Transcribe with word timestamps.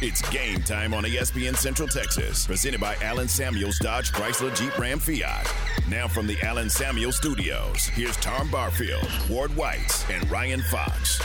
It's 0.00 0.22
game 0.30 0.62
time 0.62 0.94
on 0.94 1.02
ESPN 1.02 1.56
Central 1.56 1.88
Texas, 1.88 2.46
presented 2.46 2.80
by 2.80 2.94
Allen 3.02 3.26
Samuels 3.26 3.80
Dodge 3.80 4.12
Chrysler 4.12 4.54
Jeep 4.54 4.78
Ram 4.78 5.00
Fiat. 5.00 5.52
Now 5.88 6.06
from 6.06 6.28
the 6.28 6.40
Allen 6.40 6.70
Samuels 6.70 7.16
Studios, 7.16 7.86
here's 7.86 8.16
Tom 8.18 8.48
Barfield, 8.48 9.08
Ward 9.28 9.56
White, 9.56 10.06
and 10.08 10.30
Ryan 10.30 10.62
Fox. 10.62 11.20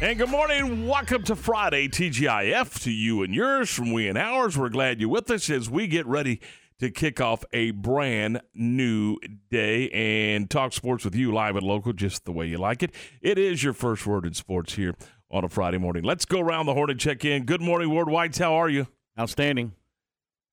And 0.00 0.16
good 0.16 0.28
morning. 0.28 0.86
Welcome 0.86 1.24
to 1.24 1.34
Friday 1.34 1.88
TGIF 1.88 2.80
to 2.84 2.92
you 2.92 3.24
and 3.24 3.34
yours 3.34 3.70
from 3.70 3.92
we 3.92 4.06
and 4.06 4.16
ours. 4.16 4.56
We're 4.56 4.68
glad 4.68 5.00
you're 5.00 5.08
with 5.08 5.28
us 5.32 5.50
as 5.50 5.68
we 5.68 5.88
get 5.88 6.06
ready 6.06 6.40
to 6.78 6.92
kick 6.92 7.20
off 7.20 7.44
a 7.52 7.72
brand 7.72 8.40
new 8.54 9.16
day 9.50 9.90
and 9.90 10.48
talk 10.48 10.72
sports 10.74 11.04
with 11.04 11.16
you 11.16 11.32
live 11.32 11.56
and 11.56 11.66
local 11.66 11.92
just 11.92 12.24
the 12.24 12.32
way 12.32 12.46
you 12.46 12.58
like 12.58 12.84
it. 12.84 12.94
It 13.20 13.36
is 13.36 13.64
your 13.64 13.72
first 13.72 14.06
word 14.06 14.26
in 14.26 14.34
sports 14.34 14.74
here 14.74 14.94
on 15.34 15.44
a 15.44 15.48
Friday 15.48 15.78
morning. 15.78 16.04
Let's 16.04 16.24
go 16.24 16.38
around 16.40 16.66
the 16.66 16.74
horn 16.74 16.90
and 16.90 16.98
check 17.00 17.24
in. 17.24 17.44
Good 17.44 17.60
morning, 17.60 17.90
Ward 17.90 18.08
Whites. 18.08 18.38
How 18.38 18.54
are 18.54 18.68
you? 18.68 18.86
Outstanding. 19.18 19.72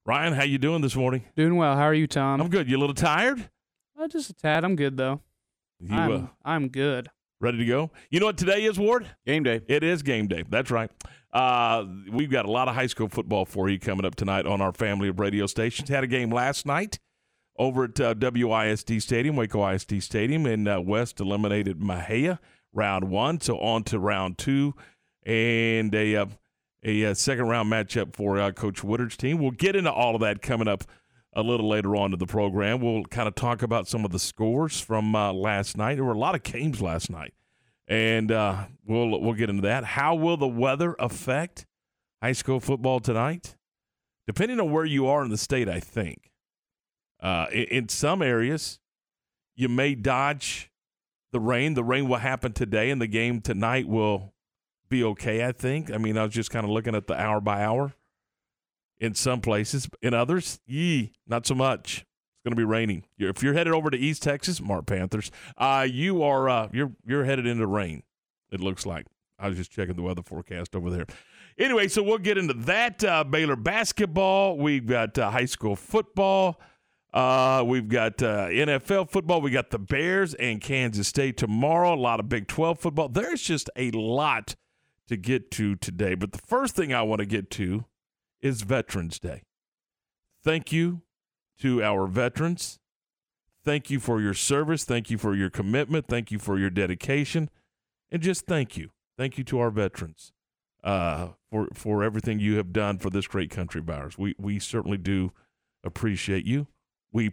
Ryan, 0.07 0.33
how 0.33 0.43
you 0.43 0.57
doing 0.57 0.81
this 0.81 0.95
morning? 0.95 1.23
Doing 1.35 1.55
well. 1.55 1.75
How 1.75 1.83
are 1.83 1.93
you, 1.93 2.07
Tom? 2.07 2.41
I'm 2.41 2.49
good. 2.49 2.67
You 2.67 2.77
a 2.77 2.79
little 2.79 2.95
tired? 2.95 3.47
Uh, 3.97 4.07
just 4.07 4.31
a 4.31 4.33
tad. 4.33 4.65
I'm 4.65 4.75
good 4.75 4.97
though. 4.97 5.21
You 5.79 5.95
I'm, 5.95 6.11
uh, 6.11 6.27
I'm 6.43 6.67
good. 6.69 7.09
ready 7.39 7.59
to 7.59 7.65
go? 7.65 7.91
You 8.09 8.19
know 8.19 8.25
what 8.25 8.37
today 8.37 8.63
is, 8.63 8.79
Ward? 8.79 9.07
Game 9.27 9.43
day. 9.43 9.61
It 9.67 9.83
is 9.83 10.01
game 10.01 10.27
day. 10.27 10.43
That's 10.49 10.71
right. 10.71 10.89
Uh, 11.31 11.85
we've 12.11 12.31
got 12.31 12.45
a 12.45 12.51
lot 12.51 12.67
of 12.67 12.73
high 12.73 12.87
school 12.87 13.07
football 13.07 13.45
for 13.45 13.69
you 13.69 13.77
coming 13.79 14.03
up 14.05 14.15
tonight 14.15 14.47
on 14.47 14.61
our 14.61 14.73
family 14.73 15.09
of 15.09 15.19
radio 15.19 15.45
stations. 15.45 15.89
Had 15.89 16.03
a 16.03 16.07
game 16.07 16.31
last 16.31 16.65
night 16.65 16.97
over 17.57 17.83
at 17.83 17.99
uh, 17.99 18.15
WISD 18.15 18.99
Stadium, 18.99 19.35
Waco 19.35 19.67
ISD 19.67 20.01
Stadium, 20.01 20.47
and 20.47 20.67
uh, 20.67 20.81
West 20.83 21.19
eliminated 21.19 21.79
Mexia 21.79 22.39
round 22.73 23.05
one. 23.09 23.39
So 23.41 23.57
on 23.57 23.83
to 23.85 23.99
round 23.99 24.37
two, 24.37 24.73
and 25.25 25.93
a 25.93 26.15
uh, 26.15 26.25
a, 26.83 27.05
uh 27.05 27.13
second 27.13 27.47
round 27.47 27.71
matchup 27.71 28.15
for 28.15 28.39
uh, 28.39 28.51
Coach 28.51 28.83
Woodard's 28.83 29.17
team. 29.17 29.37
We'll 29.37 29.51
get 29.51 29.75
into 29.75 29.91
all 29.91 30.15
of 30.15 30.21
that 30.21 30.41
coming 30.41 30.67
up 30.67 30.83
a 31.33 31.41
little 31.41 31.69
later 31.69 31.95
on 31.95 32.11
in 32.13 32.19
the 32.19 32.25
program. 32.25 32.81
We'll 32.81 33.05
kind 33.05 33.27
of 33.27 33.35
talk 33.35 33.61
about 33.61 33.87
some 33.87 34.03
of 34.03 34.11
the 34.11 34.19
scores 34.19 34.81
from 34.81 35.15
uh, 35.15 35.31
last 35.31 35.77
night. 35.77 35.95
There 35.95 36.03
were 36.03 36.13
a 36.13 36.17
lot 36.17 36.35
of 36.35 36.43
games 36.43 36.81
last 36.81 37.09
night 37.09 37.33
and 37.91 38.31
uh, 38.31 38.67
we'll 38.85 39.19
we'll 39.19 39.33
get 39.33 39.49
into 39.49 39.63
that. 39.63 39.83
How 39.83 40.15
will 40.15 40.37
the 40.37 40.47
weather 40.47 40.95
affect 40.97 41.65
high 42.21 42.31
school 42.31 42.61
football 42.61 43.01
tonight? 43.01 43.57
Depending 44.25 44.61
on 44.61 44.71
where 44.71 44.85
you 44.85 45.07
are 45.07 45.25
in 45.25 45.29
the 45.29 45.37
state, 45.37 45.67
I 45.67 45.81
think. 45.81 46.31
Uh, 47.19 47.47
in, 47.51 47.63
in 47.63 47.89
some 47.89 48.21
areas, 48.21 48.79
you 49.57 49.67
may 49.67 49.93
dodge 49.93 50.70
the 51.31 51.39
rain. 51.39 51.73
The 51.73 51.83
rain 51.83 52.07
will 52.07 52.17
happen 52.17 52.53
today, 52.53 52.89
and 52.89 53.01
the 53.01 53.07
game 53.07 53.41
tonight 53.41 53.87
will 53.87 54.33
be 54.89 55.03
okay. 55.03 55.45
I 55.45 55.51
think. 55.51 55.91
I 55.91 55.97
mean, 55.97 56.17
I 56.17 56.23
was 56.23 56.33
just 56.33 56.51
kind 56.51 56.63
of 56.63 56.71
looking 56.71 56.95
at 56.95 57.07
the 57.07 57.19
hour 57.19 57.41
by 57.41 57.63
hour. 57.63 57.93
In 58.99 59.15
some 59.15 59.41
places, 59.41 59.89
in 60.03 60.13
others, 60.13 60.59
yee, 60.67 61.13
not 61.25 61.47
so 61.47 61.55
much 61.55 62.05
it's 62.41 62.43
going 62.43 62.55
to 62.55 62.59
be 62.59 62.63
raining. 62.63 63.03
If 63.19 63.43
you're 63.43 63.53
headed 63.53 63.73
over 63.73 63.91
to 63.91 63.97
East 63.97 64.23
Texas, 64.23 64.59
Mart 64.59 64.87
Panthers, 64.87 65.29
uh, 65.57 65.87
you 65.87 66.23
are 66.23 66.49
uh, 66.49 66.69
you're 66.71 66.91
you're 67.05 67.23
headed 67.23 67.45
into 67.45 67.67
rain. 67.67 68.01
It 68.51 68.59
looks 68.59 68.83
like. 68.85 69.05
I 69.37 69.47
was 69.47 69.57
just 69.57 69.71
checking 69.71 69.95
the 69.95 70.01
weather 70.01 70.23
forecast 70.23 70.75
over 70.75 70.89
there. 70.89 71.05
Anyway, 71.59 71.87
so 71.87 72.01
we'll 72.01 72.17
get 72.17 72.39
into 72.39 72.53
that. 72.53 73.03
Uh, 73.03 73.23
Baylor 73.23 73.55
basketball. 73.55 74.57
We've 74.57 74.85
got 74.85 75.17
uh, 75.19 75.29
high 75.29 75.45
school 75.45 75.75
football. 75.75 76.59
Uh, 77.13 77.63
we've 77.65 77.89
got 77.89 78.21
uh, 78.23 78.47
NFL 78.47 79.09
football. 79.09 79.41
We 79.41 79.51
got 79.51 79.69
the 79.69 79.79
Bears 79.79 80.33
and 80.35 80.61
Kansas 80.61 81.07
State 81.07 81.37
tomorrow. 81.37 81.93
A 81.93 81.95
lot 81.95 82.19
of 82.19 82.29
Big 82.29 82.47
12 82.47 82.79
football. 82.79 83.09
There's 83.09 83.41
just 83.41 83.69
a 83.75 83.91
lot 83.91 84.55
to 85.07 85.17
get 85.17 85.51
to 85.51 85.75
today. 85.75 86.15
But 86.15 86.31
the 86.31 86.39
first 86.39 86.75
thing 86.75 86.93
I 86.93 87.01
want 87.01 87.19
to 87.19 87.25
get 87.25 87.49
to 87.51 87.85
is 88.41 88.61
Veterans 88.61 89.19
Day. 89.19 89.43
Thank 90.43 90.71
you 90.71 91.01
to 91.59 91.83
our 91.83 92.07
veterans. 92.07 92.79
Thank 93.63 93.89
you 93.89 93.99
for 93.99 94.21
your 94.21 94.33
service. 94.33 94.85
Thank 94.85 95.11
you 95.11 95.17
for 95.17 95.35
your 95.35 95.49
commitment. 95.49 96.07
Thank 96.07 96.31
you 96.31 96.39
for 96.39 96.57
your 96.57 96.69
dedication. 96.69 97.49
And 98.11 98.21
just 98.21 98.45
thank 98.45 98.77
you. 98.77 98.91
Thank 99.17 99.37
you 99.37 99.43
to 99.45 99.59
our 99.59 99.69
veterans 99.69 100.31
uh, 100.83 101.29
for, 101.51 101.67
for 101.73 102.03
everything 102.03 102.39
you 102.39 102.55
have 102.55 102.73
done 102.73 102.97
for 102.97 103.09
this 103.09 103.27
great 103.27 103.51
country 103.51 103.79
of 103.79 103.89
ours. 103.89 104.17
We, 104.17 104.33
we 104.39 104.57
certainly 104.59 104.97
do 104.97 105.31
appreciate 105.83 106.45
you. 106.45 106.67
We 107.11 107.31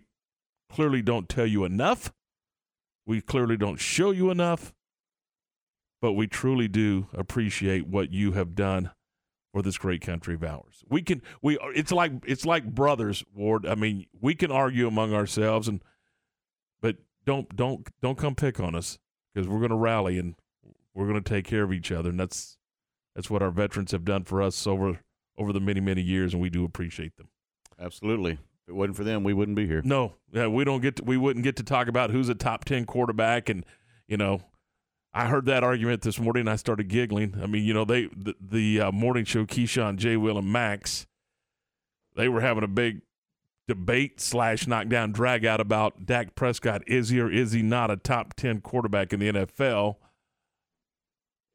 clearly 0.71 1.03
don't 1.03 1.28
tell 1.28 1.47
you 1.47 1.65
enough. 1.65 2.12
We 3.06 3.21
clearly 3.21 3.56
don't 3.56 3.78
show 3.78 4.11
you 4.11 4.31
enough. 4.31 4.75
But 6.00 6.12
we 6.12 6.27
truly 6.28 6.69
do 6.69 7.09
appreciate 7.12 7.89
what 7.89 8.12
you 8.12 8.33
have 8.33 8.55
done 8.55 8.91
for 9.53 9.62
this 9.62 9.78
great 9.78 10.00
country 10.00 10.34
of 10.34 10.44
ours. 10.44 10.84
We 10.89 11.03
can 11.03 11.22
we 11.43 11.59
it's 11.75 11.91
like 11.91 12.12
it's 12.25 12.47
like 12.47 12.72
brothers, 12.72 13.25
Ward. 13.34 13.66
I 13.66 13.75
mean, 13.75 14.06
we 14.21 14.34
can 14.34 14.53
argue 14.53 14.87
among 14.87 15.12
ourselves 15.12 15.66
and 15.66 15.83
but 16.81 16.97
don't 17.25 17.55
don't 17.56 17.89
don't 18.00 18.19
come 18.19 18.34
pick 18.37 18.60
on 18.60 18.75
us 18.75 18.99
because 19.34 19.49
we're 19.49 19.59
going 19.59 19.71
to 19.71 19.77
rally 19.77 20.19
and 20.19 20.37
we're 20.95 21.09
going 21.09 21.22
to 21.22 21.28
take 21.28 21.45
care 21.45 21.65
of 21.65 21.72
each 21.72 21.91
other 21.91 22.10
and 22.10 22.21
that's 22.21 22.59
that's 23.16 23.31
what 23.31 23.43
our 23.43 23.50
veterans 23.50 23.91
have 23.91 24.05
done 24.05 24.22
for 24.22 24.41
us 24.41 24.66
over 24.66 25.00
over 25.37 25.53
the 25.53 25.60
many 25.60 25.81
many 25.81 26.03
years 26.03 26.33
and 26.33 26.43
we 26.43 26.50
do 26.50 26.65
appreciate 26.65 27.16
them. 27.16 27.28
Absolutely. 27.81 28.39
It 28.69 28.75
wasn't 28.75 28.97
for 28.97 29.05
them, 29.05 29.25
we 29.25 29.33
wouldn't 29.33 29.56
be 29.56 29.67
here. 29.67 29.81
No, 29.83 30.15
yeah, 30.31 30.47
we 30.47 30.62
don't 30.65 30.81
get 30.81 30.97
to, 30.97 31.05
we 31.05 31.17
wouldn't 31.17 31.43
get 31.43 31.56
to 31.56 31.62
talk 31.62 31.89
about 31.89 32.11
who's 32.11 32.29
a 32.29 32.34
top 32.34 32.65
10 32.65 32.84
quarterback 32.84 33.49
and 33.49 33.65
you 34.06 34.17
know 34.17 34.43
I 35.12 35.27
heard 35.27 35.47
that 35.47 35.65
argument 35.65 36.03
this 36.03 36.21
morning 36.21 36.43
and 36.43 36.51
I 36.51 36.56
started 36.56 36.89
giggling. 36.89 37.34
I 37.43 37.47
mean, 37.47 37.65
you 37.65 37.73
know, 37.73 37.87
they 37.87 38.09
the, 38.15 38.34
the 38.41 38.81
uh, 38.83 38.93
morning 38.93 39.25
show 39.25 39.47
Keyshawn, 39.47 39.97
J. 39.97 40.19
Will 40.19 40.39
and 40.39 40.53
Max 40.53 41.07
they 42.19 42.28
were 42.28 42.41
having 42.41 42.65
a 42.65 42.69
big 42.69 43.03
debate 43.69 44.21
slash 44.21 44.67
knockdown 44.67 45.12
drag 45.12 45.47
out 45.47 45.61
about 45.61 46.05
Dak 46.05 46.34
Prescott. 46.34 46.83
Is 46.89 47.11
he 47.11 47.21
or 47.21 47.31
is 47.31 47.53
he 47.53 47.62
not 47.62 47.93
a 47.93 47.97
top 47.97 48.34
10 48.34 48.61
quarterback 48.61 49.12
in 49.12 49.21
the 49.21 49.33
NFL? 49.33 49.97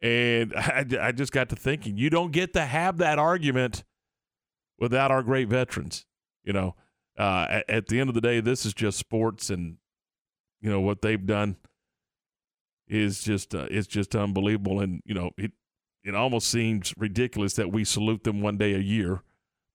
And 0.02 0.54
I, 0.56 0.86
I 1.02 1.12
just 1.12 1.34
got 1.34 1.50
to 1.50 1.58
thinking, 1.58 1.98
you 1.98 2.10
don't 2.10 2.32
get 2.32 2.54
to 2.54 2.62
have 2.62 2.98
that 3.00 3.20
argument 3.20 3.84
without 4.80 5.12
our 5.12 5.22
great 5.22 5.50
veterans. 5.50 6.06
You 6.46 6.54
know, 6.54 6.76
uh, 7.18 7.48
at, 7.50 7.70
at 7.70 7.88
the 7.88 8.00
end 8.00 8.10
of 8.10 8.16
the 8.16 8.22
day, 8.22 8.40
this 8.40 8.66
is 8.66 8.74
just 8.74 8.98
sports, 8.98 9.50
and 9.50 9.78
you 10.62 10.70
know 10.70 10.82
what 10.82 11.02
they've 11.02 11.26
done 11.26 11.58
is 12.88 13.24
just 13.24 13.54
uh, 13.56 13.68
it's 13.70 13.88
just 13.88 14.16
unbelievable. 14.16 14.80
And 14.80 15.02
you 15.06 15.14
know, 15.14 15.32
it 15.38 15.52
it 16.04 16.16
almost 16.16 16.50
seems 16.50 16.94
ridiculous 16.98 17.54
that 17.54 17.72
we 17.72 17.84
salute 17.84 18.24
them 18.24 18.42
one 18.42 18.58
day 18.58 18.74
a 18.74 18.80
year, 18.80 19.22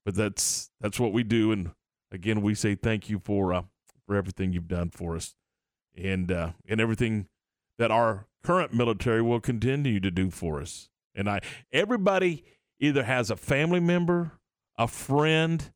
but 0.04 0.14
that's 0.14 0.70
that's 0.80 1.00
what 1.00 1.12
we 1.12 1.22
do. 1.22 1.52
And 1.52 1.70
again, 2.12 2.42
we 2.42 2.54
say 2.54 2.74
thank 2.74 3.08
you 3.08 3.20
for 3.24 3.52
uh, 3.52 3.62
for 4.06 4.16
everything 4.16 4.52
you've 4.52 4.68
done 4.68 4.90
for 4.90 5.16
us, 5.16 5.34
and 5.96 6.30
uh, 6.30 6.50
and 6.68 6.80
everything 6.80 7.28
that 7.78 7.90
our 7.90 8.26
current 8.42 8.74
military 8.74 9.22
will 9.22 9.40
continue 9.40 10.00
to 10.00 10.10
do 10.10 10.30
for 10.30 10.60
us. 10.60 10.88
And 11.14 11.28
I 11.28 11.40
everybody 11.72 12.44
either 12.80 13.04
has 13.04 13.30
a 13.30 13.36
family 13.36 13.80
member, 13.80 14.32
a 14.76 14.86
friend, 14.86 15.70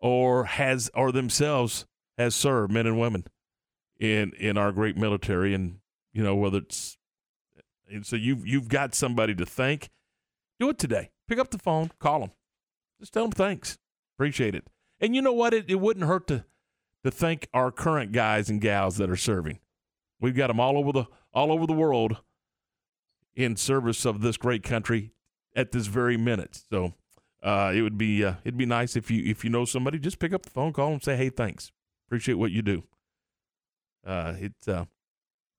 or 0.00 0.44
has 0.44 0.90
or 0.94 1.12
themselves 1.12 1.86
has 2.18 2.34
served 2.34 2.72
men 2.72 2.86
and 2.86 2.98
women 2.98 3.24
in 3.98 4.32
in 4.38 4.58
our 4.58 4.72
great 4.72 4.96
military. 4.96 5.54
And 5.54 5.78
you 6.12 6.22
know 6.22 6.34
whether 6.34 6.58
it's 6.58 6.98
and 7.90 8.04
so 8.04 8.16
you've 8.16 8.46
you've 8.46 8.68
got 8.68 8.94
somebody 8.94 9.34
to 9.34 9.46
thank. 9.46 9.90
Do 10.58 10.70
it 10.70 10.78
today. 10.78 11.10
Pick 11.28 11.38
up 11.38 11.50
the 11.50 11.58
phone 11.58 11.90
call 11.98 12.20
them 12.20 12.30
just 13.00 13.12
tell 13.12 13.24
them 13.24 13.32
thanks. 13.32 13.78
Appreciate 14.16 14.54
it. 14.54 14.66
And 15.00 15.14
you 15.14 15.22
know 15.22 15.32
what? 15.32 15.52
It, 15.52 15.66
it 15.68 15.76
wouldn't 15.76 16.06
hurt 16.06 16.26
to 16.28 16.44
to 17.04 17.10
thank 17.10 17.48
our 17.52 17.70
current 17.70 18.12
guys 18.12 18.48
and 18.48 18.60
gals 18.60 18.96
that 18.96 19.10
are 19.10 19.16
serving. 19.16 19.60
We've 20.20 20.34
got 20.34 20.48
them 20.48 20.58
all 20.58 20.78
over 20.78 20.92
the 20.92 21.04
all 21.32 21.52
over 21.52 21.66
the 21.66 21.72
world 21.72 22.18
in 23.34 23.56
service 23.56 24.04
of 24.04 24.22
this 24.22 24.36
great 24.36 24.62
country 24.62 25.12
at 25.54 25.72
this 25.72 25.86
very 25.86 26.16
minute. 26.16 26.62
So 26.70 26.94
uh, 27.46 27.72
it 27.72 27.82
would 27.82 27.96
be 27.96 28.24
uh, 28.24 28.34
it'd 28.44 28.58
be 28.58 28.66
nice 28.66 28.96
if 28.96 29.10
you 29.10 29.22
if 29.24 29.44
you 29.44 29.50
know 29.50 29.64
somebody, 29.64 29.98
just 30.00 30.18
pick 30.18 30.32
up 30.32 30.42
the 30.42 30.50
phone, 30.50 30.72
call 30.72 30.90
them, 30.90 31.00
say, 31.00 31.16
"Hey, 31.16 31.30
thanks, 31.30 31.70
appreciate 32.08 32.34
what 32.34 32.50
you 32.50 32.60
do." 32.60 32.82
Uh, 34.04 34.34
it 34.38 34.52
uh, 34.66 34.84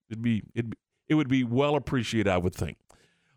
it'd 0.09 0.21
be 0.21 0.43
it 0.53 0.65
it 1.07 1.15
would 1.15 1.29
be 1.29 1.43
well 1.43 1.75
appreciated, 1.75 2.29
I 2.29 2.37
would 2.37 2.53
think. 2.53 2.77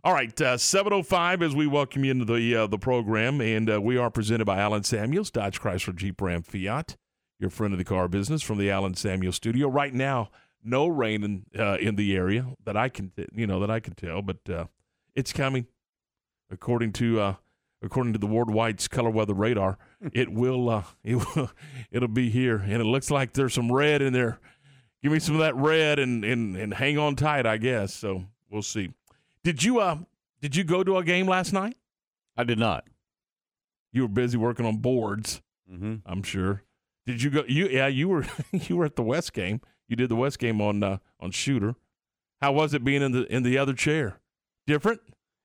All 0.02 0.12
right, 0.12 0.36
seven 0.58 0.92
oh 0.92 1.02
five 1.02 1.42
as 1.42 1.54
we 1.54 1.66
welcome 1.66 2.04
you 2.04 2.10
into 2.10 2.24
the 2.24 2.56
uh, 2.56 2.66
the 2.66 2.78
program, 2.78 3.40
and 3.40 3.70
uh, 3.70 3.80
we 3.80 3.96
are 3.96 4.10
presented 4.10 4.46
by 4.46 4.58
Allen 4.58 4.82
Samuels, 4.82 5.30
Dodge 5.30 5.60
Chrysler 5.60 5.94
Jeep 5.94 6.20
Ram 6.20 6.42
Fiat, 6.42 6.96
your 7.38 7.50
friend 7.50 7.72
of 7.72 7.78
the 7.78 7.84
car 7.84 8.08
business 8.08 8.42
from 8.42 8.58
the 8.58 8.70
Allen 8.70 8.94
Samuels 8.94 9.36
studio. 9.36 9.68
Right 9.68 9.94
now, 9.94 10.30
No 10.64 10.88
rain 10.88 11.22
in 11.22 11.44
uh, 11.56 11.76
in 11.80 11.96
the 11.96 12.16
area 12.16 12.46
that 12.64 12.76
I 12.76 12.88
can 12.88 13.12
you 13.32 13.46
know 13.46 13.60
that 13.60 13.70
I 13.70 13.78
can 13.78 13.94
tell, 13.94 14.22
but 14.22 14.48
uh, 14.48 14.64
it's 15.14 15.32
coming. 15.32 15.66
According 16.50 16.92
to 16.94 17.20
uh, 17.20 17.34
according 17.82 18.12
to 18.12 18.18
the 18.18 18.26
Ward 18.26 18.50
White's 18.50 18.88
color 18.88 19.10
weather 19.10 19.34
radar, 19.34 19.78
it 20.12 20.32
will 20.32 20.68
uh, 20.68 20.84
it 21.02 21.16
will 21.16 21.50
it'll 21.90 22.08
be 22.08 22.30
here, 22.30 22.56
and 22.56 22.80
it 22.80 22.84
looks 22.84 23.10
like 23.10 23.32
there's 23.32 23.54
some 23.54 23.70
red 23.70 24.02
in 24.02 24.12
there. 24.12 24.38
Give 25.02 25.12
me 25.12 25.18
some 25.18 25.34
of 25.34 25.40
that 25.40 25.56
red 25.56 25.98
and 25.98 26.24
and 26.24 26.56
and 26.56 26.74
hang 26.74 26.98
on 26.98 27.16
tight, 27.16 27.46
I 27.46 27.56
guess. 27.56 27.94
So 27.94 28.24
we'll 28.50 28.62
see. 28.62 28.92
Did 29.44 29.62
you 29.62 29.80
uh 29.80 29.98
did 30.40 30.56
you 30.56 30.64
go 30.64 30.82
to 30.84 30.96
a 30.96 31.04
game 31.04 31.26
last 31.26 31.52
night? 31.52 31.76
I 32.36 32.44
did 32.44 32.58
not. 32.58 32.84
You 33.92 34.02
were 34.02 34.08
busy 34.08 34.36
working 34.36 34.66
on 34.66 34.78
boards. 34.78 35.42
Mm-hmm. 35.70 35.96
I'm 36.06 36.22
sure. 36.22 36.62
Did 37.06 37.22
you 37.22 37.30
go? 37.30 37.44
You 37.48 37.68
yeah, 37.68 37.86
you 37.86 38.08
were 38.08 38.26
you 38.52 38.76
were 38.76 38.84
at 38.84 38.96
the 38.96 39.02
West 39.02 39.32
game. 39.32 39.60
You 39.88 39.96
did 39.96 40.08
the 40.08 40.16
West 40.16 40.38
game 40.38 40.60
on 40.60 40.82
uh, 40.82 40.98
on 41.18 41.30
shooter. 41.30 41.74
How 42.40 42.52
was 42.52 42.74
it 42.74 42.84
being 42.84 43.02
in 43.02 43.12
the 43.12 43.24
in 43.34 43.42
the 43.42 43.58
other 43.58 43.74
chair? 43.74 44.20
Different. 44.66 45.00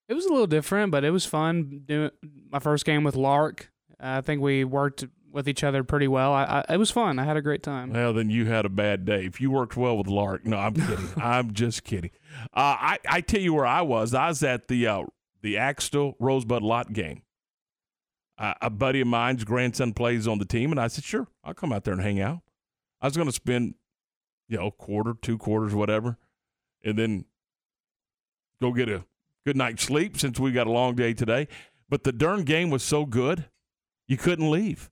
It 0.07 0.13
was 0.13 0.25
a 0.25 0.29
little 0.29 0.47
different, 0.47 0.91
but 0.91 1.03
it 1.03 1.11
was 1.11 1.25
fun 1.25 1.81
doing 1.85 2.11
my 2.51 2.59
first 2.59 2.85
game 2.85 3.03
with 3.03 3.15
Lark. 3.15 3.71
I 3.99 4.21
think 4.21 4.41
we 4.41 4.63
worked 4.63 5.05
with 5.31 5.49
each 5.49 5.63
other 5.63 5.83
pretty 5.83 6.07
well. 6.07 6.31
I, 6.33 6.63
I, 6.69 6.73
it 6.73 6.77
was 6.77 6.91
fun. 6.91 7.19
I 7.19 7.23
had 7.23 7.37
a 7.37 7.41
great 7.41 7.61
time. 7.63 7.91
Well, 7.91 8.13
then 8.13 8.29
you 8.29 8.45
had 8.45 8.65
a 8.65 8.69
bad 8.69 9.03
day. 9.05 9.25
If 9.25 9.41
you 9.41 9.51
worked 9.51 9.75
well 9.75 9.97
with 9.97 10.07
Lark, 10.07 10.45
no, 10.45 10.57
I'm 10.57 10.73
kidding. 10.73 11.09
I'm 11.17 11.53
just 11.53 11.83
kidding. 11.83 12.11
Uh, 12.53 12.77
I 12.79 12.99
I 13.07 13.21
tell 13.21 13.41
you 13.41 13.53
where 13.53 13.65
I 13.65 13.81
was. 13.81 14.13
I 14.13 14.29
was 14.29 14.43
at 14.43 14.67
the 14.67 14.87
uh, 14.87 15.03
the 15.41 15.57
Axtell 15.57 16.15
Rosebud 16.19 16.61
Lott 16.61 16.93
game. 16.93 17.23
Uh, 18.37 18.53
a 18.61 18.69
buddy 18.69 19.01
of 19.01 19.07
mine's 19.07 19.43
grandson 19.43 19.93
plays 19.93 20.27
on 20.27 20.39
the 20.39 20.45
team, 20.45 20.71
and 20.71 20.79
I 20.79 20.87
said, 20.87 21.03
"Sure, 21.03 21.27
I'll 21.43 21.53
come 21.53 21.73
out 21.73 21.83
there 21.83 21.93
and 21.93 22.03
hang 22.03 22.19
out." 22.19 22.39
I 23.01 23.07
was 23.07 23.15
going 23.15 23.27
to 23.27 23.33
spend, 23.33 23.75
you 24.47 24.57
know, 24.57 24.71
quarter, 24.71 25.13
two 25.21 25.37
quarters, 25.37 25.73
whatever, 25.73 26.17
and 26.83 26.97
then 26.97 27.25
go 28.61 28.71
get 28.71 28.89
a 28.89 29.03
good 29.45 29.55
night's 29.55 29.83
sleep 29.83 30.17
since 30.17 30.39
we 30.39 30.51
got 30.51 30.67
a 30.67 30.71
long 30.71 30.95
day 30.95 31.13
today. 31.13 31.47
But 31.87 32.03
the 32.03 32.11
darn 32.11 32.43
game 32.43 32.69
was 32.69 32.83
so 32.83 33.05
good, 33.05 33.45
you 34.07 34.17
couldn't 34.17 34.49
leave. 34.49 34.89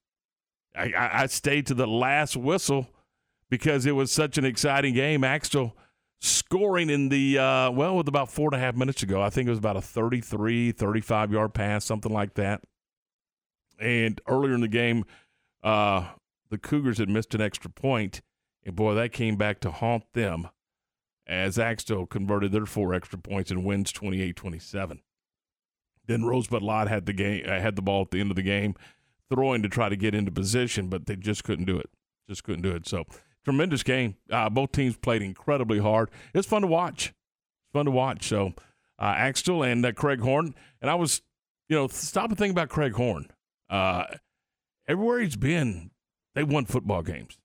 I, 0.76 0.92
I, 0.98 1.24
I 1.24 1.26
stayed 1.26 1.68
to 1.68 1.74
the 1.74 1.88
last 1.88 2.38
whistle 2.38 2.88
because 3.50 3.86
it 3.86 3.94
was 3.94 4.12
such 4.12 4.38
an 4.38 4.46
exciting 4.46 4.94
game. 4.94 5.24
Axtell 5.24 5.76
scoring 6.22 6.90
in 6.90 7.10
the, 7.10 7.38
uh, 7.38 7.72
well, 7.72 7.98
with 7.98 8.08
about 8.08 8.32
four 8.32 8.48
and 8.48 8.56
a 8.56 8.60
half 8.60 8.76
minutes 8.76 9.04
ago. 9.04 9.22
I 9.22 9.30
think 9.30 9.48
it 9.48 9.52
was 9.52 9.60
about 9.60 9.78
a 9.78 9.82
33, 9.82 10.72
35 10.72 11.32
yard 11.32 11.54
pass, 11.54 11.84
something 11.84 12.14
like 12.14 12.36
that. 12.36 12.62
And 13.80 14.22
earlier 14.28 14.54
in 14.54 14.62
the 14.62 14.68
game, 14.68 15.04
uh, 15.64 16.08
the 16.50 16.58
Cougars 16.58 17.00
had 17.00 17.10
missed 17.10 17.34
an 17.34 17.42
extra 17.42 17.70
point, 17.70 18.22
and 18.64 18.76
boy, 18.76 18.94
that 18.94 19.12
came 19.12 19.36
back 19.36 19.60
to 19.62 19.72
haunt 19.72 20.04
them 20.14 20.48
as 21.28 21.58
Axtell 21.58 22.06
converted 22.06 22.52
their 22.52 22.66
four 22.66 22.94
extra 22.94 23.18
points 23.18 23.52
and 23.52 23.64
wins 23.64 23.92
28-27. 23.94 25.00
Then 26.06 26.26
Rosebud 26.26 26.62
Lott 26.62 26.88
had 26.88 27.06
the 27.06 27.14
game 27.14 27.46
uh, 27.48 27.60
had 27.60 27.76
the 27.76 27.82
ball 27.82 28.02
at 28.02 28.12
the 28.12 28.20
end 28.20 28.30
of 28.30 28.36
the 28.36 28.42
game, 28.42 28.76
throwing 29.30 29.64
to 29.64 29.70
try 29.70 29.90
to 29.90 29.96
get 29.96 30.14
into 30.14 30.32
position, 30.32 30.90
but 30.90 31.06
they 31.06 31.16
just 31.16 31.44
couldn't 31.44 31.66
do 31.66 31.78
it. 31.78 31.90
Just 32.28 32.44
couldn't 32.44 32.62
do 32.62 32.72
it. 32.72 32.88
So 32.88 33.06
tremendous 33.44 33.84
game. 33.84 34.16
Uh, 34.30 34.50
both 34.50 34.72
teams 34.72 34.98
played 34.98 35.22
incredibly 35.22 35.80
hard. 35.80 36.10
It's 36.34 36.48
fun 36.48 36.62
to 36.62 36.68
watch. 36.68 37.08
It's 37.08 37.74
fun 37.74 37.86
to 37.86 37.92
watch. 37.92 38.28
So 38.28 38.54
uh, 39.00 39.14
Axtell 39.18 39.64
and 39.64 39.86
uh, 39.86 39.92
Craig 39.94 40.20
Horn, 40.20 40.56
and 40.82 40.90
I 40.90 40.96
was, 40.96 41.22
you 41.70 41.76
know, 41.76 41.88
stop 41.88 42.30
and 42.30 42.38
think 42.38 42.52
about 42.52 42.70
Craig 42.70 42.94
Horn. 42.94 43.28
Uh, 43.70 44.06
everywhere 44.88 45.20
he's 45.20 45.36
been, 45.36 45.92
they 46.36 46.44
won 46.44 46.66
football 46.66 47.02
games. 47.02 47.38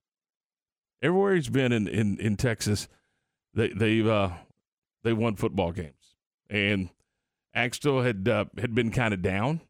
Everywhere 1.01 1.37
he's 1.37 1.49
been 1.49 1.73
in 1.73 1.87
in, 1.87 2.19
in 2.19 2.37
Texas, 2.37 2.89
they 3.55 3.69
they've 3.69 4.06
uh, 4.06 4.31
they 5.03 5.12
won 5.12 5.37
football 5.37 5.73
games, 5.73 6.17
and 6.49 6.91
Axtell 7.55 8.03
had 8.03 8.29
uh, 8.29 8.47
had 8.59 8.75
been 8.75 8.91
kind 8.91 9.15
of 9.15 9.23
down, 9.23 9.61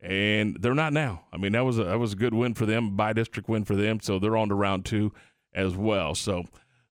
and 0.00 0.56
they're 0.60 0.74
not 0.74 0.92
now. 0.92 1.24
I 1.32 1.36
mean 1.36 1.52
that 1.52 1.64
was 1.64 1.78
a 1.78 1.84
that 1.84 1.98
was 1.98 2.12
a 2.12 2.16
good 2.16 2.34
win 2.34 2.54
for 2.54 2.66
them, 2.66 2.96
by 2.96 3.12
district 3.12 3.48
win 3.48 3.64
for 3.64 3.76
them, 3.76 4.00
so 4.00 4.18
they're 4.18 4.36
on 4.36 4.48
to 4.48 4.54
round 4.54 4.84
two 4.84 5.12
as 5.52 5.74
well. 5.74 6.14
So 6.14 6.44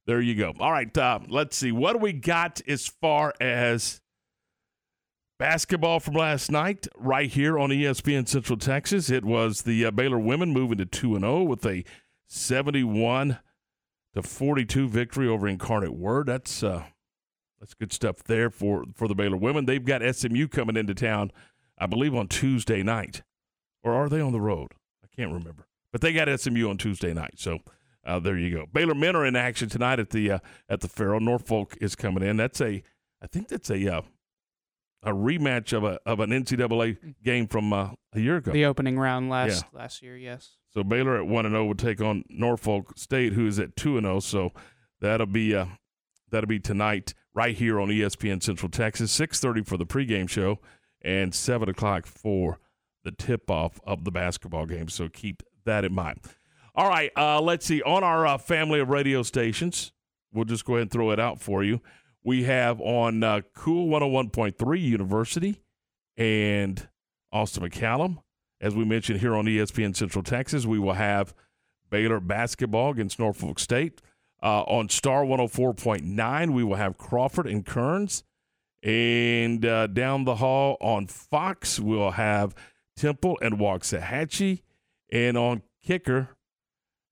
there 0.06 0.22
you 0.22 0.36
go. 0.36 0.54
All 0.60 0.72
right, 0.72 0.96
uh, 0.98 1.20
let's 1.28 1.58
see 1.58 1.72
what 1.72 1.94
do 1.94 2.00
we 2.00 2.14
got 2.14 2.62
as 2.68 2.88
far 2.88 3.34
as 3.40 4.02
basketball 5.38 6.00
from 6.00 6.16
last 6.16 6.52
night 6.52 6.88
right 6.98 7.30
here 7.30 7.60
on 7.60 7.70
ESPN 7.70 8.28
Central 8.28 8.58
Texas. 8.58 9.10
It 9.10 9.24
was 9.24 9.62
the 9.62 9.86
uh, 9.86 9.92
Baylor 9.92 10.20
women 10.20 10.52
moving 10.52 10.80
to 10.80 10.86
two 10.86 11.16
and 11.16 11.24
zero 11.24 11.44
with 11.44 11.66
a 11.66 11.84
seventy 12.28 12.84
one 12.84 13.40
to 14.18 14.28
42 14.28 14.88
victory 14.88 15.28
over 15.28 15.48
Incarnate 15.48 15.94
Word. 15.94 16.28
That's 16.28 16.64
uh, 16.64 16.86
that's 17.60 17.74
good 17.76 17.94
stuff 17.94 18.24
there 18.24 18.50
for 18.50 18.84
for 18.96 19.08
the 19.08 19.16
Baylor 19.16 19.38
women. 19.38 19.66
They've 19.66 19.84
got 19.84 20.02
SMU 20.16 20.48
coming 20.48 20.76
into 20.76 20.96
town, 20.96 21.32
I 21.78 21.86
believe, 21.86 22.16
on 22.16 22.28
Tuesday 22.28 22.82
night, 22.82 23.22
or 23.84 23.94
are 23.94 24.10
they 24.10 24.20
on 24.20 24.32
the 24.32 24.42
road? 24.42 24.74
I 25.04 25.08
can't 25.16 25.32
remember, 25.32 25.68
but 25.92 26.02
they 26.02 26.14
got 26.14 26.40
SMU 26.40 26.68
on 26.68 26.78
Tuesday 26.78 27.14
night. 27.14 27.36
So 27.38 27.60
uh, 28.06 28.20
there 28.20 28.38
you 28.38 28.52
go. 28.56 28.66
Baylor 28.72 28.96
men 28.96 29.16
are 29.16 29.26
in 29.26 29.36
action 29.36 29.70
tonight 29.70 30.00
at 30.00 30.10
the 30.10 30.32
uh, 30.32 30.40
at 30.68 30.82
the 30.82 30.88
Ferrell. 30.88 31.20
Norfolk 31.20 31.78
is 31.80 31.96
coming 31.96 32.24
in. 32.24 32.38
That's 32.38 32.60
a 32.60 32.82
I 33.22 33.28
think 33.28 33.50
that's 33.50 33.70
a 33.70 33.98
uh, 33.98 34.02
a 35.04 35.12
rematch 35.12 35.74
of 35.74 35.84
a 35.84 36.00
of 36.06 36.20
an 36.20 36.32
NCAA 36.32 37.16
game 37.24 37.48
from 37.48 37.72
uh, 37.72 37.92
a 38.14 38.20
year 38.20 38.38
ago. 38.38 38.52
The 38.52 38.66
opening 38.66 38.98
round 38.98 39.30
last 39.30 39.66
last 39.74 40.02
year, 40.02 40.18
yes. 40.18 40.52
So 40.74 40.84
Baylor 40.84 41.18
at 41.18 41.28
one 41.28 41.46
and 41.46 41.54
zero 41.54 41.66
would 41.66 41.80
take 41.80 42.02
on 42.02 42.24
Norfolk 42.30 42.98
State, 42.98 43.34
who 43.34 43.48
is 43.48 43.60
at 43.60 43.76
two 43.76 43.98
and 43.98 44.06
zero. 44.06 44.20
So 44.20 44.52
that'll 45.02 45.28
be 45.28 45.56
uh, 45.56 45.66
that'll 46.30 46.48
be 46.48 46.60
tonight 46.60 47.14
right 47.34 47.56
here 47.56 47.80
on 47.80 47.90
ESPN 47.90 48.42
Central 48.42 48.70
Texas. 48.70 49.12
Six 49.12 49.40
thirty 49.40 49.64
for 49.64 49.78
the 49.78 49.86
pregame 49.86 50.30
show, 50.30 50.60
and 51.02 51.34
seven 51.34 51.70
o'clock 51.70 52.06
for 52.06 52.60
the 53.04 53.12
tip 53.12 53.50
off 53.50 53.80
of 53.86 54.04
the 54.04 54.12
basketball 54.12 54.66
game. 54.66 54.90
So 54.90 55.08
keep 55.08 55.44
that 55.66 55.86
in 55.86 55.94
mind. 55.94 56.20
All 56.76 56.90
right, 56.90 57.12
uh, 57.18 57.42
let's 57.42 57.66
see. 57.66 57.82
On 57.82 58.04
our 58.04 58.28
uh, 58.28 58.38
family 58.38 58.80
of 58.80 58.90
radio 58.90 59.24
stations, 59.24 59.92
we'll 60.32 60.46
just 60.46 60.66
go 60.66 60.74
ahead 60.74 60.84
and 60.84 60.92
throw 60.92 61.10
it 61.12 61.20
out 61.20 61.42
for 61.42 61.64
you. 61.64 61.82
We 62.28 62.44
have 62.44 62.82
on 62.82 63.24
uh, 63.24 63.40
Cool 63.56 63.88
101.3 63.88 64.82
University 64.82 65.62
and 66.18 66.86
Austin 67.32 67.64
McCallum. 67.64 68.18
As 68.60 68.76
we 68.76 68.84
mentioned 68.84 69.22
here 69.22 69.34
on 69.34 69.46
ESPN 69.46 69.96
Central 69.96 70.26
Texas, 70.26 70.66
we 70.66 70.78
will 70.78 70.96
have 70.96 71.34
Baylor 71.90 72.20
basketball 72.20 72.92
against 72.92 73.18
Norfolk 73.18 73.60
State. 73.60 74.02
Uh, 74.44 74.64
on 74.64 74.90
Star 74.90 75.24
104.9, 75.24 76.54
we 76.54 76.66
will 76.66 76.76
have 76.76 76.98
Crawford 76.98 77.48
and 77.48 77.66
Kerens. 77.66 78.24
And 78.84 79.66
uh, 79.66 79.88
down 79.88 80.26
the 80.26 80.36
hall 80.36 80.76
on 80.82 81.08
Fox, 81.08 81.80
we'll 81.80 82.12
have 82.12 82.54
Temple 82.98 83.38
and 83.42 83.58
Waxahachie. 83.58 84.64
And 85.10 85.38
on 85.38 85.62
Kicker, 85.82 86.36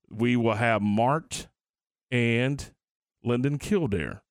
we 0.09 0.35
will 0.35 0.55
have 0.55 0.81
Mart 0.81 1.47
and 2.11 2.69
Linden 3.23 3.59
Kildare. 3.59 4.21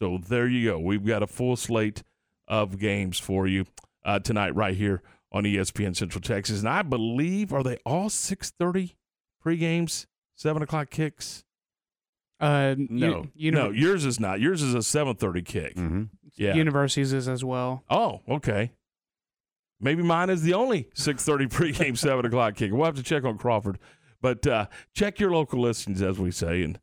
So 0.00 0.18
there 0.26 0.48
you 0.48 0.70
go. 0.70 0.78
We've 0.78 1.04
got 1.04 1.22
a 1.22 1.26
full 1.26 1.56
slate 1.56 2.02
of 2.48 2.78
games 2.78 3.18
for 3.18 3.46
you 3.46 3.66
uh, 4.04 4.18
tonight, 4.18 4.54
right 4.54 4.74
here 4.76 5.02
on 5.30 5.44
ESPN 5.44 5.94
Central 5.94 6.22
Texas. 6.22 6.60
And 6.60 6.68
I 6.68 6.82
believe 6.82 7.52
are 7.52 7.62
they 7.62 7.76
all 7.84 8.08
six 8.08 8.50
thirty 8.50 8.96
pre 9.40 9.56
games, 9.56 10.06
seven 10.34 10.62
o'clock 10.62 10.90
kicks? 10.90 11.44
Uh, 12.40 12.74
No, 12.78 13.26
you, 13.34 13.50
no, 13.50 13.68
yours 13.70 14.06
is 14.06 14.18
not. 14.18 14.40
Yours 14.40 14.62
is 14.62 14.74
a 14.74 14.82
seven 14.82 15.14
thirty 15.16 15.42
kick. 15.42 15.76
Mm-hmm. 15.76 16.04
Yeah. 16.36 16.54
universities 16.54 17.12
is 17.12 17.28
as 17.28 17.44
well. 17.44 17.84
oh, 17.90 18.20
okay. 18.28 18.72
Maybe 19.82 20.02
mine 20.02 20.30
is 20.30 20.42
the 20.42 20.54
only 20.54 20.88
six 20.94 21.24
thirty 21.24 21.46
pregame, 21.46 21.96
seven 21.98 22.24
o'clock 22.24 22.54
kick. 22.54 22.72
We'll 22.72 22.84
have 22.86 22.96
to 22.96 23.02
check 23.02 23.24
on 23.24 23.36
Crawford, 23.36 23.78
but 24.22 24.46
uh, 24.46 24.66
check 24.94 25.20
your 25.20 25.30
local 25.30 25.60
listings, 25.60 26.00
as 26.00 26.18
we 26.18 26.30
say, 26.30 26.62
and 26.62 26.78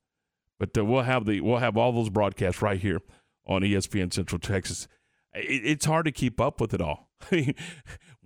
but 0.60 0.78
uh, 0.78 0.86
we'll 0.86 1.04
have 1.04 1.26
the 1.26 1.42
we'll 1.42 1.58
have 1.58 1.78
all 1.78 1.92
those 1.92 2.10
broadcasts 2.10 2.62
right 2.62 2.80
here 2.80 3.02
on 3.46 3.62
ESPN 3.62 4.14
Central 4.14 4.40
Texas. 4.40 4.88
It, 5.34 5.66
it's 5.66 5.86
hard 5.86 6.06
to 6.06 6.12
keep 6.12 6.40
up 6.42 6.60
with 6.62 6.74
it 6.74 6.82
all. 6.82 7.10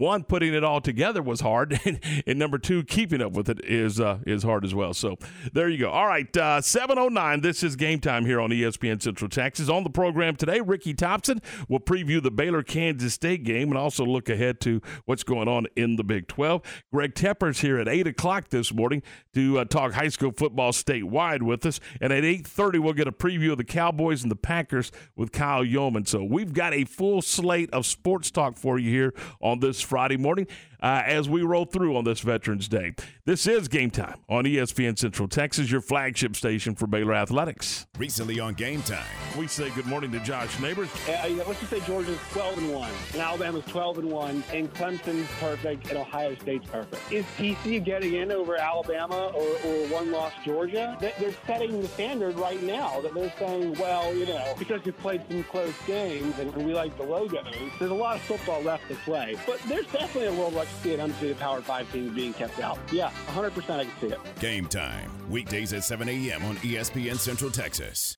One 0.02 0.24
putting 0.24 0.56
it 0.56 0.64
all 0.64 0.82
together 0.82 1.22
was 1.22 1.42
hard, 1.42 1.80
and, 1.86 2.00
and 2.26 2.40
number 2.40 2.58
two 2.58 2.82
keeping 2.84 3.22
up 3.22 3.34
with 3.34 3.48
it 3.50 3.64
is 3.64 4.00
uh, 4.00 4.18
is 4.26 4.42
hard 4.42 4.66
as 4.66 4.74
well. 4.74 4.96
So 4.96 5.18
there 5.54 5.70
you 5.70 5.78
go. 5.78 5.92
All 5.92 6.08
right, 6.08 6.36
uh, 6.36 6.60
seven 6.60 6.98
oh 6.98 7.08
nine. 7.08 7.42
This 7.42 7.62
is 7.62 7.76
game 7.76 8.00
time 8.00 8.26
here 8.26 8.42
on 8.42 8.50
ESPN 8.50 9.00
Central 9.00 9.30
Texas. 9.30 9.70
On 9.70 9.84
the 9.84 9.92
program 9.92 10.36
today, 10.36 10.60
Ricky 10.60 10.96
Thompson 10.96 11.40
will 11.70 11.80
preview 11.80 12.20
the 12.20 12.32
Baylor 12.32 12.64
Kansas 12.64 13.14
State 13.14 13.44
game 13.44 13.68
and 13.68 13.78
also 13.78 14.04
look 14.04 14.28
ahead 14.28 14.60
to 14.62 14.82
what's 15.06 15.22
going 15.22 15.48
on 15.48 15.68
in 15.76 15.98
the 15.98 16.04
Big 16.04 16.28
Twelve. 16.28 16.64
Greg 16.92 17.14
Tepper's 17.14 17.60
here 17.60 17.78
at 17.78 17.88
eight 17.88 18.08
o'clock 18.08 18.50
this 18.50 18.74
morning 18.74 19.04
to 19.36 19.60
uh, 19.60 19.66
talk 19.66 19.94
high 19.94 20.08
school 20.08 20.32
football 20.36 20.72
statewide 20.72 21.44
with 21.44 21.64
us, 21.64 21.80
and 22.02 22.12
at 22.12 22.26
eight 22.26 22.48
thirty 22.48 22.80
we'll 22.80 22.94
get 22.94 23.08
a 23.08 23.12
preview 23.12 23.52
of 23.52 23.60
the 23.60 23.64
Cowboys 23.64 24.24
and 24.24 24.32
the 24.32 24.36
Packers 24.36 24.92
with 25.16 25.32
Kyle 25.32 25.64
Youmans. 25.64 26.08
So 26.08 26.24
we've 26.24 26.54
got 26.54 26.74
a 26.74 26.86
full 26.86 27.22
slate 27.22 27.70
of 27.70 27.86
sports 27.86 28.32
talk 28.32 28.58
for 28.58 28.80
you 28.80 28.90
here 28.90 29.14
on 29.40 29.60
this 29.60 29.91
Friday 29.92 30.16
morning. 30.16 30.48
Uh, 30.82 31.04
as 31.06 31.30
we 31.30 31.42
roll 31.42 31.66
through 31.66 31.96
on 31.96 32.04
this 32.04 32.22
Veterans 32.22 32.68
Day. 32.68 32.94
This 33.26 33.46
is 33.46 33.68
Game 33.68 33.92
Time 33.92 34.20
on 34.28 34.46
ESPN 34.46 34.98
Central 34.98 35.28
Texas, 35.28 35.72
your 35.72 35.82
flagship 35.82 36.36
station 36.36 36.76
for 36.76 36.88
Baylor 36.88 37.14
Athletics. 37.14 37.86
Recently 37.98 38.40
on 38.40 38.56
Game 38.56 38.82
Time, 38.82 39.06
we 39.38 39.48
say 39.48 39.70
good 39.72 39.86
morning 39.86 40.12
to 40.12 40.20
Josh 40.20 40.60
Neighbors. 40.60 40.90
Uh, 41.08 41.30
let's 41.48 41.60
just 41.60 41.70
say 41.70 41.80
Georgia's 41.82 42.18
12 42.32 42.58
and 42.58 42.74
1, 42.74 42.92
and 43.14 43.22
Alabama's 43.22 43.66
12 43.66 44.00
and 44.00 44.12
1, 44.12 44.44
and 44.54 44.74
Clemson's 44.74 45.30
perfect, 45.40 45.88
and 45.90 45.98
Ohio 45.98 46.36
State's 46.36 46.68
perfect. 46.68 47.12
Is 47.12 47.26
TCU 47.38 47.84
getting 47.84 48.16
in 48.16 48.32
over 48.32 48.56
Alabama 48.56 49.32
or, 49.36 49.48
or 49.66 49.88
one 49.88 50.12
loss 50.12 50.34
Georgia? 50.44 50.98
They're 51.00 51.34
setting 51.46 51.82
the 51.82 51.88
standard 51.88 52.36
right 52.36 52.62
now 52.64 53.02
that 53.02 53.14
they're 53.14 53.34
saying, 53.38 53.76
well, 53.78 54.14
you 54.16 54.26
know, 54.26 54.54
because 54.58 54.84
we 54.84 54.92
played 54.94 55.22
some 55.30 55.44
close 55.44 55.74
games 55.86 56.40
and 56.40 56.52
we 56.66 56.74
like 56.74 56.98
the 56.98 57.04
logos, 57.04 57.46
there's 57.78 57.92
a 57.92 57.94
lot 57.94 58.16
of 58.16 58.22
football 58.24 58.62
left 58.62 58.88
to 58.88 58.96
play. 58.96 59.38
But 59.46 59.60
there's 59.68 59.86
definitely 59.88 60.28
a 60.28 60.34
world 60.34 60.54
where 60.54 60.64
I 60.64 60.66
can 60.66 60.71
see 60.76 60.94
an 60.94 61.02
undefeated 61.02 61.40
Power 61.40 61.62
5 61.62 61.92
team 61.92 62.14
being 62.14 62.34
kept 62.34 62.60
out. 62.60 62.78
Yeah, 62.92 63.12
100% 63.28 63.80
I 63.80 63.86
can 63.86 63.94
see 64.00 64.08
it. 64.08 64.20
Game 64.40 64.68
time, 64.68 65.12
weekdays 65.30 65.74
at 65.74 65.84
7 65.84 66.08
a.m. 66.08 66.44
on 66.46 66.56
ESPN 66.58 67.18
Central 67.18 67.52
Texas. 67.52 68.18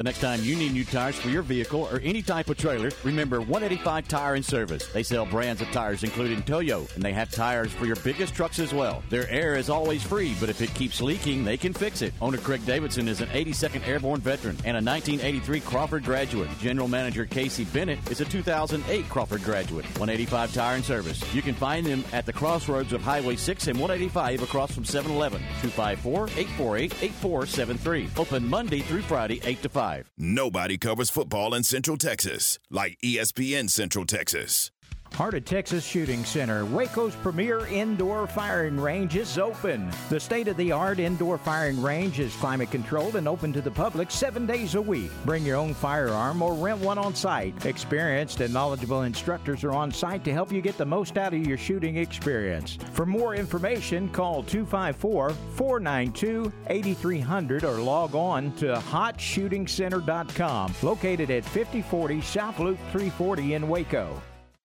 The 0.00 0.04
next 0.04 0.20
time 0.20 0.42
you 0.42 0.56
need 0.56 0.72
new 0.72 0.86
tires 0.86 1.16
for 1.16 1.28
your 1.28 1.42
vehicle 1.42 1.86
or 1.92 2.00
any 2.00 2.22
type 2.22 2.48
of 2.48 2.56
trailer, 2.56 2.90
remember 3.04 3.40
185 3.40 4.08
Tire 4.08 4.34
and 4.34 4.42
Service. 4.42 4.86
They 4.94 5.02
sell 5.02 5.26
brands 5.26 5.60
of 5.60 5.68
tires 5.72 6.04
including 6.04 6.42
Toyo, 6.42 6.86
and 6.94 7.02
they 7.02 7.12
have 7.12 7.30
tires 7.30 7.70
for 7.70 7.84
your 7.84 7.96
biggest 7.96 8.34
trucks 8.34 8.58
as 8.60 8.72
well. 8.72 9.02
Their 9.10 9.28
air 9.28 9.56
is 9.56 9.68
always 9.68 10.02
free, 10.02 10.34
but 10.40 10.48
if 10.48 10.62
it 10.62 10.72
keeps 10.72 11.02
leaking, 11.02 11.44
they 11.44 11.58
can 11.58 11.74
fix 11.74 12.00
it. 12.00 12.14
Owner 12.22 12.38
Craig 12.38 12.64
Davidson 12.64 13.08
is 13.08 13.20
an 13.20 13.28
82nd 13.28 13.86
Airborne 13.86 14.22
veteran 14.22 14.56
and 14.64 14.74
a 14.74 14.80
1983 14.80 15.60
Crawford 15.60 16.04
graduate. 16.06 16.48
General 16.60 16.88
Manager 16.88 17.26
Casey 17.26 17.66
Bennett 17.66 17.98
is 18.10 18.22
a 18.22 18.24
2008 18.24 19.06
Crawford 19.10 19.44
graduate. 19.44 19.84
185 19.98 20.54
Tire 20.54 20.76
and 20.76 20.84
Service. 20.86 21.22
You 21.34 21.42
can 21.42 21.54
find 21.54 21.84
them 21.84 22.06
at 22.14 22.24
the 22.24 22.32
crossroads 22.32 22.94
of 22.94 23.02
Highway 23.02 23.36
6 23.36 23.66
and 23.66 23.78
185 23.78 24.44
across 24.44 24.72
from 24.72 24.86
7 24.86 25.12
Eleven. 25.12 25.40
254 25.60 26.24
848 26.38 26.94
8473. 27.02 28.08
Open 28.16 28.48
Monday 28.48 28.80
through 28.80 29.02
Friday, 29.02 29.42
8 29.44 29.60
to 29.60 29.68
5. 29.68 29.79
Nobody 30.18 30.76
covers 30.76 31.08
football 31.08 31.54
in 31.54 31.62
Central 31.62 31.96
Texas 31.96 32.58
like 32.70 32.98
ESPN 33.02 33.70
Central 33.70 34.04
Texas. 34.04 34.70
Heart 35.14 35.34
of 35.34 35.44
Texas 35.44 35.84
Shooting 35.84 36.24
Center, 36.24 36.64
Waco's 36.64 37.14
premier 37.16 37.66
indoor 37.66 38.26
firing 38.26 38.80
range 38.80 39.16
is 39.16 39.36
open. 39.36 39.90
The 40.08 40.18
state 40.18 40.48
of 40.48 40.56
the 40.56 40.72
art 40.72 40.98
indoor 40.98 41.36
firing 41.36 41.82
range 41.82 42.20
is 42.20 42.34
climate 42.36 42.70
controlled 42.70 43.16
and 43.16 43.28
open 43.28 43.52
to 43.52 43.60
the 43.60 43.70
public 43.70 44.10
seven 44.10 44.46
days 44.46 44.76
a 44.76 44.80
week. 44.80 45.10
Bring 45.26 45.44
your 45.44 45.56
own 45.56 45.74
firearm 45.74 46.40
or 46.40 46.54
rent 46.54 46.80
one 46.80 46.96
on 46.96 47.14
site. 47.14 47.66
Experienced 47.66 48.40
and 48.40 48.54
knowledgeable 48.54 49.02
instructors 49.02 49.62
are 49.62 49.72
on 49.72 49.92
site 49.92 50.24
to 50.24 50.32
help 50.32 50.52
you 50.52 50.62
get 50.62 50.78
the 50.78 50.86
most 50.86 51.18
out 51.18 51.34
of 51.34 51.46
your 51.46 51.58
shooting 51.58 51.98
experience. 51.98 52.78
For 52.92 53.04
more 53.04 53.34
information, 53.34 54.08
call 54.08 54.42
254 54.42 55.30
492 55.30 56.50
8300 56.68 57.64
or 57.64 57.78
log 57.78 58.14
on 58.14 58.52
to 58.52 58.74
hotshootingcenter.com, 58.74 60.74
located 60.82 61.30
at 61.30 61.44
5040 61.44 62.20
South 62.22 62.58
Loop 62.58 62.78
340 62.92 63.54
in 63.54 63.68
Waco. 63.68 64.22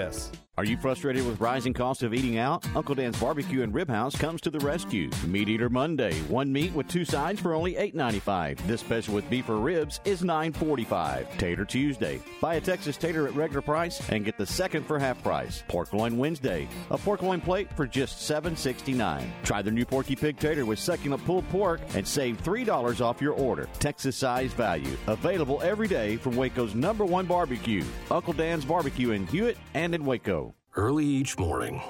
U.S. 0.00 0.39
Are 0.60 0.64
you 0.64 0.76
frustrated 0.76 1.26
with 1.26 1.40
rising 1.40 1.72
costs 1.72 2.02
of 2.02 2.12
eating 2.12 2.36
out? 2.36 2.66
Uncle 2.76 2.94
Dan's 2.94 3.18
Barbecue 3.18 3.62
and 3.62 3.72
Rib 3.72 3.88
House 3.88 4.14
comes 4.14 4.42
to 4.42 4.50
the 4.50 4.58
rescue. 4.58 5.08
Meat 5.26 5.48
Eater 5.48 5.70
Monday, 5.70 6.12
one 6.24 6.52
meat 6.52 6.74
with 6.74 6.86
two 6.86 7.06
sides 7.06 7.40
for 7.40 7.54
only 7.54 7.76
$8.95. 7.76 8.58
This 8.66 8.82
special 8.82 9.14
with 9.14 9.30
beef 9.30 9.48
or 9.48 9.56
ribs 9.56 10.00
is 10.04 10.20
$9.45. 10.20 11.38
Tater 11.38 11.64
Tuesday, 11.64 12.20
buy 12.42 12.56
a 12.56 12.60
Texas 12.60 12.98
tater 12.98 13.26
at 13.26 13.34
regular 13.34 13.62
price 13.62 14.06
and 14.10 14.22
get 14.22 14.36
the 14.36 14.44
second 14.44 14.84
for 14.84 14.98
half 14.98 15.22
price. 15.22 15.62
Pork 15.66 15.94
loin 15.94 16.18
Wednesday, 16.18 16.68
a 16.90 16.98
pork 16.98 17.22
loin 17.22 17.40
plate 17.40 17.72
for 17.74 17.86
just 17.86 18.30
$7.69. 18.30 19.24
Try 19.44 19.62
the 19.62 19.70
new 19.70 19.86
Porky 19.86 20.14
Pig 20.14 20.38
Tater 20.38 20.66
with 20.66 20.78
succulent 20.78 21.24
pulled 21.24 21.48
pork 21.48 21.80
and 21.94 22.06
save 22.06 22.42
$3 22.42 23.00
off 23.00 23.22
your 23.22 23.32
order. 23.32 23.66
Texas 23.78 24.14
size 24.14 24.52
value. 24.52 24.94
Available 25.06 25.58
every 25.62 25.88
day 25.88 26.18
from 26.18 26.36
Waco's 26.36 26.74
number 26.74 27.06
one 27.06 27.24
barbecue. 27.24 27.82
Uncle 28.10 28.34
Dan's 28.34 28.66
Barbecue 28.66 29.12
in 29.12 29.26
Hewitt 29.28 29.56
and 29.72 29.94
in 29.94 30.04
Waco. 30.04 30.49
Early 30.76 31.04
each 31.04 31.36
morning, 31.36 31.82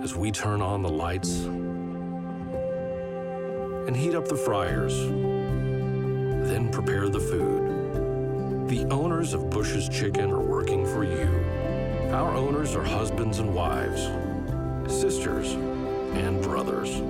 as 0.00 0.14
we 0.14 0.30
turn 0.30 0.62
on 0.62 0.82
the 0.82 0.88
lights 0.88 1.46
and 3.86 3.96
heat 3.96 4.14
up 4.14 4.28
the 4.28 4.36
fryers, 4.36 4.96
then 6.48 6.70
prepare 6.70 7.08
the 7.08 7.18
food, 7.18 8.68
the 8.68 8.84
owners 8.92 9.34
of 9.34 9.50
Bush's 9.50 9.88
Chicken 9.88 10.30
are 10.30 10.38
working 10.38 10.86
for 10.86 11.02
you. 11.02 11.26
Our 12.12 12.32
owners 12.36 12.76
are 12.76 12.84
husbands 12.84 13.40
and 13.40 13.52
wives, 13.52 14.02
sisters 14.88 15.54
and 16.14 16.40
brothers. 16.40 17.00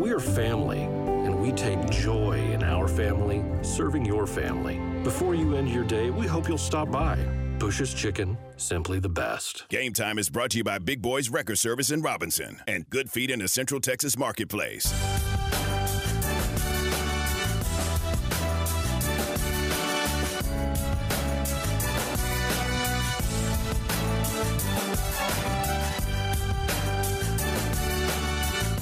We 0.00 0.10
are 0.10 0.20
family, 0.20 0.84
and 0.84 1.38
we 1.38 1.52
take 1.52 1.90
joy 1.90 2.38
in 2.50 2.62
our 2.62 2.88
family 2.88 3.44
serving 3.60 4.06
your 4.06 4.26
family. 4.26 4.80
Before 5.02 5.34
you 5.34 5.54
end 5.54 5.68
your 5.68 5.84
day, 5.84 6.08
we 6.08 6.26
hope 6.26 6.48
you'll 6.48 6.56
stop 6.56 6.90
by. 6.90 7.18
Bush's 7.58 7.94
Chicken, 7.94 8.36
simply 8.56 8.98
the 9.00 9.08
best. 9.08 9.68
Game 9.68 9.92
Time 9.92 10.18
is 10.18 10.28
brought 10.28 10.50
to 10.50 10.58
you 10.58 10.64
by 10.64 10.78
Big 10.78 11.00
Boys 11.00 11.30
Record 11.30 11.58
Service 11.58 11.90
in 11.90 12.02
Robinson 12.02 12.60
and 12.68 12.88
Good 12.90 13.10
Feet 13.10 13.30
in 13.30 13.38
the 13.38 13.48
Central 13.48 13.80
Texas 13.80 14.16
Marketplace. 14.16 14.92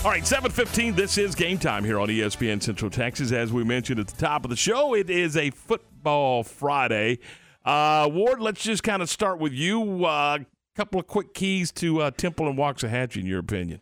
All 0.05 0.11
right, 0.11 0.27
7:15. 0.27 0.95
This 0.95 1.17
is 1.17 1.35
game 1.35 1.57
time 1.57 1.83
here 1.83 1.99
on 1.99 2.11
ESPN 2.11 2.61
Central 2.61 2.91
Texas. 2.91 3.33
As 3.33 3.51
we 3.55 3.65
mentioned 3.65 3.99
at 3.99 4.09
the 4.09 4.17
top 4.17 4.45
of 4.45 4.51
the 4.51 4.57
show, 4.57 4.95
it 4.95 5.09
is 5.09 5.35
a 5.35 5.49
football 5.49 6.43
Friday. 6.43 7.21
Uh, 7.65 8.09
Ward, 8.13 8.41
let's 8.41 8.63
just 8.63 8.83
kind 8.83 9.01
of 9.01 9.09
start 9.09 9.39
with 9.39 9.53
you. 9.53 10.05
A 10.05 10.09
uh, 10.09 10.39
couple 10.77 11.01
of 11.01 11.07
quick 11.07 11.33
keys 11.33 11.73
to 11.73 12.03
uh, 12.03 12.11
Temple 12.11 12.49
and 12.49 12.59
Waxahachie, 12.59 13.19
in 13.19 13.27
your 13.27 13.39
opinion. 13.39 13.81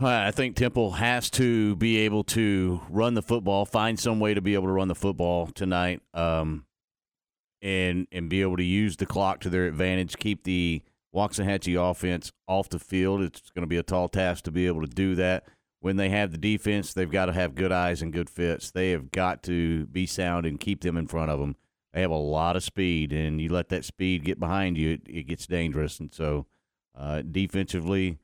I 0.00 0.32
think 0.32 0.56
Temple 0.56 0.92
has 0.92 1.30
to 1.30 1.76
be 1.76 1.98
able 1.98 2.24
to 2.24 2.80
run 2.90 3.14
the 3.14 3.22
football, 3.22 3.64
find 3.64 3.98
some 3.98 4.18
way 4.18 4.34
to 4.34 4.40
be 4.40 4.54
able 4.54 4.66
to 4.66 4.72
run 4.72 4.88
the 4.88 4.96
football 4.96 5.46
tonight, 5.46 6.02
um, 6.12 6.64
and 7.60 8.08
and 8.10 8.28
be 8.28 8.42
able 8.42 8.56
to 8.56 8.64
use 8.64 8.96
the 8.96 9.06
clock 9.06 9.40
to 9.42 9.50
their 9.50 9.66
advantage. 9.66 10.16
Keep 10.16 10.42
the 10.42 10.82
Waxahachie 11.14 11.90
offense 11.90 12.32
off 12.48 12.68
the 12.68 12.80
field. 12.80 13.22
It's 13.22 13.50
going 13.50 13.62
to 13.62 13.68
be 13.68 13.76
a 13.76 13.82
tall 13.82 14.08
task 14.08 14.44
to 14.44 14.50
be 14.50 14.66
able 14.66 14.80
to 14.80 14.88
do 14.88 15.14
that. 15.14 15.44
When 15.80 15.96
they 15.96 16.08
have 16.08 16.32
the 16.32 16.38
defense, 16.38 16.92
they've 16.92 17.10
got 17.10 17.26
to 17.26 17.32
have 17.32 17.54
good 17.54 17.72
eyes 17.72 18.02
and 18.02 18.12
good 18.12 18.30
fits. 18.30 18.70
They 18.70 18.90
have 18.90 19.10
got 19.10 19.42
to 19.44 19.86
be 19.86 20.06
sound 20.06 20.46
and 20.46 20.58
keep 20.58 20.80
them 20.80 20.96
in 20.96 21.06
front 21.06 21.30
of 21.30 21.38
them. 21.38 21.56
They 21.92 22.00
have 22.00 22.10
a 22.10 22.16
lot 22.16 22.56
of 22.56 22.62
speed, 22.62 23.12
and 23.12 23.40
you 23.40 23.50
let 23.50 23.68
that 23.68 23.84
speed 23.84 24.24
get 24.24 24.40
behind 24.40 24.78
you, 24.78 24.92
it, 24.92 25.02
it 25.06 25.26
gets 25.26 25.46
dangerous. 25.46 26.00
And 26.00 26.12
so, 26.12 26.46
uh, 26.96 27.22
defensively, 27.22 28.18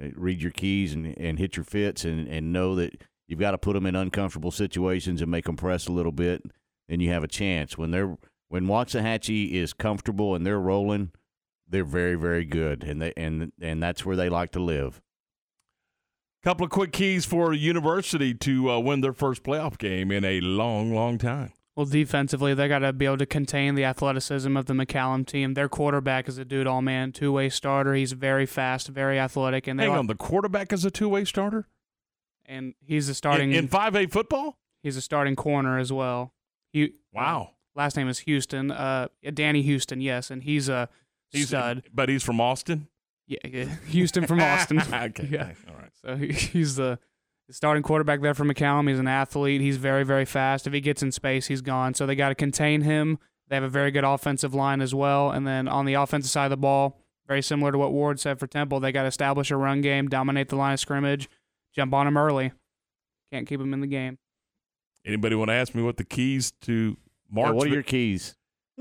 uh, 0.00 0.08
read 0.16 0.42
your 0.42 0.50
keys 0.50 0.92
and, 0.92 1.16
and 1.18 1.38
hit 1.38 1.56
your 1.56 1.64
fits 1.64 2.04
and, 2.04 2.26
and 2.26 2.52
know 2.52 2.74
that 2.76 3.02
you've 3.28 3.38
got 3.40 3.52
to 3.52 3.58
put 3.58 3.74
them 3.74 3.86
in 3.86 3.94
uncomfortable 3.94 4.50
situations 4.50 5.22
and 5.22 5.30
make 5.30 5.44
them 5.44 5.56
press 5.56 5.86
a 5.86 5.92
little 5.92 6.12
bit, 6.12 6.42
and 6.88 7.00
you 7.00 7.10
have 7.10 7.24
a 7.24 7.28
chance. 7.28 7.78
When 7.78 7.90
they're 7.90 8.16
when 8.48 8.66
Waxahachie 8.66 9.52
is 9.52 9.72
comfortable 9.72 10.34
and 10.34 10.44
they're 10.44 10.60
rolling, 10.60 11.12
they're 11.68 11.84
very 11.84 12.16
very 12.16 12.44
good, 12.44 12.82
and 12.82 13.00
they 13.00 13.12
and 13.16 13.52
and 13.60 13.82
that's 13.82 14.04
where 14.04 14.16
they 14.16 14.28
like 14.28 14.50
to 14.52 14.60
live. 14.60 15.00
Couple 16.42 16.64
of 16.64 16.72
quick 16.72 16.90
keys 16.90 17.24
for 17.24 17.52
a 17.52 17.56
University 17.56 18.34
to 18.34 18.68
uh, 18.68 18.78
win 18.80 19.00
their 19.00 19.12
first 19.12 19.44
playoff 19.44 19.78
game 19.78 20.10
in 20.10 20.24
a 20.24 20.40
long, 20.40 20.92
long 20.92 21.16
time. 21.16 21.52
Well, 21.74 21.86
defensively, 21.86 22.52
they 22.52 22.68
got 22.68 22.80
to 22.80 22.92
be 22.92 23.06
able 23.06 23.16
to 23.18 23.26
contain 23.26 23.74
the 23.76 23.84
athleticism 23.84 24.56
of 24.58 24.66
the 24.66 24.74
McCallum 24.74 25.26
team. 25.26 25.54
Their 25.54 25.70
quarterback 25.70 26.28
is 26.28 26.36
a 26.36 26.44
dude 26.44 26.66
all 26.66 26.82
man, 26.82 27.12
two 27.12 27.32
way 27.32 27.48
starter. 27.48 27.94
He's 27.94 28.12
very 28.12 28.44
fast, 28.44 28.88
very 28.88 29.18
athletic, 29.18 29.66
and 29.66 29.78
they 29.80 29.84
Hang 29.84 29.90
like- 29.92 29.98
on, 30.00 30.06
the 30.06 30.14
quarterback 30.14 30.72
is 30.72 30.84
a 30.84 30.90
two 30.90 31.08
way 31.08 31.24
starter 31.24 31.66
and 32.44 32.74
he's 32.84 33.08
a 33.08 33.14
starting 33.14 33.52
in 33.52 33.68
five 33.68 33.94
A 33.96 34.06
football. 34.06 34.58
He's 34.82 34.96
a 34.96 35.00
starting 35.00 35.36
corner 35.36 35.78
as 35.78 35.92
well. 35.92 36.34
He, 36.72 36.94
Wow. 37.12 37.52
last 37.74 37.96
name 37.96 38.08
is 38.08 38.18
Houston. 38.20 38.70
Uh, 38.70 39.08
Danny 39.32 39.62
Houston, 39.62 40.00
yes, 40.00 40.30
and 40.30 40.42
he's 40.42 40.68
a 40.68 40.88
He's 41.30 41.48
stud. 41.48 41.84
but 41.94 42.08
he's 42.08 42.22
from 42.24 42.40
Austin. 42.40 42.88
Yeah, 43.28 43.38
yeah, 43.48 43.64
Houston 43.86 44.26
from 44.26 44.40
Austin. 44.40 44.80
okay, 44.92 45.28
yeah. 45.30 45.52
all 45.68 45.76
right. 45.76 45.90
So 46.04 46.16
he, 46.16 46.32
he's 46.32 46.74
the 46.76 46.98
starting 47.50 47.82
quarterback 47.82 48.20
there 48.20 48.34
for 48.34 48.44
McCallum. 48.44 48.88
He's 48.88 48.98
an 48.98 49.08
athlete. 49.08 49.60
He's 49.60 49.76
very, 49.76 50.04
very 50.04 50.24
fast. 50.24 50.66
If 50.66 50.72
he 50.72 50.80
gets 50.80 51.02
in 51.02 51.12
space, 51.12 51.46
he's 51.46 51.60
gone. 51.60 51.94
So 51.94 52.06
they 52.06 52.14
got 52.14 52.30
to 52.30 52.34
contain 52.34 52.82
him. 52.82 53.18
They 53.48 53.56
have 53.56 53.64
a 53.64 53.68
very 53.68 53.90
good 53.90 54.04
offensive 54.04 54.54
line 54.54 54.80
as 54.80 54.94
well. 54.94 55.30
And 55.30 55.46
then 55.46 55.68
on 55.68 55.84
the 55.84 55.94
offensive 55.94 56.30
side 56.30 56.46
of 56.46 56.50
the 56.50 56.56
ball, 56.56 56.98
very 57.26 57.42
similar 57.42 57.72
to 57.72 57.78
what 57.78 57.92
Ward 57.92 58.18
said 58.20 58.38
for 58.38 58.46
Temple, 58.46 58.80
they 58.80 58.92
got 58.92 59.02
to 59.02 59.08
establish 59.08 59.50
a 59.50 59.56
run 59.56 59.80
game, 59.80 60.08
dominate 60.08 60.48
the 60.48 60.56
line 60.56 60.72
of 60.74 60.80
scrimmage, 60.80 61.28
jump 61.74 61.92
on 61.92 62.06
him 62.06 62.16
early. 62.16 62.52
Can't 63.32 63.46
keep 63.46 63.60
him 63.60 63.72
in 63.74 63.80
the 63.80 63.86
game. 63.86 64.18
Anybody 65.04 65.34
want 65.34 65.48
to 65.48 65.54
ask 65.54 65.74
me 65.74 65.82
what 65.82 65.96
the 65.96 66.04
keys 66.04 66.52
to 66.62 66.96
March? 67.30 67.48
Yeah, 67.48 67.52
what 67.52 67.66
are 67.66 67.70
your 67.70 67.82
keys? 67.82 68.36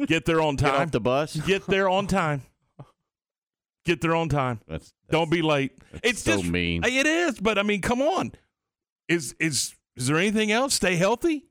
Get 0.05 0.25
there 0.25 0.41
on 0.41 0.55
Get 0.55 0.67
time. 0.71 0.81
off 0.81 0.91
the 0.91 1.01
bus. 1.01 1.35
Get 1.35 1.65
there 1.67 1.89
on 1.89 2.07
time. 2.07 2.43
Get 3.85 4.01
there 4.01 4.15
on 4.15 4.29
time. 4.29 4.61
That's, 4.67 4.93
Don't 5.09 5.31
be 5.31 5.41
late. 5.41 5.71
It's 6.03 6.21
so 6.21 6.33
just 6.37 6.45
mean. 6.45 6.83
It 6.83 7.07
is, 7.07 7.39
but 7.39 7.57
I 7.57 7.63
mean, 7.63 7.81
come 7.81 8.01
on. 8.01 8.31
Is 9.07 9.35
is 9.39 9.75
is 9.95 10.07
there 10.07 10.17
anything 10.17 10.51
else? 10.51 10.73
Stay 10.73 10.95
healthy. 10.95 11.45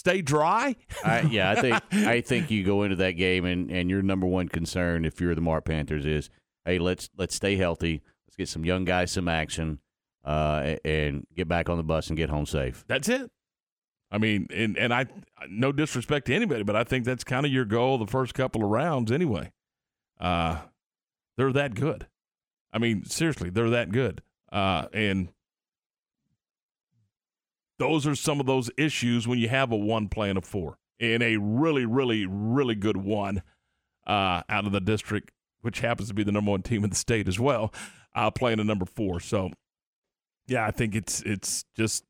Stay 0.00 0.22
dry. 0.22 0.76
I, 1.04 1.20
yeah, 1.22 1.50
I 1.50 1.54
think 1.56 1.82
I 1.92 2.20
think 2.22 2.50
you 2.50 2.64
go 2.64 2.84
into 2.84 2.96
that 2.96 3.12
game 3.12 3.44
and, 3.44 3.70
and 3.70 3.90
your 3.90 4.00
number 4.00 4.26
one 4.26 4.48
concern 4.48 5.04
if 5.04 5.20
you're 5.20 5.34
the 5.34 5.42
Mart 5.42 5.66
Panthers 5.66 6.06
is, 6.06 6.30
hey, 6.64 6.78
let's 6.78 7.10
let's 7.18 7.34
stay 7.34 7.56
healthy. 7.56 8.02
Let's 8.26 8.36
get 8.36 8.48
some 8.48 8.64
young 8.64 8.86
guys 8.86 9.12
some 9.12 9.28
action, 9.28 9.78
uh, 10.24 10.76
and 10.86 11.26
get 11.36 11.48
back 11.48 11.68
on 11.68 11.76
the 11.76 11.82
bus 11.82 12.08
and 12.08 12.16
get 12.16 12.30
home 12.30 12.46
safe. 12.46 12.82
That's 12.88 13.10
it. 13.10 13.30
I 14.10 14.16
mean, 14.16 14.46
and 14.54 14.78
and 14.78 14.92
I 14.92 15.06
no 15.48 15.70
disrespect 15.70 16.28
to 16.28 16.34
anybody, 16.34 16.62
but 16.62 16.76
I 16.76 16.84
think 16.84 17.04
that's 17.04 17.22
kind 17.22 17.44
of 17.44 17.52
your 17.52 17.66
goal 17.66 17.98
the 17.98 18.06
first 18.06 18.32
couple 18.32 18.64
of 18.64 18.70
rounds 18.70 19.12
anyway. 19.12 19.52
Uh, 20.18 20.60
they're 21.36 21.52
that 21.52 21.74
good. 21.74 22.06
I 22.72 22.78
mean, 22.78 23.04
seriously, 23.04 23.50
they're 23.50 23.70
that 23.70 23.92
good. 23.92 24.22
Uh, 24.50 24.86
and 24.92 25.28
those 27.80 28.06
are 28.06 28.14
some 28.14 28.40
of 28.40 28.46
those 28.46 28.70
issues 28.76 29.26
when 29.26 29.38
you 29.38 29.48
have 29.48 29.72
a 29.72 29.76
one 29.76 30.08
playing 30.08 30.36
a 30.36 30.42
four 30.42 30.78
and 31.00 31.22
a 31.22 31.38
really, 31.38 31.86
really, 31.86 32.26
really 32.26 32.74
good 32.74 32.98
one 32.98 33.42
uh, 34.06 34.42
out 34.50 34.66
of 34.66 34.72
the 34.72 34.80
district, 34.80 35.32
which 35.62 35.80
happens 35.80 36.08
to 36.08 36.14
be 36.14 36.22
the 36.22 36.30
number 36.30 36.50
one 36.50 36.62
team 36.62 36.84
in 36.84 36.90
the 36.90 36.96
state 36.96 37.26
as 37.26 37.40
well, 37.40 37.72
uh, 38.14 38.30
playing 38.30 38.60
a 38.60 38.64
number 38.64 38.84
four. 38.84 39.18
So, 39.18 39.50
yeah, 40.46 40.66
I 40.66 40.70
think 40.72 40.94
it's 40.94 41.22
it's 41.22 41.64
just 41.74 42.04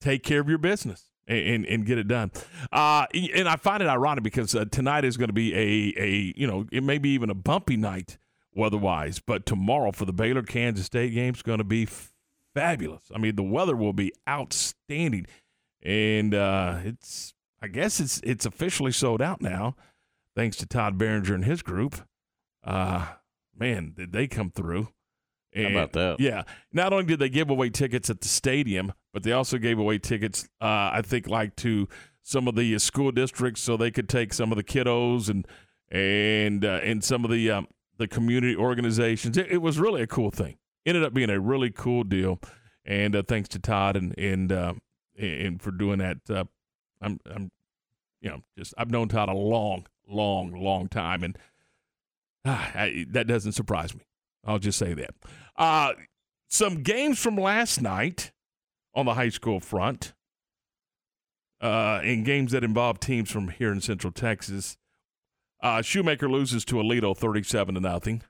take 0.00 0.22
care 0.22 0.40
of 0.40 0.48
your 0.48 0.58
business 0.58 1.10
and, 1.26 1.66
and, 1.66 1.84
get 1.84 1.98
it 1.98 2.08
done. 2.08 2.30
Uh, 2.72 3.06
and 3.12 3.48
I 3.48 3.56
find 3.56 3.82
it 3.82 3.88
ironic 3.88 4.24
because 4.24 4.54
uh, 4.54 4.64
tonight 4.70 5.04
is 5.04 5.16
going 5.16 5.28
to 5.28 5.34
be 5.34 5.52
a, 5.54 5.94
a, 6.00 6.34
you 6.36 6.46
know, 6.46 6.66
it 6.70 6.84
may 6.84 6.98
be 6.98 7.10
even 7.10 7.28
a 7.28 7.34
bumpy 7.34 7.76
night 7.76 8.16
weather-wise, 8.54 9.20
but 9.20 9.44
tomorrow 9.44 9.90
for 9.90 10.04
the 10.04 10.12
Baylor-Kansas 10.12 10.86
State 10.86 11.12
game 11.12 11.34
is 11.34 11.42
going 11.42 11.58
to 11.58 11.64
be 11.64 11.86
fabulous. 12.56 13.04
I 13.14 13.18
mean, 13.18 13.36
the 13.36 13.42
weather 13.42 13.76
will 13.76 13.92
be 13.92 14.12
outstanding. 14.28 15.26
And 15.82 16.34
uh, 16.34 16.78
it's, 16.84 17.34
I 17.62 17.68
guess 17.68 18.00
it's 18.00 18.20
it's 18.24 18.46
officially 18.46 18.92
sold 18.92 19.22
out 19.22 19.40
now, 19.40 19.76
thanks 20.34 20.56
to 20.56 20.66
Todd 20.66 20.98
Behringer 20.98 21.34
and 21.34 21.44
his 21.44 21.62
group. 21.62 21.96
Uh, 22.64 23.06
man, 23.56 23.92
did 23.96 24.12
they 24.12 24.26
come 24.26 24.50
through. 24.50 24.88
How 25.54 25.68
about 25.68 25.92
that? 25.92 26.20
Yeah. 26.20 26.42
Not 26.72 26.92
only 26.92 27.06
did 27.06 27.18
they 27.18 27.30
give 27.30 27.48
away 27.48 27.70
tickets 27.70 28.10
at 28.10 28.20
the 28.20 28.28
stadium, 28.28 28.92
but 29.14 29.22
they 29.22 29.32
also 29.32 29.56
gave 29.56 29.78
away 29.78 29.98
tickets, 29.98 30.48
uh, 30.60 30.90
I 30.92 31.00
think, 31.02 31.28
like 31.28 31.56
to 31.56 31.88
some 32.22 32.46
of 32.46 32.56
the 32.56 32.78
school 32.78 33.10
districts, 33.10 33.62
so 33.62 33.76
they 33.76 33.90
could 33.90 34.08
take 34.08 34.34
some 34.34 34.52
of 34.52 34.56
the 34.56 34.64
kiddos 34.64 35.30
and 35.30 35.46
and 35.90 36.64
uh, 36.64 36.80
and 36.82 37.02
some 37.02 37.24
of 37.24 37.30
the 37.30 37.50
um, 37.50 37.68
the 37.96 38.08
community 38.08 38.56
organizations. 38.56 39.38
It, 39.38 39.46
it 39.50 39.62
was 39.62 39.78
really 39.78 40.02
a 40.02 40.06
cool 40.06 40.30
thing. 40.30 40.58
Ended 40.86 41.04
up 41.04 41.12
being 41.12 41.30
a 41.30 41.40
really 41.40 41.70
cool 41.70 42.04
deal, 42.04 42.40
and 42.84 43.16
uh, 43.16 43.22
thanks 43.26 43.48
to 43.50 43.58
Todd 43.58 43.96
and 43.96 44.16
and 44.16 44.52
uh, 44.52 44.74
and 45.18 45.60
for 45.60 45.72
doing 45.72 45.98
that. 45.98 46.18
Uh, 46.30 46.44
I'm 47.00 47.18
I'm 47.28 47.50
you 48.20 48.30
know 48.30 48.42
just 48.56 48.72
I've 48.78 48.90
known 48.90 49.08
Todd 49.08 49.28
a 49.28 49.34
long, 49.34 49.86
long, 50.08 50.52
long 50.52 50.88
time, 50.88 51.24
and 51.24 51.36
I, 52.44 53.04
that 53.10 53.26
doesn't 53.26 53.52
surprise 53.52 53.94
me. 53.94 54.02
I'll 54.44 54.60
just 54.60 54.78
say 54.78 54.94
that. 54.94 55.14
Uh, 55.56 55.94
some 56.48 56.82
games 56.82 57.18
from 57.18 57.36
last 57.36 57.82
night 57.82 58.30
on 58.94 59.06
the 59.06 59.14
high 59.14 59.28
school 59.28 59.58
front, 59.58 60.14
uh, 61.60 62.00
in 62.04 62.22
games 62.22 62.52
that 62.52 62.64
involve 62.64 63.00
teams 63.00 63.30
from 63.30 63.48
here 63.48 63.72
in 63.72 63.80
Central 63.80 64.12
Texas. 64.12 64.76
Uh, 65.62 65.82
Shoemaker 65.82 66.28
loses 66.28 66.64
to 66.66 66.76
Aledo 66.76 67.16
37 67.16 67.74
to 67.74 67.80
nothing. 67.80 68.22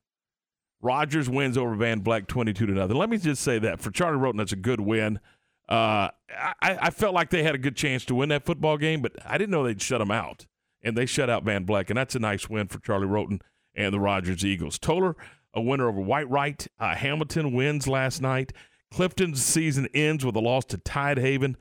Rogers 0.82 1.28
wins 1.28 1.56
over 1.56 1.74
Van 1.74 2.00
Black 2.00 2.26
22 2.26 2.66
to 2.66 2.72
nothing. 2.72 2.96
Let 2.96 3.10
me 3.10 3.18
just 3.18 3.42
say 3.42 3.58
that 3.60 3.80
for 3.80 3.90
Charlie 3.90 4.18
Roten, 4.18 4.36
that's 4.38 4.52
a 4.52 4.56
good 4.56 4.80
win. 4.80 5.20
Uh, 5.68 6.10
I, 6.30 6.54
I 6.62 6.90
felt 6.90 7.14
like 7.14 7.30
they 7.30 7.42
had 7.42 7.54
a 7.54 7.58
good 7.58 7.76
chance 7.76 8.04
to 8.06 8.14
win 8.14 8.28
that 8.28 8.44
football 8.44 8.76
game, 8.76 9.02
but 9.02 9.12
I 9.24 9.38
didn't 9.38 9.50
know 9.50 9.64
they'd 9.64 9.82
shut 9.82 9.98
them 9.98 10.10
out. 10.10 10.46
And 10.82 10.96
they 10.96 11.06
shut 11.06 11.28
out 11.28 11.42
Van 11.44 11.64
Black, 11.64 11.90
and 11.90 11.96
that's 11.96 12.14
a 12.14 12.20
nice 12.20 12.48
win 12.48 12.68
for 12.68 12.78
Charlie 12.78 13.08
Roten 13.08 13.40
and 13.74 13.92
the 13.92 13.98
Rogers 13.98 14.44
Eagles. 14.44 14.78
Tolar, 14.78 15.16
a 15.52 15.60
winner 15.60 15.88
over 15.88 16.00
Whitewright. 16.00 16.68
Uh, 16.78 16.94
Hamilton 16.94 17.52
wins 17.52 17.88
last 17.88 18.22
night. 18.22 18.52
Clifton's 18.94 19.42
season 19.42 19.88
ends 19.94 20.24
with 20.24 20.36
a 20.36 20.40
loss 20.40 20.64
to 20.66 20.78
Tidehaven. 20.78 21.56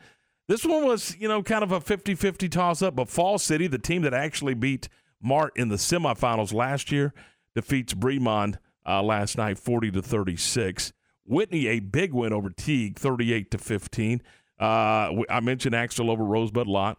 This 0.47 0.63
one 0.63 0.86
was, 0.86 1.17
you 1.17 1.28
know, 1.28 1.41
kind 1.41 1.63
of 1.63 1.71
a 1.71 1.82
50 1.82 2.13
50 2.13 2.49
toss 2.49 2.84
up, 2.84 2.95
but 2.95 3.10
Fall 3.10 3.39
City, 3.39 3.65
the 3.65 3.80
team 3.80 4.04
that 4.04 4.13
actually 4.13 4.54
beat 4.54 4.88
Mart 5.21 5.54
in 5.56 5.69
the 5.69 5.75
semifinals 5.78 6.54
last 6.54 6.91
year, 6.91 7.13
defeats 7.56 7.95
Bremond 7.95 8.58
uh, 8.86 9.02
last 9.02 9.38
night 9.38 9.58
40 9.58 9.91
to 9.91 10.02
36. 10.02 10.93
Whitney, 11.26 11.67
a 11.67 11.80
big 11.80 12.13
win 12.13 12.34
over 12.34 12.50
Teague 12.50 13.00
38 13.00 13.52
to 13.52 13.58
15. 13.58 14.21
Uh, 14.60 14.63
I 15.30 15.39
mentioned 15.41 15.76
Axtell 15.76 16.12
over 16.12 16.24
Rosebud 16.24 16.67
Lott. 16.67 16.98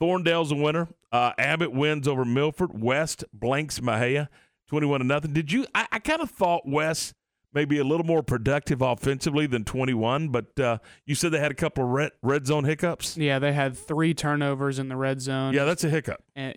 Thorndale's 0.00 0.52
a 0.52 0.56
winner. 0.56 0.88
Uh, 1.10 1.32
Abbott 1.38 1.72
wins 1.72 2.06
over 2.06 2.24
Milford. 2.24 2.80
West 2.80 3.24
blanks 3.32 3.80
Mexia 3.80 4.28
21 4.68 5.00
to 5.00 5.06
nothing. 5.06 5.32
Did 5.32 5.52
you? 5.52 5.66
I, 5.74 5.86
I 5.92 5.98
kind 5.98 6.20
of 6.22 6.30
thought 6.30 6.62
West 6.66 7.14
maybe 7.54 7.78
a 7.78 7.84
little 7.84 8.06
more 8.06 8.22
productive 8.22 8.80
offensively 8.80 9.46
than 9.46 9.64
21, 9.64 10.28
but 10.28 10.58
uh, 10.58 10.78
you 11.04 11.14
said 11.14 11.32
they 11.32 11.38
had 11.38 11.50
a 11.50 11.54
couple 11.54 11.84
of 11.84 11.90
red, 11.90 12.12
red 12.22 12.46
zone 12.46 12.64
hiccups. 12.64 13.16
Yeah, 13.16 13.38
they 13.38 13.52
had 13.52 13.76
three 13.76 14.14
turnovers 14.14 14.78
in 14.78 14.88
the 14.88 14.96
red 14.96 15.20
zone. 15.20 15.52
Yeah, 15.52 15.64
that's 15.64 15.84
a 15.84 15.90
hiccup. 15.90 16.22
And, 16.34 16.56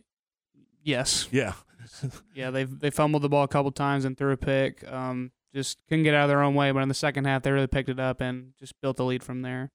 yes. 0.83 1.27
Yeah. 1.31 1.53
yeah, 2.35 2.51
they 2.51 2.63
they 2.63 2.89
fumbled 2.89 3.21
the 3.21 3.29
ball 3.29 3.43
a 3.43 3.47
couple 3.47 3.71
times 3.71 4.05
and 4.05 4.17
threw 4.17 4.31
a 4.31 4.37
pick. 4.37 4.89
Um, 4.91 5.31
just 5.53 5.77
couldn't 5.87 6.03
get 6.03 6.13
out 6.13 6.23
of 6.23 6.29
their 6.29 6.41
own 6.41 6.53
way. 6.53 6.71
But 6.71 6.83
in 6.83 6.89
the 6.89 6.93
second 6.93 7.25
half, 7.25 7.43
they 7.43 7.51
really 7.51 7.67
picked 7.67 7.89
it 7.89 7.99
up 7.99 8.21
and 8.21 8.53
just 8.59 8.79
built 8.81 8.97
the 8.97 9.05
lead 9.05 9.23
from 9.23 9.41
there. 9.41 9.71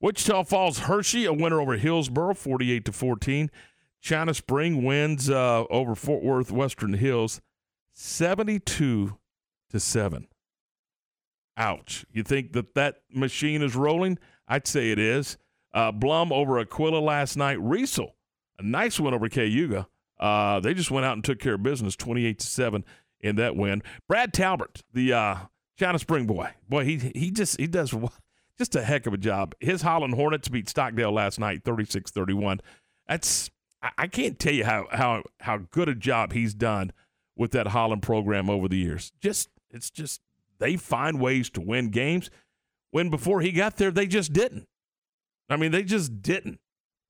Wichita 0.00 0.44
Falls 0.44 0.80
Hirschi, 0.80 1.26
a 1.26 1.32
winner 1.32 1.60
over 1.60 1.76
Hillsboro, 1.76 2.34
48 2.34 2.84
to 2.84 2.92
14. 2.92 3.50
China 4.00 4.34
Spring 4.34 4.84
wins 4.84 5.30
uh, 5.30 5.64
over 5.70 5.94
Fort 5.94 6.22
Worth 6.22 6.52
Western 6.52 6.94
Hills, 6.94 7.40
72 7.92 9.16
to 9.70 9.80
7. 9.80 10.28
Ouch. 11.56 12.04
You 12.12 12.22
think 12.22 12.52
that 12.52 12.74
that 12.74 12.96
machine 13.10 13.62
is 13.62 13.74
rolling? 13.74 14.18
I'd 14.46 14.66
say 14.66 14.90
it 14.90 14.98
is. 14.98 15.38
Uh, 15.72 15.92
Blum 15.92 16.30
over 16.30 16.62
Aquilla 16.62 17.02
last 17.02 17.36
night. 17.36 17.58
Riesel, 17.58 18.10
a 18.58 18.62
nice 18.62 19.00
win 19.00 19.14
over 19.14 19.28
Cayuga. 19.28 19.88
Uh, 20.18 20.60
they 20.60 20.74
just 20.74 20.90
went 20.90 21.06
out 21.06 21.12
and 21.12 21.24
took 21.24 21.38
care 21.38 21.54
of 21.54 21.62
business, 21.62 21.96
28 21.96 22.38
to 22.38 22.46
7 22.46 22.84
in 23.20 23.36
that 23.36 23.56
win. 23.56 23.82
Brad 24.08 24.32
Talbert, 24.32 24.82
the 24.92 25.12
uh, 25.12 25.36
China 25.78 25.98
Spring 25.98 26.26
boy. 26.26 26.50
Boy, 26.68 26.84
he 26.84 27.12
he 27.14 27.30
just 27.30 27.58
he 27.58 27.66
does 27.66 27.94
just 28.58 28.74
a 28.74 28.82
heck 28.82 29.06
of 29.06 29.12
a 29.12 29.18
job. 29.18 29.54
His 29.60 29.82
Holland 29.82 30.14
Hornets 30.14 30.48
beat 30.48 30.68
Stockdale 30.68 31.12
last 31.12 31.38
night, 31.38 31.62
36-31. 31.64 32.60
That's 33.06 33.50
I 33.98 34.06
can't 34.06 34.38
tell 34.38 34.54
you 34.54 34.64
how 34.64 34.86
how 34.90 35.22
how 35.40 35.58
good 35.70 35.88
a 35.88 35.94
job 35.94 36.32
he's 36.32 36.54
done 36.54 36.92
with 37.36 37.52
that 37.52 37.68
Holland 37.68 38.02
program 38.02 38.48
over 38.48 38.68
the 38.68 38.78
years. 38.78 39.12
Just 39.20 39.48
it's 39.70 39.90
just 39.90 40.20
they 40.58 40.76
find 40.76 41.20
ways 41.20 41.50
to 41.50 41.60
win 41.60 41.90
games. 41.90 42.30
When 42.90 43.10
before 43.10 43.42
he 43.42 43.52
got 43.52 43.76
there, 43.76 43.90
they 43.90 44.06
just 44.06 44.32
didn't. 44.32 44.66
I 45.48 45.56
mean, 45.56 45.70
they 45.70 45.82
just 45.82 46.22
didn't, 46.22 46.58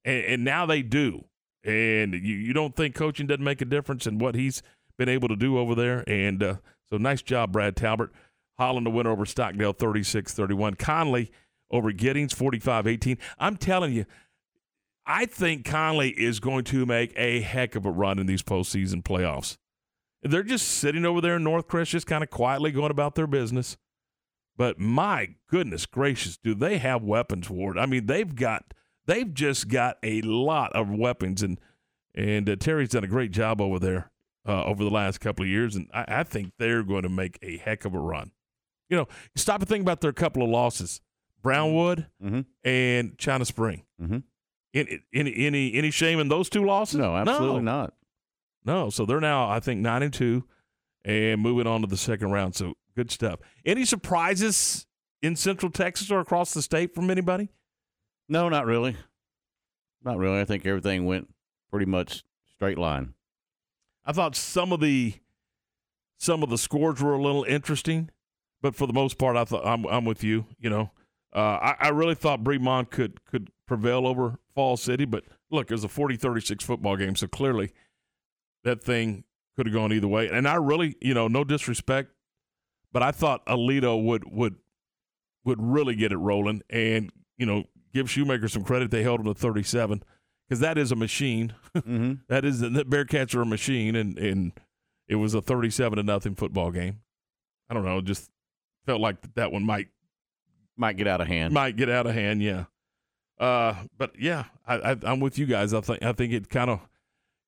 and, 0.03 0.23
and 0.25 0.43
now 0.43 0.65
they 0.65 0.81
do. 0.81 1.25
And 1.67 2.13
you, 2.13 2.35
you 2.35 2.53
don't 2.53 2.75
think 2.75 2.95
coaching 2.95 3.27
doesn't 3.27 3.43
make 3.43 3.61
a 3.61 3.65
difference 3.65 4.07
in 4.07 4.17
what 4.17 4.35
he's 4.35 4.63
been 4.97 5.09
able 5.09 5.27
to 5.27 5.35
do 5.35 5.57
over 5.57 5.75
there? 5.75 6.03
And 6.07 6.41
uh, 6.41 6.55
so, 6.89 6.97
nice 6.97 7.21
job, 7.21 7.51
Brad 7.51 7.75
Talbert. 7.75 8.11
Holland 8.57 8.85
to 8.85 8.89
win 8.89 9.05
over 9.05 9.25
Stockdale 9.25 9.73
36 9.73 10.33
31. 10.33 10.75
Connally 10.75 11.29
over 11.69 11.91
Giddings 11.91 12.33
45 12.33 12.87
18. 12.87 13.17
I'm 13.37 13.57
telling 13.57 13.93
you, 13.93 14.05
I 15.05 15.25
think 15.25 15.65
Connally 15.65 16.13
is 16.13 16.39
going 16.39 16.63
to 16.65 16.85
make 16.85 17.13
a 17.15 17.41
heck 17.41 17.75
of 17.75 17.85
a 17.85 17.91
run 17.91 18.17
in 18.17 18.25
these 18.25 18.41
postseason 18.41 19.03
playoffs. 19.03 19.57
They're 20.23 20.43
just 20.43 20.67
sitting 20.67 21.05
over 21.05 21.21
there 21.21 21.35
in 21.35 21.43
Northcrest, 21.43 21.89
just 21.89 22.07
kind 22.07 22.23
of 22.23 22.29
quietly 22.29 22.71
going 22.71 22.91
about 22.91 23.15
their 23.15 23.27
business. 23.27 23.77
But 24.57 24.79
my 24.79 25.35
goodness 25.49 25.85
gracious, 25.85 26.37
do 26.37 26.55
they 26.55 26.79
have 26.79 27.03
weapons, 27.03 27.49
Ward? 27.49 27.77
I 27.77 27.85
mean, 27.85 28.07
they've 28.07 28.35
got 28.35 28.73
they've 29.07 29.33
just 29.33 29.67
got 29.69 29.97
a 30.03 30.21
lot 30.21 30.73
of 30.73 30.89
weapons, 30.89 31.41
and 31.41 31.59
and 32.13 32.49
uh, 32.49 32.55
Terry's 32.55 32.89
done 32.89 33.03
a 33.03 33.07
great 33.07 33.31
job 33.31 33.59
over 33.59 33.79
there 33.79 34.11
uh, 34.47 34.63
over 34.63 34.83
the 34.83 34.89
last 34.89 35.19
couple 35.19 35.43
of 35.43 35.49
years, 35.49 35.75
and 35.75 35.89
I, 35.93 36.05
I, 36.07 36.23
think 36.23 36.53
they're 36.57 36.83
going 36.83 37.03
to 37.03 37.09
make 37.09 37.37
a 37.41 37.57
heck 37.57 37.85
of 37.85 37.93
a 37.93 37.99
run. 37.99 38.31
You 38.89 38.97
know, 38.97 39.07
stop 39.35 39.61
and 39.61 39.69
think 39.69 39.81
about 39.81 40.01
their 40.01 40.13
couple 40.13 40.43
of 40.43 40.49
losses: 40.49 41.01
Brownwood 41.41 42.07
mm-hmm. 42.23 42.41
and 42.63 43.17
China 43.17 43.45
Spring. 43.45 43.83
Mm-hmm. 44.01 44.19
Any, 44.73 44.99
any 45.13 45.45
any 45.47 45.73
any 45.73 45.91
shame 45.91 46.19
in 46.19 46.27
those 46.27 46.49
two 46.49 46.63
losses? 46.63 46.99
No, 46.99 47.15
absolutely 47.15 47.61
no. 47.61 47.71
not. 47.71 47.93
No, 48.63 48.89
so 48.89 49.05
they're 49.05 49.21
now 49.21 49.49
I 49.49 49.59
think 49.59 49.81
nine 49.81 50.03
and 50.03 50.13
two, 50.13 50.43
and 51.03 51.41
moving 51.41 51.67
on 51.67 51.81
to 51.81 51.87
the 51.87 51.97
second 51.97 52.31
round. 52.31 52.55
So 52.55 52.73
good 52.95 53.11
stuff. 53.11 53.39
Any 53.65 53.85
surprises 53.85 54.85
in 55.21 55.35
Central 55.35 55.71
Texas 55.71 56.11
or 56.11 56.19
across 56.19 56.53
the 56.53 56.61
state 56.61 56.93
from 56.93 57.09
anybody? 57.09 57.49
No, 58.29 58.49
not 58.49 58.65
really. 58.65 58.95
Not 60.03 60.17
really. 60.17 60.39
I 60.39 60.45
think 60.45 60.65
everything 60.65 61.05
went 61.05 61.33
pretty 61.69 61.85
much 61.85 62.23
straight 62.55 62.77
line. 62.77 63.13
I 64.05 64.13
thought 64.13 64.35
some 64.35 64.71
of 64.71 64.79
the 64.79 65.15
some 66.17 66.41
of 66.41 66.49
the 66.49 66.57
scores 66.57 67.01
were 67.01 67.13
a 67.13 67.21
little 67.21 67.43
interesting, 67.43 68.09
but 68.61 68.75
for 68.75 68.87
the 68.87 68.93
most 68.93 69.17
part, 69.17 69.35
I 69.37 69.45
thought 69.45 69.65
I'm 69.65 69.85
I'm 69.85 70.05
with 70.05 70.23
you. 70.23 70.45
You 70.59 70.69
know, 70.69 70.91
uh, 71.35 71.39
I, 71.39 71.75
I 71.79 71.89
really 71.89 72.15
thought 72.15 72.43
Bremond 72.43 72.89
could 72.89 73.23
could 73.25 73.51
prevail 73.65 74.07
over 74.07 74.39
Fall 74.55 74.77
City, 74.77 75.05
but 75.05 75.25
look, 75.51 75.69
it 75.69 75.73
was 75.73 75.83
a 75.83 75.89
40-36 75.89 76.61
football 76.61 76.95
game, 76.95 77.15
so 77.15 77.27
clearly 77.27 77.73
that 78.63 78.83
thing 78.83 79.23
could 79.55 79.65
have 79.65 79.73
gone 79.73 79.91
either 79.93 80.07
way. 80.07 80.29
And 80.29 80.47
I 80.47 80.55
really, 80.55 80.95
you 81.01 81.13
know, 81.13 81.27
no 81.27 81.43
disrespect, 81.43 82.11
but 82.91 83.03
I 83.03 83.11
thought 83.11 83.45
Aledo 83.45 84.01
would 84.01 84.23
would 84.31 84.55
would 85.43 85.61
really 85.61 85.95
get 85.95 86.11
it 86.11 86.17
rolling 86.17 86.61
and 86.69 87.11
you 87.37 87.45
know 87.45 87.65
give 87.93 88.09
Shoemaker 88.09 88.47
some 88.47 88.63
credit. 88.63 88.91
They 88.91 89.03
held 89.03 89.19
him 89.19 89.25
to 89.27 89.33
37 89.33 90.03
because 90.47 90.59
that 90.59 90.77
is 90.77 90.91
a 90.91 90.95
machine. 90.95 91.53
Mm-hmm. 91.75 92.13
that 92.29 92.45
is 92.45 92.59
the 92.59 92.69
Bearcats 92.69 93.35
are 93.35 93.41
a 93.41 93.45
machine, 93.45 93.95
and 93.95 94.17
and 94.17 94.51
it 95.07 95.15
was 95.15 95.33
a 95.33 95.41
37 95.41 95.97
to 95.97 96.03
nothing 96.03 96.35
football 96.35 96.71
game. 96.71 96.99
I 97.69 97.73
don't 97.73 97.85
know, 97.85 98.01
just 98.01 98.29
felt 98.85 99.01
like 99.01 99.17
that 99.35 99.51
one 99.51 99.63
might 99.63 99.89
might 100.77 100.97
get 100.97 101.07
out 101.07 101.21
of 101.21 101.27
hand. 101.27 101.53
Might 101.53 101.75
get 101.75 101.89
out 101.89 102.07
of 102.07 102.13
hand, 102.13 102.41
yeah. 102.41 102.65
Uh, 103.39 103.75
but 103.97 104.13
yeah, 104.19 104.45
I, 104.65 104.75
I, 104.75 105.11
am 105.11 105.19
with 105.19 105.37
you 105.37 105.45
guys. 105.45 105.73
I 105.73 105.81
think 105.81 106.03
I 106.03 106.11
think 106.13 106.33
it 106.33 106.49
kind 106.49 106.69
of 106.69 106.79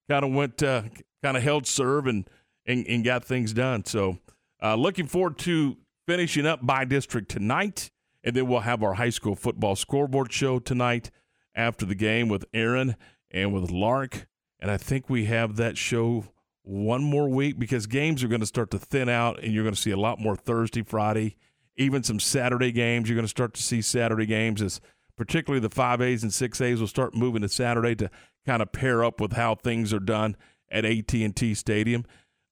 kind 0.09 0.23
of 0.23 0.31
went 0.33 0.61
uh, 0.61 0.83
kind 1.23 1.37
of 1.37 1.43
held 1.43 1.65
serve 1.65 2.07
and, 2.07 2.29
and 2.65 2.85
and 2.87 3.03
got 3.03 3.23
things 3.23 3.53
done. 3.53 3.85
So 3.85 4.19
uh, 4.61 4.75
looking 4.75 5.07
forward 5.07 5.37
to 5.39 5.77
finishing 6.07 6.45
up 6.45 6.65
by 6.65 6.85
district 6.85 7.29
tonight, 7.29 7.91
and 8.23 8.35
then 8.35 8.47
we'll 8.47 8.61
have 8.61 8.83
our 8.83 8.95
high 8.95 9.09
school 9.09 9.35
football 9.35 9.75
scoreboard 9.75 10.31
show 10.31 10.59
tonight 10.59 11.11
after 11.55 11.85
the 11.85 11.95
game 11.95 12.27
with 12.27 12.45
Aaron 12.53 12.95
and 13.31 13.53
with 13.53 13.71
Lark. 13.71 14.27
And 14.59 14.69
I 14.69 14.77
think 14.77 15.09
we 15.09 15.25
have 15.25 15.55
that 15.55 15.77
show 15.77 16.25
one 16.63 17.03
more 17.03 17.29
week 17.29 17.57
because 17.57 17.87
games 17.87 18.23
are 18.23 18.27
going 18.27 18.41
to 18.41 18.45
start 18.45 18.71
to 18.71 18.79
thin 18.79 19.09
out, 19.09 19.41
and 19.41 19.53
you're 19.53 19.63
going 19.63 19.75
to 19.75 19.81
see 19.81 19.91
a 19.91 19.97
lot 19.97 20.19
more 20.19 20.35
Thursday, 20.35 20.83
Friday, 20.83 21.37
even 21.77 22.03
some 22.03 22.19
Saturday 22.19 22.71
games. 22.71 23.07
You're 23.07 23.15
going 23.15 23.23
to 23.23 23.29
start 23.29 23.53
to 23.55 23.63
see 23.63 23.81
Saturday 23.81 24.25
games 24.25 24.61
as 24.61 24.81
particularly 25.15 25.59
the 25.59 25.73
5As 25.73 26.23
and 26.23 26.31
6As 26.31 26.79
will 26.79 26.87
start 26.87 27.15
moving 27.15 27.41
to 27.41 27.49
Saturday 27.49 27.95
to 27.95 28.09
kind 28.45 28.61
of 28.61 28.71
pair 28.71 29.03
up 29.03 29.19
with 29.19 29.33
how 29.33 29.55
things 29.55 29.93
are 29.93 29.99
done 29.99 30.35
at 30.71 30.85
AT&T 30.85 31.53
Stadium. 31.55 32.05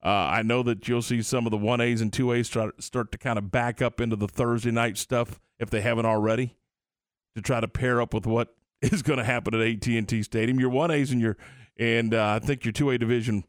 Uh, 0.04 0.10
I 0.10 0.42
know 0.44 0.64
that 0.64 0.88
you'll 0.88 1.02
see 1.02 1.22
some 1.22 1.46
of 1.48 1.52
the 1.52 1.58
1As 1.58 2.02
and 2.02 2.12
2As 2.12 2.46
start, 2.46 2.82
start 2.84 3.12
to 3.12 3.18
kind 3.18 3.38
of 3.38 3.52
back 3.52 3.82
up 3.82 4.00
into 4.00 4.16
the 4.16 4.28
Thursday 4.28 4.72
night 4.72 4.98
stuff 4.98 5.40
if 5.60 5.70
they 5.70 5.82
haven't 5.82 6.06
already 6.06 6.56
to 7.36 7.42
try 7.42 7.60
to 7.60 7.68
pair 7.68 8.02
up 8.02 8.14
with 8.14 8.26
what 8.26 8.56
is 8.82 9.02
going 9.02 9.18
to 9.18 9.26
happen 9.26 9.54
at 9.56 9.62
AT&T 9.62 10.24
Stadium. 10.24 10.60
Your 10.60 10.72
1As 10.72 11.12
and 11.12 11.22
your 11.22 11.38
and 11.80 12.14
uh, 12.14 12.40
I 12.42 12.46
think 12.46 12.66
your 12.66 12.74
2A 12.74 13.00
Division 13.00 13.44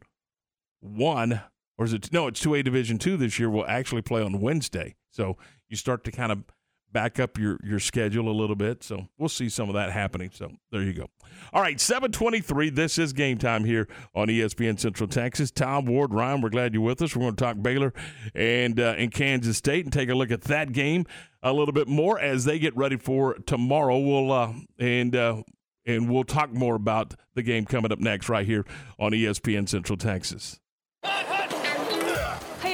1 0.81 1.41
or 1.79 1.85
is 1.85 1.93
it 1.93 2.13
no, 2.13 2.27
it's 2.27 2.45
2A 2.45 2.65
Division 2.65 2.99
2 2.99 3.17
this 3.17 3.39
year 3.39 3.49
will 3.49 3.67
actually 3.67 4.03
play 4.03 4.23
on 4.23 4.41
Wednesday. 4.41 4.97
So 5.11 5.37
you 5.69 5.77
start 5.77 6.05
to 6.05 6.11
kind 6.11 6.33
of 6.33 6.45
back 6.93 7.21
up 7.21 7.39
your 7.39 7.59
your 7.63 7.79
schedule 7.79 8.29
a 8.29 8.33
little 8.33 8.57
bit. 8.57 8.83
So 8.83 9.09
we'll 9.19 9.29
see 9.29 9.49
some 9.49 9.69
of 9.69 9.75
that 9.75 9.93
happening. 9.93 10.31
So 10.33 10.51
there 10.71 10.83
you 10.83 10.93
go. 10.93 11.07
All 11.53 11.63
right, 11.63 11.81
723. 11.81 12.71
This 12.71 12.99
is 12.99 13.13
game 13.13 13.39
time 13.39 13.65
here 13.65 13.89
on 14.15 14.29
ESPN 14.29 14.79
Central 14.79 15.09
Texas. 15.09 15.51
Tom 15.51 15.87
Ward, 15.87 16.13
Ryan, 16.13 16.41
we're 16.41 16.51
glad 16.51 16.75
you're 16.75 16.83
with 16.83 17.01
us. 17.01 17.15
We're 17.15 17.23
going 17.23 17.37
to 17.37 17.45
talk 17.45 17.63
Baylor 17.63 17.93
and 18.35 18.79
uh, 18.79 18.95
in 18.99 19.11
Kansas 19.11 19.57
State 19.57 19.85
and 19.85 19.93
take 19.93 20.09
a 20.09 20.15
look 20.15 20.31
at 20.31 20.43
that 20.43 20.73
game 20.73 21.07
a 21.43 21.53
little 21.53 21.73
bit 21.73 21.89
more 21.89 22.19
as 22.19 22.45
they 22.45 22.59
get 22.59 22.77
ready 22.77 22.97
for 22.97 23.35
tomorrow. 23.47 23.99
We'll 23.99 24.33
uh, 24.33 24.53
and 24.79 25.15
uh, 25.15 25.43
and 25.87 26.11
we'll 26.11 26.25
talk 26.25 26.53
more 26.53 26.75
about 26.75 27.15
the 27.35 27.43
game 27.43 27.65
coming 27.65 27.93
up 27.93 27.99
next 27.99 28.29
right 28.29 28.47
here 28.47 28.65
on 28.99 29.13
ESPN 29.13 29.69
Central 29.69 29.97
Texas. 29.97 30.61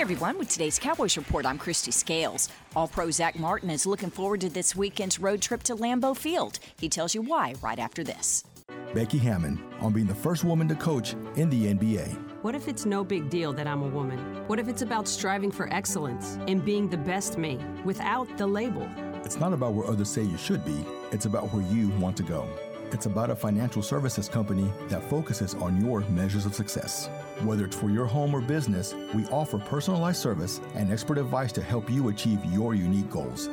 Hey 0.04 0.12
everyone, 0.12 0.36
with 0.36 0.50
today's 0.50 0.78
Cowboys 0.78 1.16
Report, 1.16 1.46
I'm 1.46 1.58
Kristi 1.58 1.90
Scales. 1.90 2.50
All 2.76 2.86
pro 2.86 3.10
Zach 3.10 3.38
Martin 3.38 3.70
is 3.70 3.86
looking 3.86 4.10
forward 4.10 4.42
to 4.42 4.50
this 4.50 4.76
weekend's 4.76 5.18
road 5.18 5.40
trip 5.40 5.62
to 5.62 5.74
Lambeau 5.74 6.14
Field. 6.14 6.58
He 6.78 6.90
tells 6.90 7.14
you 7.14 7.22
why 7.22 7.54
right 7.62 7.78
after 7.78 8.04
this. 8.04 8.44
Becky 8.92 9.16
Hammon 9.16 9.58
on 9.80 9.94
being 9.94 10.06
the 10.06 10.14
first 10.14 10.44
woman 10.44 10.68
to 10.68 10.74
coach 10.74 11.14
in 11.36 11.48
the 11.48 11.72
NBA. 11.72 12.42
What 12.42 12.54
if 12.54 12.68
it's 12.68 12.84
no 12.84 13.02
big 13.02 13.30
deal 13.30 13.54
that 13.54 13.66
I'm 13.66 13.82
a 13.82 13.88
woman? 13.88 14.18
What 14.46 14.58
if 14.58 14.68
it's 14.68 14.82
about 14.82 15.08
striving 15.08 15.50
for 15.50 15.72
excellence 15.72 16.36
and 16.48 16.62
being 16.62 16.90
the 16.90 16.98
best 16.98 17.38
me 17.38 17.58
without 17.86 18.28
the 18.36 18.46
label? 18.46 18.86
It's 19.24 19.40
not 19.40 19.54
about 19.54 19.72
where 19.72 19.86
others 19.86 20.10
say 20.10 20.22
you 20.22 20.36
should 20.36 20.66
be, 20.66 20.84
it's 21.12 21.24
about 21.24 21.50
where 21.50 21.62
you 21.72 21.88
want 21.98 22.18
to 22.18 22.24
go. 22.24 22.46
It's 22.92 23.06
about 23.06 23.30
a 23.30 23.34
financial 23.34 23.80
services 23.82 24.28
company 24.28 24.70
that 24.88 25.02
focuses 25.08 25.54
on 25.54 25.82
your 25.82 26.00
measures 26.10 26.44
of 26.44 26.54
success. 26.54 27.08
Whether 27.42 27.64
it's 27.64 27.76
for 27.76 27.90
your 27.90 28.06
home 28.06 28.34
or 28.34 28.40
business, 28.40 28.94
we 29.14 29.24
offer 29.26 29.58
personalized 29.58 30.20
service 30.20 30.60
and 30.74 30.92
expert 30.92 31.18
advice 31.18 31.52
to 31.52 31.62
help 31.62 31.90
you 31.90 32.08
achieve 32.08 32.44
your 32.46 32.74
unique 32.74 33.10
goals. 33.10 33.48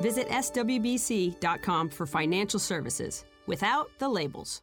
Visit 0.00 0.28
swbc.com 0.28 1.88
for 1.90 2.06
financial 2.06 2.60
services 2.60 3.24
without 3.46 3.90
the 3.98 4.08
labels. 4.08 4.62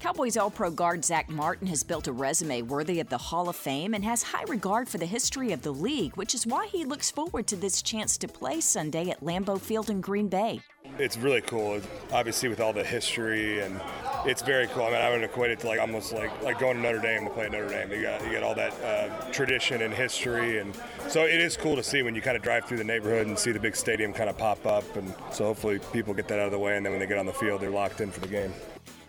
Cowboys 0.00 0.36
All 0.36 0.48
Pro 0.48 0.70
guard 0.70 1.04
Zach 1.04 1.28
Martin 1.28 1.66
has 1.66 1.82
built 1.82 2.06
a 2.06 2.12
resume 2.12 2.62
worthy 2.62 3.00
of 3.00 3.08
the 3.08 3.18
Hall 3.18 3.48
of 3.48 3.56
Fame 3.56 3.94
and 3.94 4.04
has 4.04 4.22
high 4.22 4.44
regard 4.44 4.88
for 4.88 4.96
the 4.96 5.06
history 5.06 5.52
of 5.52 5.62
the 5.62 5.72
league, 5.72 6.16
which 6.16 6.36
is 6.36 6.46
why 6.46 6.68
he 6.68 6.84
looks 6.84 7.10
forward 7.10 7.48
to 7.48 7.56
this 7.56 7.82
chance 7.82 8.16
to 8.18 8.28
play 8.28 8.60
Sunday 8.60 9.10
at 9.10 9.24
Lambeau 9.24 9.60
Field 9.60 9.90
in 9.90 10.00
Green 10.00 10.28
Bay. 10.28 10.60
It's 11.00 11.16
really 11.16 11.40
cool, 11.40 11.80
obviously, 12.12 12.48
with 12.48 12.60
all 12.60 12.72
the 12.72 12.84
history, 12.84 13.58
and 13.58 13.80
it's 14.24 14.40
very 14.40 14.68
cool. 14.68 14.84
I 14.84 14.90
mean, 14.90 15.00
I 15.00 15.10
would 15.10 15.24
equate 15.24 15.50
it 15.50 15.58
to 15.60 15.66
like 15.66 15.80
almost 15.80 16.12
like 16.12 16.30
like 16.42 16.60
going 16.60 16.76
to 16.76 16.82
Notre 16.82 17.00
Dame 17.00 17.24
to 17.24 17.30
play 17.30 17.46
at 17.46 17.52
Notre 17.52 17.68
Dame. 17.68 17.90
You 17.90 18.02
got 18.02 18.24
you 18.24 18.32
got 18.32 18.44
all 18.44 18.54
that 18.54 18.72
uh, 18.82 19.32
tradition 19.32 19.82
and 19.82 19.92
history, 19.92 20.60
and 20.60 20.78
so 21.08 21.24
it 21.24 21.40
is 21.40 21.56
cool 21.56 21.74
to 21.74 21.82
see 21.82 22.02
when 22.02 22.14
you 22.14 22.22
kind 22.22 22.36
of 22.36 22.42
drive 22.44 22.66
through 22.66 22.78
the 22.78 22.84
neighborhood 22.84 23.26
and 23.26 23.36
see 23.36 23.50
the 23.50 23.60
big 23.60 23.74
stadium 23.74 24.12
kind 24.12 24.30
of 24.30 24.38
pop 24.38 24.64
up, 24.64 24.96
and 24.96 25.12
so 25.32 25.44
hopefully 25.44 25.80
people 25.92 26.14
get 26.14 26.28
that 26.28 26.38
out 26.38 26.46
of 26.46 26.52
the 26.52 26.58
way, 26.58 26.76
and 26.76 26.86
then 26.86 26.92
when 26.92 27.00
they 27.00 27.06
get 27.06 27.18
on 27.18 27.26
the 27.26 27.32
field, 27.32 27.60
they're 27.60 27.70
locked 27.70 28.00
in 28.00 28.12
for 28.12 28.20
the 28.20 28.28
game. 28.28 28.52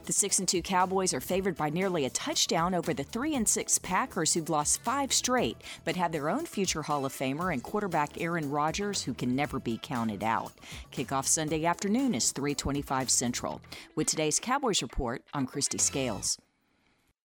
The 0.10 0.14
6 0.14 0.40
and 0.40 0.48
2 0.48 0.64
Cowboys 0.64 1.14
are 1.14 1.20
favored 1.20 1.56
by 1.56 1.70
nearly 1.70 2.04
a 2.04 2.10
touchdown 2.10 2.74
over 2.74 2.96
the 2.96 3.04
3 3.04 3.36
and 3.36 3.48
6 3.48 3.78
Packers 3.78 4.34
who've 4.34 4.50
lost 4.50 4.82
5 4.82 5.14
straight 5.14 5.58
but 5.86 5.96
have 5.98 6.12
their 6.12 6.32
own 6.32 6.48
future 6.48 6.82
Hall 6.82 7.06
of 7.06 7.14
Famer 7.14 7.54
and 7.54 7.62
quarterback 7.62 8.20
Aaron 8.20 8.50
Rodgers 8.50 9.04
who 9.04 9.14
can 9.14 9.36
never 9.36 9.60
be 9.60 9.80
counted 9.80 10.24
out. 10.24 10.52
Kickoff 10.92 11.28
Sunday 11.28 11.64
afternoon 11.64 12.16
is 12.16 12.34
3:25 12.34 13.12
Central. 13.12 13.62
With 13.94 14.08
today's 14.08 14.40
Cowboys 14.40 14.82
report, 14.82 15.22
I'm 15.32 15.46
Kristi 15.46 15.80
Scales. 15.80 16.40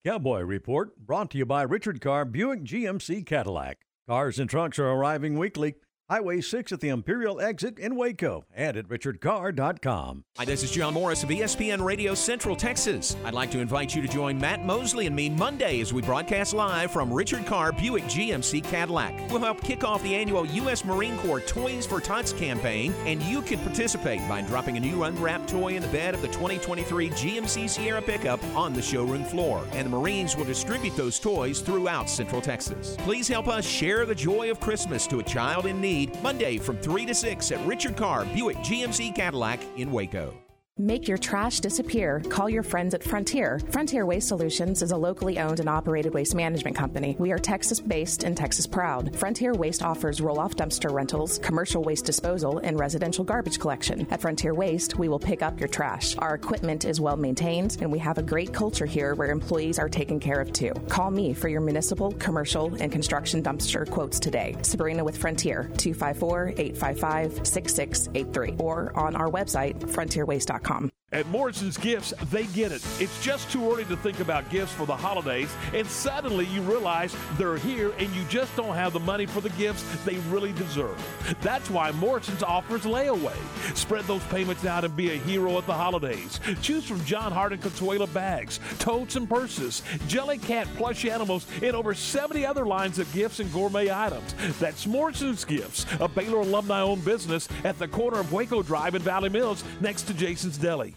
Cowboy 0.04 0.42
Report 0.42 0.94
brought 1.06 1.30
to 1.30 1.38
you 1.38 1.46
by 1.46 1.62
Richard 1.62 2.02
Carr 2.02 2.26
Buick 2.26 2.64
GMC 2.64 3.24
Cadillac. 3.24 3.78
Cars 4.06 4.38
and 4.38 4.50
trucks 4.50 4.78
are 4.78 4.90
arriving 4.90 5.38
weekly. 5.38 5.76
Highway 6.10 6.42
6 6.42 6.70
at 6.70 6.80
the 6.80 6.90
Imperial 6.90 7.40
exit 7.40 7.78
in 7.78 7.96
Waco 7.96 8.44
and 8.54 8.76
at 8.76 8.88
richardcarr.com. 8.88 10.24
Hi, 10.36 10.44
this 10.44 10.62
is 10.62 10.70
John 10.70 10.92
Morris 10.92 11.22
of 11.22 11.30
ESPN 11.30 11.82
Radio 11.82 12.12
Central 12.12 12.54
Texas. 12.54 13.16
I'd 13.24 13.32
like 13.32 13.50
to 13.52 13.58
invite 13.58 13.94
you 13.94 14.02
to 14.02 14.08
join 14.08 14.38
Matt 14.38 14.66
Mosley 14.66 15.06
and 15.06 15.16
me 15.16 15.30
Monday 15.30 15.80
as 15.80 15.94
we 15.94 16.02
broadcast 16.02 16.52
live 16.52 16.90
from 16.90 17.10
Richard 17.10 17.46
Carr 17.46 17.72
Buick 17.72 18.04
GMC 18.04 18.62
Cadillac. 18.64 19.14
We'll 19.30 19.40
help 19.40 19.62
kick 19.62 19.82
off 19.82 20.02
the 20.02 20.14
annual 20.14 20.44
U.S. 20.44 20.84
Marine 20.84 21.16
Corps 21.20 21.40
Toys 21.40 21.86
for 21.86 22.00
Tots 22.00 22.34
campaign, 22.34 22.92
and 23.06 23.22
you 23.22 23.40
can 23.40 23.58
participate 23.60 24.20
by 24.28 24.42
dropping 24.42 24.76
a 24.76 24.80
new 24.80 25.04
unwrapped 25.04 25.48
toy 25.48 25.74
in 25.74 25.80
the 25.80 25.88
bed 25.88 26.12
of 26.12 26.20
the 26.20 26.28
2023 26.28 27.08
GMC 27.10 27.70
Sierra 27.70 28.02
pickup 28.02 28.44
on 28.54 28.74
the 28.74 28.82
showroom 28.82 29.24
floor. 29.24 29.66
And 29.72 29.86
the 29.86 29.90
Marines 29.90 30.36
will 30.36 30.44
distribute 30.44 30.96
those 30.96 31.18
toys 31.18 31.60
throughout 31.60 32.10
Central 32.10 32.42
Texas. 32.42 32.94
Please 32.98 33.26
help 33.26 33.48
us 33.48 33.64
share 33.64 34.04
the 34.04 34.14
joy 34.14 34.50
of 34.50 34.60
Christmas 34.60 35.06
to 35.06 35.20
a 35.20 35.22
child 35.22 35.64
in 35.64 35.80
need 35.80 35.93
Monday 36.22 36.58
from 36.58 36.76
3 36.78 37.06
to 37.06 37.14
6 37.14 37.52
at 37.52 37.66
Richard 37.66 37.96
Carr 37.96 38.24
Buick 38.26 38.56
GMC 38.58 39.14
Cadillac 39.14 39.60
in 39.76 39.92
Waco. 39.92 40.43
Make 40.80 41.06
your 41.06 41.18
trash 41.18 41.60
disappear. 41.60 42.20
Call 42.28 42.50
your 42.50 42.64
friends 42.64 42.94
at 42.94 43.04
Frontier. 43.04 43.60
Frontier 43.70 44.06
Waste 44.06 44.26
Solutions 44.26 44.82
is 44.82 44.90
a 44.90 44.96
locally 44.96 45.38
owned 45.38 45.60
and 45.60 45.68
operated 45.68 46.12
waste 46.12 46.34
management 46.34 46.76
company. 46.76 47.14
We 47.20 47.30
are 47.30 47.38
Texas 47.38 47.78
based 47.78 48.24
and 48.24 48.36
Texas 48.36 48.66
proud. 48.66 49.14
Frontier 49.14 49.54
Waste 49.54 49.84
offers 49.84 50.20
roll 50.20 50.40
off 50.40 50.56
dumpster 50.56 50.92
rentals, 50.92 51.38
commercial 51.38 51.84
waste 51.84 52.06
disposal, 52.06 52.58
and 52.58 52.76
residential 52.76 53.22
garbage 53.22 53.60
collection. 53.60 54.04
At 54.10 54.20
Frontier 54.20 54.52
Waste, 54.52 54.98
we 54.98 55.08
will 55.08 55.20
pick 55.20 55.42
up 55.42 55.60
your 55.60 55.68
trash. 55.68 56.16
Our 56.18 56.34
equipment 56.34 56.84
is 56.84 57.00
well 57.00 57.16
maintained, 57.16 57.76
and 57.80 57.92
we 57.92 58.00
have 58.00 58.18
a 58.18 58.22
great 58.22 58.52
culture 58.52 58.84
here 58.84 59.14
where 59.14 59.30
employees 59.30 59.78
are 59.78 59.88
taken 59.88 60.18
care 60.18 60.40
of 60.40 60.52
too. 60.52 60.72
Call 60.88 61.12
me 61.12 61.34
for 61.34 61.46
your 61.46 61.60
municipal, 61.60 62.10
commercial, 62.14 62.74
and 62.80 62.90
construction 62.90 63.44
dumpster 63.44 63.88
quotes 63.88 64.18
today. 64.18 64.56
Sabrina 64.62 65.04
with 65.04 65.18
Frontier, 65.18 65.70
254 65.76 66.54
855 66.56 67.46
6683, 67.46 68.56
or 68.58 68.92
on 68.98 69.14
our 69.14 69.30
website, 69.30 69.78
frontierwaste.com 69.78 70.63
com. 70.64 70.93
At 71.14 71.28
Morrison's 71.28 71.78
Gifts, 71.78 72.12
they 72.32 72.46
get 72.46 72.72
it. 72.72 72.84
It's 72.98 73.22
just 73.22 73.48
too 73.48 73.70
early 73.70 73.84
to 73.84 73.96
think 73.96 74.18
about 74.18 74.50
gifts 74.50 74.72
for 74.72 74.84
the 74.84 74.96
holidays, 74.96 75.54
and 75.72 75.86
suddenly 75.86 76.44
you 76.46 76.60
realize 76.62 77.14
they're 77.38 77.56
here 77.56 77.92
and 78.00 78.12
you 78.16 78.24
just 78.28 78.54
don't 78.56 78.74
have 78.74 78.92
the 78.92 78.98
money 78.98 79.24
for 79.24 79.40
the 79.40 79.50
gifts 79.50 79.84
they 80.04 80.16
really 80.28 80.50
deserve. 80.54 81.00
That's 81.40 81.70
why 81.70 81.92
Morrison's 81.92 82.42
offers 82.42 82.82
layaway. 82.82 83.36
Spread 83.76 84.06
those 84.06 84.24
payments 84.24 84.66
out 84.66 84.84
and 84.84 84.96
be 84.96 85.12
a 85.12 85.16
hero 85.18 85.56
at 85.56 85.66
the 85.66 85.72
holidays. 85.72 86.40
Choose 86.62 86.84
from 86.84 87.04
Jon 87.04 87.30
Hart 87.30 87.52
and 87.52 87.62
Consuela 87.62 88.12
bags, 88.12 88.58
totes 88.80 89.14
and 89.14 89.28
purses, 89.28 89.84
Jellycat 90.08 90.66
plush 90.74 91.04
animals, 91.04 91.46
and 91.62 91.76
over 91.76 91.94
70 91.94 92.44
other 92.44 92.66
lines 92.66 92.98
of 92.98 93.12
gifts 93.12 93.38
and 93.38 93.52
gourmet 93.52 93.88
items. 93.88 94.34
That's 94.58 94.84
Morrison's 94.84 95.44
Gifts, 95.44 95.86
a 96.00 96.08
Baylor 96.08 96.40
alumni 96.40 96.80
owned 96.80 97.04
business 97.04 97.48
at 97.62 97.78
the 97.78 97.86
corner 97.86 98.18
of 98.18 98.32
Waco 98.32 98.64
Drive 98.64 98.96
in 98.96 99.02
Valley 99.02 99.28
Mills 99.28 99.62
next 99.80 100.08
to 100.08 100.14
Jason's 100.14 100.58
Deli. 100.58 100.96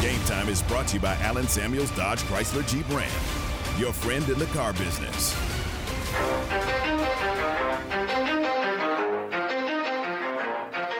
Game 0.00 0.20
Time 0.24 0.48
is 0.48 0.62
brought 0.62 0.88
to 0.88 0.94
you 0.94 1.00
by 1.00 1.14
Allen 1.16 1.48
Samuels 1.48 1.90
Dodge 1.92 2.20
Chrysler 2.22 2.66
Jeep 2.68 2.88
Ram, 2.90 3.10
your 3.78 3.92
friend 3.92 4.28
in 4.28 4.38
the 4.38 4.46
car 4.46 4.72
business. 4.74 5.34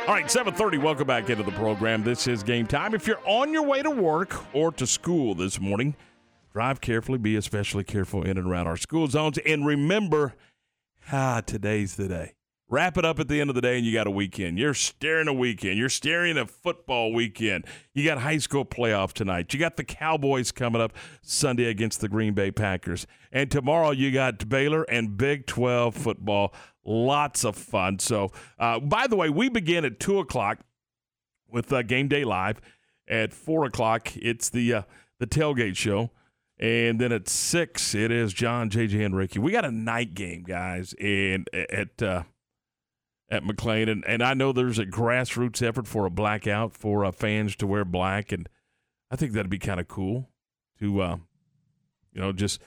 All 0.07 0.13
right, 0.13 0.31
7:30. 0.31 0.79
Welcome 0.79 1.07
back 1.07 1.31
into 1.31 1.43
the 1.43 1.53
program. 1.53 2.03
This 2.03 2.27
is 2.27 2.43
game 2.43 2.67
time. 2.67 2.95
If 2.95 3.07
you're 3.07 3.21
on 3.25 3.53
your 3.55 3.63
way 3.63 3.83
to 3.83 3.91
work 3.91 4.37
or 4.55 4.71
to 4.73 4.87
school 4.87 5.35
this 5.35 5.59
morning, 5.59 5.97
drive 6.53 6.83
carefully. 6.83 7.17
Be 7.17 7.37
especially 7.37 7.85
careful 7.85 8.23
in 8.23 8.37
and 8.37 8.47
around 8.47 8.67
our 8.67 8.77
school 8.77 9.07
zones, 9.07 9.39
and 9.39 9.65
remember, 9.65 10.35
ah, 11.11 11.41
today's 11.41 11.97
the 11.97 12.09
day. 12.09 12.35
Wrap 12.71 12.97
it 12.97 13.05
up 13.05 13.21
at 13.21 13.29
the 13.29 13.43
end 13.43 13.51
of 13.51 13.55
the 13.55 13.61
day, 13.61 13.77
and 13.77 13.85
you 13.85 13.93
got 13.93 14.07
a 14.07 14.11
weekend. 14.11 14.59
You're 14.59 14.73
staring 14.73 15.29
a 15.29 15.35
weekend. 15.35 15.79
You're 15.79 15.91
staring 15.91 16.39
a 16.39 16.47
football 16.47 17.13
weekend. 17.13 17.67
You 17.93 18.07
got 18.07 18.19
high 18.19 18.39
school 18.39 18.65
playoff 18.65 19.13
tonight. 19.13 19.53
You 19.53 19.61
got 19.61 19.77
the 19.77 19.85
Cowboys 19.85 20.51
coming 20.51 20.81
up 20.81 20.95
Sunday 21.21 21.67
against 21.67 22.01
the 22.01 22.09
Green 22.09 22.33
Bay 22.33 22.51
Packers. 22.51 23.07
And 23.31 23.51
tomorrow 23.51 23.91
you 23.91 24.11
got 24.11 24.49
Baylor 24.49 24.85
and 24.85 25.19
Big 25.19 25.47
12 25.47 25.95
football. 25.95 26.55
Lots 26.87 27.45
of 27.45 27.55
fun. 27.55 27.99
So, 27.99 28.33
uh, 28.59 28.81
by 28.81 29.09
the 29.09 29.17
way, 29.17 29.29
we 29.29 29.51
begin 29.51 29.85
at 29.85 30.01
2 30.01 30.19
o'clock 30.19 30.61
with 31.51 31.71
uh, 31.71 31.83
Game 31.83 32.09
Day 32.09 32.25
Live. 32.25 32.63
At 33.07 33.35
4 33.35 33.67
o'clock, 33.67 34.17
it's 34.17 34.49
the, 34.49 34.73
uh, 34.73 34.83
the 35.19 35.27
tailgate 35.27 35.77
show. 35.77 36.13
And 36.59 36.99
then 36.99 37.13
at 37.13 37.29
6, 37.29 37.95
it 37.95 38.11
is 38.11 38.33
John, 38.33 38.71
JJ, 38.71 39.05
and 39.05 39.15
Ricky. 39.15 39.39
We 39.39 39.53
got 39.53 39.67
a 39.67 39.71
night 39.71 40.15
game, 40.15 40.45
guys, 40.45 40.95
and 40.99 41.51
at. 41.53 42.03
Uh, 42.03 42.23
at 43.31 43.43
McLane, 43.43 43.91
and, 43.91 44.05
and 44.07 44.23
I 44.23 44.35
know 44.35 44.53
there's 44.53 44.79
a 44.79 44.85
grassroots 44.87 45.63
effort 45.63 45.87
for 45.87 46.07
a 46.07 46.11
blackout 46.11 46.75
for 46.75 47.05
uh, 47.05 47.11
fans 47.13 47.57
to 47.57 47.67
wear 47.67 47.85
black, 47.85 48.33
and 48.33 48.49
I 49.11 49.17
think 49.17 49.33
that'd 49.33 49.51
be 49.51 49.59
kind 49.59 49.81
of 49.81 49.89
cool 49.89 50.29
to, 50.81 51.01
uh, 51.01 51.17
you 52.13 52.21
know, 52.21 52.33
just 52.33 52.61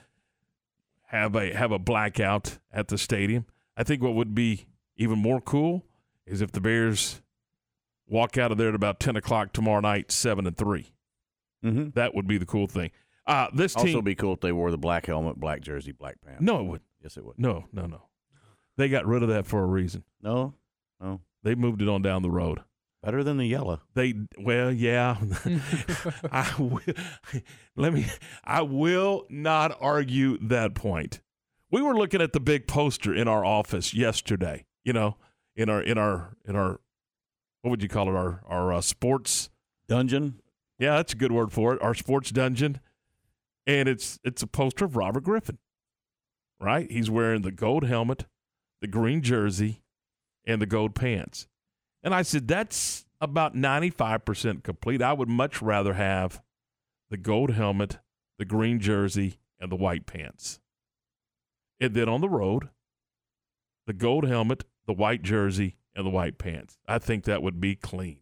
have 1.07 1.35
a 1.35 1.53
have 1.53 1.71
a 1.71 1.79
blackout 1.79 2.57
at 2.71 2.87
the 2.87 2.97
stadium. 2.97 3.45
I 3.75 3.83
think 3.83 4.01
what 4.01 4.15
would 4.15 4.33
be 4.35 4.65
even 4.95 5.19
more 5.19 5.39
cool 5.39 5.85
is 6.25 6.41
if 6.41 6.51
the 6.51 6.59
Bears 6.61 7.21
walk 8.07 8.37
out 8.37 8.51
of 8.51 8.57
there 8.57 8.69
at 8.69 8.75
about 8.75 8.99
ten 8.99 9.15
o'clock 9.15 9.53
tomorrow 9.53 9.79
night, 9.81 10.11
seven 10.11 10.47
and 10.47 10.57
3 10.57 10.91
Mm-hmm. 11.65 11.89
That 11.95 12.13
would 12.13 12.27
be 12.27 12.37
the 12.37 12.45
cool 12.45 12.67
thing. 12.67 12.91
Uh, 13.25 13.47
this 13.53 13.73
team 13.73 13.87
also 13.87 14.01
be 14.01 14.13
cool 14.15 14.33
if 14.33 14.41
they 14.41 14.51
wore 14.51 14.69
the 14.69 14.77
black 14.77 15.07
helmet, 15.07 15.37
black 15.39 15.61
jersey, 15.61 15.91
black 15.91 16.17
pants. 16.23 16.39
no, 16.41 16.59
it 16.59 16.63
would 16.65 16.81
Yes, 17.03 17.17
it 17.17 17.25
would. 17.25 17.37
no, 17.39 17.65
no, 17.73 17.87
no. 17.87 18.03
They 18.77 18.89
got 18.89 19.05
rid 19.05 19.23
of 19.23 19.29
that 19.29 19.47
for 19.47 19.63
a 19.63 19.67
reason. 19.67 20.03
No, 20.21 20.53
no. 21.01 21.21
They 21.43 21.55
moved 21.55 21.81
it 21.81 21.89
on 21.89 22.01
down 22.01 22.21
the 22.21 22.29
road. 22.29 22.61
Better 23.03 23.23
than 23.23 23.37
the 23.37 23.45
yellow. 23.45 23.81
They 23.93 24.13
well, 24.37 24.71
yeah. 24.71 25.17
I 26.31 26.53
will, 26.57 26.79
let 27.75 27.93
me. 27.93 28.07
I 28.43 28.61
will 28.61 29.25
not 29.29 29.77
argue 29.79 30.37
that 30.39 30.75
point. 30.75 31.21
We 31.71 31.81
were 31.81 31.95
looking 31.95 32.21
at 32.21 32.33
the 32.33 32.39
big 32.39 32.67
poster 32.67 33.13
in 33.13 33.27
our 33.27 33.45
office 33.45 33.93
yesterday. 33.93 34.65
You 34.83 34.93
know, 34.93 35.17
in 35.55 35.69
our 35.69 35.81
in 35.81 35.97
our 35.97 36.35
in 36.45 36.55
our 36.55 36.79
what 37.61 37.71
would 37.71 37.83
you 37.83 37.89
call 37.89 38.09
it? 38.09 38.15
Our 38.15 38.41
our 38.45 38.73
uh, 38.73 38.81
sports 38.81 39.49
dungeon. 39.87 40.41
Yeah, 40.79 40.97
that's 40.97 41.13
a 41.13 41.17
good 41.17 41.31
word 41.31 41.51
for 41.51 41.73
it. 41.73 41.81
Our 41.81 41.93
sports 41.93 42.31
dungeon, 42.31 42.79
and 43.65 43.89
it's 43.89 44.19
it's 44.23 44.43
a 44.43 44.47
poster 44.47 44.85
of 44.85 44.95
Robert 44.95 45.23
Griffin. 45.23 45.57
Right, 46.59 46.89
he's 46.91 47.09
wearing 47.09 47.43
the 47.43 47.51
gold 47.51 47.83
helmet, 47.85 48.25
the 48.81 48.87
green 48.87 49.21
jersey, 49.21 49.81
and 50.45 50.61
the 50.61 50.65
gold 50.65 50.95
pants. 50.95 51.47
And 52.03 52.15
I 52.15 52.21
said, 52.21 52.47
that's 52.47 53.05
about 53.19 53.55
95% 53.55 54.63
complete. 54.63 55.01
I 55.01 55.13
would 55.13 55.27
much 55.27 55.61
rather 55.61 55.93
have 55.93 56.41
the 57.09 57.17
gold 57.17 57.51
helmet, 57.51 57.97
the 58.39 58.45
green 58.45 58.79
jersey, 58.79 59.39
and 59.59 59.71
the 59.71 59.75
white 59.75 60.05
pants. 60.05 60.59
And 61.79 61.93
then 61.93 62.07
on 62.07 62.21
the 62.21 62.29
road, 62.29 62.69
the 63.85 63.93
gold 63.93 64.25
helmet, 64.25 64.63
the 64.85 64.93
white 64.93 65.21
jersey, 65.21 65.75
and 65.95 66.05
the 66.05 66.11
white 66.11 66.37
pants. 66.37 66.77
I 66.87 66.99
think 66.99 67.25
that 67.25 67.41
would 67.41 67.59
be 67.59 67.75
clean. 67.75 68.19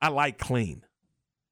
I 0.00 0.08
like 0.08 0.38
clean, 0.38 0.84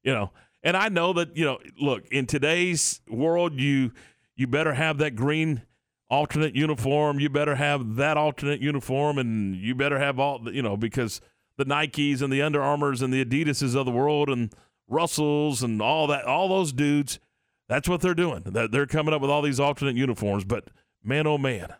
you 0.03 0.13
know. 0.13 0.31
And 0.63 0.75
I 0.75 0.89
know 0.89 1.13
that, 1.13 1.35
you 1.35 1.45
know, 1.45 1.59
look, 1.79 2.05
in 2.11 2.27
today's 2.27 3.01
world, 3.07 3.59
you 3.59 3.91
you 4.35 4.47
better 4.47 4.73
have 4.73 4.97
that 4.99 5.15
green 5.15 5.61
alternate 6.11 6.55
uniform. 6.55 7.19
You 7.19 7.29
better 7.29 7.55
have 7.55 7.95
that 7.95 8.17
alternate 8.17 8.61
uniform, 8.61 9.17
and 9.17 9.55
you 9.55 9.73
better 9.73 9.97
have 9.97 10.19
all, 10.19 10.41
you 10.51 10.61
know, 10.61 10.77
because 10.77 11.21
the 11.57 11.65
Nikes 11.65 12.21
and 12.21 12.31
the 12.31 12.41
Under 12.41 12.61
Armours 12.61 13.01
and 13.01 13.11
the 13.11 13.23
Adidases 13.23 13.75
of 13.75 13.85
the 13.85 13.91
world 13.91 14.29
and 14.29 14.53
Russells 14.87 15.63
and 15.63 15.81
all 15.81 16.05
that, 16.07 16.25
all 16.25 16.49
those 16.49 16.73
dudes, 16.73 17.19
that's 17.67 17.87
what 17.87 18.01
they're 18.01 18.13
doing. 18.13 18.43
They're 18.45 18.85
coming 18.85 19.13
up 19.13 19.21
with 19.21 19.31
all 19.31 19.41
these 19.41 19.59
alternate 19.59 19.95
uniforms. 19.95 20.43
But 20.43 20.65
man, 21.01 21.25
oh 21.25 21.37
man, 21.37 21.73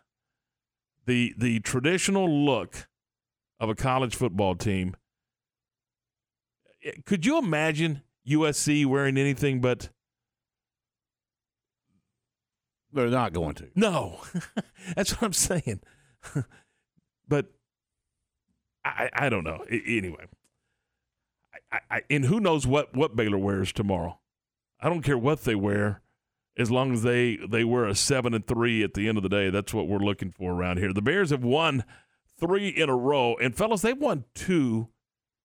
the 1.04 1.34
the 1.36 1.60
traditional 1.60 2.28
look 2.28 2.88
of 3.60 3.68
a 3.68 3.74
college 3.74 4.16
football 4.16 4.54
team. 4.54 4.96
Eh, 6.82 6.92
could 7.04 7.26
you 7.26 7.38
imagine 7.38 8.02
USC 8.26 8.86
wearing 8.86 9.18
anything 9.18 9.60
but 9.60 9.90
They're 12.92 13.08
not 13.08 13.32
going 13.32 13.54
to. 13.56 13.68
No, 13.74 14.20
that's 14.96 15.12
what 15.12 15.22
I'm 15.22 15.32
saying. 15.32 15.80
but 17.28 17.46
I, 18.84 19.10
I 19.14 19.28
don't 19.28 19.44
know. 19.44 19.64
I, 19.70 19.82
anyway, 19.86 20.26
I, 21.70 21.78
I, 21.90 22.02
and 22.10 22.24
who 22.26 22.40
knows 22.40 22.66
what 22.66 22.94
what 22.94 23.16
Baylor 23.16 23.38
wears 23.38 23.72
tomorrow? 23.72 24.18
I 24.80 24.88
don't 24.88 25.02
care 25.02 25.18
what 25.18 25.44
they 25.44 25.54
wear, 25.54 26.02
as 26.56 26.70
long 26.70 26.92
as 26.92 27.02
they 27.02 27.36
they 27.36 27.64
wear 27.64 27.86
a 27.86 27.94
seven 27.94 28.34
and 28.34 28.46
three 28.46 28.82
at 28.82 28.94
the 28.94 29.08
end 29.08 29.16
of 29.16 29.22
the 29.22 29.28
day. 29.28 29.50
That's 29.50 29.72
what 29.72 29.88
we're 29.88 29.98
looking 29.98 30.30
for 30.30 30.52
around 30.52 30.78
here. 30.78 30.92
The 30.92 31.02
Bears 31.02 31.30
have 31.30 31.44
won 31.44 31.84
three 32.38 32.68
in 32.68 32.88
a 32.88 32.96
row, 32.96 33.36
and 33.40 33.56
fellas, 33.56 33.82
they've 33.82 33.98
won 33.98 34.24
two 34.34 34.88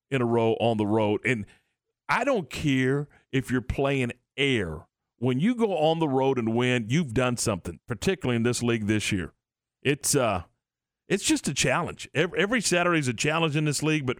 in 0.09 0.21
a 0.21 0.25
row 0.25 0.53
on 0.53 0.77
the 0.77 0.85
road. 0.85 1.21
And 1.25 1.45
I 2.09 2.23
don't 2.23 2.49
care 2.49 3.07
if 3.31 3.51
you're 3.51 3.61
playing 3.61 4.13
air 4.35 4.87
when 5.19 5.39
you 5.39 5.55
go 5.55 5.75
on 5.75 5.99
the 5.99 6.07
road 6.07 6.37
and 6.37 6.55
win, 6.55 6.85
you've 6.89 7.13
done 7.13 7.37
something, 7.37 7.79
particularly 7.87 8.35
in 8.35 8.43
this 8.43 8.61
league 8.61 8.87
this 8.87 9.11
year. 9.11 9.33
It's 9.81 10.15
uh 10.15 10.43
it's 11.07 11.23
just 11.23 11.47
a 11.47 11.53
challenge. 11.53 12.09
Every, 12.13 12.39
every 12.39 12.61
Saturday 12.61 12.99
is 12.99 13.07
a 13.07 13.13
challenge 13.13 13.55
in 13.55 13.65
this 13.65 13.81
league, 13.81 14.05
but 14.05 14.19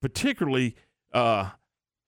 particularly 0.00 0.76
uh 1.12 1.50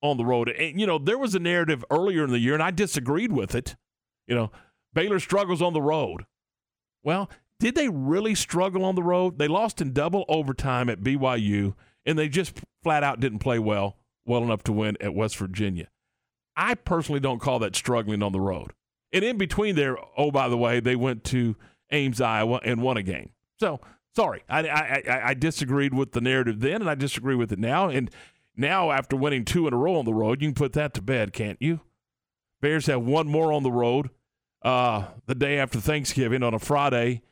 on 0.01 0.17
the 0.17 0.25
road. 0.25 0.49
And 0.49 0.81
you 0.81 0.87
know, 0.87 0.99
there 0.99 1.19
was 1.19 1.35
a 1.35 1.39
narrative 1.39 1.85
earlier 1.91 2.25
in 2.25 2.31
the 2.31 2.39
year 2.39 2.55
and 2.55 2.63
I 2.63 2.71
disagreed 2.71 3.33
with 3.33 3.55
it. 3.55 3.77
You 4.27 4.35
know, 4.35 4.53
Baylor 4.93 5.19
struggles 5.19 5.61
on 5.61 5.73
the 5.73 5.83
road. 5.83 6.25
Well, 7.03 7.31
did 7.61 7.75
they 7.75 7.89
really 7.89 8.35
struggle 8.35 8.85
on 8.85 8.95
the 8.95 9.03
road? 9.03 9.39
They 9.39 9.49
lost 9.49 9.81
in 9.81 9.93
double 9.93 10.25
overtime 10.29 10.89
at 10.89 11.01
BYU 11.01 11.75
and 12.07 12.19
they 12.19 12.29
just 12.29 12.61
flat 12.83 13.03
out 13.03 13.21
didn't 13.21 13.39
play 13.39 13.59
well, 13.59 13.99
well 14.25 14.43
enough 14.43 14.63
to 14.65 14.73
win 14.73 14.97
at 15.01 15.15
West 15.15 15.37
Virginia. 15.37 15.89
I 16.57 16.75
personally 16.75 17.21
don't 17.21 17.40
call 17.40 17.59
that 17.61 17.77
struggling 17.77 18.23
on 18.23 18.33
the 18.33 18.40
road. 18.40 18.73
And 19.12 19.25
in 19.25 19.38
between 19.38 19.77
there, 19.77 19.97
oh 20.17 20.31
by 20.31 20.49
the 20.49 20.57
way, 20.57 20.81
they 20.81 20.97
went 20.97 21.25
to 21.25 21.57
Ames, 21.90 22.21
Iowa, 22.21 22.61
and 22.64 22.83
won 22.83 22.97
a 22.97 23.03
game. 23.03 23.31
So 23.61 23.81
sorry, 24.14 24.43
I, 24.49 24.69
I, 24.69 25.21
I 25.31 25.35
disagreed 25.35 25.95
with 25.95 26.12
the 26.12 26.21
narrative 26.21 26.61
then, 26.61 26.81
and 26.81 26.90
I 26.90 26.95
disagree 26.95 27.35
with 27.35 27.53
it 27.53 27.59
now. 27.59 27.88
And 27.88 28.11
now, 28.57 28.93
after 28.93 29.17
winning 29.17 29.45
two 29.45 29.67
in 29.67 29.75
a 29.75 29.77
row 29.77 29.97
on 29.97 30.05
the 30.05 30.14
road, 30.14 30.40
you 30.40 30.49
can 30.49 30.55
put 30.55 30.75
that 30.75 30.95
to 30.95 31.03
bed, 31.03 31.33
can't 31.33 31.61
you? 31.61 31.81
Bears 32.61 32.87
have 32.87 33.03
one 33.03 33.27
more 33.27 33.53
on 33.53 33.62
the 33.62 33.73
road 33.73 34.11
uh, 34.62 35.07
the 35.27 35.35
day 35.35 35.59
after 35.59 35.81
Thanksgiving 35.81 36.43
on 36.43 36.55
a 36.55 36.59
Friday 36.59 37.23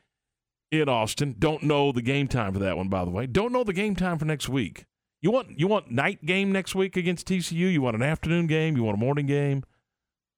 in 0.70 0.88
Austin. 0.88 1.36
Don't 1.38 1.62
know 1.62 1.92
the 1.92 2.02
game 2.02 2.26
time 2.26 2.52
for 2.52 2.58
that 2.58 2.76
one, 2.76 2.88
by 2.88 3.04
the 3.04 3.10
way. 3.10 3.26
Don't 3.26 3.52
know 3.52 3.64
the 3.64 3.72
game 3.72 3.94
time 3.94 4.18
for 4.18 4.24
next 4.24 4.48
week. 4.48 4.84
You 5.22 5.30
want 5.30 5.58
you 5.58 5.68
want 5.68 5.90
night 5.90 6.26
game 6.26 6.50
next 6.50 6.74
week 6.74 6.96
against 6.96 7.28
TCU? 7.28 7.72
You 7.72 7.80
want 7.80 7.94
an 7.94 8.02
afternoon 8.02 8.48
game? 8.48 8.76
You 8.76 8.82
want 8.82 8.96
a 8.96 9.00
morning 9.00 9.26
game? 9.26 9.62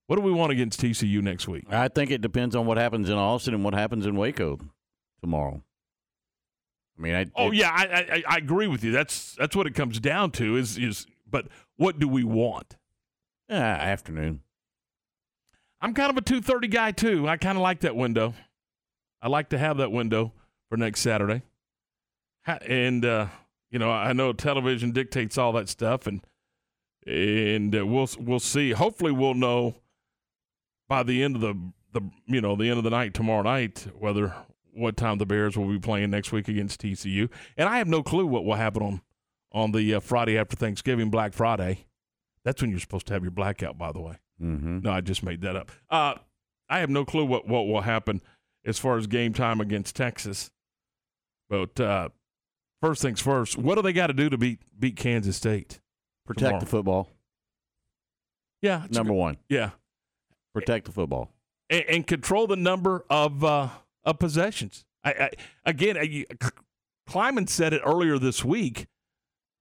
What 0.06 0.16
do 0.16 0.22
we 0.22 0.30
want 0.30 0.52
against 0.52 0.78
TCU 0.78 1.22
next 1.22 1.48
week? 1.48 1.64
I 1.70 1.88
think 1.88 2.10
it 2.10 2.20
depends 2.20 2.54
on 2.54 2.66
what 2.66 2.76
happens 2.76 3.08
in 3.08 3.16
Austin 3.16 3.54
and 3.54 3.64
what 3.64 3.72
happens 3.72 4.04
in 4.04 4.14
Waco 4.16 4.60
tomorrow. 5.22 5.62
I 6.98 7.02
mean, 7.02 7.14
I, 7.14 7.26
oh 7.34 7.50
yeah, 7.50 7.70
I, 7.70 7.84
I 7.84 8.22
I 8.34 8.36
agree 8.36 8.66
with 8.66 8.84
you. 8.84 8.92
That's 8.92 9.34
that's 9.36 9.56
what 9.56 9.66
it 9.66 9.74
comes 9.74 9.98
down 10.00 10.32
to. 10.32 10.56
Is 10.56 10.76
is 10.76 11.06
but 11.28 11.48
what 11.76 11.98
do 11.98 12.06
we 12.06 12.22
want? 12.22 12.76
Yeah, 13.48 13.56
afternoon. 13.56 14.42
I'm 15.80 15.94
kind 15.94 16.10
of 16.10 16.18
a 16.18 16.20
two 16.20 16.42
thirty 16.42 16.68
guy 16.68 16.90
too. 16.90 17.26
I 17.26 17.38
kind 17.38 17.56
of 17.56 17.62
like 17.62 17.80
that 17.80 17.96
window. 17.96 18.34
I 19.22 19.28
like 19.28 19.48
to 19.48 19.58
have 19.58 19.78
that 19.78 19.90
window 19.90 20.32
for 20.68 20.76
next 20.76 21.00
Saturday. 21.00 21.40
And 22.46 23.06
uh, 23.06 23.28
you 23.70 23.78
know, 23.78 23.90
I 23.90 24.12
know 24.12 24.32
television 24.32 24.92
dictates 24.92 25.36
all 25.36 25.52
that 25.52 25.68
stuff, 25.68 26.06
and 26.06 26.20
and 27.06 27.74
uh, 27.76 27.86
we'll 27.86 28.08
we'll 28.18 28.40
see. 28.40 28.72
Hopefully, 28.72 29.12
we'll 29.12 29.34
know 29.34 29.74
by 30.88 31.02
the 31.02 31.22
end 31.22 31.36
of 31.36 31.42
the 31.42 31.54
the 31.92 32.00
you 32.26 32.40
know 32.40 32.56
the 32.56 32.68
end 32.68 32.78
of 32.78 32.84
the 32.84 32.90
night 32.90 33.14
tomorrow 33.14 33.42
night 33.42 33.86
whether 33.98 34.34
what 34.72 34.96
time 34.96 35.18
the 35.18 35.26
Bears 35.26 35.56
will 35.56 35.68
be 35.68 35.78
playing 35.78 36.10
next 36.10 36.32
week 36.32 36.48
against 36.48 36.80
TCU. 36.82 37.30
And 37.56 37.68
I 37.68 37.78
have 37.78 37.86
no 37.86 38.02
clue 38.02 38.26
what 38.26 38.44
will 38.44 38.54
happen 38.54 38.82
on 38.82 39.00
on 39.52 39.72
the 39.72 39.94
uh, 39.94 40.00
Friday 40.00 40.36
after 40.36 40.56
Thanksgiving, 40.56 41.10
Black 41.10 41.32
Friday. 41.32 41.86
That's 42.44 42.60
when 42.60 42.70
you're 42.70 42.80
supposed 42.80 43.06
to 43.06 43.12
have 43.12 43.22
your 43.22 43.30
blackout, 43.30 43.78
by 43.78 43.92
the 43.92 44.00
way. 44.00 44.18
Mm-hmm. 44.42 44.80
No, 44.80 44.90
I 44.90 45.00
just 45.00 45.22
made 45.22 45.42
that 45.42 45.56
up. 45.56 45.70
Uh, 45.88 46.14
I 46.68 46.80
have 46.80 46.90
no 46.90 47.04
clue 47.04 47.24
what 47.24 47.46
what 47.46 47.66
will 47.66 47.82
happen 47.82 48.20
as 48.64 48.78
far 48.78 48.96
as 48.96 49.06
game 49.06 49.32
time 49.32 49.60
against 49.60 49.96
Texas, 49.96 50.50
but. 51.48 51.80
First 52.84 53.00
things 53.00 53.18
first, 53.18 53.56
what 53.56 53.76
do 53.76 53.82
they 53.82 53.94
got 53.94 54.08
to 54.08 54.12
do 54.12 54.28
to 54.28 54.36
beat 54.36 54.60
beat 54.78 54.96
Kansas 54.96 55.38
State? 55.38 55.80
Protect 56.26 56.40
tomorrow? 56.40 56.60
the 56.60 56.66
football. 56.66 57.10
Yeah, 58.60 58.86
number 58.90 59.14
good, 59.14 59.18
one. 59.18 59.36
Yeah, 59.48 59.70
protect 60.52 60.84
the 60.84 60.92
football 60.92 61.30
and, 61.70 61.84
and 61.88 62.06
control 62.06 62.46
the 62.46 62.56
number 62.56 63.06
of 63.08 63.42
uh, 63.42 63.68
of 64.04 64.18
possessions. 64.18 64.84
I, 65.02 65.12
I 65.12 65.30
again, 65.64 65.96
I, 65.96 66.26
Klieman 67.08 67.48
said 67.48 67.72
it 67.72 67.80
earlier 67.86 68.18
this 68.18 68.44
week. 68.44 68.86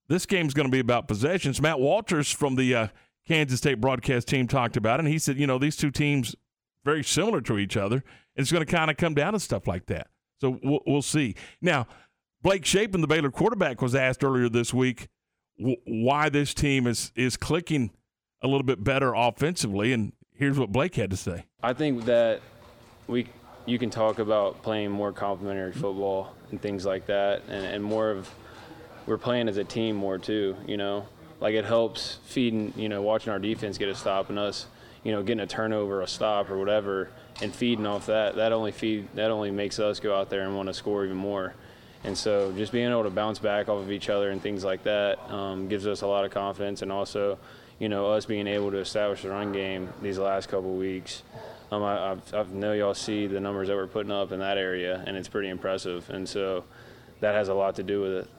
This 0.09 0.25
game's 0.25 0.53
going 0.53 0.67
to 0.67 0.71
be 0.71 0.79
about 0.79 1.07
possessions. 1.07 1.61
Matt 1.61 1.79
Walters 1.79 2.29
from 2.29 2.55
the 2.55 2.75
uh, 2.75 2.87
Kansas 3.25 3.59
State 3.59 3.79
broadcast 3.79 4.27
team 4.27 4.47
talked 4.49 4.75
about 4.75 4.99
it, 4.99 5.05
and 5.05 5.07
he 5.07 5.17
said, 5.17 5.37
you 5.37 5.47
know, 5.47 5.57
these 5.57 5.77
two 5.77 5.91
teams 5.91 6.35
very 6.83 7.05
similar 7.05 7.39
to 7.39 7.57
each 7.57 7.77
other. 7.77 8.03
It's 8.35 8.51
going 8.51 8.65
to 8.65 8.69
kind 8.69 8.91
of 8.91 8.97
come 8.97 9.13
down 9.13 9.31
to 9.31 9.39
stuff 9.39 9.65
like 9.65 9.85
that. 9.85 10.07
So 10.41 10.59
we'll, 10.61 10.81
we'll 10.85 11.01
see. 11.01 11.35
Now, 11.61 11.87
Blake 12.43 12.65
Shapen, 12.65 12.99
the 12.99 13.07
Baylor 13.07 13.31
quarterback, 13.31 13.81
was 13.81 13.95
asked 13.95 14.21
earlier 14.21 14.49
this 14.49 14.73
week 14.73 15.07
w- 15.57 15.77
why 15.85 16.27
this 16.27 16.53
team 16.53 16.85
is 16.87 17.13
is 17.15 17.37
clicking 17.37 17.91
a 18.41 18.47
little 18.47 18.63
bit 18.63 18.83
better 18.83 19.13
offensively, 19.13 19.93
and 19.93 20.11
here's 20.35 20.59
what 20.59 20.69
Blake 20.69 20.95
had 20.95 21.09
to 21.11 21.17
say. 21.17 21.45
I 21.63 21.71
think 21.71 22.03
that 22.03 22.41
we 23.07 23.27
you 23.65 23.79
can 23.79 23.89
talk 23.89 24.19
about 24.19 24.61
playing 24.61 24.91
more 24.91 25.13
complementary 25.13 25.71
football 25.71 26.35
and 26.51 26.61
things 26.61 26.85
like 26.85 27.05
that, 27.05 27.43
and, 27.47 27.65
and 27.65 27.83
more 27.83 28.11
of 28.11 28.29
we're 29.05 29.17
playing 29.17 29.47
as 29.47 29.55
a 29.55 29.63
team 29.63 29.95
more 29.95 30.17
too. 30.17 30.57
You 30.67 30.75
know, 30.75 31.07
like 31.39 31.55
it 31.55 31.63
helps 31.63 32.19
feeding. 32.25 32.73
You 32.75 32.89
know, 32.89 33.01
watching 33.01 33.31
our 33.31 33.39
defense 33.39 33.77
get 33.77 33.87
a 33.87 33.95
stop 33.95 34.29
and 34.29 34.37
us, 34.37 34.67
you 35.05 35.13
know, 35.13 35.23
getting 35.23 35.39
a 35.39 35.47
turnover, 35.47 36.01
a 36.01 36.07
stop, 36.07 36.49
or 36.49 36.57
whatever, 36.57 37.09
and 37.41 37.55
feeding 37.55 37.85
off 37.85 38.07
that. 38.07 38.35
That 38.35 38.51
only 38.51 38.73
feed 38.73 39.07
that 39.13 39.31
only 39.31 39.49
makes 39.49 39.79
us 39.79 40.01
go 40.01 40.13
out 40.13 40.29
there 40.29 40.41
and 40.41 40.57
want 40.57 40.67
to 40.67 40.73
score 40.73 41.05
even 41.05 41.15
more. 41.15 41.53
And 42.03 42.17
so, 42.17 42.51
just 42.51 42.71
being 42.71 42.89
able 42.89 43.03
to 43.03 43.09
bounce 43.09 43.39
back 43.39 43.69
off 43.69 43.81
of 43.81 43.91
each 43.91 44.09
other 44.09 44.31
and 44.31 44.41
things 44.41 44.63
like 44.63 44.83
that 44.83 45.19
um, 45.31 45.69
gives 45.69 45.87
us 45.87 46.01
a 46.01 46.07
lot 46.07 46.25
of 46.25 46.31
confidence, 46.31 46.81
and 46.81 46.91
also 46.91 47.37
you 47.79 47.89
know, 47.89 48.11
us 48.11 48.25
being 48.25 48.47
able 48.47 48.71
to 48.71 48.77
establish 48.77 49.23
the 49.23 49.29
run 49.29 49.51
game 49.51 49.91
these 50.01 50.17
last 50.17 50.47
couple 50.47 50.73
weeks. 50.75 51.23
Um, 51.71 51.83
I, 51.83 52.15
I 52.33 52.43
know 52.51 52.73
y'all 52.73 52.93
see 52.93 53.27
the 53.27 53.39
numbers 53.39 53.67
that 53.67 53.75
we're 53.75 53.87
putting 53.87 54.11
up 54.11 54.31
in 54.31 54.39
that 54.39 54.57
area, 54.57 55.03
and 55.05 55.17
it's 55.17 55.27
pretty 55.27 55.49
impressive. 55.49 56.09
And 56.09 56.27
so 56.27 56.63
that 57.19 57.35
has 57.35 57.49
a 57.49 57.53
lot 57.53 57.75
to 57.75 57.83
do 57.83 58.01
with 58.01 58.11
it. 58.13 58.29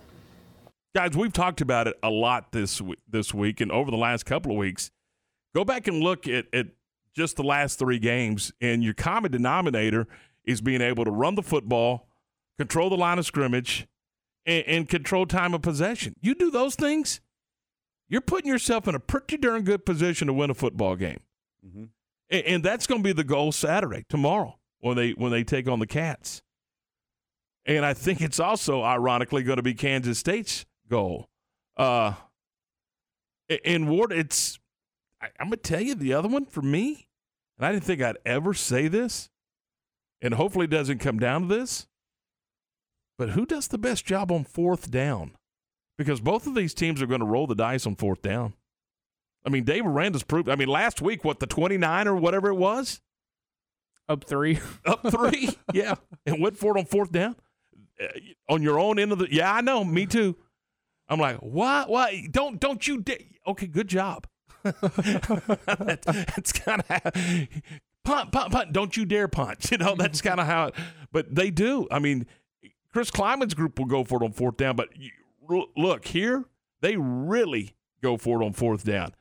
Guys, 0.95 1.17
we've 1.17 1.33
talked 1.33 1.61
about 1.61 1.89
it 1.89 1.99
a 2.03 2.11
lot 2.11 2.53
this 2.53 2.81
this 3.09 3.35
week 3.35 3.61
and 3.61 3.73
over 3.73 3.91
the 3.91 3.97
last 3.97 4.25
couple 4.25 4.53
of 4.53 4.57
weeks. 4.57 4.93
Go 5.55 5.65
back 5.65 5.89
and 5.89 6.01
look 6.01 6.29
at, 6.29 6.47
at 6.53 6.69
just 7.15 7.37
the 7.37 7.43
last 7.43 7.79
three 7.79 7.99
games, 7.99 8.53
and 8.61 8.83
your 8.83 8.95
common 8.95 9.31
denominator 9.31 10.07
is 10.45 10.61
being 10.61 10.81
able 10.81 11.05
to 11.05 11.11
run 11.11 11.35
the 11.35 11.43
football, 11.43 12.09
control 12.59 12.91
the 12.91 12.97
line 12.97 13.19
of 13.19 13.27
scrimmage, 13.27 13.87
and, 14.47 14.65
and 14.67 14.89
control 14.89 15.27
time 15.27 15.55
of 15.55 15.63
possession. 15.63 16.15
You 16.21 16.35
do 16.35 16.51
those 16.51 16.75
things, 16.75 17.21
you're 18.09 18.21
putting 18.21 18.51
yourself 18.51 18.87
in 18.87 18.95
a 18.95 19.01
pretty 19.01 19.37
darn 19.37 19.63
good 19.63 19.85
position 19.87 20.27
to 20.27 20.33
win 20.33 20.51
a 20.51 20.55
football 20.55 20.97
game. 20.97 21.21
Mm-hmm. 21.67 21.85
And, 22.31 22.45
and, 22.47 22.63
that's 22.63 22.87
going 22.87 23.03
to 23.03 23.05
be 23.05 23.13
the 23.13 23.25
goal 23.25 23.53
Saturday, 23.53 24.05
tomorrow, 24.09 24.59
when 24.81 24.97
they 24.97 25.13
when 25.13 25.33
they 25.33 25.45
take 25.45 25.69
on 25.69 25.79
the 25.79 25.87
Cats. 25.87 26.43
And 27.67 27.85
I 27.85 27.95
think 27.95 28.21
it's 28.21 28.39
also 28.39 28.83
ironically 28.83 29.43
going 29.43 29.57
to 29.57 29.63
be 29.63 29.75
Kansas 29.75 30.19
State's 30.19 30.67
goal. 30.89 31.29
Uh, 31.77 32.15
in 33.65 33.89
Ward, 33.89 34.13
it's 34.13 34.59
I, 35.21 35.29
I'm 35.41 35.49
going 35.49 35.59
to 35.59 35.69
tell 35.69 35.81
you 35.81 35.95
the 35.95 36.13
other 36.13 36.29
one 36.29 36.45
for 36.45 36.63
me, 36.63 37.09
and 37.57 37.67
I 37.67 37.73
didn't 37.73 37.85
think 37.85 38.03
I'd 38.03 38.19
ever 38.27 38.53
say 38.53 38.89
this, 38.89 39.31
and 40.21 40.35
hopefully 40.35 40.65
it 40.65 40.71
doesn't 40.71 40.99
come 40.99 41.19
down 41.19 41.43
to 41.43 41.49
this. 41.49 41.87
But 43.17 43.31
who 43.31 43.47
does 43.47 43.69
the 43.69 43.79
best 43.79 44.05
job 44.05 44.33
on 44.33 44.45
fourth 44.45 44.91
down? 44.91 45.37
because 45.97 46.21
both 46.21 46.47
of 46.47 46.55
these 46.55 46.75
teams 46.75 47.01
are 47.01 47.07
going 47.07 47.21
to 47.21 47.27
roll 47.27 47.47
the 47.47 47.55
dice 47.55 47.87
on 47.87 47.97
fourth 47.97 48.23
down. 48.23 48.55
I 49.47 49.51
mean, 49.51 49.65
Dave 49.65 49.85
Aranda's 49.85 50.23
proved. 50.23 50.49
I 50.49 50.57
mean, 50.57 50.69
last 50.69 51.03
week, 51.03 51.25
what 51.25 51.39
the 51.39 51.47
twenty 51.47 51.77
nine 51.77 52.09
or 52.09 52.17
whatever 52.17 52.49
it 52.49 52.55
was, 52.55 53.01
up 54.09 54.25
three, 54.25 54.59
up 54.87 55.07
three, 55.11 55.51
yeah, 55.73 55.97
and 56.27 56.41
went 56.41 56.57
for 56.57 56.77
it 56.77 56.81
on 56.81 56.87
fourth 56.87 57.13
down 57.13 57.37
uh, 58.01 58.07
on 58.49 58.63
your 58.63 58.79
own 58.79 58.99
end 58.99 59.13
of 59.13 59.19
the. 59.19 59.29
Yeah, 59.31 59.53
I 59.53 59.61
know, 59.61 59.85
me 59.85 60.07
too. 60.07 60.37
I'm 61.09 61.21
like, 61.21 61.37
what? 61.39 61.91
What? 61.91 62.13
Don't 62.31 62.59
don't 62.59 62.87
you? 62.89 63.03
Da-? 63.03 63.29
Okay, 63.47 63.67
good 63.67 63.89
job. 63.89 64.27
that, 64.63 66.01
that's 66.35 66.53
kind 66.53 66.83
of 66.89 67.49
punt, 68.03 68.33
punt, 68.33 68.51
punt. 68.51 68.73
Don't 68.73 68.97
you 68.97 69.05
dare 69.05 69.29
punt. 69.29 69.71
You 69.71 69.77
know, 69.77 69.95
that's 69.95 70.23
kind 70.23 70.41
of 70.41 70.47
how. 70.47 70.69
It, 70.69 70.75
but 71.13 71.35
they 71.35 71.51
do. 71.51 71.87
I 71.91 71.99
mean, 71.99 72.27
Chris 72.95 73.11
Klieman's 73.11 73.55
group 73.55 73.77
will 73.77 73.87
go 73.87 74.05
for 74.05 74.23
it 74.23 74.25
on 74.25 74.31
fourth 74.31 74.57
down, 74.57 74.77
but 74.77 74.89
look 75.77 76.07
here, 76.07 76.45
they 76.81 76.97
really 76.97 77.75
go 78.01 78.17
for 78.17 78.41
it 78.41 78.47
on 78.47 78.53
fourth 78.53 78.85
down. 78.85 79.13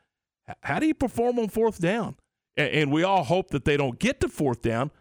How 0.62 0.78
do 0.78 0.86
you 0.86 0.94
perform 0.94 1.40
on 1.40 1.50
fourth 1.50 1.82
down? 1.82 2.16
And 2.56 2.92
we 2.92 3.02
all 3.02 3.24
hope 3.24 3.50
that 3.50 3.66
they 3.66 3.76
don't 3.76 3.98
get 3.98 4.20
to 4.20 4.30
fourth 4.30 4.62
down. 4.62 4.92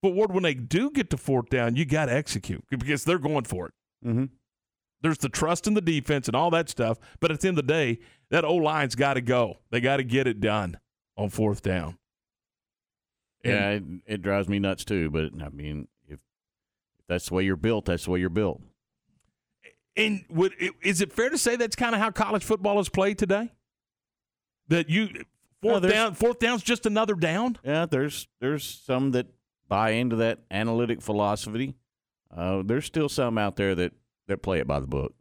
But 0.00 0.14
Ward, 0.14 0.32
when 0.32 0.42
they 0.42 0.54
do 0.54 0.90
get 0.90 1.10
to 1.10 1.18
fourth 1.18 1.50
down, 1.50 1.76
you 1.76 1.84
got 1.84 2.06
to 2.06 2.14
execute 2.14 2.64
because 2.70 3.04
they're 3.04 3.18
going 3.18 3.44
for 3.44 3.66
it. 3.66 3.74
Mm-hmm. 4.06 4.24
There's 5.02 5.18
the 5.18 5.28
trust 5.28 5.66
in 5.66 5.74
the 5.74 5.82
defense 5.82 6.28
and 6.28 6.34
all 6.34 6.50
that 6.52 6.70
stuff. 6.70 6.96
But 7.20 7.30
at 7.30 7.40
the 7.40 7.48
end 7.48 7.58
of 7.58 7.66
the 7.66 7.72
day, 7.74 7.98
that 8.30 8.46
O 8.46 8.54
line's 8.54 8.94
got 8.94 9.14
to 9.14 9.20
go. 9.20 9.58
They 9.70 9.82
got 9.82 9.98
to 9.98 10.04
get 10.04 10.26
it 10.26 10.40
done 10.40 10.78
on 11.18 11.28
fourth 11.28 11.60
down. 11.60 11.98
And 13.44 13.52
yeah, 13.52 13.68
it, 13.70 13.82
it 14.06 14.22
drives 14.22 14.48
me 14.48 14.58
nuts 14.60 14.86
too. 14.86 15.10
But 15.10 15.30
I 15.42 15.50
mean, 15.50 15.88
that's 17.08 17.28
the 17.28 17.34
way 17.34 17.44
you're 17.44 17.56
built, 17.56 17.86
that's 17.86 18.04
the 18.04 18.10
way 18.10 18.20
you're 18.20 18.28
built. 18.28 18.60
And 19.96 20.24
would 20.28 20.52
is 20.82 21.00
it 21.00 21.12
fair 21.12 21.30
to 21.30 21.38
say 21.38 21.56
that's 21.56 21.76
kind 21.76 21.94
of 21.94 22.00
how 22.00 22.10
college 22.10 22.44
football 22.44 22.78
is 22.78 22.88
played 22.88 23.18
today? 23.18 23.52
That 24.68 24.90
you 24.90 25.08
fourth 25.62 25.82
no, 25.82 25.88
down, 25.88 26.14
fourth 26.14 26.38
down's 26.38 26.62
just 26.62 26.84
another 26.84 27.14
down. 27.14 27.58
Yeah, 27.64 27.86
there's 27.86 28.28
there's 28.40 28.64
some 28.64 29.12
that 29.12 29.28
buy 29.68 29.90
into 29.90 30.16
that 30.16 30.40
analytic 30.50 31.00
philosophy. 31.00 31.76
Uh, 32.34 32.62
there's 32.64 32.84
still 32.84 33.08
some 33.08 33.38
out 33.38 33.56
there 33.56 33.74
that 33.74 33.92
that 34.26 34.42
play 34.42 34.58
it 34.58 34.66
by 34.66 34.80
the 34.80 34.86
book. 34.86 35.14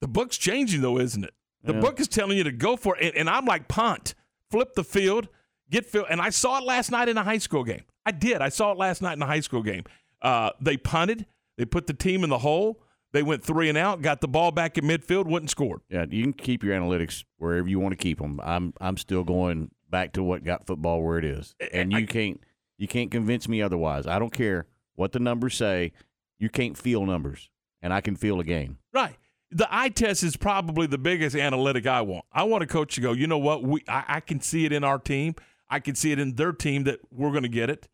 The 0.00 0.08
book's 0.08 0.36
changing 0.36 0.82
though, 0.82 0.98
isn't 0.98 1.24
it? 1.24 1.34
The 1.64 1.74
yeah. 1.74 1.80
book 1.80 1.98
is 1.98 2.06
telling 2.06 2.36
you 2.36 2.44
to 2.44 2.52
go 2.52 2.76
for 2.76 2.96
it, 2.96 3.06
and, 3.06 3.16
and 3.16 3.30
I'm 3.30 3.46
like 3.46 3.66
punt, 3.66 4.14
flip 4.50 4.74
the 4.74 4.84
field, 4.84 5.28
get 5.70 5.86
field. 5.86 6.06
And 6.10 6.20
I 6.20 6.30
saw 6.30 6.58
it 6.58 6.64
last 6.64 6.90
night 6.90 7.08
in 7.08 7.16
a 7.16 7.24
high 7.24 7.38
school 7.38 7.64
game. 7.64 7.82
I 8.04 8.12
did. 8.12 8.40
I 8.40 8.48
saw 8.48 8.72
it 8.72 8.78
last 8.78 9.02
night 9.02 9.14
in 9.14 9.22
a 9.22 9.26
high 9.26 9.40
school 9.40 9.62
game. 9.62 9.84
Uh, 10.22 10.50
they 10.60 10.76
punted 10.76 11.26
they 11.56 11.64
put 11.64 11.86
the 11.86 11.94
team 11.94 12.24
in 12.24 12.30
the 12.30 12.38
hole. 12.38 12.82
They 13.12 13.22
went 13.22 13.42
three 13.42 13.68
and 13.68 13.78
out, 13.78 14.02
got 14.02 14.20
the 14.20 14.28
ball 14.28 14.50
back 14.50 14.76
in 14.76 14.84
midfield, 14.84 15.26
went 15.26 15.44
and 15.44 15.50
scored. 15.50 15.80
Yeah, 15.88 16.04
you 16.08 16.22
can 16.22 16.32
keep 16.34 16.62
your 16.62 16.78
analytics 16.78 17.24
wherever 17.38 17.66
you 17.66 17.80
want 17.80 17.92
to 17.92 17.96
keep 17.96 18.18
them. 18.18 18.40
I'm 18.42 18.74
I'm 18.80 18.96
still 18.96 19.24
going 19.24 19.70
back 19.88 20.12
to 20.14 20.22
what 20.22 20.44
got 20.44 20.66
football 20.66 21.02
where 21.02 21.18
it 21.18 21.24
is, 21.24 21.54
and 21.72 21.92
you 21.92 21.98
I, 21.98 22.02
can't 22.04 22.40
you 22.76 22.88
can't 22.88 23.10
convince 23.10 23.48
me 23.48 23.62
otherwise. 23.62 24.06
I 24.06 24.18
don't 24.18 24.32
care 24.32 24.66
what 24.96 25.12
the 25.12 25.18
numbers 25.18 25.54
say. 25.54 25.92
You 26.38 26.50
can't 26.50 26.76
feel 26.76 27.06
numbers, 27.06 27.48
and 27.80 27.94
I 27.94 28.02
can 28.02 28.16
feel 28.16 28.38
a 28.40 28.44
game. 28.44 28.78
Right. 28.92 29.16
The 29.52 29.68
eye 29.70 29.90
test 29.90 30.22
is 30.22 30.36
probably 30.36 30.86
the 30.88 30.98
biggest 30.98 31.36
analytic 31.36 31.86
I 31.86 32.02
want. 32.02 32.24
I 32.32 32.42
want 32.42 32.64
a 32.64 32.66
coach 32.66 32.96
to 32.96 33.00
go. 33.00 33.12
You 33.12 33.28
know 33.28 33.38
what? 33.38 33.62
We 33.62 33.82
I, 33.88 34.04
I 34.08 34.20
can 34.20 34.40
see 34.40 34.66
it 34.66 34.72
in 34.72 34.84
our 34.84 34.98
team. 34.98 35.36
I 35.68 35.80
can 35.80 35.94
see 35.94 36.12
it 36.12 36.18
in 36.18 36.34
their 36.34 36.52
team 36.52 36.84
that 36.84 37.00
we're 37.10 37.30
going 37.30 37.42
to 37.42 37.48
get 37.48 37.70
it. 37.70 37.88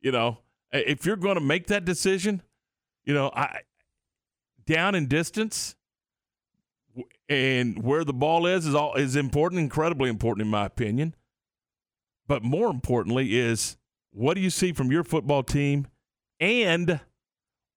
You 0.00 0.12
know, 0.12 0.38
if 0.72 1.06
you're 1.06 1.16
going 1.16 1.36
to 1.36 1.40
make 1.40 1.68
that 1.68 1.84
decision, 1.84 2.42
you 3.04 3.14
know, 3.14 3.30
I 3.34 3.60
down 4.66 4.94
in 4.94 5.06
distance 5.06 5.76
and 7.28 7.82
where 7.82 8.04
the 8.04 8.12
ball 8.12 8.46
is 8.46 8.66
is 8.66 8.74
all 8.74 8.94
is 8.94 9.16
important, 9.16 9.60
incredibly 9.60 10.10
important 10.10 10.44
in 10.44 10.50
my 10.50 10.66
opinion. 10.66 11.14
But 12.26 12.42
more 12.42 12.68
importantly 12.68 13.38
is 13.38 13.76
what 14.10 14.34
do 14.34 14.40
you 14.40 14.50
see 14.50 14.72
from 14.72 14.90
your 14.90 15.04
football 15.04 15.42
team 15.42 15.86
and 16.40 17.00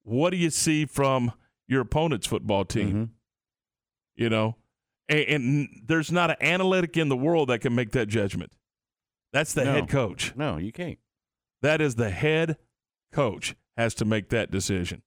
what 0.04 0.32
do 0.32 0.38
you 0.38 0.50
see 0.50 0.86
from 0.86 1.34
your 1.68 1.82
opponent's 1.82 2.28
football 2.28 2.66
team? 2.66 2.90
Mm-hmm. 2.90 3.04
You 4.16 4.30
know, 4.30 4.56
and, 5.08 5.20
and, 5.20 5.70
there's 5.86 6.12
not 6.12 6.30
an 6.30 6.36
analytic 6.42 6.98
in 6.98 7.08
the 7.08 7.16
world 7.16 7.50
that 7.50 7.60
can 7.60 7.74
make 7.74 7.92
that 7.92 8.08
judgment. 8.08 8.52
That's 9.32 9.54
the 9.54 9.66
no. 9.66 9.74
head 9.74 9.90
coach. 9.90 10.34
No, 10.36 10.58
you 10.58 10.72
can't. 10.72 11.00
That 11.62 11.82
is 11.82 11.96
the 11.96 12.10
head 12.10 12.58
coach 13.12 13.56
has 13.78 13.94
to 13.96 14.06
make 14.06 14.30
that 14.30 14.52
decision. 14.52 15.02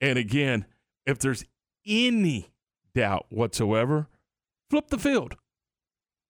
And 0.00 0.18
again, 0.18 0.66
if 1.06 1.18
there's 1.18 1.44
any 1.86 2.50
doubt 2.94 3.26
whatsoever, 3.30 4.08
flip 4.70 4.88
the 4.88 4.98
field. 4.98 5.36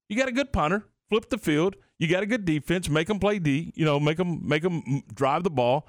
You 0.08 0.16
got 0.16 0.28
a 0.28 0.32
good 0.32 0.52
punter, 0.52 0.84
flip 1.08 1.28
the 1.30 1.38
field. 1.38 1.76
You 1.98 2.08
got 2.08 2.22
a 2.22 2.26
good 2.26 2.44
defense, 2.44 2.88
make 2.88 3.06
them 3.06 3.20
play 3.20 3.38
D, 3.38 3.72
you 3.76 3.84
know, 3.84 4.00
make 4.00 4.16
them 4.16 4.40
make 4.46 4.62
them 4.62 5.02
drive 5.14 5.44
the 5.44 5.50
ball. 5.50 5.86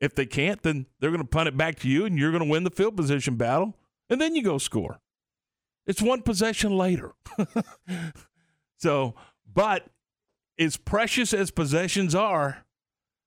If 0.00 0.14
they 0.14 0.26
can't, 0.26 0.62
then 0.62 0.86
they're 1.00 1.10
going 1.10 1.22
to 1.22 1.28
punt 1.28 1.48
it 1.48 1.56
back 1.56 1.78
to 1.80 1.88
you 1.88 2.04
and 2.04 2.18
you're 2.18 2.30
going 2.30 2.44
to 2.44 2.48
win 2.48 2.64
the 2.64 2.70
field 2.70 2.96
position 2.96 3.36
battle 3.36 3.74
and 4.08 4.20
then 4.20 4.36
you 4.36 4.42
go 4.42 4.58
score. 4.58 5.00
It's 5.86 6.02
one 6.02 6.22
possession 6.22 6.76
later. 6.76 7.14
so, 8.78 9.14
but 9.52 9.86
as 10.58 10.76
precious 10.76 11.32
as 11.32 11.50
possessions 11.50 12.14
are 12.14 12.64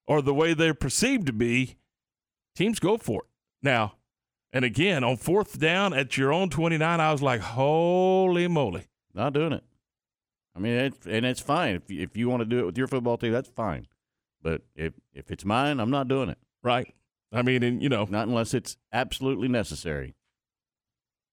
or 0.08 0.22
the 0.22 0.34
way 0.34 0.54
they're 0.54 0.74
perceived 0.74 1.28
to 1.28 1.34
be, 1.34 1.78
teams 2.56 2.80
go 2.80 2.98
for 2.98 3.22
it. 3.22 3.30
Now, 3.62 3.94
and 4.52 4.66
again, 4.66 5.04
on 5.04 5.18
fourth 5.18 5.60
down 5.60 5.94
at 5.94 6.18
your 6.18 6.34
own 6.34 6.50
29, 6.50 7.00
I 7.00 7.12
was 7.12 7.22
like, 7.22 7.42
holy 7.42 8.48
moly. 8.48 8.86
Not 9.14 9.34
doing 9.34 9.54
it. 9.54 9.64
I 10.56 10.60
mean, 10.60 10.74
it, 10.74 10.94
and 11.06 11.26
it's 11.26 11.40
fine. 11.40 11.76
If, 11.76 11.92
if 11.92 12.18
you 12.18 12.30
want 12.30 12.42
to 12.42 12.46
do 12.46 12.60
it 12.60 12.66
with 12.66 12.78
your 12.78 12.88
football 12.88 13.18
team, 13.18 13.32
that's 13.32 13.50
fine. 13.50 13.88
But 14.42 14.64
if, 14.76 14.94
if 15.14 15.32
it's 15.32 15.46
mine, 15.46 15.80
I'm 15.80 15.92
not 15.92 16.08
doing 16.08 16.30
it. 16.30 16.38
Right. 16.64 16.94
I 17.32 17.44
mean, 17.44 17.62
and 17.64 17.82
you 17.82 17.90
know, 17.90 18.06
not 18.10 18.28
unless 18.28 18.54
it's 18.54 18.78
absolutely 18.92 19.48
necessary. 19.48 20.16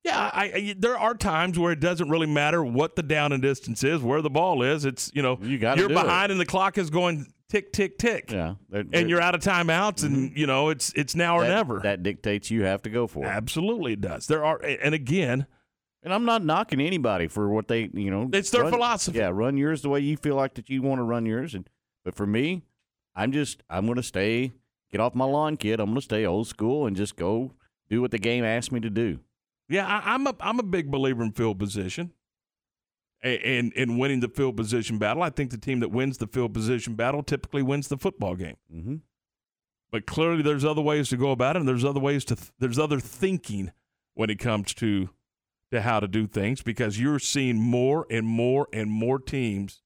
Yeah, 0.07 0.31
I, 0.33 0.45
I, 0.45 0.75
there 0.79 0.97
are 0.97 1.15
times 1.15 1.59
where 1.59 1.73
it 1.73 1.81
doesn't 1.81 2.09
really 2.09 2.29
matter 2.29 2.65
what 2.65 2.95
the 2.95 3.03
down 3.03 3.33
and 3.33 3.43
distance 3.43 3.83
is, 3.83 4.01
where 4.03 4.23
the 4.23 4.31
ball 4.31 4.63
is. 4.63 4.85
It's 4.85 5.11
you 5.15 5.21
know 5.21 5.37
you 5.43 5.59
you're 5.59 5.89
behind 5.89 6.31
it. 6.31 6.35
and 6.35 6.41
the 6.41 6.47
clock 6.47 6.79
is 6.79 6.91
going 6.91 7.27
tick 7.49 7.73
tick 7.73 7.99
tick. 7.99 8.31
Yeah, 8.31 8.55
they're- 8.69 8.81
and 8.83 8.93
they're- 8.93 9.09
you're 9.09 9.21
out 9.21 9.35
of 9.35 9.41
timeouts, 9.41 10.05
and 10.05 10.31
mm-hmm. 10.31 10.39
you 10.39 10.47
know 10.47 10.69
it's 10.69 10.93
it's 10.95 11.17
now 11.17 11.37
or 11.37 11.43
that, 11.43 11.49
never. 11.49 11.81
That 11.81 12.05
dictates 12.05 12.53
you 12.53 12.63
have 12.63 12.83
to 12.83 12.91
go 12.91 13.09
for 13.09 13.25
it. 13.25 13.29
Absolutely, 13.29 13.95
it 13.95 14.01
does. 14.01 14.29
There 14.29 14.45
are, 14.45 14.61
and 14.63 14.95
again, 14.95 15.47
and 16.05 16.15
I'm 16.15 16.25
not 16.25 16.45
knocking 16.45 16.81
anybody 16.81 17.27
for 17.27 17.49
what 17.49 17.67
they, 17.67 17.91
you 17.93 18.13
know, 18.13 18.31
It's 18.33 18.51
their 18.51 18.63
run- 18.63 18.73
philosophy. 18.73 19.19
Yeah, 19.19 19.31
run 19.33 19.57
yours 19.57 19.83
the 19.83 19.89
way 19.89 19.99
you 20.01 20.17
feel 20.17 20.37
like 20.37 20.55
that 20.55 20.71
you 20.71 20.83
want 20.83 21.01
to 21.01 21.03
run 21.03 21.27
yours. 21.27 21.53
And 21.53 21.69
but 22.05 22.15
for 22.15 22.27
me, 22.27 22.63
I'm 23.17 23.33
just 23.33 23.65
I'm 23.69 23.87
going 23.87 23.97
to 23.97 24.05
stay, 24.05 24.53
get 24.93 25.01
off 25.01 25.17
my 25.17 25.25
lawn, 25.25 25.57
kid. 25.57 25.81
I'm 25.81 25.87
going 25.87 25.97
to 25.97 26.03
stay 26.03 26.25
old 26.25 26.47
school 26.47 26.87
and 26.87 26.95
just 26.95 27.17
go 27.17 27.55
do 27.91 28.01
what 28.01 28.13
the 28.13 28.19
game 28.19 28.45
asked 28.45 28.71
me 28.71 28.79
to 28.79 28.91
do. 28.91 29.19
Yeah, 29.69 29.87
I, 29.87 30.15
I'm 30.15 30.27
a 30.27 30.35
I'm 30.41 30.59
a 30.59 30.65
big 30.65 30.91
believer 30.91 31.23
in 31.23 31.33
field 31.33 31.59
position, 31.59 32.13
and, 33.23 33.41
and 33.43 33.73
and 33.77 33.99
winning 33.99 34.21
the 34.21 34.29
field 34.29 34.57
position 34.57 34.99
battle. 34.99 35.23
I 35.23 35.31
think 35.31 35.51
the 35.51 35.59
team 35.59 35.81
that 35.81 35.91
wins 35.91 36.19
the 36.19 36.27
field 36.27 36.55
position 36.55 36.95
battle 36.95 37.23
typically 37.23 37.63
wins 37.63 37.89
the 37.89 37.99
football 37.99 38.37
game. 38.37 38.57
Mm-hmm. 38.73 38.97
But 39.91 40.07
clearly, 40.07 40.43
there's 40.43 40.65
other 40.65 40.83
ways 40.83 41.09
to 41.11 41.17
go 41.17 41.31
about 41.31 41.57
it, 41.57 41.61
and 41.61 41.69
there's 41.69 41.85
other 41.85 42.01
ways 42.01 42.25
to 42.27 42.37
th- 42.37 42.53
there's 42.59 42.79
other 42.79 43.01
thinking 43.01 43.73
when 44.15 44.31
it 44.31 44.39
comes 44.39 44.75
to 44.75 45.11
to 45.73 45.83
how 45.83 46.01
to 46.01 46.07
do 46.07 46.27
things 46.27 46.63
because 46.63 47.01
you're 47.01 47.19
seeing 47.19 47.57
more 47.57 48.07
and 48.11 48.27
more 48.27 48.69
and 48.73 48.91
more 48.91 49.19
teams 49.19 49.83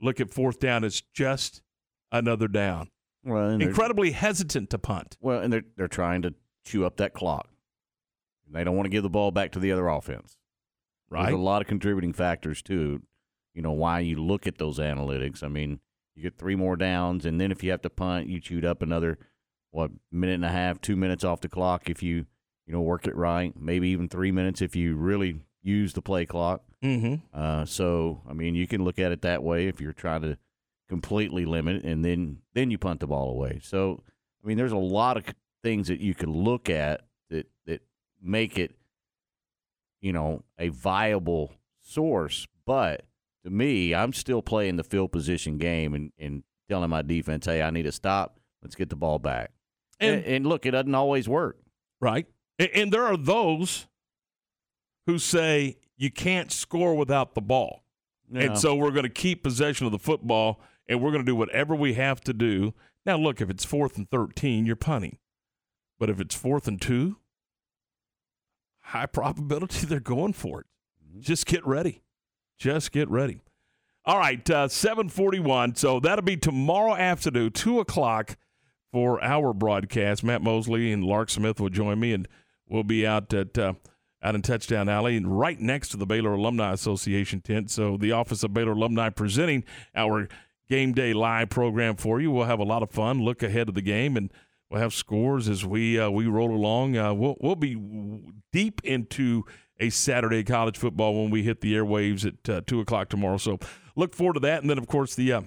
look 0.00 0.20
at 0.20 0.32
fourth 0.32 0.58
down 0.58 0.84
as 0.84 1.00
just 1.00 1.62
another 2.10 2.48
down. 2.48 2.90
Well, 3.24 3.50
Incredibly 3.50 4.12
hesitant 4.12 4.70
to 4.70 4.78
punt. 4.78 5.16
Well, 5.20 5.40
and 5.40 5.52
they're 5.52 5.64
they're 5.76 5.88
trying 5.88 6.22
to 6.22 6.34
chew 6.64 6.84
up 6.84 6.96
that 6.96 7.14
clock. 7.14 7.48
They 8.50 8.64
don't 8.64 8.76
want 8.76 8.86
to 8.86 8.90
give 8.90 9.02
the 9.02 9.10
ball 9.10 9.30
back 9.30 9.52
to 9.52 9.58
the 9.58 9.72
other 9.72 9.88
offense. 9.88 10.36
Right. 11.08 11.24
There's 11.24 11.34
a 11.34 11.38
lot 11.38 11.62
of 11.62 11.68
contributing 11.68 12.12
factors 12.12 12.62
too. 12.62 13.02
You 13.54 13.62
know 13.62 13.72
why 13.72 14.00
you 14.00 14.16
look 14.16 14.46
at 14.46 14.58
those 14.58 14.78
analytics. 14.78 15.42
I 15.42 15.48
mean, 15.48 15.80
you 16.14 16.22
get 16.22 16.38
three 16.38 16.56
more 16.56 16.76
downs, 16.76 17.24
and 17.24 17.40
then 17.40 17.50
if 17.52 17.62
you 17.62 17.70
have 17.70 17.82
to 17.82 17.90
punt, 17.90 18.28
you 18.28 18.40
chewed 18.40 18.64
up 18.64 18.82
another 18.82 19.18
what 19.70 19.90
minute 20.10 20.34
and 20.34 20.44
a 20.44 20.50
half, 20.50 20.80
two 20.80 20.96
minutes 20.96 21.24
off 21.24 21.40
the 21.40 21.48
clock 21.48 21.88
if 21.88 22.02
you 22.02 22.26
you 22.66 22.72
know 22.72 22.80
work 22.80 23.06
it 23.06 23.14
right. 23.14 23.52
Maybe 23.58 23.88
even 23.88 24.08
three 24.08 24.32
minutes 24.32 24.60
if 24.60 24.74
you 24.74 24.96
really 24.96 25.42
use 25.62 25.92
the 25.92 26.02
play 26.02 26.26
clock. 26.26 26.62
Mm-hmm. 26.82 27.16
Uh, 27.32 27.64
so 27.64 28.22
I 28.28 28.32
mean, 28.32 28.54
you 28.54 28.66
can 28.66 28.84
look 28.84 28.98
at 28.98 29.12
it 29.12 29.22
that 29.22 29.42
way 29.42 29.68
if 29.68 29.80
you're 29.80 29.92
trying 29.92 30.22
to 30.22 30.38
completely 30.88 31.44
limit 31.44 31.76
it, 31.76 31.84
and 31.84 32.04
then 32.04 32.38
then 32.54 32.70
you 32.70 32.78
punt 32.78 33.00
the 33.00 33.06
ball 33.06 33.30
away. 33.30 33.60
So 33.62 34.02
I 34.42 34.46
mean, 34.46 34.56
there's 34.56 34.72
a 34.72 34.76
lot 34.76 35.16
of 35.16 35.24
things 35.62 35.88
that 35.88 36.00
you 36.00 36.14
could 36.14 36.28
look 36.28 36.70
at 36.70 37.02
that 37.30 37.46
that 37.66 37.82
make 38.26 38.58
it, 38.58 38.74
you 40.00 40.12
know, 40.12 40.42
a 40.58 40.68
viable 40.68 41.52
source. 41.80 42.46
But 42.66 43.04
to 43.44 43.50
me, 43.50 43.94
I'm 43.94 44.12
still 44.12 44.42
playing 44.42 44.76
the 44.76 44.84
field 44.84 45.12
position 45.12 45.58
game 45.58 45.94
and, 45.94 46.12
and 46.18 46.42
telling 46.68 46.90
my 46.90 47.02
defense, 47.02 47.46
hey, 47.46 47.62
I 47.62 47.70
need 47.70 47.84
to 47.84 47.92
stop. 47.92 48.38
Let's 48.62 48.74
get 48.74 48.90
the 48.90 48.96
ball 48.96 49.18
back. 49.18 49.52
And- 50.00 50.16
And, 50.16 50.24
and 50.24 50.46
look, 50.46 50.66
it 50.66 50.72
doesn't 50.72 50.94
always 50.94 51.28
work. 51.28 51.58
Right. 52.00 52.26
And, 52.58 52.70
and 52.74 52.92
there 52.92 53.04
are 53.04 53.16
those 53.16 53.86
who 55.06 55.18
say 55.18 55.78
you 55.96 56.10
can't 56.10 56.50
score 56.52 56.94
without 56.94 57.34
the 57.34 57.40
ball. 57.40 57.82
And 58.34 58.58
so 58.58 58.74
we're 58.74 58.90
going 58.90 59.04
to 59.04 59.08
keep 59.08 59.44
possession 59.44 59.86
of 59.86 59.92
the 59.92 59.98
football 60.00 60.60
and 60.88 61.00
we're 61.00 61.12
going 61.12 61.24
to 61.24 61.30
do 61.30 61.36
whatever 61.36 61.74
we 61.76 61.94
have 61.94 62.20
to 62.22 62.32
do. 62.34 62.74
Now, 63.04 63.16
look, 63.16 63.40
if 63.40 63.48
it's 63.48 63.64
fourth 63.64 63.96
and 63.96 64.10
13, 64.10 64.66
you're 64.66 64.74
punting. 64.74 65.18
But 66.00 66.10
if 66.10 66.20
it's 66.20 66.34
fourth 66.34 66.66
and 66.66 66.80
two, 66.82 67.18
high 68.86 69.06
probability 69.06 69.86
they're 69.86 70.00
going 70.00 70.32
for 70.32 70.60
it. 70.60 70.66
Just 71.18 71.46
get 71.46 71.66
ready. 71.66 72.02
Just 72.58 72.92
get 72.92 73.08
ready. 73.10 73.40
All 74.04 74.18
right, 74.18 74.48
uh, 74.48 74.68
741. 74.68 75.74
So 75.74 75.98
that'll 75.98 76.24
be 76.24 76.36
tomorrow 76.36 76.94
afternoon, 76.94 77.50
2 77.50 77.80
o'clock 77.80 78.36
for 78.92 79.22
our 79.22 79.52
broadcast. 79.52 80.22
Matt 80.22 80.42
Mosley 80.42 80.92
and 80.92 81.02
Lark 81.02 81.30
Smith 81.30 81.60
will 81.60 81.70
join 81.70 81.98
me, 81.98 82.12
and 82.12 82.28
we'll 82.68 82.84
be 82.84 83.04
out 83.06 83.34
at 83.34 83.58
uh, 83.58 83.74
out 84.22 84.34
in 84.36 84.42
Touchdown 84.42 84.88
Alley 84.88 85.16
and 85.16 85.38
right 85.38 85.60
next 85.60 85.88
to 85.88 85.96
the 85.96 86.06
Baylor 86.06 86.34
Alumni 86.34 86.72
Association 86.72 87.40
tent. 87.40 87.70
So 87.70 87.96
the 87.96 88.12
Office 88.12 88.44
of 88.44 88.54
Baylor 88.54 88.72
Alumni 88.72 89.10
presenting 89.10 89.64
our 89.94 90.28
game 90.68 90.92
day 90.92 91.12
live 91.12 91.50
program 91.50 91.96
for 91.96 92.20
you. 92.20 92.30
We'll 92.30 92.44
have 92.44 92.60
a 92.60 92.64
lot 92.64 92.82
of 92.82 92.90
fun. 92.90 93.22
Look 93.22 93.42
ahead 93.42 93.68
of 93.68 93.74
the 93.74 93.82
game, 93.82 94.16
and 94.16 94.32
we'll 94.70 94.80
have 94.80 94.94
scores 94.94 95.48
as 95.48 95.64
we 95.64 95.98
uh, 95.98 96.10
we 96.10 96.26
roll 96.26 96.50
along. 96.50 96.96
Uh, 96.96 97.14
we'll 97.14 97.36
we'll 97.40 97.56
be 97.56 97.76
deep 98.52 98.80
into 98.84 99.44
a 99.78 99.90
Saturday 99.90 100.42
college 100.42 100.78
football 100.78 101.22
when 101.22 101.30
we 101.30 101.42
hit 101.42 101.60
the 101.60 101.74
airwaves 101.74 102.26
at 102.26 102.48
uh, 102.48 102.60
two 102.66 102.80
o'clock 102.80 103.08
tomorrow. 103.08 103.36
So 103.36 103.58
look 103.94 104.14
forward 104.14 104.34
to 104.34 104.40
that, 104.40 104.62
and 104.62 104.70
then 104.70 104.78
of 104.78 104.86
course 104.86 105.14
the 105.14 105.32
uh, 105.32 105.42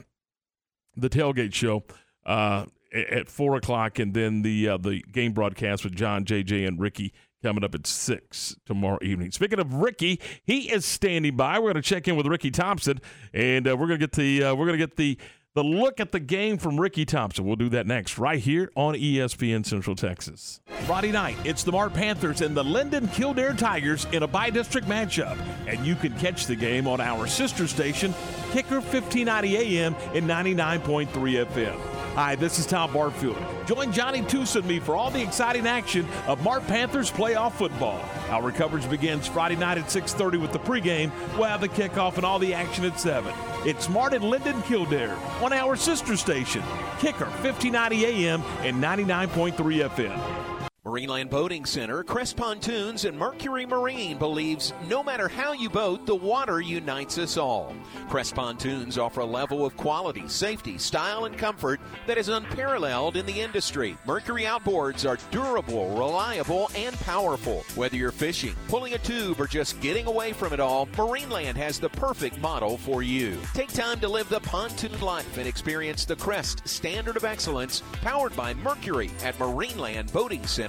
the 0.95 1.09
tailgate 1.09 1.53
show 1.53 1.84
uh, 2.26 2.65
at 2.93 3.30
four 3.30 3.55
o'clock, 3.55 3.99
and 3.99 4.13
then 4.13 4.41
the 4.41 4.70
uh, 4.70 4.78
the 4.78 5.01
game 5.11 5.34
broadcast 5.34 5.84
with 5.84 5.95
John, 5.95 6.26
JJ, 6.26 6.67
and 6.67 6.80
Ricky 6.80 7.13
coming 7.41 7.63
up 7.63 7.74
at 7.74 7.88
six 7.88 8.57
tomorrow 8.65 8.99
evening. 9.01 9.32
Speaking 9.32 9.59
of 9.59 9.74
Ricky, 9.76 10.20
he 10.43 10.72
is 10.72 10.86
standing 10.86 11.38
by. 11.38 11.57
We're 11.57 11.72
going 11.72 11.76
to 11.76 11.82
check 11.82 12.07
in 12.07 12.17
with 12.17 12.28
Ricky 12.28 12.51
Thompson, 12.51 12.99
and 13.34 13.65
we're 13.65 13.88
going 13.88 13.91
to 13.91 13.97
get 13.97 14.11
the 14.13 14.41
we're 14.41 14.65
going 14.65 14.74
to 14.74 14.78
get 14.78 14.97
the 14.97 15.17
the 15.55 15.63
look 15.63 15.99
at 15.99 16.11
the 16.11 16.19
game 16.19 16.57
from 16.57 16.79
Ricky 16.79 17.05
Thompson. 17.05 17.45
We'll 17.45 17.55
do 17.55 17.69
that 17.69 17.87
next, 17.87 18.17
right 18.17 18.39
here 18.39 18.71
on 18.75 18.93
ESPN 18.93 19.65
Central 19.65 19.95
Texas. 19.95 20.61
Friday 20.85 21.11
night, 21.11 21.37
it's 21.43 21.63
the 21.63 21.71
Mart 21.71 21.93
Panthers 21.93 22.41
and 22.41 22.55
the 22.55 22.63
Linden 22.63 23.07
Kildare 23.09 23.53
Tigers 23.53 24.05
in 24.11 24.23
a 24.23 24.27
bi-district 24.27 24.87
matchup, 24.87 25.37
and 25.67 25.85
you 25.85 25.95
can 25.95 26.17
catch 26.19 26.45
the 26.45 26.55
game 26.55 26.87
on 26.87 27.01
our 27.01 27.27
sister 27.27 27.67
station, 27.67 28.13
Kicker 28.51 28.81
1590 28.81 29.57
AM 29.57 29.95
and 30.13 30.27
99.3 30.27 31.07
FM. 31.45 31.98
Hi, 32.20 32.36
this 32.36 32.59
is 32.59 32.65
Tom 32.65 32.91
Barfield. 32.91 33.38
Join 33.65 33.93
Johnny 33.93 34.22
Toos 34.22 34.57
and 34.57 34.65
me 34.67 34.80
for 34.80 34.93
all 34.93 35.09
the 35.09 35.22
exciting 35.22 35.65
action 35.65 36.05
of 36.28 36.43
Mart 36.43 36.67
Panthers 36.67 37.09
playoff 37.09 37.53
football. 37.53 38.03
Our 38.28 38.51
coverage 38.51 38.89
begins 38.89 39.26
Friday 39.26 39.55
night 39.55 39.78
at 39.78 39.86
6.30 39.86 40.41
with 40.41 40.51
the 40.51 40.59
pregame. 40.59 41.13
We'll 41.38 41.45
have 41.45 41.61
the 41.61 41.70
kickoff 41.70 42.17
and 42.17 42.26
all 42.26 42.38
the 42.38 42.53
action 42.53 42.84
at 42.84 42.99
7. 42.99 43.34
It's 43.65 43.88
Mart 43.88 44.13
and 44.13 44.26
Linden 44.26 44.61
Kildare 44.63 45.15
on 45.41 45.53
our 45.53 45.78
sister 45.78 46.17
station, 46.17 46.61
Kicker 46.99 47.30
1590 47.39 48.05
AM 48.05 48.43
and 48.65 48.84
99.3 48.84 49.89
FM. 49.89 50.59
Marineland 50.86 51.30
Boating 51.30 51.65
Center, 51.65 52.05
Crest 52.05 52.38
Pontoons, 52.38 53.03
and 53.03 53.17
Mercury 53.17 53.65
Marine 53.65 54.17
believes 54.17 54.71
no 54.88 55.03
matter 55.03 55.27
how 55.27 55.51
you 55.51 55.69
boat, 55.69 56.05
the 56.05 56.15
water 56.15 56.61
unites 56.61 57.17
us 57.17 57.36
all. 57.36 57.75
Crest 58.07 58.34
Pontoons 58.34 58.97
offer 58.97 59.19
a 59.19 59.25
level 59.25 59.65
of 59.65 59.75
quality, 59.75 60.25
safety, 60.30 60.77
style, 60.77 61.25
and 61.25 61.38
comfort 61.38 61.82
that 62.07 62.17
is 62.17 62.30
unparalleled 62.30 63.17
in 63.17 63.25
the 63.25 63.41
industry. 63.41 63.97
Mercury 64.05 64.43
outboards 64.43 65.07
are 65.07 65.17
durable, 65.32 65.89
reliable, 65.97 66.71
and 66.73 66.97
powerful. 67.01 67.65
Whether 67.75 67.97
you're 67.97 68.13
fishing, 68.13 68.55
pulling 68.69 68.93
a 68.93 68.99
tube, 68.99 69.41
or 69.41 69.47
just 69.47 69.82
getting 69.82 70.07
away 70.07 70.32
from 70.32 70.53
it 70.53 70.61
all, 70.61 70.88
Marineland 70.88 71.57
has 71.57 71.77
the 71.77 71.89
perfect 71.89 72.39
model 72.39 72.77
for 72.77 73.03
you. 73.03 73.38
Take 73.53 73.73
time 73.73 73.99
to 73.99 74.07
live 74.07 74.30
the 74.30 74.39
pontoon 74.39 74.97
life 75.01 75.38
and 75.38 75.45
experience 75.45 76.05
the 76.05 76.15
Crest 76.15 76.65
standard 76.65 77.17
of 77.17 77.25
excellence 77.25 77.84
powered 78.01 78.34
by 78.38 78.53
Mercury 78.53 79.11
at 79.25 79.38
Marineland 79.39 80.13
Boating 80.13 80.47
Center, 80.47 80.68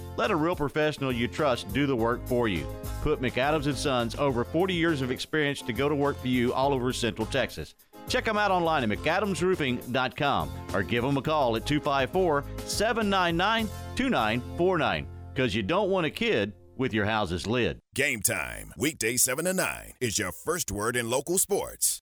Let 0.17 0.31
a 0.31 0.35
real 0.35 0.55
professional 0.55 1.11
you 1.11 1.27
trust 1.27 1.71
do 1.73 1.85
the 1.85 1.95
work 1.95 2.25
for 2.27 2.47
you. 2.47 2.67
Put 3.01 3.21
McAdams 3.21 3.65
and 3.67 3.77
Sons 3.77 4.15
over 4.15 4.43
40 4.43 4.73
years 4.73 5.01
of 5.01 5.11
experience 5.11 5.61
to 5.63 5.73
go 5.73 5.87
to 5.89 5.95
work 5.95 6.19
for 6.19 6.27
you 6.27 6.53
all 6.53 6.73
over 6.73 6.91
Central 6.93 7.25
Texas. 7.27 7.75
Check 8.07 8.25
them 8.25 8.37
out 8.37 8.51
online 8.51 8.83
at 8.83 8.97
McAdamsRoofing.com 8.97 10.51
or 10.73 10.83
give 10.83 11.03
them 11.03 11.17
a 11.17 11.21
call 11.21 11.55
at 11.55 11.65
254 11.65 12.43
799 12.65 13.69
2949 13.95 15.07
because 15.33 15.55
you 15.55 15.63
don't 15.63 15.89
want 15.89 16.05
a 16.05 16.09
kid 16.09 16.53
with 16.77 16.93
your 16.93 17.05
house's 17.05 17.47
lid. 17.47 17.79
Game 17.95 18.21
time, 18.21 18.73
weekday 18.77 19.15
7 19.15 19.45
to 19.45 19.53
9, 19.53 19.93
is 20.01 20.17
your 20.17 20.31
first 20.31 20.71
word 20.71 20.95
in 20.95 21.09
local 21.09 21.37
sports. 21.37 22.01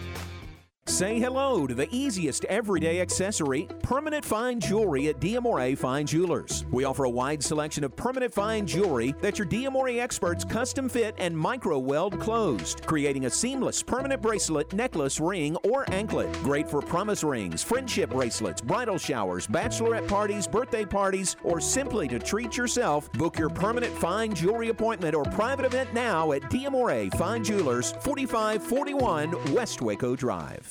Say 1.01 1.19
hello 1.19 1.65
to 1.65 1.73
the 1.73 1.87
easiest 1.89 2.45
everyday 2.45 3.01
accessory, 3.01 3.67
permanent 3.81 4.23
fine 4.23 4.59
jewelry 4.59 5.07
at 5.07 5.19
Diamore 5.19 5.75
Fine 5.75 6.05
Jewelers. 6.05 6.63
We 6.69 6.83
offer 6.83 7.05
a 7.05 7.09
wide 7.09 7.41
selection 7.41 7.83
of 7.83 7.95
permanent 7.95 8.31
fine 8.31 8.67
jewelry 8.67 9.15
that 9.19 9.39
your 9.39 9.47
Diamore 9.47 9.99
experts 9.99 10.43
custom 10.43 10.87
fit 10.87 11.15
and 11.17 11.35
micro 11.35 11.79
weld 11.79 12.19
closed, 12.19 12.85
creating 12.85 13.25
a 13.25 13.31
seamless 13.31 13.81
permanent 13.81 14.21
bracelet, 14.21 14.73
necklace, 14.73 15.19
ring, 15.19 15.55
or 15.63 15.91
anklet. 15.91 16.31
Great 16.43 16.69
for 16.69 16.83
promise 16.83 17.23
rings, 17.23 17.63
friendship 17.63 18.11
bracelets, 18.11 18.61
bridal 18.61 18.99
showers, 18.99 19.47
bachelorette 19.47 20.07
parties, 20.07 20.47
birthday 20.47 20.85
parties, 20.85 21.35
or 21.43 21.59
simply 21.59 22.07
to 22.09 22.19
treat 22.19 22.55
yourself. 22.55 23.11
Book 23.13 23.39
your 23.39 23.49
permanent 23.49 23.97
fine 23.97 24.35
jewelry 24.35 24.69
appointment 24.69 25.15
or 25.15 25.23
private 25.23 25.65
event 25.65 25.91
now 25.95 26.31
at 26.31 26.43
Diamore 26.43 27.11
Fine 27.15 27.43
Jewelers, 27.43 27.93
4541 28.01 29.53
West 29.55 29.81
Waco 29.81 30.15
Drive. 30.15 30.70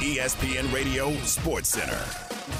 ESPN 0.00 0.72
Radio 0.72 1.12
Sports 1.24 1.68
Center. 1.68 2.02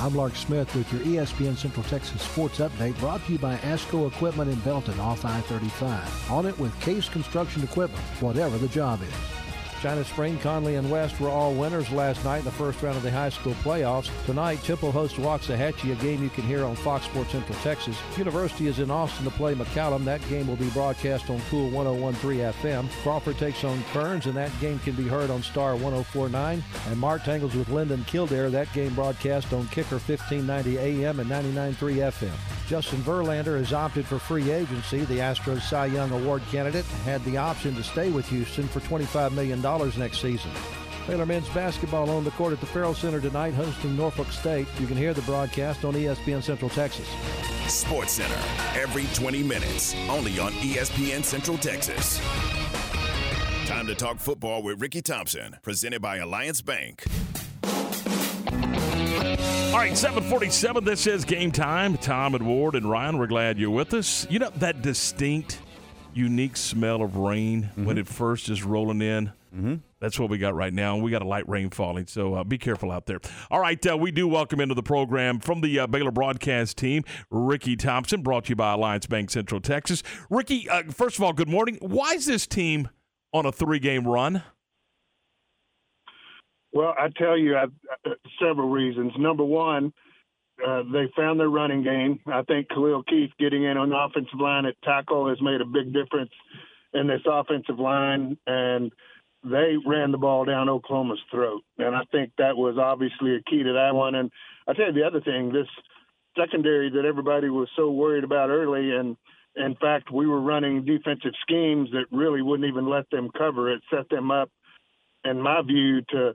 I'm 0.03 0.15
Lark 0.15 0.37
Smith 0.37 0.75
with 0.75 0.93
your 0.93 1.01
ESPN 1.01 1.57
Central 1.57 1.83
Texas 1.85 2.21
Sports 2.21 2.59
Update 2.59 2.99
brought 3.01 3.25
to 3.25 3.33
you 3.33 3.39
by 3.39 3.57
ASCO 3.57 4.07
Equipment 4.09 4.51
in 4.51 4.59
Belton 4.61 5.01
off 5.01 5.25
I-35. 5.25 6.31
On 6.31 6.45
it 6.45 6.59
with 6.59 6.79
Case 6.83 7.09
Construction 7.09 7.63
Equipment, 7.63 8.05
whatever 8.21 8.59
the 8.59 8.69
job 8.69 9.01
is. 9.01 9.40
China 9.81 10.05
Spring, 10.05 10.37
Connally, 10.39 10.79
and 10.79 10.91
West 10.91 11.19
were 11.19 11.31
all 11.31 11.55
winners 11.55 11.91
last 11.91 12.23
night 12.23 12.41
in 12.41 12.45
the 12.45 12.51
first 12.51 12.83
round 12.83 12.99
of 12.99 13.03
the 13.03 13.11
high 13.11 13.31
school 13.31 13.55
playoffs. 13.55 14.11
Tonight, 14.27 14.63
Temple 14.63 14.93
hosts 14.93 15.17
Waxahachie, 15.19 15.93
a 15.93 15.95
game 16.03 16.23
you 16.23 16.29
can 16.29 16.45
hear 16.45 16.65
on 16.65 16.77
Fox 16.77 17.07
Sports 17.07 17.33
Central 17.33 17.59
Texas. 17.61 17.97
University 18.19 18.67
is 18.67 18.79
in 18.79 18.91
Austin 18.91 19.25
to 19.25 19.31
play 19.31 19.55
McCallum. 19.55 20.05
That 20.05 20.27
game 20.29 20.47
will 20.47 20.57
be 20.57 20.69
broadcast 20.71 21.31
on 21.31 21.41
Cool 21.49 21.71
1013 21.71 22.41
FM. 22.63 22.91
Crawford 23.03 23.39
takes 23.39 23.65
on 23.65 23.79
Kerens, 23.93 24.27
and 24.27 24.37
that 24.37 24.53
game 24.61 24.79
can 24.81 24.95
be 24.95 25.09
heard 25.09 25.31
on 25.31 25.43
Star 25.43 25.73
1049. 25.73 26.63
And 26.89 26.99
Mart 26.99 27.25
tangles 27.25 27.55
with 27.55 27.71
Linden 27.71 28.05
Kildare. 28.05 28.51
That 28.51 28.71
game 28.75 28.95
broadcast 28.95 29.53
on 29.55 29.67
Kicker 29.69 29.97
1590 29.97 30.79
AM 30.79 31.21
and 31.21 31.31
99.3 31.31 31.75
FM. 32.11 32.61
Justin 32.69 33.01
Verlander 33.01 33.59
has 33.59 33.73
opted 33.73 34.07
for 34.07 34.21
free 34.21 34.51
agency. 34.53 35.01
The 35.01 35.19
Astros 35.19 35.63
Cy 35.63 35.87
Young 35.87 36.13
Award 36.13 36.43
candidate 36.53 36.85
had 37.05 37.25
the 37.25 37.37
option 37.37 37.75
to 37.75 37.83
stay 37.83 38.11
with 38.11 38.29
Houston 38.29 38.69
for 38.69 38.79
$25 38.79 39.33
million 39.33 39.61
next 39.79 40.21
season. 40.21 40.51
Baylor 41.07 41.27
men's 41.27 41.49
basketball 41.51 42.11
on 42.11 42.25
the 42.25 42.31
court 42.33 42.53
at 42.53 42.61
the 42.61 42.67
Ferrell 42.67 42.95
Center 42.95 43.21
tonight, 43.21 43.55
hosting 43.55 43.97
Norfolk 43.97 44.31
State. 44.33 44.67
You 44.79 44.87
can 44.87 44.97
hear 44.97 45.15
the 45.15 45.23
broadcast 45.23 45.85
on 45.85 45.95
ESPN 45.95 46.43
Central 46.43 46.69
Texas. 46.71 47.09
Sports 47.69 48.13
Center, 48.13 48.39
every 48.75 49.07
20 49.15 49.43
minutes, 49.43 49.95
only 50.09 50.39
on 50.39 50.53
ESPN 50.55 51.25
Central 51.25 51.57
Texas. 51.57 52.19
Time 53.67 53.87
to 53.87 53.95
talk 53.95 54.19
football 54.19 54.63
with 54.63 54.81
Ricky 54.81 55.03
Thompson, 55.03 55.57
presented 55.63 56.03
by 56.03 56.17
Alliance 56.17 56.63
Bank. 56.63 57.05
All 59.71 59.77
right, 59.77 59.97
747. 59.97 60.85
This 60.85 61.07
is 61.07 61.25
game 61.25 61.53
time. 61.53 61.97
Tom 61.97 62.35
and 62.35 62.45
Ward 62.47 62.75
and 62.75 62.91
Ryan, 62.91 63.19
we're 63.19 63.29
glad 63.29 63.57
you're 63.57 63.71
with 63.71 63.95
us. 63.95 64.27
You 64.29 64.41
know, 64.41 64.51
that 64.57 64.83
distinct, 64.83 65.61
unique 66.15 66.57
smell 66.57 67.03
of 67.03 67.17
rain 67.17 67.65
mm-hmm. 67.65 67.85
when 67.85 67.99
it 67.99 68.07
first 68.07 68.49
is 68.49 68.63
rolling 68.63 69.03
in? 69.03 69.33
Mm-hmm. 69.55 69.75
That's 70.01 70.19
what 70.19 70.31
we 70.31 70.39
got 70.39 70.55
right 70.55 70.73
now. 70.73 70.97
We 70.97 71.11
got 71.11 71.23
a 71.23 71.27
light 71.27 71.49
rain 71.49 71.71
falling, 71.71 72.07
so 72.07 72.35
uh, 72.35 72.45
be 72.45 72.57
careful 72.57 72.91
out 72.91 73.07
there. 73.07 73.21
All 73.51 73.61
right, 73.61 73.85
uh, 73.87 73.97
we 73.97 74.11
do 74.11 74.29
welcome 74.29 74.61
into 74.61 74.75
the 74.75 74.83
program 74.83 75.41
from 75.41 75.61
the 75.61 75.81
uh, 75.81 75.87
Baylor 75.87 76.13
broadcast 76.13 76.79
team, 76.79 77.05
Ricky 77.31 77.77
Thompson, 77.77 78.23
brought 78.23 78.45
to 78.45 78.51
you 78.51 78.57
by 78.57 78.73
Alliance 78.73 79.07
Bank 79.07 79.31
Central 79.31 79.61
Texas. 79.61 80.03
Ricky, 80.31 80.69
uh, 80.69 80.85
first 80.85 81.17
of 81.17 81.25
all, 81.25 81.33
good 81.33 81.49
morning. 81.49 81.79
Why 81.81 82.13
is 82.13 82.27
this 82.27 82.47
team 82.47 82.89
on 83.33 83.45
a 83.45 83.53
three 83.53 83.79
game 83.79 84.07
run? 84.07 84.43
Well, 86.73 86.95
I 86.97 87.09
tell 87.17 87.37
you, 87.37 87.57
I've, 87.57 87.73
uh, 88.07 88.11
several 88.41 88.69
reasons. 88.69 89.13
Number 89.19 89.45
one, 89.45 89.93
uh, 90.67 90.83
they 90.93 91.11
found 91.17 91.41
their 91.41 91.49
running 91.49 91.83
game. 91.83 92.21
I 92.27 92.43
think 92.43 92.69
Khalil 92.69 93.03
Keith 93.03 93.31
getting 93.39 93.65
in 93.65 93.77
on 93.77 93.91
the 93.91 93.97
offensive 93.97 94.39
line 94.39 94.67
at 94.67 94.81
tackle 94.83 95.29
has 95.29 95.41
made 95.41 95.61
a 95.61 95.65
big 95.65 95.93
difference 95.93 96.31
in 96.93 97.07
this 97.07 97.23
offensive 97.27 97.79
line, 97.79 98.37
and 98.47 98.93
they 99.45 99.77
ran 99.87 100.13
the 100.13 100.19
ball 100.19 100.45
down 100.45 100.69
Oklahoma's 100.69 101.21
throat. 101.31 101.63
And 101.79 101.95
I 101.95 102.03
think 102.13 102.33
that 102.39 102.57
was 102.57 102.77
obviously 102.79 103.37
a 103.37 103.43
key 103.43 103.63
to 103.63 103.73
that 103.73 103.95
one. 103.95 104.15
And 104.15 104.31
I 104.69 104.75
tell 104.75 104.87
you 104.87 104.93
the 104.93 105.07
other 105.07 105.21
thing, 105.21 105.53
this 105.53 105.69
secondary 106.39 106.91
that 106.91 107.05
everybody 107.05 107.49
was 107.49 107.69
so 107.77 107.91
worried 107.91 108.25
about 108.25 108.51
early, 108.51 108.95
and 108.95 109.17
in 109.57 109.75
fact, 109.77 110.13
we 110.13 110.27
were 110.27 110.41
running 110.41 110.85
defensive 110.85 111.33
schemes 111.43 111.91
that 111.93 112.07
really 112.11 112.43
wouldn't 112.43 112.69
even 112.69 112.89
let 112.89 113.09
them 113.11 113.31
cover 113.37 113.73
it, 113.73 113.83
set 113.91 114.09
them 114.09 114.31
up 114.31 114.51
in 115.25 115.41
my 115.41 115.63
view, 115.63 116.03
to 116.11 116.35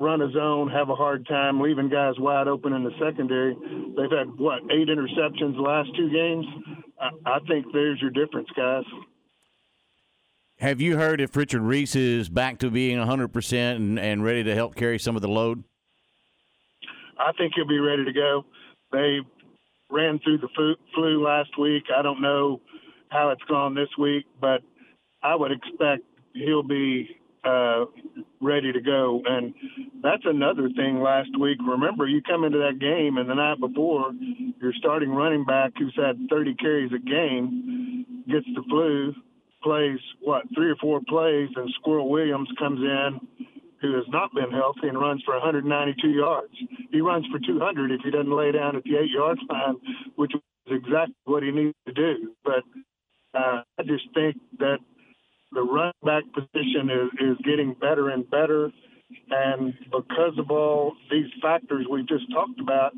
run 0.00 0.22
a 0.22 0.30
zone, 0.32 0.68
have 0.70 0.88
a 0.88 0.96
hard 0.96 1.26
time 1.26 1.60
leaving 1.60 1.90
guys 1.90 2.14
wide 2.18 2.48
open 2.48 2.72
in 2.72 2.82
the 2.82 2.90
secondary. 2.98 3.54
They've 3.54 4.10
had 4.10 4.38
what 4.38 4.62
eight 4.70 4.88
interceptions 4.88 5.54
the 5.54 5.62
last 5.62 5.90
two 5.94 6.10
games. 6.10 6.46
I, 6.98 7.10
I 7.26 7.38
think 7.46 7.66
there's 7.72 8.00
your 8.00 8.10
difference, 8.10 8.48
guys. 8.56 8.84
Have 10.58 10.80
you 10.80 10.96
heard 10.96 11.20
if 11.20 11.36
Richard 11.36 11.62
Reese 11.62 11.96
is 11.96 12.28
back 12.28 12.58
to 12.58 12.70
being 12.70 12.98
100% 12.98 13.76
and, 13.76 13.98
and 13.98 14.24
ready 14.24 14.42
to 14.44 14.54
help 14.54 14.74
carry 14.74 14.98
some 14.98 15.16
of 15.16 15.22
the 15.22 15.28
load? 15.28 15.64
I 17.18 17.32
think 17.32 17.52
he'll 17.54 17.68
be 17.68 17.78
ready 17.78 18.04
to 18.04 18.12
go. 18.12 18.44
They 18.92 19.20
ran 19.90 20.18
through 20.18 20.38
the 20.38 20.48
flu 20.94 21.24
last 21.24 21.58
week. 21.58 21.84
I 21.94 22.02
don't 22.02 22.20
know 22.20 22.60
how 23.10 23.30
it's 23.30 23.42
gone 23.48 23.74
this 23.74 23.88
week, 23.98 24.24
but 24.40 24.62
I 25.22 25.34
would 25.34 25.52
expect 25.52 26.04
he'll 26.34 26.62
be 26.62 27.08
uh, 27.44 27.84
ready 28.40 28.72
to 28.72 28.80
go. 28.80 29.22
And 29.24 29.54
that's 30.02 30.24
another 30.24 30.68
thing 30.76 31.00
last 31.00 31.30
week. 31.38 31.58
Remember, 31.66 32.06
you 32.06 32.22
come 32.22 32.44
into 32.44 32.58
that 32.58 32.78
game, 32.78 33.16
and 33.16 33.28
the 33.28 33.34
night 33.34 33.60
before, 33.60 34.12
your 34.60 34.72
starting 34.78 35.10
running 35.10 35.44
back 35.44 35.72
who's 35.78 35.96
had 35.96 36.18
30 36.28 36.54
carries 36.54 36.92
a 36.92 36.98
game 36.98 38.06
gets 38.28 38.46
the 38.54 38.62
flu, 38.68 39.14
plays 39.62 39.98
what 40.20 40.44
three 40.54 40.70
or 40.70 40.76
four 40.76 41.00
plays, 41.08 41.48
and 41.56 41.70
Squirrel 41.80 42.10
Williams 42.10 42.48
comes 42.58 42.80
in, 42.80 43.20
who 43.80 43.94
has 43.94 44.04
not 44.08 44.32
been 44.34 44.50
healthy, 44.50 44.88
and 44.88 45.00
runs 45.00 45.22
for 45.24 45.34
192 45.34 46.08
yards. 46.08 46.52
He 46.90 47.00
runs 47.00 47.26
for 47.26 47.38
200 47.38 47.90
if 47.90 48.00
he 48.04 48.10
doesn't 48.10 48.30
lay 48.30 48.52
down 48.52 48.76
at 48.76 48.84
the 48.84 48.96
eight 48.96 49.10
yard 49.10 49.38
line, 49.48 49.76
which 50.16 50.32
is 50.34 50.40
exactly 50.66 51.14
what 51.24 51.42
he 51.42 51.50
needs 51.50 51.74
to 51.86 51.92
do. 51.92 52.34
But 52.44 52.62
uh, 53.34 53.62
I 53.78 53.82
just 53.82 54.04
think 54.14 54.36
that 54.58 54.78
the 55.52 55.62
running 55.62 55.92
back 56.04 56.24
position 56.32 56.90
is, 56.90 57.10
is 57.20 57.36
getting 57.44 57.74
better 57.74 58.10
and 58.10 58.28
better. 58.30 58.70
And 59.30 59.74
because 59.90 60.38
of 60.38 60.50
all 60.50 60.94
these 61.10 61.30
factors 61.42 61.86
we 61.90 62.02
just 62.02 62.30
talked 62.30 62.60
about, 62.60 62.92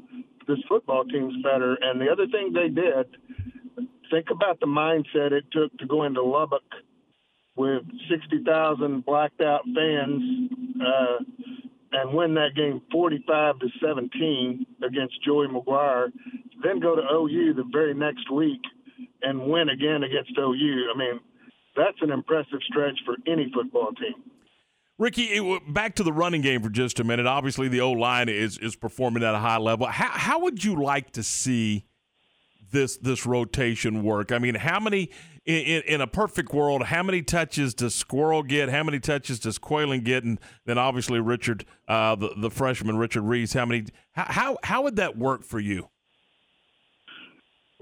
this 0.46 0.58
football 0.68 1.04
team's 1.04 1.42
better. 1.42 1.76
And 1.80 2.00
the 2.00 2.10
other 2.10 2.26
thing 2.26 2.52
they 2.52 2.68
did, 2.68 3.06
think 4.10 4.26
about 4.30 4.60
the 4.60 4.66
mindset 4.66 5.32
it 5.32 5.44
took 5.52 5.76
to 5.78 5.86
go 5.86 6.04
into 6.04 6.22
Lubbock 6.22 6.62
with 7.56 7.82
60,000 8.10 9.04
blacked 9.04 9.40
out 9.40 9.62
fans 9.74 10.50
uh, 10.80 11.24
and 11.92 12.14
win 12.14 12.34
that 12.34 12.54
game 12.56 12.80
45 12.90 13.58
to 13.60 13.66
17 13.84 14.66
against 14.82 15.22
Joey 15.24 15.48
McGuire, 15.48 16.10
then 16.62 16.80
go 16.80 16.96
to 16.96 17.02
OU 17.02 17.54
the 17.54 17.64
very 17.70 17.94
next 17.94 18.30
week 18.30 18.60
and 19.22 19.40
win 19.40 19.68
again 19.68 20.02
against 20.02 20.32
OU. 20.38 20.90
I 20.94 20.98
mean, 20.98 21.20
that's 21.76 21.98
an 22.00 22.10
impressive 22.10 22.60
stretch 22.68 22.98
for 23.04 23.16
any 23.26 23.50
football 23.54 23.92
team. 23.92 24.14
Ricky, 24.98 25.58
back 25.68 25.96
to 25.96 26.02
the 26.02 26.12
running 26.12 26.42
game 26.42 26.62
for 26.62 26.68
just 26.68 27.00
a 27.00 27.04
minute. 27.04 27.26
Obviously, 27.26 27.68
the 27.68 27.80
O 27.80 27.92
line 27.92 28.28
is 28.28 28.58
is 28.58 28.76
performing 28.76 29.24
at 29.24 29.34
a 29.34 29.38
high 29.38 29.58
level. 29.58 29.86
How, 29.86 30.10
how 30.10 30.40
would 30.40 30.62
you 30.62 30.80
like 30.80 31.10
to 31.12 31.22
see 31.22 31.86
this 32.70 32.98
this 32.98 33.26
rotation 33.26 34.04
work? 34.04 34.30
I 34.30 34.38
mean, 34.38 34.54
how 34.54 34.78
many 34.78 35.10
in, 35.44 35.82
in, 35.82 36.00
a 36.00 36.06
perfect 36.06 36.52
world? 36.52 36.84
How 36.84 37.02
many 37.02 37.22
touches 37.22 37.74
does 37.74 37.94
Squirrel 37.94 38.42
get? 38.42 38.68
How 38.68 38.84
many 38.84 39.00
touches 39.00 39.40
does 39.40 39.58
Qualan 39.58 40.04
get? 40.04 40.24
And 40.24 40.38
then 40.66 40.78
obviously 40.78 41.18
Richard, 41.20 41.64
uh, 41.88 42.14
the 42.14 42.34
the 42.36 42.50
freshman 42.50 42.96
Richard 42.96 43.22
Reese. 43.22 43.54
How 43.54 43.66
many? 43.66 43.86
How, 44.12 44.26
how 44.28 44.58
how 44.62 44.82
would 44.82 44.96
that 44.96 45.16
work 45.16 45.42
for 45.42 45.58
you? 45.58 45.88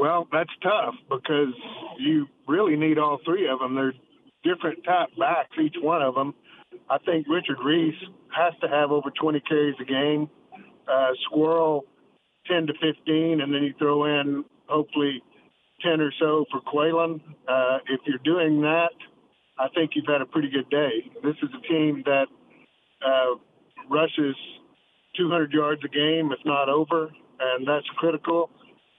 Well, 0.01 0.26
that's 0.32 0.51
tough 0.62 0.94
because 1.11 1.53
you 1.98 2.26
really 2.48 2.74
need 2.74 2.96
all 2.96 3.18
three 3.22 3.46
of 3.46 3.59
them. 3.59 3.74
They're 3.74 3.92
different 4.42 4.82
type 4.82 5.11
backs, 5.18 5.51
each 5.62 5.76
one 5.78 6.01
of 6.01 6.14
them. 6.14 6.34
I 6.88 6.96
think 7.05 7.26
Richard 7.28 7.59
Reese 7.62 8.03
has 8.34 8.55
to 8.62 8.68
have 8.68 8.92
over 8.92 9.11
20 9.11 9.40
carries 9.40 9.74
a 9.78 9.84
game. 9.84 10.30
Uh, 10.90 11.11
Squirrel, 11.26 11.84
10 12.46 12.68
to 12.68 12.72
15, 12.72 13.42
and 13.42 13.53
then 13.53 13.62
you 13.62 13.74
throw 13.78 14.07
in 14.07 14.42
hopefully 14.68 15.22
10 15.82 16.01
or 16.01 16.12
so 16.18 16.46
for 16.51 16.62
Qualan. 16.62 17.20
Uh, 17.46 17.78
if 17.90 18.01
you're 18.07 18.24
doing 18.24 18.62
that, 18.62 18.96
I 19.59 19.68
think 19.74 19.90
you've 19.94 20.09
had 20.09 20.22
a 20.22 20.26
pretty 20.26 20.48
good 20.48 20.70
day. 20.70 21.11
This 21.22 21.36
is 21.42 21.51
a 21.53 21.68
team 21.68 22.03
that 22.07 22.26
uh, 23.05 23.36
rushes 23.90 24.34
200 25.18 25.53
yards 25.53 25.82
a 25.84 25.88
game, 25.88 26.32
if 26.32 26.38
not 26.46 26.70
over, 26.70 27.11
and 27.38 27.68
that's 27.68 27.86
critical. 27.98 28.48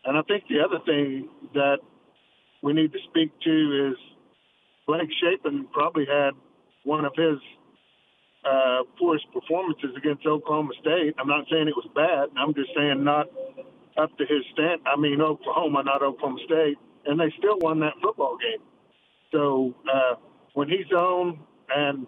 And 0.06 0.18
I 0.18 0.22
think 0.24 0.46
the 0.50 0.60
other 0.60 0.84
thing 0.86 1.30
that 1.54 1.78
we 2.64 2.74
need 2.74 2.92
to 2.94 3.00
speak 3.10 3.32
to 3.44 3.92
is 3.92 3.98
Blake 4.88 5.10
Shapen 5.22 5.68
probably 5.72 6.06
had 6.06 6.32
one 6.84 7.06
of 7.06 7.14
his 7.16 7.38
uh, 8.44 8.84
poorest 8.98 9.26
performances 9.32 9.92
against 9.98 10.26
Oklahoma 10.26 10.72
State. 10.82 11.14
I'm 11.20 11.28
not 11.28 11.46
saying 11.52 11.68
it 11.68 11.76
was 11.76 11.90
bad. 11.94 12.30
I'm 12.38 12.54
just 12.54 12.70
saying 12.76 13.04
not 13.04 13.28
up 13.98 14.18
to 14.18 14.26
his 14.26 14.44
stand. 14.54 14.82
I 14.86 15.00
mean 15.00 15.22
Oklahoma, 15.22 15.84
not 15.84 16.02
Oklahoma 16.02 16.40
State, 16.46 16.78
and 17.06 17.20
they 17.20 17.32
still 17.38 17.60
won 17.60 17.80
that 17.82 17.94
football 18.02 18.38
game. 18.38 18.66
So 19.32 19.76
uh, 19.92 20.16
when 20.54 20.68
he's 20.68 20.92
on, 20.92 21.40
and 21.76 22.08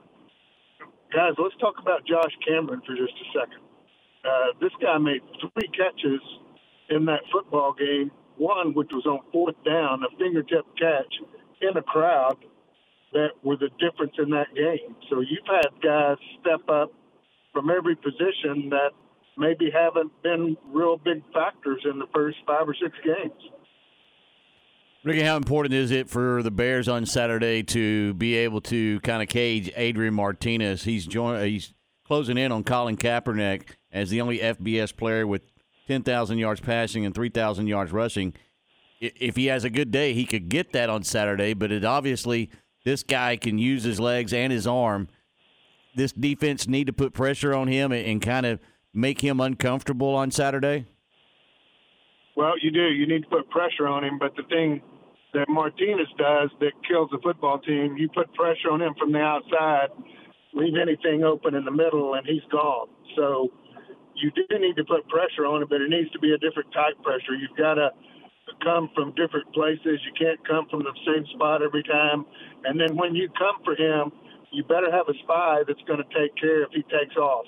guys, 1.14 1.34
let's 1.38 1.56
talk 1.60 1.76
about 1.80 2.06
Josh 2.08 2.34
Cameron 2.48 2.82
for 2.86 2.96
just 2.96 3.14
a 3.14 3.40
second. 3.40 3.62
Uh, 4.26 4.58
this 4.60 4.72
guy 4.82 4.98
made 4.98 5.22
three 5.40 5.70
catches 5.70 6.22
in 6.90 7.06
that 7.06 7.22
football 7.32 7.74
game. 7.74 8.12
One, 8.38 8.74
which 8.74 8.90
was 8.92 9.06
on 9.06 9.20
fourth 9.32 9.56
down, 9.64 10.02
a 10.04 10.18
fingertip 10.18 10.66
catch 10.78 11.14
in 11.62 11.78
a 11.78 11.84
crowd 11.84 12.38
that 13.14 13.30
were 13.44 13.58
the 13.58 13.70
difference 13.80 14.14
in 14.18 14.30
that 14.32 14.54
game. 14.56 14.96
So 15.10 15.22
you've 15.22 15.46
had 15.46 15.70
guys 15.82 16.18
step 16.42 16.68
up 16.68 16.92
from 17.54 17.70
every 17.70 17.96
position 17.96 18.70
that 18.70 18.90
maybe 19.38 19.70
haven't 19.72 20.12
been 20.24 20.58
real 20.72 20.98
big 20.98 21.24
factors 21.32 21.82
in 21.90 22.00
the 22.00 22.08
first 22.14 22.38
five 22.46 22.68
or 22.68 22.76
six 22.76 22.96
games. 23.04 23.40
Ricky, 25.04 25.22
how 25.22 25.36
important 25.36 25.76
is 25.76 25.92
it 25.92 26.10
for 26.10 26.42
the 26.42 26.52
Bears 26.52 26.88
on 26.88 27.06
Saturday 27.06 27.62
to 27.64 28.14
be 28.14 28.36
able 28.36 28.62
to 28.62 29.00
kind 29.02 29.22
of 29.22 29.28
cage 29.28 29.70
Adrian 29.76 30.14
Martinez? 30.14 30.84
He's 30.84 31.06
join, 31.06 31.44
he's 31.46 31.74
closing 32.06 32.38
in 32.38 32.52
on 32.52 32.64
Colin 32.64 32.96
Kaepernick 32.96 33.76
as 33.92 34.10
the 34.10 34.22
only 34.22 34.40
FBS 34.40 34.96
player 34.96 35.28
with 35.28 35.53
10,000 35.88 36.38
yards 36.38 36.62
passing 36.62 37.06
and 37.06 37.14
3,000 37.14 37.68
yards 37.68 37.92
rushing. 37.92 38.34
If 39.00 39.36
he 39.36 39.48
has 39.48 39.64
a 39.64 39.70
good 39.70 39.92
day, 39.92 40.14
he 40.14 40.26
could 40.26 40.48
get 40.50 40.72
that 40.74 40.90
on 40.90 41.04
Saturday, 41.04 41.54
but 41.54 41.72
it 41.72 41.84
obviously 41.84 42.50
this 42.86 43.04
guy 43.04 43.36
can 43.36 43.58
use 43.58 43.84
his 43.84 44.00
legs 44.00 44.34
and 44.34 44.52
his 44.54 44.66
arm. 44.66 45.10
This 45.96 46.14
defense 46.14 46.68
need 46.68 46.88
to 46.88 46.94
put 46.94 47.14
pressure 47.14 47.54
on 47.54 47.68
him 47.68 47.92
and, 47.92 48.22
kind 48.22 48.46
of 48.46 48.60
make 48.94 49.22
him 49.22 49.40
uncomfortable 49.40 50.16
on 50.16 50.32
Saturday. 50.32 50.86
Well, 52.36 52.54
you 52.62 52.72
do. 52.72 52.90
You 52.90 53.06
need 53.08 53.24
to 53.24 53.30
put 53.30 53.50
pressure 53.50 53.88
on 53.88 54.04
him, 54.04 54.18
but 54.18 54.36
the 54.36 54.44
thing 54.44 54.82
that 55.34 55.50
Martinez 55.50 56.08
does 56.18 56.50
that 56.60 56.72
kills 56.88 57.10
the 57.12 57.20
football 57.22 57.60
team, 57.60 57.96
you 57.98 58.10
put 58.10 58.34
pressure 58.34 58.72
on 58.72 58.82
him 58.82 58.94
from 59.00 59.12
the 59.12 59.20
outside, 59.20 59.90
leave 60.54 60.74
anything 60.82 61.24
open 61.24 61.56
in 61.56 61.66
the 61.66 61.72
middle, 61.72 62.14
and 62.14 62.26
he's 62.26 62.44
gone. 62.52 62.88
So 63.16 63.50
you 64.16 64.32
do 64.32 64.46
need 64.60 64.76
to 64.78 64.84
put 64.86 65.08
pressure 65.08 65.46
on 65.46 65.62
him, 65.62 65.68
but 65.70 65.82
it 65.82 65.90
needs 65.90 66.12
to 66.12 66.20
be 66.20 66.34
a 66.34 66.38
different 66.38 66.72
type 66.74 67.02
pressure. 67.04 67.36
You've 67.36 67.58
got 67.58 67.76
to 67.76 67.92
come 68.64 68.90
from 68.96 69.14
different 69.16 69.52
places. 69.54 70.00
You 70.06 70.14
can't 70.18 70.40
come 70.48 70.68
from 70.70 70.84
the 70.84 70.94
same 71.06 71.26
spot 71.36 71.62
every 71.62 71.84
time. 71.84 72.26
And 72.66 72.80
then 72.80 72.96
when 72.96 73.16
you 73.16 73.30
come 73.38 73.64
for 73.64 73.76
him, 73.76 74.12
you 74.52 74.64
better 74.64 74.92
have 74.92 75.10
a 75.10 75.18
spy 75.24 75.64
that's 75.68 75.82
going 75.88 76.00
to 76.00 76.10
take 76.14 76.36
care 76.38 76.64
if 76.64 76.70
he 76.72 76.84
takes 76.84 77.16
off. 77.18 77.46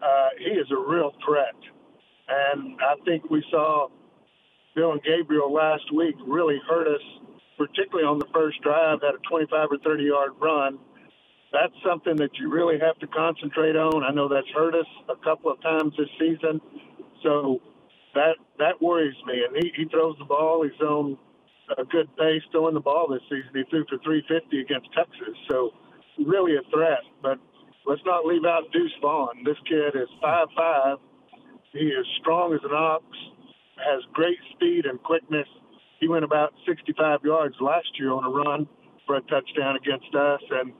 Uh, 0.00 0.28
he 0.38 0.54
is 0.54 0.66
a 0.70 0.78
real 0.78 1.12
threat. 1.24 1.56
And 2.28 2.78
I 2.80 2.94
think 3.04 3.30
we 3.30 3.42
saw 3.50 3.88
Dillon 4.74 5.00
Gabriel 5.04 5.52
last 5.52 5.92
week 5.94 6.14
really 6.26 6.60
hurt 6.68 6.86
us, 6.86 7.02
particularly 7.58 8.06
on 8.06 8.18
the 8.18 8.26
first 8.32 8.60
drive, 8.62 9.00
had 9.02 9.14
a 9.14 9.22
25 9.28 9.68
or 9.72 9.78
30 9.78 10.04
yard 10.04 10.32
run 10.40 10.78
that's 11.56 11.72
something 11.84 12.16
that 12.16 12.30
you 12.38 12.50
really 12.52 12.78
have 12.78 12.98
to 13.00 13.06
concentrate 13.08 13.76
on. 13.76 14.04
I 14.04 14.12
know 14.12 14.28
that's 14.28 14.48
hurt 14.54 14.74
us 14.74 14.86
a 15.08 15.16
couple 15.24 15.50
of 15.50 15.60
times 15.62 15.94
this 15.96 16.10
season, 16.20 16.60
so 17.22 17.60
that 18.14 18.36
that 18.58 18.80
worries 18.82 19.16
me. 19.26 19.42
And 19.48 19.56
he, 19.56 19.72
he 19.76 19.84
throws 19.88 20.16
the 20.18 20.26
ball. 20.26 20.64
He's 20.64 20.80
on 20.82 21.16
a 21.78 21.84
good 21.84 22.08
pace 22.16 22.42
throwing 22.52 22.74
the 22.74 22.80
ball 22.84 23.08
this 23.08 23.22
season. 23.30 23.50
He 23.54 23.64
threw 23.70 23.84
for 23.88 23.98
350 24.04 24.60
against 24.60 24.88
Texas, 24.92 25.34
so 25.50 25.72
really 26.26 26.56
a 26.56 26.64
threat. 26.70 27.00
But 27.22 27.38
let's 27.86 28.02
not 28.04 28.26
leave 28.26 28.44
out 28.44 28.70
Deuce 28.72 28.92
Vaughn. 29.00 29.42
This 29.44 29.58
kid 29.68 29.96
is 29.96 30.08
five 30.20 30.48
five. 30.56 30.98
He 31.72 31.88
is 31.88 32.06
strong 32.20 32.54
as 32.54 32.60
an 32.64 32.72
ox, 32.72 33.04
has 33.80 34.02
great 34.12 34.38
speed 34.54 34.86
and 34.86 35.02
quickness. 35.02 35.48
He 36.00 36.08
went 36.08 36.24
about 36.24 36.52
65 36.68 37.20
yards 37.24 37.56
last 37.60 37.88
year 37.98 38.12
on 38.12 38.24
a 38.24 38.30
run 38.30 38.68
for 39.06 39.16
a 39.16 39.20
touchdown 39.22 39.76
against 39.76 40.14
us, 40.14 40.40
and 40.50 40.72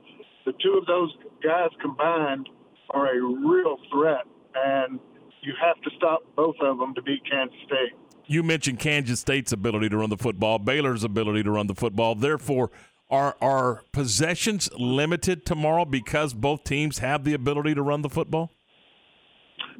the 0.47 0.53
two 0.63 0.79
of 0.79 0.87
those 0.87 1.13
guys 1.43 1.69
combined 1.83 2.49
are 2.91 3.15
a 3.15 3.21
real 3.21 3.77
threat, 3.93 4.25
and 4.55 4.99
you 5.43 5.53
have 5.61 5.81
to 5.83 5.91
stop 5.97 6.23
both 6.35 6.55
of 6.63 6.79
them 6.79 6.95
to 6.95 7.03
beat 7.03 7.21
Kansas 7.31 7.59
State. 7.67 7.93
You 8.27 8.43
mentioned 8.43 8.79
Kansas 8.79 9.21
State's 9.21 9.53
ability 9.53 9.89
to 9.91 9.99
run 9.99 10.09
the 10.09 10.17
football, 10.17 10.59
Baylor's 10.59 11.05
ability 11.05 11.43
to 11.43 11.51
run 11.51 11.67
the 11.67 11.75
football. 11.75 12.15
Therefore, 12.15 12.71
are 13.11 13.37
are 13.41 13.83
possessions 13.93 14.71
limited 14.79 15.45
tomorrow 15.45 15.85
because 15.85 16.33
both 16.33 16.65
teams 16.65 16.99
have 16.99 17.25
the 17.25 17.35
ability 17.35 17.75
to 17.75 17.83
run 17.83 18.03
the 18.03 18.09
football? 18.09 18.51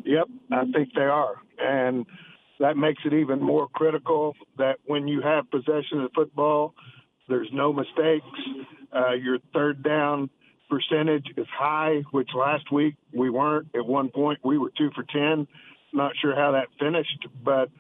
Yep, 0.05 0.29
I 0.53 0.65
think 0.73 0.91
they 0.95 1.03
are, 1.03 1.37
and 1.59 2.07
that 2.61 2.77
makes 2.77 3.03
it 3.05 3.13
even 3.15 3.41
more 3.41 3.69
critical 3.69 4.35
that 4.59 4.77
when 4.87 5.09
you 5.09 5.23
have 5.23 5.51
possession 5.51 6.01
of 6.01 6.11
the 6.11 6.15
football, 6.15 6.75
there's 7.29 7.49
no 7.53 7.73
mistakes. 7.73 8.27
Uh, 8.95 9.13
your 9.13 9.39
third 9.53 9.83
down 9.83 10.31
percentage 10.69 11.27
is 11.37 11.47
high, 11.53 12.03
which 12.11 12.31
last 12.35 12.71
week 12.73 12.97
we 13.13 13.31
weren't. 13.31 13.69
At 13.75 13.87
one 13.87 14.09
point, 14.09 14.41
we 14.45 14.59
were 14.59 14.71
two 14.77 14.91
for 14.95 15.05
10. 15.05 15.47
Not 15.93 16.13
sure 16.21 16.35
how 16.35 16.53
that 16.53 16.69
finished, 16.79 17.27
but 17.45 17.71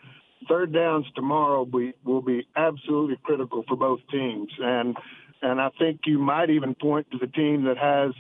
third 0.49 0.73
downs 0.73 1.07
tomorrow 1.15 1.67
we, 1.71 1.95
will 2.05 2.23
be 2.23 2.47
absolutely 2.57 3.17
critical 3.23 3.65
for 3.69 3.77
both 3.77 4.01
teams. 4.11 4.51
And, 4.59 4.97
and 5.43 5.61
I 5.61 5.71
think 5.79 6.01
you 6.07 6.19
might 6.19 6.51
even 6.51 6.75
point 6.75 7.11
to 7.11 7.19
the 7.19 7.27
team 7.27 7.65
that 7.65 7.79
has 7.79 8.13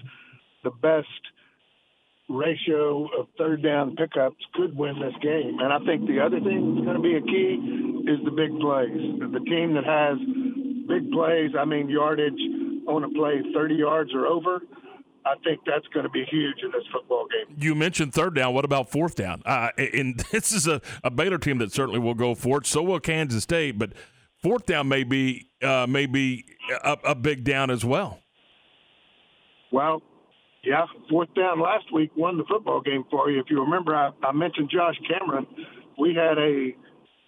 the 0.64 0.70
best 0.70 1.08
ratio 2.28 3.08
of 3.18 3.28
third 3.38 3.62
down 3.62 3.94
pickups 3.94 4.44
could 4.54 4.76
win 4.76 4.98
this 4.98 5.14
game. 5.22 5.58
And 5.60 5.72
I 5.72 5.78
think 5.86 6.08
the 6.08 6.20
other 6.20 6.40
thing 6.40 6.74
that's 6.74 6.84
going 6.84 6.96
to 6.96 7.02
be 7.02 7.16
a 7.16 7.22
key 7.22 8.10
is 8.10 8.24
the 8.24 8.32
big 8.32 8.58
plays. 8.58 9.20
The 9.32 9.44
team 9.46 9.74
that 9.74 9.84
has 9.84 10.18
big 10.88 11.10
plays, 11.12 11.52
I 11.58 11.64
mean 11.64 11.88
yardage 11.88 12.40
on 12.86 13.04
a 13.04 13.08
play 13.08 13.42
30 13.54 13.74
yards 13.74 14.12
or 14.14 14.26
over, 14.26 14.60
I 15.24 15.34
think 15.42 15.60
that's 15.66 15.86
going 15.88 16.04
to 16.04 16.10
be 16.10 16.24
huge 16.30 16.58
in 16.62 16.70
this 16.70 16.84
football 16.92 17.26
game. 17.26 17.56
You 17.58 17.74
mentioned 17.74 18.14
third 18.14 18.34
down. 18.34 18.54
What 18.54 18.64
about 18.64 18.90
fourth 18.90 19.16
down? 19.16 19.42
Uh, 19.44 19.70
and 19.76 20.18
this 20.32 20.52
is 20.52 20.66
a, 20.68 20.80
a 21.02 21.10
Baylor 21.10 21.38
team 21.38 21.58
that 21.58 21.72
certainly 21.72 21.98
will 21.98 22.14
go 22.14 22.34
for 22.34 22.58
it. 22.58 22.66
So 22.66 22.82
will 22.82 23.00
Kansas 23.00 23.42
State, 23.42 23.78
but 23.78 23.92
fourth 24.42 24.66
down 24.66 24.88
may 24.88 25.04
be 25.04 25.50
uh, 25.62 25.86
may 25.88 26.06
be 26.06 26.44
a, 26.84 26.96
a 27.04 27.14
big 27.14 27.44
down 27.44 27.70
as 27.70 27.84
well. 27.84 28.20
Well, 29.72 30.00
yeah, 30.62 30.86
fourth 31.10 31.32
down 31.34 31.60
last 31.60 31.92
week 31.92 32.10
won 32.16 32.38
the 32.38 32.44
football 32.44 32.80
game 32.80 33.04
for 33.10 33.30
you. 33.30 33.40
If 33.40 33.46
you 33.50 33.60
remember, 33.60 33.94
I, 33.94 34.10
I 34.22 34.32
mentioned 34.32 34.70
Josh 34.70 34.96
Cameron. 35.08 35.46
We 35.98 36.14
had 36.14 36.38
a 36.38 36.74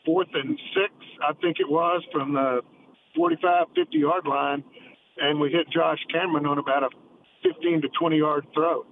fourth 0.04 0.28
and 0.34 0.59
six, 0.74 0.92
I 1.22 1.32
think 1.34 1.59
it 1.61 1.68
was, 1.68 2.02
from 2.12 2.34
the 2.34 2.61
45, 3.14 3.66
50 3.74 3.98
yard 3.98 4.26
line, 4.26 4.64
and 5.20 5.40
we 5.40 5.50
hit 5.50 5.68
Josh 5.70 5.98
Cameron 6.12 6.46
on 6.46 6.58
about 6.58 6.82
a 6.82 6.88
15 7.42 7.82
to 7.82 7.88
20 7.98 8.16
yard 8.16 8.46
throw. 8.54 8.84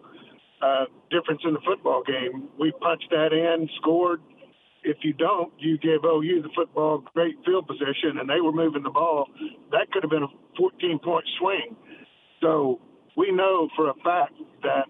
Uh, 0.63 0.87
difference 1.11 1.43
in 1.45 1.53
the 1.53 1.61
football 1.67 2.03
game. 2.03 2.49
We 2.59 2.73
punched 2.81 3.09
that 3.11 3.33
in, 3.33 3.69
scored. 3.77 4.23
If 4.83 4.97
you 5.03 5.13
don't, 5.13 5.53
you 5.59 5.77
give 5.79 6.05
OU 6.05 6.43
the 6.43 6.49
football 6.55 7.05
great 7.13 7.37
field 7.45 7.67
position, 7.67 8.19
and 8.19 8.29
they 8.29 8.41
were 8.41 8.53
moving 8.53 8.83
the 8.83 8.91
ball. 8.91 9.27
That 9.71 9.91
could 9.93 10.03
have 10.03 10.11
been 10.11 10.23
a 10.23 10.33
14 10.57 10.99
point 11.05 11.25
swing. 11.39 11.77
So 12.41 12.81
we 13.17 13.33
know 13.33 13.69
for 13.77 13.91
a 13.91 13.95
fact 14.03 14.35
that 14.63 14.87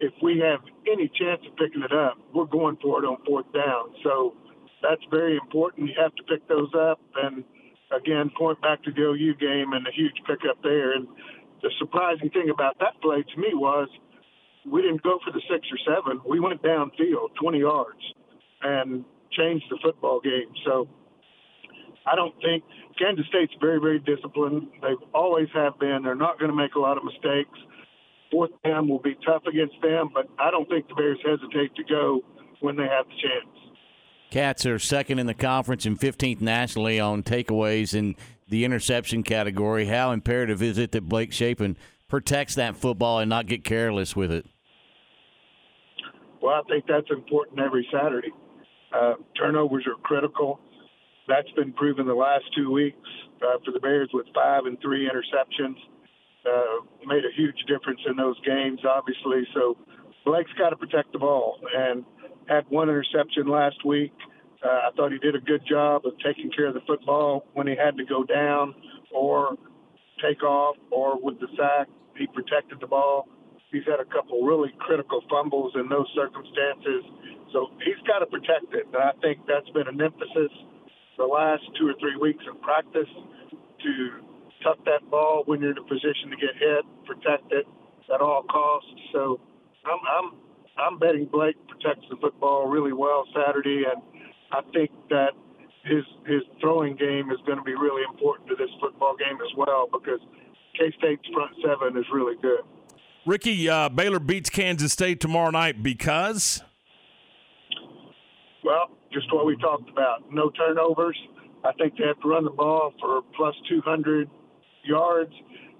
if 0.00 0.12
we 0.22 0.38
have 0.38 0.60
any 0.90 1.10
chance 1.18 1.40
of 1.46 1.56
picking 1.56 1.82
it 1.82 1.92
up, 1.92 2.18
we're 2.34 2.44
going 2.46 2.76
for 2.82 3.02
it 3.02 3.06
on 3.06 3.18
fourth 3.26 3.50
down. 3.52 3.94
So 4.02 4.34
that's 4.82 5.02
very 5.10 5.36
important. 5.36 5.88
You 5.88 5.94
have 6.00 6.14
to 6.14 6.22
pick 6.22 6.46
those 6.48 6.70
up. 6.74 7.00
And 7.22 7.44
again, 7.92 8.30
point 8.36 8.60
back 8.62 8.82
to 8.84 8.92
the 8.92 9.02
OU 9.02 9.34
game 9.36 9.72
and 9.72 9.86
the 9.86 9.92
huge 9.94 10.16
pickup 10.26 10.62
there. 10.62 10.92
And 10.92 11.06
the 11.62 11.70
surprising 11.78 12.30
thing 12.30 12.50
about 12.50 12.78
that 12.80 13.00
play 13.02 13.22
to 13.22 13.40
me 13.40 13.54
was 13.54 13.88
we 14.64 14.82
didn't 14.82 15.02
go 15.02 15.18
for 15.24 15.32
the 15.32 15.40
six 15.50 15.66
or 15.70 15.78
seven. 15.86 16.20
We 16.28 16.40
went 16.40 16.62
downfield 16.62 17.34
20 17.40 17.58
yards 17.58 18.00
and 18.62 19.04
changed 19.32 19.66
the 19.70 19.78
football 19.82 20.20
game. 20.20 20.52
So 20.64 20.88
I 22.06 22.14
don't 22.14 22.34
think 22.42 22.64
Kansas 22.98 23.26
State's 23.28 23.54
very, 23.60 23.78
very 23.78 23.98
disciplined. 23.98 24.68
They 24.82 24.94
always 25.14 25.48
have 25.54 25.78
been. 25.78 26.02
They're 26.02 26.14
not 26.14 26.38
going 26.38 26.50
to 26.50 26.56
make 26.56 26.74
a 26.74 26.80
lot 26.80 26.96
of 26.96 27.04
mistakes. 27.04 27.58
Fourth 28.30 28.50
down 28.64 28.88
will 28.88 28.98
be 28.98 29.16
tough 29.24 29.42
against 29.46 29.76
them, 29.82 30.10
but 30.12 30.28
I 30.38 30.50
don't 30.50 30.68
think 30.68 30.88
the 30.88 30.94
Bears 30.94 31.18
hesitate 31.24 31.74
to 31.76 31.84
go 31.84 32.22
when 32.60 32.76
they 32.76 32.84
have 32.84 33.06
the 33.06 33.14
chance. 33.22 33.65
Cats 34.30 34.66
are 34.66 34.78
second 34.78 35.18
in 35.18 35.26
the 35.26 35.34
conference 35.34 35.86
and 35.86 35.98
15th 35.98 36.40
nationally 36.40 36.98
on 36.98 37.22
takeaways 37.22 37.94
in 37.94 38.16
the 38.48 38.64
interception 38.64 39.22
category. 39.22 39.86
How 39.86 40.12
imperative 40.12 40.62
is 40.62 40.78
it 40.78 40.92
that 40.92 41.08
Blake 41.08 41.32
Shapen 41.32 41.76
protects 42.08 42.54
that 42.56 42.76
football 42.76 43.20
and 43.20 43.28
not 43.28 43.46
get 43.46 43.64
careless 43.64 44.16
with 44.16 44.32
it? 44.32 44.46
Well, 46.42 46.54
I 46.54 46.62
think 46.68 46.84
that's 46.86 47.10
important 47.10 47.60
every 47.60 47.86
Saturday. 47.92 48.32
Uh, 48.92 49.14
turnovers 49.36 49.84
are 49.86 50.00
critical. 50.02 50.60
That's 51.28 51.50
been 51.52 51.72
proven 51.72 52.06
the 52.06 52.14
last 52.14 52.44
two 52.56 52.70
weeks 52.70 53.08
uh, 53.42 53.58
for 53.64 53.72
the 53.72 53.80
Bears 53.80 54.10
with 54.12 54.26
five 54.34 54.66
and 54.66 54.78
three 54.80 55.08
interceptions. 55.08 55.76
Uh, 56.46 56.86
made 57.04 57.24
a 57.24 57.34
huge 57.36 57.58
difference 57.66 58.00
in 58.08 58.16
those 58.16 58.38
games, 58.44 58.78
obviously. 58.88 59.42
So 59.54 59.76
Blake's 60.24 60.52
got 60.58 60.70
to 60.70 60.76
protect 60.76 61.12
the 61.12 61.18
ball 61.18 61.58
and 61.76 62.04
had 62.48 62.64
one 62.68 62.88
interception 62.88 63.48
last 63.48 63.84
week. 63.84 64.12
Uh, 64.64 64.88
I 64.88 64.90
thought 64.96 65.12
he 65.12 65.18
did 65.18 65.34
a 65.34 65.40
good 65.40 65.62
job 65.68 66.06
of 66.06 66.12
taking 66.24 66.50
care 66.50 66.66
of 66.66 66.74
the 66.74 66.80
football 66.86 67.46
when 67.54 67.66
he 67.66 67.74
had 67.76 67.96
to 67.96 68.04
go 68.04 68.24
down 68.24 68.74
or 69.12 69.56
take 70.22 70.42
off 70.42 70.76
or 70.90 71.20
with 71.20 71.38
the 71.40 71.48
sack. 71.56 71.88
He 72.16 72.26
protected 72.26 72.80
the 72.80 72.86
ball. 72.86 73.28
He's 73.70 73.84
had 73.84 74.00
a 74.00 74.08
couple 74.08 74.42
really 74.42 74.72
critical 74.78 75.22
fumbles 75.28 75.72
in 75.74 75.88
those 75.88 76.06
circumstances. 76.14 77.04
So 77.52 77.68
he's 77.84 78.00
got 78.06 78.20
to 78.20 78.26
protect 78.26 78.72
it. 78.72 78.86
And 78.86 78.96
I 78.96 79.12
think 79.20 79.40
that's 79.46 79.68
been 79.70 79.88
an 79.88 80.00
emphasis 80.00 80.52
the 81.18 81.24
last 81.24 81.62
two 81.78 81.88
or 81.88 81.94
three 82.00 82.16
weeks 82.16 82.44
in 82.46 82.58
practice 82.60 83.08
to 83.50 83.92
tuck 84.62 84.78
that 84.84 85.08
ball 85.10 85.42
when 85.46 85.60
you're 85.60 85.72
in 85.72 85.78
a 85.78 85.88
position 85.88 86.30
to 86.30 86.36
get 86.36 86.54
hit, 86.56 86.84
protect 87.04 87.52
it 87.52 87.66
at 88.12 88.20
all 88.20 88.42
costs. 88.44 88.90
So 89.12 89.40
I'm 89.84 90.00
I'm 90.00 90.45
I'm 90.78 90.98
betting 90.98 91.26
Blake 91.26 91.56
protects 91.68 92.06
the 92.10 92.16
football 92.16 92.66
really 92.66 92.92
well 92.92 93.24
Saturday, 93.34 93.84
and 93.90 94.02
I 94.52 94.60
think 94.72 94.90
that 95.10 95.32
his 95.84 96.04
his 96.26 96.42
throwing 96.60 96.96
game 96.96 97.30
is 97.30 97.38
going 97.46 97.58
to 97.58 97.64
be 97.64 97.74
really 97.74 98.02
important 98.02 98.48
to 98.48 98.56
this 98.56 98.70
football 98.80 99.16
game 99.16 99.38
as 99.40 99.56
well 99.56 99.88
because 99.90 100.20
K 100.78 100.92
State's 100.98 101.26
front 101.32 101.52
seven 101.64 101.96
is 101.96 102.04
really 102.12 102.36
good. 102.42 102.60
Ricky, 103.24 103.68
uh, 103.68 103.88
Baylor 103.88 104.20
beats 104.20 104.50
Kansas 104.50 104.92
State 104.92 105.20
tomorrow 105.20 105.50
night 105.50 105.82
because. 105.82 106.62
Well, 108.62 108.90
just 109.12 109.32
what 109.32 109.46
we 109.46 109.56
talked 109.56 109.88
about. 109.88 110.32
No 110.32 110.50
turnovers. 110.50 111.18
I 111.64 111.72
think 111.72 111.96
they 111.96 112.04
have 112.06 112.20
to 112.20 112.28
run 112.28 112.44
the 112.44 112.50
ball 112.50 112.92
for 113.00 113.22
plus 113.36 113.54
200 113.68 114.28
yards, 114.84 115.32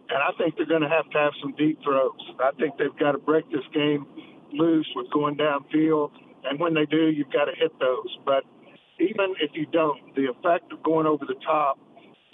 and 0.08 0.18
I 0.18 0.30
think 0.38 0.56
they're 0.56 0.66
going 0.66 0.82
to 0.82 0.88
have 0.88 1.08
to 1.10 1.18
have 1.18 1.32
some 1.40 1.54
deep 1.56 1.78
throws. 1.84 2.18
I 2.40 2.50
think 2.58 2.76
they've 2.78 2.96
got 2.98 3.12
to 3.12 3.18
break 3.18 3.48
this 3.50 3.66
game 3.72 4.06
loose 4.56 4.88
with 4.94 5.10
going 5.12 5.36
downfield, 5.36 6.10
and 6.44 6.58
when 6.60 6.74
they 6.74 6.86
do, 6.86 7.08
you've 7.10 7.32
got 7.32 7.46
to 7.46 7.54
hit 7.56 7.72
those. 7.80 8.18
But 8.24 8.44
even 8.98 9.34
if 9.40 9.50
you 9.54 9.66
don't, 9.66 10.14
the 10.14 10.26
effect 10.30 10.72
of 10.72 10.82
going 10.82 11.06
over 11.06 11.24
the 11.26 11.38
top 11.44 11.78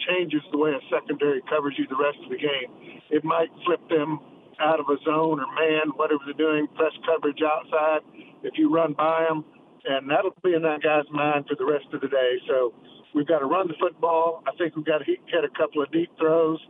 changes 0.08 0.42
the 0.50 0.58
way 0.58 0.70
a 0.70 0.80
secondary 0.90 1.42
covers 1.48 1.74
you 1.78 1.86
the 1.88 1.96
rest 1.96 2.18
of 2.24 2.30
the 2.30 2.38
game. 2.38 3.00
It 3.10 3.24
might 3.24 3.48
flip 3.64 3.80
them 3.88 4.18
out 4.60 4.80
of 4.80 4.86
a 4.90 4.96
zone 5.04 5.40
or 5.40 5.46
man, 5.54 5.94
whatever 5.96 6.20
they're 6.24 6.34
doing, 6.34 6.66
press 6.74 6.92
coverage 7.06 7.40
outside. 7.42 8.00
If 8.42 8.54
you 8.58 8.72
run 8.72 8.94
by 8.94 9.26
them, 9.28 9.44
and 9.84 10.10
that'll 10.10 10.34
be 10.44 10.54
in 10.54 10.62
that 10.62 10.82
guy's 10.82 11.08
mind 11.10 11.46
for 11.48 11.56
the 11.56 11.64
rest 11.64 11.86
of 11.92 12.00
the 12.00 12.08
day. 12.08 12.38
So 12.46 12.74
we've 13.14 13.26
got 13.26 13.40
to 13.40 13.46
run 13.46 13.68
the 13.68 13.74
football. 13.80 14.42
I 14.46 14.52
think 14.56 14.76
we've 14.76 14.86
got 14.86 14.98
to 14.98 15.04
hit 15.04 15.44
a 15.44 15.58
couple 15.58 15.82
of 15.82 15.90
deep 15.90 16.10
throws, 16.18 16.60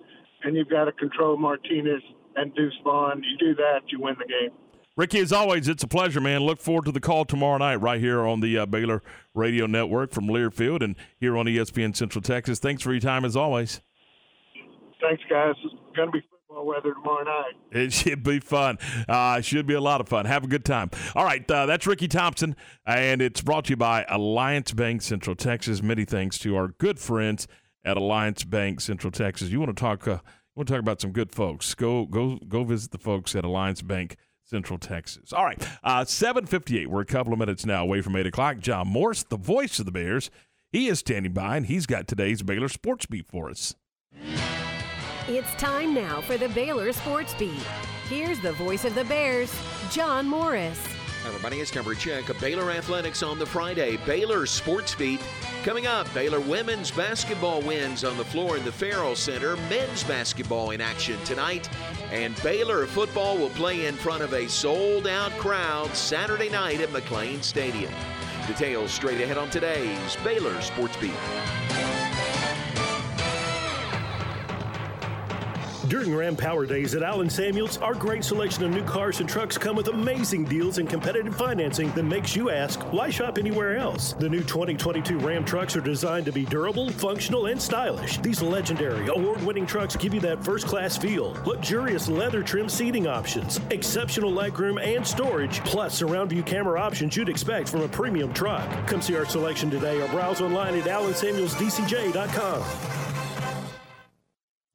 and 0.44 0.56
you've 0.56 0.70
got 0.70 0.84
to 0.86 0.92
control 0.92 1.36
Martinez 1.36 2.02
and 2.36 2.54
Deuce 2.54 2.76
Vaughn. 2.84 3.22
You 3.22 3.36
do 3.38 3.54
that, 3.56 3.80
you 3.88 4.00
win 4.00 4.16
the 4.18 4.26
game. 4.26 4.56
Ricky, 4.94 5.20
as 5.20 5.32
always, 5.32 5.68
it's 5.68 5.82
a 5.82 5.88
pleasure, 5.88 6.20
man. 6.20 6.42
Look 6.42 6.60
forward 6.60 6.84
to 6.84 6.92
the 6.92 7.00
call 7.00 7.24
tomorrow 7.24 7.56
night 7.56 7.76
right 7.76 7.98
here 7.98 8.26
on 8.26 8.40
the 8.40 8.58
uh, 8.58 8.66
Baylor 8.66 9.02
Radio 9.34 9.66
Network 9.66 10.12
from 10.12 10.26
Learfield 10.26 10.82
and 10.82 10.96
here 11.18 11.36
on 11.38 11.46
ESPN 11.46 11.96
Central 11.96 12.20
Texas. 12.20 12.58
Thanks 12.58 12.82
for 12.82 12.92
your 12.92 13.00
time, 13.00 13.24
as 13.24 13.34
always. 13.34 13.80
Thanks, 15.00 15.22
guys. 15.30 15.54
It's 15.64 15.96
going 15.96 16.08
to 16.08 16.12
be 16.12 16.22
football 16.46 16.66
weather 16.66 16.92
tomorrow 16.92 17.24
night. 17.24 17.54
It 17.70 17.92
should 17.94 18.22
be 18.22 18.38
fun. 18.38 18.76
Uh, 19.08 19.36
it 19.38 19.46
should 19.46 19.66
be 19.66 19.72
a 19.72 19.80
lot 19.80 20.02
of 20.02 20.08
fun. 20.08 20.26
Have 20.26 20.44
a 20.44 20.46
good 20.46 20.64
time. 20.64 20.90
All 21.14 21.24
right, 21.24 21.50
uh, 21.50 21.64
that's 21.64 21.86
Ricky 21.86 22.06
Thompson, 22.08 22.54
and 22.84 23.22
it's 23.22 23.40
brought 23.40 23.64
to 23.66 23.70
you 23.70 23.76
by 23.76 24.04
Alliance 24.10 24.72
Bank 24.72 25.00
Central 25.00 25.34
Texas. 25.34 25.82
Many 25.82 26.04
thanks 26.04 26.38
to 26.40 26.54
our 26.54 26.68
good 26.68 26.98
friends 26.98 27.48
at 27.82 27.96
Alliance 27.96 28.44
Bank 28.44 28.82
Central 28.82 29.10
Texas. 29.10 29.48
You 29.48 29.58
want 29.58 29.74
to 29.74 29.80
talk? 29.80 30.06
Uh, 30.06 30.10
you 30.10 30.20
want 30.54 30.68
to 30.68 30.74
talk 30.74 30.80
about 30.80 31.00
some 31.00 31.12
good 31.12 31.32
folks? 31.32 31.74
Go 31.74 32.04
go 32.04 32.38
go 32.46 32.62
visit 32.62 32.90
the 32.90 32.98
folks 32.98 33.34
at 33.34 33.44
Alliance 33.44 33.80
Bank. 33.80 34.16
Central 34.52 34.78
Texas. 34.78 35.32
All 35.32 35.44
right, 35.46 35.66
uh, 35.82 36.04
758. 36.04 36.90
We're 36.90 37.00
a 37.00 37.06
couple 37.06 37.32
of 37.32 37.38
minutes 37.38 37.64
now 37.64 37.82
away 37.82 38.02
from 38.02 38.14
8 38.14 38.26
o'clock. 38.26 38.58
John 38.58 38.86
Morris, 38.86 39.22
the 39.22 39.38
voice 39.38 39.78
of 39.78 39.86
the 39.86 39.92
Bears, 39.92 40.30
he 40.70 40.88
is 40.88 40.98
standing 40.98 41.32
by, 41.32 41.56
and 41.56 41.64
he's 41.64 41.86
got 41.86 42.06
today's 42.06 42.42
Baylor 42.42 42.68
Sports 42.68 43.06
Beat 43.06 43.26
for 43.26 43.48
us. 43.48 43.74
It's 45.26 45.50
time 45.54 45.94
now 45.94 46.20
for 46.20 46.36
the 46.36 46.50
Baylor 46.50 46.92
Sports 46.92 47.34
Beat. 47.34 47.64
Here's 48.10 48.40
the 48.40 48.52
voice 48.52 48.84
of 48.84 48.94
the 48.94 49.04
Bears, 49.04 49.50
John 49.90 50.28
Morris. 50.28 50.78
Everybody, 51.24 51.60
it's 51.60 51.72
Number 51.72 51.94
Check. 51.94 52.24
Baylor 52.40 52.72
Athletics 52.72 53.22
on 53.22 53.38
the 53.38 53.46
Friday. 53.46 53.96
Baylor 53.98 54.44
Sports 54.44 54.96
Beat. 54.96 55.20
Coming 55.62 55.86
up, 55.86 56.12
Baylor 56.12 56.40
women's 56.40 56.90
basketball 56.90 57.62
wins 57.62 58.02
on 58.02 58.16
the 58.16 58.24
floor 58.24 58.56
in 58.56 58.64
the 58.64 58.72
Ferrell 58.72 59.14
Center. 59.14 59.54
Men's 59.68 60.02
basketball 60.02 60.72
in 60.72 60.80
action 60.80 61.16
tonight. 61.24 61.70
And 62.10 62.40
Baylor 62.42 62.86
football 62.86 63.38
will 63.38 63.50
play 63.50 63.86
in 63.86 63.94
front 63.94 64.24
of 64.24 64.32
a 64.32 64.48
sold 64.48 65.06
out 65.06 65.30
crowd 65.38 65.94
Saturday 65.94 66.48
night 66.48 66.80
at 66.80 66.88
McLane 66.88 67.42
Stadium. 67.44 67.92
Details 68.48 68.90
straight 68.90 69.20
ahead 69.20 69.38
on 69.38 69.48
today's 69.48 70.16
Baylor 70.24 70.60
Sports 70.60 70.96
Beat. 70.96 72.01
During 75.88 76.14
Ram 76.14 76.36
Power 76.36 76.64
Days 76.64 76.94
at 76.94 77.02
Allen 77.02 77.28
Samuels, 77.28 77.78
our 77.78 77.94
great 77.94 78.22
selection 78.22 78.62
of 78.64 78.70
new 78.70 78.84
cars 78.84 79.18
and 79.18 79.28
trucks 79.28 79.58
come 79.58 79.74
with 79.74 79.88
amazing 79.88 80.44
deals 80.44 80.78
and 80.78 80.88
competitive 80.88 81.34
financing 81.34 81.90
that 81.92 82.04
makes 82.04 82.36
you 82.36 82.50
ask, 82.50 82.80
why 82.92 83.10
shop 83.10 83.36
anywhere 83.36 83.76
else? 83.76 84.12
The 84.12 84.28
new 84.28 84.42
2022 84.42 85.18
Ram 85.18 85.44
trucks 85.44 85.74
are 85.74 85.80
designed 85.80 86.26
to 86.26 86.32
be 86.32 86.44
durable, 86.44 86.92
functional, 86.92 87.46
and 87.46 87.60
stylish. 87.60 88.18
These 88.18 88.42
legendary, 88.42 89.08
award 89.08 89.42
winning 89.42 89.66
trucks 89.66 89.96
give 89.96 90.14
you 90.14 90.20
that 90.20 90.44
first 90.44 90.68
class 90.68 90.96
feel. 90.96 91.36
Luxurious 91.44 92.08
leather 92.08 92.44
trim 92.44 92.68
seating 92.68 93.08
options, 93.08 93.58
exceptional 93.70 94.30
legroom 94.30 94.80
and 94.80 95.04
storage, 95.04 95.64
plus 95.64 95.94
surround 95.94 96.30
view 96.30 96.44
camera 96.44 96.80
options 96.80 97.16
you'd 97.16 97.28
expect 97.28 97.68
from 97.68 97.82
a 97.82 97.88
premium 97.88 98.32
truck. 98.32 98.68
Come 98.86 99.02
see 99.02 99.16
our 99.16 99.26
selection 99.26 99.68
today 99.68 100.00
or 100.00 100.06
browse 100.08 100.40
online 100.40 100.78
at 100.78 100.84
allensamuelsdcj.com. 100.84 103.01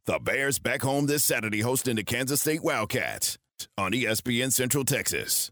The 0.08 0.20
Bears 0.20 0.58
back 0.58 0.84
home 0.84 1.06
this 1.06 1.26
Saturday 1.26 1.60
hosting 1.60 1.98
the 1.98 2.04
Kansas 2.06 2.40
State 2.40 2.64
Wildcats 2.64 3.38
on 3.78 3.92
ESPN 3.92 4.54
Central 4.54 4.86
Texas. 4.86 5.52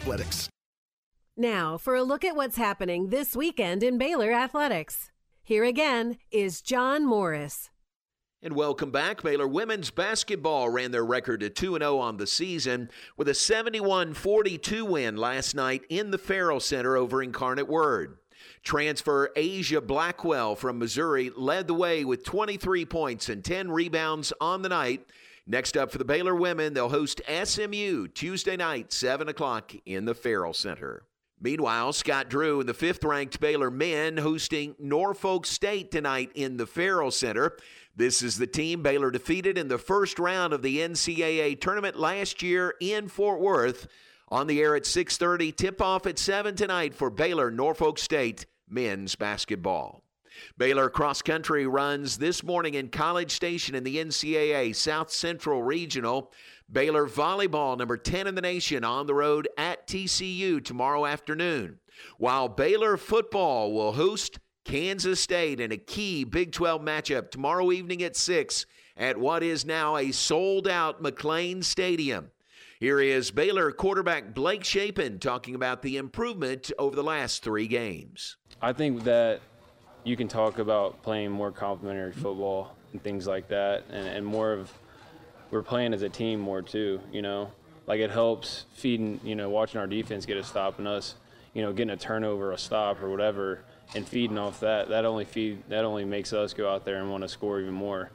Athletics. 0.01 0.49
Now, 1.37 1.77
for 1.77 1.93
a 1.93 2.01
look 2.01 2.25
at 2.25 2.35
what's 2.35 2.57
happening 2.57 3.09
this 3.09 3.35
weekend 3.35 3.83
in 3.83 3.99
Baylor 3.99 4.31
Athletics. 4.31 5.11
Here 5.43 5.63
again 5.63 6.17
is 6.31 6.63
John 6.63 7.05
Morris. 7.05 7.69
And 8.41 8.55
welcome 8.55 8.89
back. 8.89 9.21
Baylor 9.21 9.47
women's 9.47 9.91
basketball 9.91 10.69
ran 10.69 10.89
their 10.89 11.05
record 11.05 11.41
to 11.41 11.51
2 11.51 11.77
0 11.77 11.99
on 11.99 12.17
the 12.17 12.25
season 12.25 12.89
with 13.15 13.27
a 13.27 13.35
71 13.35 14.15
42 14.15 14.83
win 14.85 15.17
last 15.17 15.53
night 15.53 15.83
in 15.87 16.09
the 16.09 16.17
Ferrell 16.17 16.59
Center 16.59 16.97
over 16.97 17.21
Incarnate 17.21 17.69
Word. 17.69 18.17
Transfer 18.63 19.29
Aijha 19.37 19.85
Blackwell 19.85 20.55
from 20.55 20.79
Missouri 20.79 21.29
led 21.37 21.67
the 21.67 21.75
way 21.75 22.03
with 22.03 22.25
23 22.25 22.85
points 22.85 23.29
and 23.29 23.45
10 23.45 23.69
rebounds 23.69 24.33
on 24.41 24.63
the 24.63 24.69
night 24.69 25.05
Next 25.51 25.75
up 25.75 25.91
for 25.91 25.97
the 25.97 26.05
Baylor 26.05 26.33
women, 26.33 26.73
they'll 26.73 26.87
host 26.87 27.19
SMU 27.27 28.07
Tuesday 28.07 28.55
night, 28.55 28.93
7 28.93 29.27
o'clock 29.27 29.73
in 29.85 30.05
the 30.05 30.15
Ferrell 30.15 30.53
Center. 30.53 31.03
Meanwhile, 31.41 31.91
Scott 31.91 32.29
Drew 32.29 32.61
and 32.61 32.69
the 32.69 32.73
fifth 32.73 33.03
ranked 33.03 33.37
Baylor 33.41 33.69
men 33.69 34.15
hosting 34.15 34.75
Norfolk 34.79 35.45
State 35.45 35.91
tonight 35.91 36.31
in 36.35 36.55
the 36.55 36.65
Ferrell 36.65 37.11
Center. 37.11 37.57
This 37.93 38.23
is 38.23 38.37
the 38.37 38.47
team 38.47 38.81
Baylor 38.81 39.11
defeated 39.11 39.57
in 39.57 39.67
the 39.67 39.77
first 39.77 40.19
round 40.19 40.53
of 40.53 40.61
the 40.61 40.77
NCAA 40.77 41.59
tournament 41.59 41.99
last 41.99 42.41
year 42.41 42.75
in 42.79 43.09
Fort 43.09 43.41
Worth. 43.41 43.89
On 44.29 44.47
the 44.47 44.61
air 44.61 44.77
at 44.77 44.85
6:30, 44.85 45.51
tip 45.51 45.81
off 45.81 46.07
at 46.07 46.17
7 46.17 46.55
tonight 46.55 46.95
for 46.95 47.09
Baylor 47.09 47.51
Norfolk 47.51 47.99
State 47.99 48.45
men's 48.69 49.15
basketball. 49.15 50.00
Baylor 50.57 50.89
cross 50.89 51.21
country 51.21 51.65
runs 51.67 52.17
this 52.17 52.43
morning 52.43 52.73
in 52.73 52.89
College 52.89 53.31
Station 53.31 53.75
in 53.75 53.83
the 53.83 53.97
NCAA 53.97 54.75
South 54.75 55.11
Central 55.11 55.63
Regional. 55.63 56.31
Baylor 56.71 57.07
volleyball, 57.07 57.77
number 57.77 57.97
10 57.97 58.27
in 58.27 58.35
the 58.35 58.41
nation, 58.41 58.83
on 58.83 59.07
the 59.07 59.13
road 59.13 59.47
at 59.57 59.87
TCU 59.87 60.63
tomorrow 60.63 61.05
afternoon. 61.05 61.79
While 62.17 62.47
Baylor 62.47 62.97
football 62.97 63.73
will 63.73 63.93
host 63.93 64.39
Kansas 64.63 65.19
State 65.19 65.59
in 65.59 65.71
a 65.71 65.77
key 65.77 66.23
Big 66.23 66.51
12 66.51 66.81
matchup 66.81 67.31
tomorrow 67.31 67.71
evening 67.71 68.03
at 68.03 68.15
6 68.15 68.65
at 68.95 69.17
what 69.17 69.43
is 69.43 69.65
now 69.65 69.97
a 69.97 70.11
sold 70.11 70.67
out 70.67 71.01
McLane 71.01 71.63
Stadium. 71.63 72.31
Here 72.79 72.99
is 72.99 73.29
Baylor 73.31 73.71
quarterback 73.71 74.33
Blake 74.33 74.63
Shapen 74.63 75.19
talking 75.19 75.53
about 75.53 75.81
the 75.81 75.97
improvement 75.97 76.71
over 76.79 76.95
the 76.95 77.03
last 77.03 77.43
three 77.43 77.67
games. 77.67 78.37
I 78.61 78.73
think 78.73 79.03
that 79.03 79.41
you 80.03 80.17
can 80.17 80.27
talk 80.27 80.59
about 80.59 81.01
playing 81.03 81.31
more 81.31 81.51
complementary 81.51 82.11
football 82.11 82.75
and 82.91 83.01
things 83.03 83.27
like 83.27 83.47
that, 83.49 83.83
and, 83.89 84.07
and 84.07 84.25
more 84.25 84.53
of 84.53 84.71
we're 85.51 85.61
playing 85.61 85.93
as 85.93 86.01
a 86.01 86.09
team 86.09 86.39
more 86.39 86.61
too. 86.61 86.99
You 87.11 87.21
know, 87.21 87.51
like 87.87 87.99
it 87.99 88.09
helps 88.09 88.65
feeding. 88.73 89.19
You 89.23 89.35
know, 89.35 89.49
watching 89.49 89.79
our 89.79 89.87
defense 89.87 90.25
get 90.25 90.37
a 90.37 90.43
stop 90.43 90.79
and 90.79 90.87
us, 90.87 91.15
you 91.53 91.61
know, 91.61 91.73
getting 91.73 91.91
a 91.91 91.97
turnover, 91.97 92.51
a 92.51 92.57
stop, 92.57 93.01
or 93.01 93.09
whatever, 93.09 93.63
and 93.95 94.07
feeding 94.07 94.37
off 94.37 94.59
that. 94.61 94.89
That 94.89 95.05
only 95.05 95.25
feed 95.25 95.63
that 95.69 95.85
only 95.85 96.05
makes 96.05 96.33
us 96.33 96.53
go 96.53 96.69
out 96.69 96.85
there 96.85 96.97
and 96.97 97.11
want 97.11 97.23
to 97.23 97.27
score 97.27 97.59
even 97.59 97.73
more. 97.73 98.11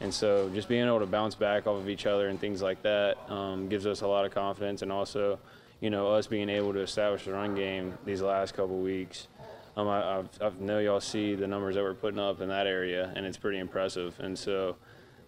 And 0.00 0.12
so, 0.12 0.50
just 0.54 0.68
being 0.68 0.86
able 0.86 1.00
to 1.00 1.06
bounce 1.06 1.34
back 1.34 1.66
off 1.66 1.78
of 1.78 1.88
each 1.88 2.06
other 2.06 2.28
and 2.28 2.40
things 2.40 2.62
like 2.62 2.82
that 2.82 3.18
um, 3.30 3.68
gives 3.68 3.86
us 3.86 4.00
a 4.00 4.06
lot 4.06 4.24
of 4.24 4.32
confidence, 4.32 4.82
and 4.82 4.90
also, 4.90 5.38
you 5.80 5.90
know, 5.90 6.08
us 6.08 6.26
being 6.26 6.48
able 6.48 6.72
to 6.72 6.80
establish 6.80 7.24
the 7.24 7.32
run 7.32 7.54
game 7.54 7.96
these 8.04 8.22
last 8.22 8.54
couple 8.54 8.78
weeks. 8.78 9.28
Um, 9.76 9.88
I, 9.88 10.18
I've, 10.18 10.28
I 10.40 10.50
know 10.58 10.78
y'all 10.78 11.00
see 11.00 11.34
the 11.34 11.46
numbers 11.46 11.74
that 11.76 11.82
we're 11.82 11.94
putting 11.94 12.18
up 12.18 12.40
in 12.40 12.48
that 12.48 12.66
area, 12.66 13.12
and 13.14 13.24
it's 13.24 13.36
pretty 13.36 13.58
impressive. 13.58 14.18
And 14.20 14.38
so 14.38 14.76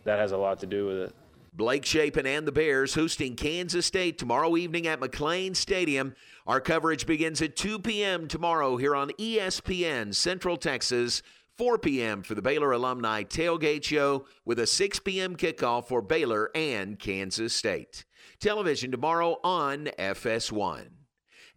that 0.04 0.18
has 0.18 0.32
a 0.32 0.36
lot 0.36 0.58
to 0.60 0.66
do 0.66 0.86
with 0.86 0.96
it. 0.98 1.14
Blake 1.54 1.84
Shapen 1.84 2.26
and 2.26 2.46
the 2.46 2.52
Bears 2.52 2.94
hosting 2.94 3.36
Kansas 3.36 3.84
State 3.84 4.16
tomorrow 4.16 4.56
evening 4.56 4.86
at 4.86 5.00
McLane 5.00 5.54
Stadium. 5.54 6.14
Our 6.46 6.60
coverage 6.60 7.06
begins 7.06 7.42
at 7.42 7.56
2 7.56 7.78
p.m. 7.80 8.26
tomorrow 8.26 8.78
here 8.78 8.96
on 8.96 9.10
ESPN 9.10 10.14
Central 10.14 10.56
Texas. 10.56 11.22
4 11.58 11.78
p.m. 11.78 12.22
for 12.22 12.34
the 12.34 12.40
Baylor 12.40 12.72
Alumni 12.72 13.22
Tailgate 13.22 13.84
Show 13.84 14.24
with 14.46 14.58
a 14.58 14.66
6 14.66 15.00
p.m. 15.00 15.36
kickoff 15.36 15.86
for 15.86 16.00
Baylor 16.00 16.50
and 16.54 16.98
Kansas 16.98 17.54
State. 17.54 18.06
Television 18.40 18.90
tomorrow 18.90 19.36
on 19.44 19.90
FS1. 19.98 20.86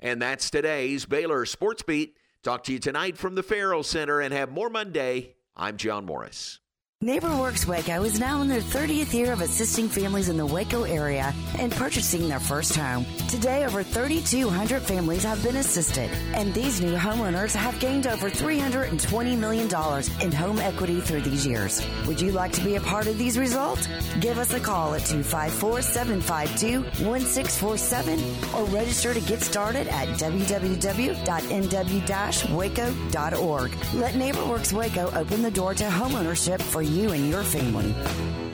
And 0.01 0.21
that's 0.21 0.49
today's 0.49 1.05
Baylor 1.05 1.45
Sports 1.45 1.83
Beat. 1.83 2.17
Talk 2.45 2.63
to 2.65 2.73
you 2.73 2.77
tonight 2.77 3.17
from 3.17 3.33
the 3.33 3.41
Ferrell 3.41 3.81
Center 3.81 4.21
and 4.21 4.31
have 4.31 4.51
more 4.51 4.69
Monday. 4.69 5.33
I'm 5.55 5.77
John 5.77 6.05
Morris. 6.05 6.59
NeighborWorks 7.05 7.67
Waco 7.67 8.01
is 8.01 8.19
now 8.19 8.41
in 8.41 8.47
their 8.47 8.59
30th 8.59 9.13
year 9.13 9.31
of 9.31 9.41
assisting 9.41 9.87
families 9.87 10.27
in 10.27 10.37
the 10.37 10.45
Waco 10.45 10.85
area 10.85 11.31
and 11.59 11.71
purchasing 11.71 12.27
their 12.27 12.39
first 12.39 12.75
home. 12.75 13.05
Today, 13.29 13.63
over 13.63 13.83
3,200 13.83 14.81
families 14.81 15.23
have 15.23 15.43
been 15.43 15.57
assisted, 15.57 16.09
and 16.33 16.51
these 16.51 16.81
new 16.81 16.95
homeowners 16.95 17.53
have 17.53 17.79
gained 17.79 18.07
over 18.07 18.27
$320 18.27 19.37
million 19.37 19.67
in 20.19 20.31
home 20.31 20.57
equity 20.57 20.99
through 20.99 21.21
these 21.21 21.45
years. 21.45 21.85
Would 22.07 22.19
you 22.19 22.31
like 22.31 22.53
to 22.53 22.63
be 22.63 22.73
a 22.73 22.81
part 22.81 23.05
of 23.05 23.19
these 23.19 23.37
results? 23.37 23.87
Give 24.19 24.39
us 24.39 24.55
a 24.55 24.59
call 24.59 24.95
at 24.95 25.05
254 25.05 25.83
752 25.83 26.81
1647 27.05 28.19
or 28.55 28.65
register 28.73 29.13
to 29.13 29.21
get 29.21 29.43
started 29.43 29.87
at 29.89 30.07
www.nw 30.17 31.15
waco.org. 32.55 33.71
Let 33.93 34.13
NeighborWorks 34.15 34.73
Waco 34.73 35.11
open 35.13 35.43
the 35.43 35.51
door 35.51 35.75
to 35.75 35.83
homeownership 35.83 36.59
for 36.63 36.81
you 36.81 36.94
and 37.03 37.29
your 37.29 37.43
family. 37.43 38.44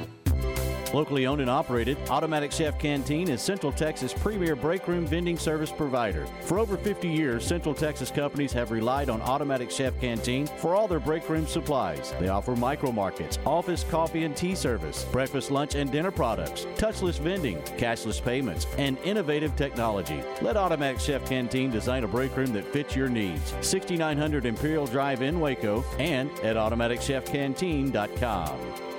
Locally 0.93 1.25
owned 1.25 1.41
and 1.41 1.49
operated, 1.49 1.97
Automatic 2.09 2.51
Chef 2.51 2.77
Canteen 2.77 3.29
is 3.29 3.41
Central 3.41 3.71
Texas' 3.71 4.13
premier 4.13 4.55
break 4.55 4.87
room 4.87 5.03
vending 5.05 5.37
service 5.37 5.71
provider. 5.71 6.27
For 6.41 6.59
over 6.59 6.75
50 6.75 7.07
years, 7.07 7.45
Central 7.45 7.73
Texas 7.73 8.11
companies 8.11 8.51
have 8.53 8.71
relied 8.71 9.09
on 9.09 9.21
Automatic 9.21 9.71
Chef 9.71 9.97
Canteen 10.01 10.47
for 10.47 10.75
all 10.75 10.89
their 10.89 10.99
break 10.99 11.29
room 11.29 11.47
supplies. 11.47 12.13
They 12.19 12.27
offer 12.27 12.53
micro 12.55 12.91
markets, 12.91 13.39
office 13.45 13.85
coffee 13.89 14.23
and 14.23 14.35
tea 14.35 14.55
service, 14.55 15.05
breakfast, 15.11 15.49
lunch, 15.49 15.75
and 15.75 15.89
dinner 15.91 16.11
products, 16.11 16.65
touchless 16.75 17.19
vending, 17.19 17.57
cashless 17.77 18.21
payments, 18.23 18.67
and 18.77 18.97
innovative 18.99 19.55
technology. 19.55 20.21
Let 20.41 20.57
Automatic 20.57 20.99
Chef 20.99 21.25
Canteen 21.25 21.71
design 21.71 22.03
a 22.03 22.07
break 22.07 22.35
room 22.35 22.51
that 22.53 22.73
fits 22.73 22.95
your 22.95 23.09
needs. 23.09 23.53
6900 23.61 24.45
Imperial 24.45 24.87
Drive 24.87 25.21
in 25.21 25.39
Waco 25.39 25.85
and 25.99 26.29
at 26.39 26.57
AutomaticChefCanteen.com. 26.57 28.90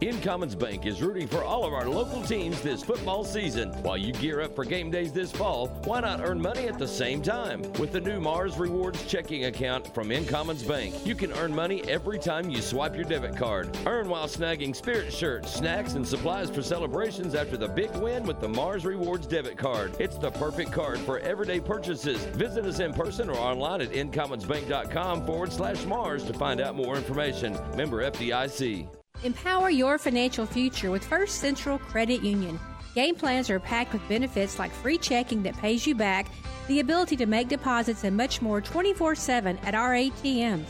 Incommons 0.00 0.56
Bank 0.56 0.86
is 0.86 1.02
rooting 1.02 1.26
for 1.26 1.42
all 1.42 1.64
of 1.64 1.72
our 1.72 1.88
local 1.88 2.22
teams 2.22 2.60
this 2.60 2.84
football 2.84 3.24
season. 3.24 3.70
While 3.82 3.96
you 3.96 4.12
gear 4.12 4.40
up 4.40 4.54
for 4.54 4.64
game 4.64 4.92
days 4.92 5.12
this 5.12 5.32
fall, 5.32 5.66
why 5.86 5.98
not 5.98 6.20
earn 6.20 6.40
money 6.40 6.68
at 6.68 6.78
the 6.78 6.86
same 6.86 7.20
time? 7.20 7.62
With 7.80 7.90
the 7.90 8.00
new 8.00 8.20
Mars 8.20 8.58
Rewards 8.58 9.04
checking 9.06 9.46
account 9.46 9.92
from 9.92 10.10
Incommons 10.10 10.64
Bank, 10.68 10.94
you 11.04 11.16
can 11.16 11.32
earn 11.32 11.52
money 11.52 11.82
every 11.88 12.20
time 12.20 12.48
you 12.48 12.62
swipe 12.62 12.94
your 12.94 13.06
debit 13.06 13.36
card. 13.36 13.76
Earn 13.86 14.08
while 14.08 14.28
snagging 14.28 14.76
spirit 14.76 15.12
shirts, 15.12 15.52
snacks, 15.52 15.94
and 15.94 16.06
supplies 16.06 16.48
for 16.48 16.62
celebrations 16.62 17.34
after 17.34 17.56
the 17.56 17.66
big 17.66 17.90
win 17.96 18.22
with 18.22 18.40
the 18.40 18.48
Mars 18.48 18.84
Rewards 18.84 19.26
debit 19.26 19.58
card. 19.58 19.96
It's 19.98 20.16
the 20.16 20.30
perfect 20.30 20.70
card 20.70 21.00
for 21.00 21.18
everyday 21.18 21.58
purchases. 21.58 22.24
Visit 22.36 22.66
us 22.66 22.78
in 22.78 22.94
person 22.94 23.28
or 23.28 23.36
online 23.36 23.80
at 23.80 23.90
incommonsbank.com 23.90 25.26
forward 25.26 25.52
slash 25.52 25.84
Mars 25.86 26.22
to 26.22 26.34
find 26.34 26.60
out 26.60 26.76
more 26.76 26.94
information. 26.94 27.58
Member 27.76 28.08
FDIC. 28.08 28.97
Empower 29.24 29.68
your 29.68 29.98
financial 29.98 30.46
future 30.46 30.92
with 30.92 31.04
First 31.04 31.40
Central 31.40 31.76
Credit 31.76 32.22
Union. 32.22 32.58
Game 32.94 33.16
plans 33.16 33.50
are 33.50 33.58
packed 33.58 33.92
with 33.92 34.08
benefits 34.08 34.60
like 34.60 34.70
free 34.70 34.96
checking 34.96 35.42
that 35.42 35.56
pays 35.56 35.84
you 35.88 35.96
back, 35.96 36.28
the 36.68 36.78
ability 36.78 37.16
to 37.16 37.26
make 37.26 37.48
deposits, 37.48 38.04
and 38.04 38.16
much 38.16 38.40
more 38.40 38.60
24 38.60 39.16
7 39.16 39.58
at 39.64 39.74
our 39.74 39.92
ATMs. 39.92 40.66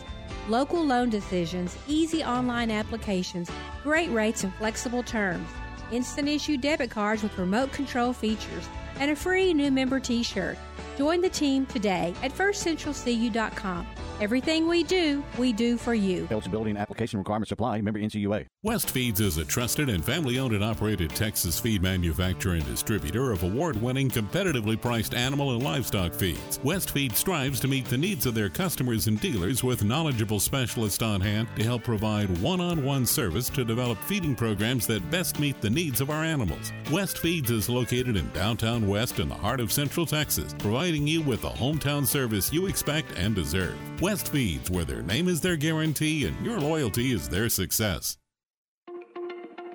Local 0.48 0.82
loan 0.82 1.10
decisions, 1.10 1.76
easy 1.88 2.24
online 2.24 2.70
applications, 2.70 3.50
great 3.82 4.10
rates 4.10 4.44
and 4.44 4.54
flexible 4.54 5.02
terms, 5.02 5.46
instant 5.92 6.26
issue 6.26 6.56
debit 6.56 6.90
cards 6.90 7.22
with 7.22 7.36
remote 7.36 7.70
control 7.72 8.14
features, 8.14 8.66
and 8.98 9.10
a 9.10 9.16
free 9.16 9.52
new 9.52 9.70
member 9.70 10.00
t 10.00 10.22
shirt. 10.22 10.56
Join 10.98 11.20
the 11.20 11.28
team 11.28 11.64
today 11.66 12.12
at 12.24 12.32
firstcentralcu.com. 12.32 13.86
Everything 14.20 14.66
we 14.66 14.82
do, 14.82 15.22
we 15.38 15.52
do 15.52 15.76
for 15.76 15.94
you. 15.94 16.26
Eligibility 16.28 16.70
and 16.70 16.78
application 16.78 17.20
requirements 17.20 17.52
apply. 17.52 17.80
Member 17.82 18.00
NCUA. 18.00 18.46
West 18.64 18.90
Feeds 18.90 19.20
is 19.20 19.36
a 19.36 19.44
trusted 19.44 19.88
and 19.88 20.04
family 20.04 20.40
owned 20.40 20.54
and 20.54 20.64
operated 20.64 21.10
Texas 21.10 21.60
feed 21.60 21.80
manufacturer 21.80 22.54
and 22.54 22.66
distributor 22.66 23.30
of 23.30 23.44
award 23.44 23.80
winning, 23.80 24.10
competitively 24.10 24.80
priced 24.80 25.14
animal 25.14 25.52
and 25.52 25.62
livestock 25.62 26.12
feeds. 26.12 26.58
West 26.64 26.90
Feed 26.90 27.14
strives 27.14 27.60
to 27.60 27.68
meet 27.68 27.84
the 27.84 27.96
needs 27.96 28.26
of 28.26 28.34
their 28.34 28.48
customers 28.48 29.06
and 29.06 29.20
dealers 29.20 29.62
with 29.62 29.84
knowledgeable 29.84 30.40
specialists 30.40 31.00
on 31.00 31.20
hand 31.20 31.46
to 31.54 31.62
help 31.62 31.84
provide 31.84 32.26
one 32.42 32.60
on 32.60 32.82
one 32.82 33.06
service 33.06 33.48
to 33.50 33.64
develop 33.64 33.98
feeding 34.02 34.34
programs 34.34 34.84
that 34.88 35.08
best 35.12 35.38
meet 35.38 35.60
the 35.60 35.70
needs 35.70 36.00
of 36.00 36.10
our 36.10 36.24
animals. 36.24 36.72
West 36.90 37.18
Feeds 37.18 37.52
is 37.52 37.68
located 37.68 38.16
in 38.16 38.28
downtown 38.32 38.88
West 38.88 39.20
in 39.20 39.28
the 39.28 39.34
heart 39.36 39.60
of 39.60 39.70
Central 39.70 40.04
Texas, 40.04 40.56
providing 40.58 40.87
you 40.94 41.22
with 41.22 41.42
the 41.42 41.48
hometown 41.48 42.06
service 42.06 42.52
you 42.52 42.66
expect 42.66 43.12
and 43.16 43.34
deserve. 43.34 43.76
West 44.00 44.28
Feeds, 44.28 44.70
where 44.70 44.84
their 44.84 45.02
name 45.02 45.28
is 45.28 45.40
their 45.40 45.56
guarantee 45.56 46.26
and 46.26 46.46
your 46.46 46.60
loyalty 46.60 47.12
is 47.12 47.28
their 47.28 47.48
success. 47.48 48.16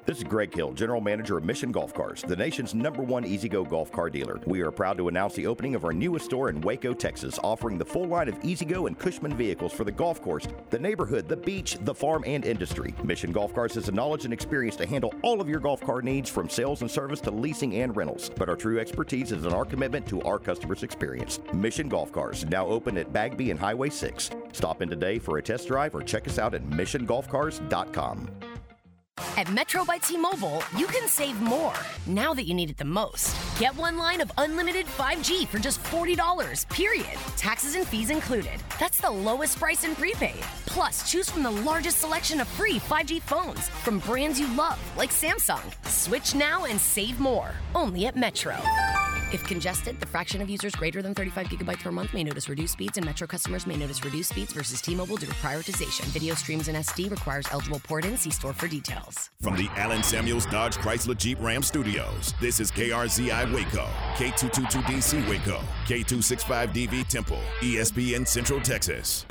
This 0.05 0.17
is 0.17 0.25
Greg 0.25 0.53
Hill, 0.53 0.73
General 0.73 0.99
Manager 0.99 1.37
of 1.37 1.45
Mission 1.45 1.71
Golf 1.71 1.93
Cars, 1.93 2.23
the 2.27 2.35
nation's 2.35 2.75
number 2.75 3.01
one 3.01 3.23
E-Z-GO 3.23 3.63
golf 3.63 3.89
car 3.89 4.09
dealer. 4.09 4.41
We 4.45 4.59
are 4.59 4.69
proud 4.69 4.97
to 4.97 5.07
announce 5.07 5.33
the 5.33 5.47
opening 5.47 5.75
of 5.75 5.85
our 5.85 5.93
newest 5.93 6.25
store 6.25 6.49
in 6.49 6.59
Waco, 6.59 6.93
Texas, 6.93 7.39
offering 7.41 7.77
the 7.77 7.85
full 7.85 8.03
line 8.03 8.27
of 8.27 8.37
E-Z-GO 8.43 8.87
and 8.87 8.99
Cushman 8.99 9.33
vehicles 9.33 9.71
for 9.71 9.85
the 9.85 9.93
golf 9.93 10.21
course, 10.21 10.45
the 10.71 10.77
neighborhood, 10.79 11.29
the 11.29 11.37
beach, 11.37 11.77
the 11.83 11.95
farm, 11.95 12.21
and 12.27 12.43
industry. 12.43 12.93
Mission 13.01 13.31
Golf 13.31 13.55
Cars 13.55 13.75
has 13.75 13.85
the 13.85 13.93
knowledge 13.93 14.25
and 14.25 14.33
experience 14.33 14.75
to 14.75 14.85
handle 14.85 15.13
all 15.21 15.39
of 15.39 15.47
your 15.47 15.61
golf 15.61 15.79
car 15.79 16.01
needs 16.01 16.29
from 16.29 16.49
sales 16.49 16.81
and 16.81 16.91
service 16.91 17.21
to 17.21 17.31
leasing 17.31 17.75
and 17.77 17.95
rentals. 17.95 18.29
But 18.35 18.49
our 18.49 18.57
true 18.57 18.81
expertise 18.81 19.31
is 19.31 19.45
in 19.45 19.53
our 19.53 19.63
commitment 19.63 20.05
to 20.07 20.21
our 20.23 20.37
customers' 20.37 20.83
experience. 20.83 21.39
Mission 21.53 21.87
Golf 21.87 22.11
Cars, 22.11 22.43
now 22.47 22.67
open 22.67 22.97
at 22.97 23.13
Bagby 23.13 23.51
and 23.51 23.59
Highway 23.59 23.89
6. 23.89 24.31
Stop 24.51 24.81
in 24.81 24.89
today 24.89 25.17
for 25.17 25.37
a 25.37 25.41
test 25.41 25.69
drive 25.69 25.95
or 25.95 26.01
check 26.01 26.27
us 26.27 26.39
out 26.39 26.53
at 26.53 26.65
missiongolfcars.com. 26.65 28.52
At 29.37 29.51
Metro 29.51 29.83
by 29.83 29.97
T-Mobile, 29.97 30.61
you 30.77 30.85
can 30.87 31.07
save 31.07 31.41
more 31.41 31.73
now 32.05 32.33
that 32.33 32.43
you 32.43 32.53
need 32.53 32.69
it 32.69 32.77
the 32.77 32.85
most. 32.85 33.35
Get 33.59 33.75
one 33.75 33.97
line 33.97 34.21
of 34.21 34.31
unlimited 34.37 34.85
5G 34.85 35.47
for 35.47 35.59
just 35.59 35.81
$40, 35.83 36.69
period. 36.69 37.17
Taxes 37.35 37.75
and 37.75 37.87
fees 37.87 38.09
included. 38.09 38.59
That's 38.79 38.99
the 39.01 39.09
lowest 39.09 39.59
price 39.59 39.83
in 39.83 39.95
prepaid. 39.95 40.41
Plus, 40.65 41.09
choose 41.11 41.29
from 41.29 41.43
the 41.43 41.51
largest 41.51 41.99
selection 41.99 42.41
of 42.41 42.47
free 42.47 42.79
5G 42.79 43.21
phones 43.21 43.69
from 43.69 43.99
brands 43.99 44.39
you 44.39 44.47
love, 44.55 44.79
like 44.97 45.09
Samsung. 45.09 45.63
Switch 45.87 46.35
now 46.35 46.65
and 46.65 46.79
save 46.79 47.19
more. 47.19 47.51
Only 47.75 48.05
at 48.05 48.15
Metro. 48.15 48.55
If 49.33 49.43
congested, 49.45 49.99
the 49.99 50.05
fraction 50.05 50.43
of 50.43 50.49
users 50.49 50.75
greater 50.75 51.01
than 51.01 51.15
35 51.15 51.47
gigabytes 51.47 51.81
per 51.81 51.91
month 51.91 52.13
may 52.13 52.23
notice 52.23 52.47
reduced 52.49 52.73
speeds, 52.73 52.97
and 52.97 53.05
Metro 53.05 53.25
customers 53.25 53.65
may 53.65 53.75
notice 53.75 54.05
reduced 54.05 54.29
speeds 54.29 54.53
versus 54.53 54.79
T-Mobile 54.79 55.17
due 55.17 55.25
to 55.25 55.33
prioritization. 55.33 56.05
Video 56.13 56.35
streams 56.35 56.67
in 56.67 56.75
SD 56.75 57.09
requires 57.09 57.47
eligible 57.51 57.79
port-in. 57.79 58.15
See 58.15 58.29
store 58.29 58.53
for 58.53 58.67
details. 58.67 59.02
From 59.41 59.57
the 59.57 59.67
Allen 59.75 60.03
Samuels 60.03 60.45
Dodge 60.45 60.77
Chrysler 60.77 61.17
Jeep 61.17 61.37
Ram 61.41 61.61
Studios, 61.61 62.33
this 62.39 62.59
is 62.59 62.71
KRZI 62.71 63.53
Waco, 63.53 63.87
K222DC 64.15 65.27
Waco, 65.29 65.61
K265DV 65.85 67.07
Temple, 67.07 67.39
ESPN 67.59 68.27
Central 68.27 68.61
Texas. 68.61 69.25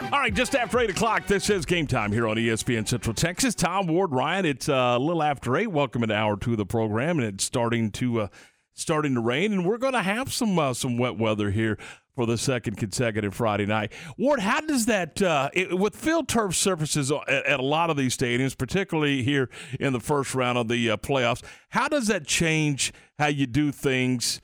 All 0.00 0.20
right, 0.20 0.34
just 0.34 0.54
after 0.54 0.80
8 0.80 0.90
o'clock, 0.90 1.26
this 1.26 1.50
is 1.50 1.64
game 1.66 1.86
time 1.86 2.10
here 2.10 2.26
on 2.26 2.36
ESPN 2.36 2.88
Central 2.88 3.14
Texas. 3.14 3.54
Tom 3.54 3.86
Ward 3.86 4.12
Ryan, 4.12 4.46
it's 4.46 4.68
uh, 4.68 4.94
a 4.96 4.98
little 4.98 5.22
after 5.22 5.56
8. 5.56 5.68
Welcome 5.68 6.02
to 6.02 6.14
hour 6.14 6.36
two 6.36 6.52
of 6.52 6.58
the 6.58 6.66
program, 6.66 7.18
and 7.18 7.26
it's 7.28 7.44
starting 7.44 7.90
to 7.92 8.22
uh, 8.22 8.28
starting 8.74 9.14
to 9.14 9.20
rain, 9.20 9.52
and 9.52 9.64
we're 9.64 9.78
going 9.78 9.92
to 9.92 10.02
have 10.02 10.32
some 10.32 10.58
uh, 10.58 10.74
some 10.74 10.98
wet 10.98 11.18
weather 11.18 11.50
here 11.50 11.78
for 12.16 12.26
the 12.26 12.38
second 12.38 12.76
consecutive 12.76 13.34
Friday 13.34 13.66
night. 13.66 13.92
Ward, 14.16 14.40
how 14.40 14.60
does 14.62 14.86
that, 14.86 15.20
uh, 15.22 15.50
it, 15.52 15.78
with 15.78 15.94
field 15.94 16.28
turf 16.28 16.56
surfaces 16.56 17.12
at, 17.12 17.28
at, 17.28 17.60
a 17.60 17.62
lot 17.62 17.90
of 17.90 17.96
these 17.96 18.16
stadiums, 18.16 18.56
particularly 18.56 19.22
here 19.22 19.50
in 19.78 19.92
the 19.92 20.00
first 20.00 20.34
round 20.34 20.56
of 20.56 20.66
the 20.66 20.90
uh, 20.90 20.96
playoffs, 20.96 21.44
how 21.68 21.86
does 21.86 22.06
that 22.08 22.26
change 22.26 22.92
how 23.18 23.26
you 23.26 23.46
do 23.46 23.70
things 23.70 24.40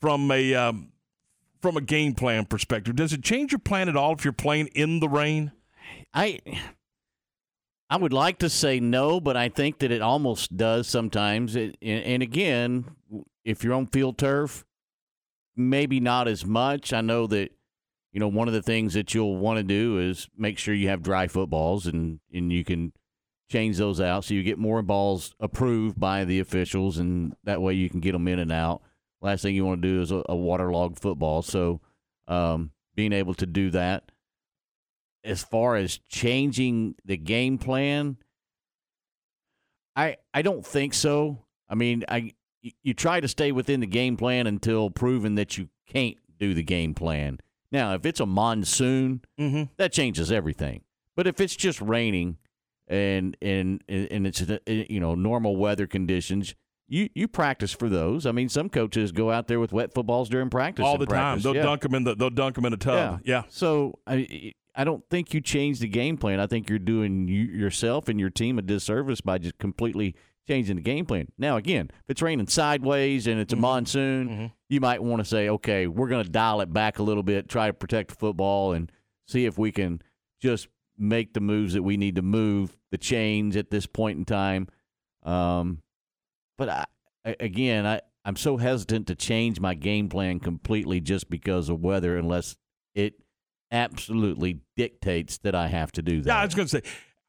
from 0.00 0.30
a 0.30 0.54
um, 0.54 0.88
from 1.60 1.76
a 1.76 1.82
game 1.82 2.14
plan 2.14 2.46
perspective? 2.46 2.96
Does 2.96 3.12
it 3.12 3.22
change 3.22 3.52
your 3.52 3.58
plan 3.58 3.90
at 3.90 3.96
all 3.96 4.14
if 4.14 4.24
you're 4.24 4.32
playing 4.32 4.68
in 4.68 5.00
the 5.00 5.08
rain? 5.08 5.52
I 6.14 6.40
I 7.90 7.96
would 7.96 8.14
like 8.14 8.38
to 8.38 8.48
say 8.48 8.80
no, 8.80 9.20
but 9.20 9.36
I 9.36 9.50
think 9.50 9.80
that 9.80 9.90
it 9.90 10.00
almost 10.00 10.56
does 10.56 10.88
sometimes. 10.88 11.54
It, 11.54 11.76
and, 11.82 12.04
and 12.04 12.22
again, 12.22 12.86
if 13.44 13.62
you're 13.62 13.74
on 13.74 13.88
field 13.88 14.16
turf, 14.16 14.64
maybe 15.56 16.00
not 16.00 16.28
as 16.28 16.44
much. 16.44 16.92
I 16.92 17.00
know 17.00 17.26
that 17.28 17.50
you 18.12 18.20
know 18.20 18.28
one 18.28 18.48
of 18.48 18.54
the 18.54 18.62
things 18.62 18.94
that 18.94 19.14
you'll 19.14 19.36
want 19.36 19.58
to 19.58 19.62
do 19.62 19.98
is 19.98 20.28
make 20.36 20.58
sure 20.58 20.74
you 20.74 20.88
have 20.88 21.02
dry 21.02 21.28
footballs 21.28 21.86
and 21.86 22.20
and 22.32 22.52
you 22.52 22.64
can 22.64 22.92
change 23.50 23.78
those 23.78 24.00
out 24.00 24.24
so 24.24 24.32
you 24.32 24.44
get 24.44 24.58
more 24.58 24.80
balls 24.80 25.34
approved 25.40 25.98
by 25.98 26.24
the 26.24 26.38
officials 26.38 26.98
and 26.98 27.34
that 27.42 27.60
way 27.60 27.74
you 27.74 27.90
can 27.90 28.00
get 28.00 28.12
them 28.12 28.28
in 28.28 28.38
and 28.38 28.52
out. 28.52 28.80
Last 29.20 29.42
thing 29.42 29.54
you 29.54 29.66
want 29.66 29.82
to 29.82 29.88
do 29.88 30.00
is 30.00 30.12
a, 30.12 30.22
a 30.28 30.36
waterlogged 30.36 31.00
football. 31.00 31.42
So 31.42 31.80
um, 32.28 32.70
being 32.94 33.12
able 33.12 33.34
to 33.34 33.46
do 33.46 33.70
that. 33.70 34.12
As 35.22 35.42
far 35.42 35.76
as 35.76 36.00
changing 36.08 36.94
the 37.04 37.18
game 37.18 37.58
plan, 37.58 38.16
I 39.94 40.16
I 40.32 40.40
don't 40.40 40.64
think 40.64 40.94
so. 40.94 41.44
I 41.68 41.74
mean, 41.74 42.04
I 42.08 42.32
you 42.82 42.94
try 42.94 43.20
to 43.20 43.28
stay 43.28 43.52
within 43.52 43.80
the 43.80 43.86
game 43.86 44.16
plan 44.16 44.46
until 44.46 44.90
proven 44.90 45.34
that 45.36 45.56
you 45.56 45.68
can't 45.86 46.16
do 46.38 46.54
the 46.54 46.62
game 46.62 46.94
plan. 46.94 47.38
Now, 47.72 47.94
if 47.94 48.04
it's 48.04 48.20
a 48.20 48.26
monsoon, 48.26 49.22
mm-hmm. 49.38 49.64
that 49.76 49.92
changes 49.92 50.32
everything. 50.32 50.82
But 51.16 51.26
if 51.26 51.40
it's 51.40 51.56
just 51.56 51.80
raining 51.80 52.38
and 52.88 53.36
and 53.40 53.82
and 53.88 54.26
it's 54.26 54.42
you 54.66 55.00
know 55.00 55.14
normal 55.14 55.56
weather 55.56 55.86
conditions, 55.86 56.54
you 56.88 57.08
you 57.14 57.28
practice 57.28 57.72
for 57.72 57.88
those. 57.88 58.26
I 58.26 58.32
mean, 58.32 58.48
some 58.48 58.68
coaches 58.68 59.12
go 59.12 59.30
out 59.30 59.46
there 59.46 59.60
with 59.60 59.72
wet 59.72 59.94
footballs 59.94 60.28
during 60.28 60.50
practice 60.50 60.84
all 60.84 60.98
the 60.98 61.06
practice. 61.06 61.44
time. 61.44 61.52
They'll 61.52 61.62
yeah. 61.62 61.68
dunk 61.68 61.82
them 61.82 61.94
in 61.94 62.04
the 62.04 62.14
they'll 62.14 62.30
dunk 62.30 62.56
them 62.56 62.64
in 62.64 62.72
a 62.72 62.76
tub. 62.76 63.20
Yeah. 63.24 63.36
yeah. 63.36 63.42
So 63.48 63.98
I 64.06 64.52
I 64.74 64.84
don't 64.84 65.04
think 65.08 65.32
you 65.32 65.40
change 65.40 65.78
the 65.78 65.88
game 65.88 66.16
plan. 66.16 66.40
I 66.40 66.46
think 66.46 66.68
you're 66.68 66.78
doing 66.78 67.28
you, 67.28 67.44
yourself 67.44 68.08
and 68.08 68.18
your 68.18 68.30
team 68.30 68.58
a 68.58 68.62
disservice 68.62 69.20
by 69.20 69.38
just 69.38 69.58
completely 69.58 70.14
changing 70.50 70.76
the 70.76 70.82
game 70.82 71.06
plan. 71.06 71.28
Now, 71.38 71.56
again, 71.56 71.90
if 71.92 72.10
it's 72.10 72.22
raining 72.22 72.48
sideways 72.48 73.26
and 73.28 73.38
it's 73.40 73.52
a 73.52 73.56
Mm-hmm. 73.56 73.62
monsoon, 73.62 74.28
Mhm. 74.28 74.52
you 74.68 74.80
might 74.80 75.00
want 75.02 75.20
to 75.20 75.24
say, 75.24 75.48
okay, 75.48 75.86
we're 75.86 76.08
going 76.08 76.24
to 76.24 76.30
dial 76.30 76.60
it 76.60 76.72
back 76.72 76.98
a 76.98 77.02
little 77.04 77.22
bit, 77.22 77.48
try 77.48 77.68
to 77.68 77.72
protect 77.72 78.10
the 78.10 78.16
football, 78.16 78.72
and 78.72 78.90
see 79.28 79.44
if 79.44 79.56
we 79.58 79.70
can 79.70 80.02
just 80.42 80.66
make 80.98 81.34
the 81.34 81.40
moves 81.40 81.74
that 81.74 81.82
we 81.84 81.96
need 81.96 82.16
to 82.16 82.22
move 82.22 82.76
the 82.90 82.98
chains 82.98 83.56
at 83.56 83.70
this 83.70 83.86
point 83.86 84.18
in 84.18 84.24
time. 84.24 84.66
Um, 85.22 85.82
but 86.58 86.68
I- 86.68 87.36
again, 87.38 87.86
I, 87.86 88.00
I'm 88.24 88.36
so 88.36 88.56
hesitant 88.56 89.06
to 89.06 89.14
change 89.14 89.60
my 89.60 89.74
game 89.74 90.08
plan 90.08 90.40
completely 90.40 91.00
just 91.00 91.30
because 91.30 91.68
of 91.68 91.80
weather, 91.80 92.16
unless 92.18 92.56
it 92.94 93.14
absolutely 93.70 94.60
dictates 94.76 95.38
that 95.38 95.54
I 95.54 95.68
have 95.68 95.92
to 95.92 96.02
do 96.02 96.22
that. 96.22 96.26
Yeah, 96.28 96.40
I 96.40 96.44
was 96.44 96.54
going 96.56 96.66
to 96.68 96.80
say, 96.80 96.82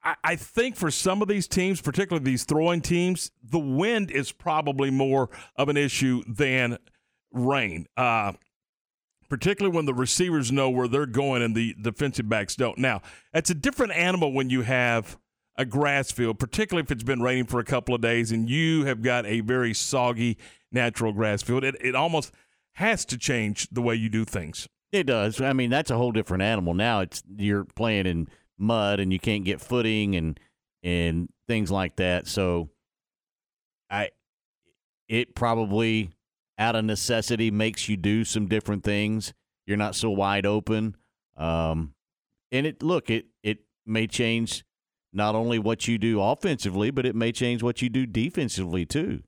I, 0.04 0.16
I 0.24 0.36
think 0.36 0.76
for 0.76 0.92
some 0.92 1.22
of 1.22 1.28
these 1.28 1.48
teams, 1.48 1.82
particularly 1.82 2.24
these 2.24 2.44
throwing 2.44 2.82
teams, 2.82 3.32
the 3.44 3.60
wind 3.60 4.12
is 4.12 4.32
probably 4.32 4.90
more 4.90 5.30
of 5.56 5.70
an 5.70 5.78
issue 5.78 6.24
than 6.28 6.78
rain. 7.32 7.88
Uh, 7.98 8.34
particularly 9.30 9.74
when 9.74 9.86
the 9.86 9.94
receivers 9.94 10.52
know 10.52 10.70
where 10.70 10.90
they're 10.90 11.06
going 11.06 11.42
and 11.42 11.56
the 11.56 11.74
defensive 11.82 12.28
backs 12.28 12.56
don't. 12.56 12.78
Now, 12.78 13.02
it's 13.34 13.50
a 13.50 13.56
different 13.56 13.94
animal 13.94 14.34
when 14.34 14.50
you 14.50 14.64
have 14.64 15.18
a 15.56 15.64
grass 15.64 16.12
field, 16.12 16.38
particularly 16.38 16.84
if 16.84 16.92
it's 16.92 17.04
been 17.04 17.22
raining 17.22 17.46
for 17.46 17.60
a 17.60 17.64
couple 17.64 17.96
of 17.96 18.02
days 18.02 18.34
and 18.34 18.50
you 18.50 18.84
have 18.86 19.02
got 19.02 19.26
a 19.26 19.40
very 19.40 19.74
soggy 19.74 20.38
natural 20.70 21.14
grass 21.14 21.42
field. 21.42 21.64
It, 21.64 21.78
it 21.80 21.96
almost 21.96 22.34
has 22.74 23.06
to 23.06 23.18
change 23.18 23.70
the 23.72 23.82
way 23.82 23.96
you 23.96 24.10
do 24.10 24.26
things. 24.26 24.68
It 24.92 25.04
does. 25.04 25.40
I 25.40 25.54
mean, 25.54 25.70
that's 25.70 25.92
a 25.92 25.98
whole 25.98 26.12
different 26.12 26.44
animal. 26.44 26.74
Now 26.74 27.00
it's 27.00 27.24
you're 27.38 27.64
playing 27.64 28.08
in 28.08 28.28
mud 28.62 29.00
and 29.00 29.12
you 29.12 29.20
can't 29.20 29.44
get 29.44 29.62
footing 29.62 30.16
and 30.16 30.40
and 30.84 31.30
things 31.48 31.72
like 31.72 31.96
that. 31.98 32.28
So 32.28 32.70
I 33.90 34.10
it 35.08 35.36
probably 35.36 36.12
out 36.58 36.76
of 36.76 36.86
necessity 36.86 37.52
makes 37.52 37.90
you 37.90 37.98
do 37.98 38.24
some 38.24 38.48
different 38.48 38.84
things. 38.84 39.34
You're 39.66 39.78
not 39.78 39.96
so 39.96 40.10
wide 40.12 40.46
open. 40.46 40.96
Um 41.38 41.94
and 42.52 42.66
it 42.66 42.84
look, 42.84 43.10
it 43.10 43.28
it 43.44 43.60
may 43.86 44.08
change 44.08 44.64
not 45.14 45.36
only 45.36 45.60
what 45.60 45.88
you 45.88 45.98
do 45.98 46.22
offensively, 46.22 46.92
but 46.92 47.06
it 47.06 47.16
may 47.16 47.32
change 47.32 47.62
what 47.62 47.82
you 47.82 47.90
do 47.90 48.06
defensively 48.06 48.86
too. 48.86 49.24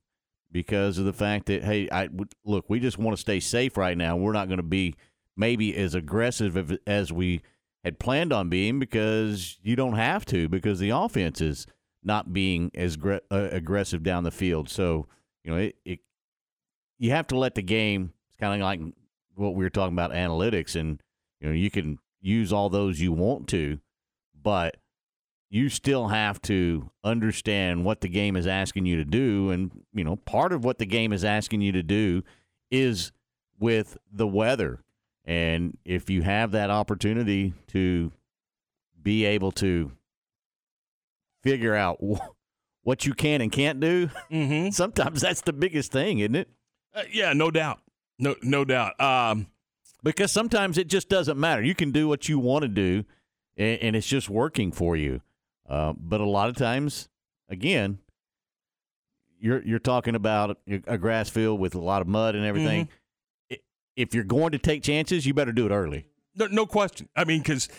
Because 0.51 0.99
of 0.99 1.05
the 1.05 1.13
fact 1.13 1.47
that 1.47 1.63
hey, 1.63 1.89
I 1.91 2.09
look, 2.45 2.69
we 2.69 2.79
just 2.79 2.97
want 2.97 3.17
to 3.17 3.21
stay 3.21 3.39
safe 3.39 3.75
right 3.75 3.97
now. 3.97 4.15
We're 4.15 4.33
not 4.33 4.47
going 4.47 4.57
to 4.57 4.63
be 4.63 4.95
maybe 5.35 5.75
as 5.75 5.95
aggressive 5.95 6.77
as- 6.85 7.11
we 7.11 7.41
had 7.83 7.99
planned 7.99 8.31
on 8.31 8.49
being 8.49 8.79
because 8.79 9.57
you 9.61 9.75
don't 9.75 9.95
have 9.95 10.25
to 10.25 10.47
because 10.47 10.79
the 10.79 10.89
offense 10.89 11.41
is 11.41 11.67
not 12.03 12.33
being 12.33 12.71
as 12.75 12.95
gre- 12.95 13.17
uh, 13.31 13.49
aggressive 13.51 14.03
down 14.03 14.23
the 14.23 14.31
field. 14.31 14.69
So 14.69 15.07
you 15.43 15.51
know 15.51 15.57
it, 15.57 15.75
it 15.85 15.99
you 16.97 17.11
have 17.11 17.27
to 17.27 17.37
let 17.37 17.55
the 17.55 17.61
game. 17.61 18.13
It's 18.29 18.37
kind 18.37 18.61
of 18.61 18.65
like 18.65 18.79
what 19.35 19.55
we 19.55 19.63
were 19.63 19.69
talking 19.69 19.93
about 19.93 20.11
analytics, 20.11 20.75
and 20.75 21.01
you 21.39 21.47
know 21.47 21.53
you 21.53 21.69
can 21.69 21.99
use 22.21 22.53
all 22.53 22.69
those 22.69 22.99
you 22.99 23.11
want 23.11 23.47
to, 23.49 23.79
but 24.41 24.77
you 25.49 25.69
still 25.69 26.07
have 26.07 26.41
to 26.41 26.89
understand 27.03 27.85
what 27.85 28.01
the 28.01 28.07
game 28.07 28.35
is 28.35 28.47
asking 28.47 28.85
you 28.85 28.97
to 28.97 29.05
do, 29.05 29.51
and 29.51 29.71
you 29.93 30.03
know 30.03 30.15
part 30.15 30.53
of 30.53 30.63
what 30.63 30.77
the 30.77 30.85
game 30.85 31.11
is 31.11 31.23
asking 31.23 31.61
you 31.61 31.71
to 31.71 31.83
do 31.83 32.23
is 32.71 33.11
with 33.59 33.97
the 34.11 34.27
weather, 34.27 34.83
and 35.25 35.77
if 35.85 36.09
you 36.09 36.21
have 36.21 36.51
that 36.51 36.69
opportunity 36.69 37.53
to 37.67 38.11
be 39.01 39.25
able 39.25 39.51
to 39.51 39.91
figure 41.43 41.75
out 41.75 42.01
what 42.83 43.05
you 43.05 43.13
can 43.13 43.41
and 43.41 43.51
can't 43.51 43.79
do. 43.79 44.09
Mm-hmm. 44.31 44.69
Sometimes 44.71 45.21
that's 45.21 45.41
the 45.41 45.53
biggest 45.53 45.91
thing, 45.91 46.19
isn't 46.19 46.35
it? 46.35 46.49
Uh, 46.95 47.03
yeah, 47.11 47.33
no 47.33 47.51
doubt. 47.51 47.79
No, 48.19 48.35
no 48.41 48.63
doubt. 48.63 48.99
Um, 49.01 49.47
because 50.03 50.31
sometimes 50.31 50.77
it 50.77 50.87
just 50.87 51.09
doesn't 51.09 51.39
matter. 51.39 51.63
You 51.63 51.73
can 51.73 51.91
do 51.91 52.07
what 52.07 52.29
you 52.29 52.37
want 52.37 52.61
to 52.63 52.67
do, 52.67 53.05
and, 53.57 53.79
and 53.81 53.95
it's 53.95 54.05
just 54.05 54.29
working 54.29 54.71
for 54.71 54.95
you. 54.95 55.21
Uh, 55.67 55.93
but 55.97 56.21
a 56.21 56.25
lot 56.25 56.49
of 56.49 56.55
times, 56.55 57.09
again, 57.49 57.97
you're 59.39 59.63
you're 59.63 59.79
talking 59.79 60.13
about 60.13 60.59
a 60.87 60.97
grass 60.97 61.29
field 61.29 61.59
with 61.59 61.73
a 61.73 61.79
lot 61.79 62.01
of 62.01 62.07
mud 62.07 62.35
and 62.35 62.45
everything. 62.45 62.85
Mm-hmm. 62.85 62.93
If 63.95 64.13
you're 64.15 64.23
going 64.23 64.51
to 64.51 64.57
take 64.57 64.83
chances, 64.83 65.25
you 65.25 65.33
better 65.33 65.51
do 65.51 65.65
it 65.65 65.71
early. 65.71 66.05
No, 66.35 66.47
no 66.47 66.65
question. 66.65 67.09
I 67.15 67.25
mean, 67.25 67.39
because 67.41 67.69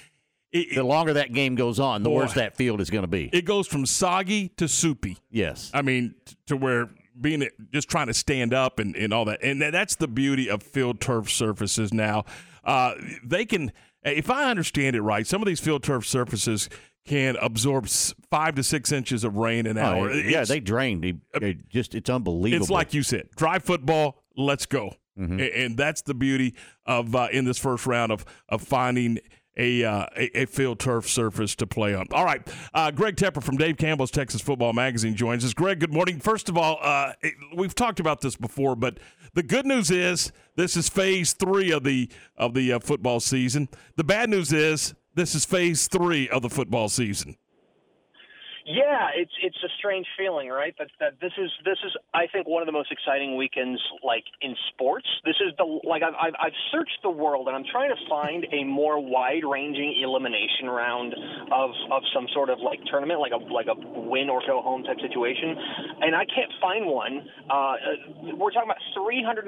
the 0.53 0.83
longer 0.85 1.15
that 1.15 1.33
game 1.33 1.57
goes 1.57 1.81
on, 1.81 2.03
the 2.05 2.09
Boy. 2.11 2.17
worse 2.17 2.35
that 2.35 2.57
field 2.57 2.81
is 2.81 2.89
going 2.91 3.03
to 3.03 3.09
be. 3.09 3.29
it 3.33 3.45
goes 3.45 3.67
from 3.67 3.85
soggy 3.87 4.49
to 4.51 4.69
soupy. 4.69 5.19
Yes. 5.31 5.71
I 5.75 5.83
mean, 5.83 6.15
t- 6.25 6.37
to 6.47 6.57
where 6.57 6.89
being 7.21 7.49
just 7.73 7.89
trying 7.89 8.07
to 8.09 8.15
stand 8.15 8.55
up 8.55 8.79
and, 8.79 8.95
and 8.97 9.13
all 9.13 9.25
that. 9.25 9.43
And 9.43 9.61
that's 9.61 9.97
the 9.97 10.09
beauty 10.09 10.49
of 10.49 10.63
field 10.63 11.01
turf 11.01 11.31
surfaces 11.31 11.93
now. 11.93 12.25
Uh, 12.65 12.95
they 13.25 13.45
can, 13.45 13.73
if 14.05 14.31
I 14.31 14.49
understand 14.51 14.95
it 14.97 15.03
right, 15.03 15.27
some 15.27 15.43
of 15.43 15.47
these 15.47 15.61
field 15.61 15.83
turf 15.83 16.07
surfaces 16.07 16.69
can 17.07 17.37
absorb 17.43 17.87
five 18.31 18.55
to 18.55 18.63
six 18.63 18.91
inches 18.91 19.25
of 19.25 19.37
rain 19.37 19.67
an 19.67 19.77
hour. 19.77 20.11
Oh, 20.11 20.15
yeah, 20.15 20.29
It's- 20.43 20.49
they 20.49 20.61
drain. 20.61 21.01
They, 21.41 21.55
just 21.69 21.95
it's 21.95 22.09
unbelievable. 22.09 22.63
It's 22.63 22.71
like 22.71 22.95
you 22.95 23.03
said, 23.03 23.29
dry 23.37 23.59
football. 23.59 24.23
Let's 24.37 24.67
go, 24.67 24.95
Mm-hmm. 25.19 25.41
And, 25.41 25.77
that's 25.77 26.03
the 26.03 26.15
beauty 26.15 26.55
of 26.87 27.15
uh, 27.15 27.29
in 27.33 27.45
this 27.45 27.59
first 27.59 27.87
round 27.87 28.13
of 28.13 28.25
of 28.49 28.63
finding. 28.63 29.19
A, 29.57 29.85
uh, 29.85 30.07
a 30.17 30.41
a 30.43 30.47
field 30.47 30.81
turf 30.81 31.09
surface 31.09 31.55
to 31.55 31.67
play 31.69 31.95
on. 31.95 32.09
All 32.11 32.25
right, 32.25 32.43
uh, 32.75 32.91
Greg 32.91 33.15
Tepper 33.15 33.41
from 33.41 33.57
Dave 33.57 33.77
Campbell's 33.77 34.11
Texas 34.11 34.41
Football 34.41 34.73
Magazine 34.73 35.15
joins 35.15 35.45
us. 35.45 35.55
Greg, 35.55 35.79
good 35.79 35.93
morning. 35.93 36.19
First 36.19 36.49
of 36.49 36.59
all, 36.59 36.81
uh, 36.83 37.13
it- 37.23 37.35
we've 37.55 37.73
talked 37.73 38.01
about 38.01 38.21
this 38.21 38.35
before, 38.35 38.75
but 38.75 38.99
the 39.35 39.45
good 39.45 39.65
news 39.65 39.93
is 39.93 40.33
this 40.57 40.77
is 40.77 40.89
phase 40.89 41.35
three 41.35 41.71
of 41.71 41.85
the 41.85 42.09
of 42.37 42.55
the 42.55 42.73
uh, 42.73 42.81
football 42.81 43.21
season. 43.21 43.69
The 43.95 44.03
bad 44.03 44.29
news 44.29 44.53
is 44.53 44.93
this 45.15 45.37
is 45.37 45.45
phase 45.45 45.87
three 45.87 46.29
of 46.31 46.43
the 46.43 46.51
football 46.51 46.89
season. 46.89 47.37
Yeah, 48.65 49.13
it's 49.13 49.33
it's 49.45 49.61
a 49.61 49.69
strange 49.77 50.07
feeling, 50.17 50.49
right? 50.49 50.73
That 50.79 50.89
that 50.99 51.21
this 51.21 51.33
is 51.37 51.53
this 51.69 51.77
is 51.85 51.93
I 52.15 52.25
think 52.33 52.49
one 52.49 52.63
of 52.63 52.67
the 52.67 52.73
most 52.73 52.89
exciting 52.91 53.37
weekends 53.37 53.77
like 54.03 54.25
in 54.41 54.57
sports. 54.73 55.05
This 55.25 55.37
is 55.45 55.53
the 55.61 55.69
like 55.85 56.01
I've 56.01 56.17
I've, 56.17 56.33
I've 56.41 56.59
searched 56.73 56.97
the 57.05 57.13
world 57.13 57.47
and 57.47 57.55
I'm 57.55 57.69
trying 57.69 57.93
to 57.93 58.01
find 58.09 58.47
a 58.57 58.65
more 58.65 58.97
wide-ranging 58.97 60.01
elimination 60.01 60.73
round 60.73 61.13
of 61.53 61.77
of 61.93 62.03
some 62.17 62.25
sort 62.33 62.49
of 62.49 62.57
like 62.65 62.81
tournament, 62.89 63.21
like 63.21 63.37
a 63.37 63.41
like 63.53 63.69
a 63.69 63.77
win 64.01 64.33
or 64.33 64.41
go 64.49 64.65
home 64.65 64.81
type 64.83 64.97
situation, 64.97 65.53
and 66.01 66.17
I 66.17 66.25
can't 66.25 66.53
find 66.57 66.89
one. 66.89 67.21
Uh, 67.53 68.33
we're 68.33 68.49
talking 68.49 68.73
about 68.73 68.81
352 68.97 69.45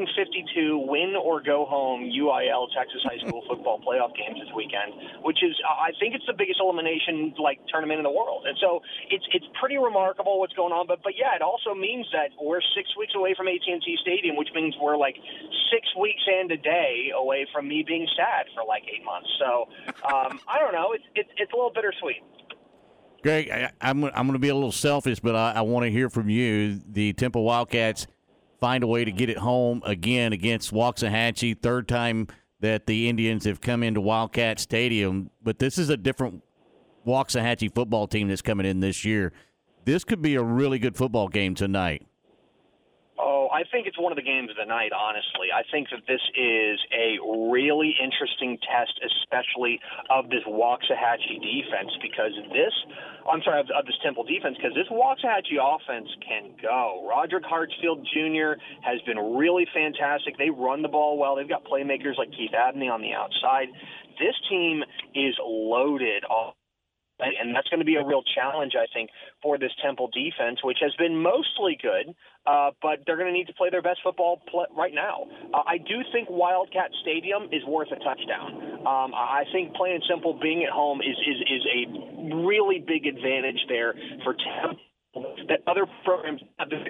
win 0.76 1.16
or 1.16 1.40
go 1.40 1.64
home 1.64 2.05
UIL 2.05 2.68
Texas 2.76 3.01
high 3.01 3.16
school 3.24 3.40
football 3.48 3.80
playoff 3.80 4.12
games 4.12 4.36
this 4.44 4.52
weekend, 4.52 4.93
which 5.24 5.40
is 5.40 5.56
I 5.64 5.97
think 5.97 6.12
it's 6.12 6.28
the 6.28 6.36
biggest 6.36 6.60
elimination 6.60 7.32
like 7.40 7.64
tournament 7.72 7.97
in 7.97 8.05
the 8.05 8.12
world, 8.12 8.44
and 8.44 8.60
so 8.60 8.84
it's 9.10 9.24
it's 9.32 9.46
pretty 9.60 9.76
remarkable 9.76 10.38
what's 10.38 10.52
going 10.54 10.72
on. 10.72 10.86
But 10.86 11.02
but 11.02 11.14
yeah, 11.16 11.34
it 11.34 11.42
also 11.42 11.74
means 11.74 12.06
that 12.12 12.30
we're 12.40 12.60
six 12.74 12.88
weeks 12.98 13.12
away 13.16 13.34
from 13.36 13.48
AT&T 13.48 13.98
Stadium, 14.02 14.36
which 14.36 14.48
means 14.54 14.74
we're 14.80 14.96
like 14.96 15.16
six 15.72 15.86
weeks 15.98 16.22
and 16.26 16.50
a 16.50 16.56
day 16.56 17.10
away 17.16 17.46
from 17.52 17.68
me 17.68 17.84
being 17.86 18.06
sad 18.16 18.46
for 18.54 18.64
like 18.66 18.84
eight 18.92 19.04
months. 19.04 19.28
So 19.38 19.68
um, 20.04 20.40
I 20.48 20.58
don't 20.58 20.72
know. 20.72 20.92
It's 20.92 21.04
it's 21.14 21.30
it's 21.36 21.52
a 21.52 21.56
little 21.56 21.72
bittersweet. 21.72 22.22
Greg, 23.22 23.50
I, 23.50 23.70
I'm 23.80 24.04
I'm 24.04 24.26
going 24.26 24.32
to 24.32 24.38
be 24.38 24.48
a 24.48 24.54
little 24.54 24.72
selfish, 24.72 25.20
but 25.20 25.34
I, 25.34 25.52
I 25.56 25.60
want 25.62 25.84
to 25.84 25.90
hear 25.90 26.08
from 26.08 26.28
you. 26.28 26.80
The 26.88 27.12
Temple 27.12 27.44
Wildcats 27.44 28.06
find 28.60 28.84
a 28.84 28.86
way 28.86 29.04
to 29.04 29.12
get 29.12 29.30
it 29.30 29.38
home 29.38 29.82
again 29.84 30.32
against 30.32 30.72
Waxahachie. 30.72 31.60
Third 31.60 31.88
time 31.88 32.28
that 32.60 32.86
the 32.86 33.08
Indians 33.08 33.44
have 33.44 33.60
come 33.60 33.82
into 33.82 34.00
Wildcat 34.00 34.58
Stadium, 34.58 35.30
but 35.42 35.58
this 35.58 35.76
is 35.76 35.90
a 35.90 35.96
different 35.96 36.42
Waxahachie 37.06 37.74
football 37.74 38.06
team 38.06 38.28
that's 38.28 38.42
coming 38.42 38.66
in 38.66 38.80
this 38.80 39.04
year. 39.04 39.32
This 39.84 40.04
could 40.04 40.20
be 40.20 40.34
a 40.34 40.42
really 40.42 40.78
good 40.78 40.96
football 40.96 41.28
game 41.28 41.54
tonight. 41.54 42.06
Oh, 43.18 43.48
I 43.48 43.64
think 43.72 43.86
it's 43.86 43.98
one 43.98 44.12
of 44.12 44.16
the 44.16 44.26
games 44.26 44.50
of 44.50 44.56
the 44.60 44.68
night, 44.68 44.92
honestly. 44.92 45.48
I 45.48 45.62
think 45.72 45.88
that 45.88 46.04
this 46.04 46.20
is 46.36 46.76
a 46.92 47.16
really 47.48 47.94
interesting 47.96 48.58
test, 48.60 48.92
especially 49.00 49.80
of 50.10 50.28
this 50.28 50.44
Waxahachie 50.44 51.40
defense, 51.40 51.96
because 52.02 52.36
this, 52.52 52.74
I'm 53.24 53.40
sorry, 53.40 53.60
of, 53.60 53.70
of 53.72 53.86
this 53.86 53.96
Temple 54.04 54.24
defense, 54.24 54.58
because 54.60 54.76
this 54.76 54.90
Waxahachie 54.92 55.56
offense 55.56 56.12
can 56.20 56.52
go. 56.60 57.08
Roderick 57.08 57.44
Hartsfield 57.44 58.04
Jr. 58.12 58.60
has 58.84 59.00
been 59.06 59.16
really 59.38 59.64
fantastic. 59.72 60.36
They 60.36 60.50
run 60.50 60.82
the 60.82 60.92
ball 60.92 61.16
well. 61.16 61.36
They've 61.36 61.48
got 61.48 61.64
playmakers 61.64 62.18
like 62.18 62.34
Keith 62.36 62.52
Abney 62.52 62.90
on 62.90 63.00
the 63.00 63.14
outside. 63.14 63.72
This 64.20 64.36
team 64.50 64.84
is 65.14 65.32
loaded 65.40 66.24
off 66.28 66.54
and, 67.20 67.55
that's 67.55 67.68
going 67.68 67.80
to 67.80 67.86
be 67.86 67.97
a 67.97 68.05
real 68.05 68.22
challenge, 68.22 68.72
I 68.76 68.86
think, 68.93 69.10
for 69.43 69.59
this 69.59 69.72
Temple 69.82 70.10
defense, 70.12 70.60
which 70.62 70.78
has 70.80 70.93
been 70.98 71.16
mostly 71.16 71.78
good, 71.80 72.14
uh, 72.47 72.70
but 72.82 73.01
they're 73.06 73.16
going 73.16 73.32
to 73.32 73.32
need 73.32 73.47
to 73.47 73.55
play 73.55 73.70
their 73.70 73.82
best 73.82 74.01
football 74.05 74.43
pl- 74.51 74.66
right 74.76 74.93
now. 74.94 75.26
Uh, 75.55 75.62
I 75.66 75.78
do 75.78 76.05
think 76.12 76.28
Wildcat 76.30 76.90
Stadium 77.02 77.44
is 77.52 77.64
worth 77.66 77.88
a 77.93 77.97
touchdown. 77.97 78.84
Um, 78.86 79.14
I 79.14 79.44
think 79.52 79.74
plain 79.74 79.94
and 79.94 80.05
simple, 80.09 80.38
being 80.40 80.64
at 80.64 80.70
home 80.70 81.01
is 81.01 81.16
is 81.16 81.38
is 81.48 81.62
a 81.66 82.36
really 82.36 82.78
big 82.78 83.06
advantage 83.06 83.64
there 83.68 83.94
for 84.22 84.34
Temple 84.34 84.80
that 85.48 85.60
other 85.66 85.86
programs 86.05 86.43
have 86.59 86.68
the 86.68 86.84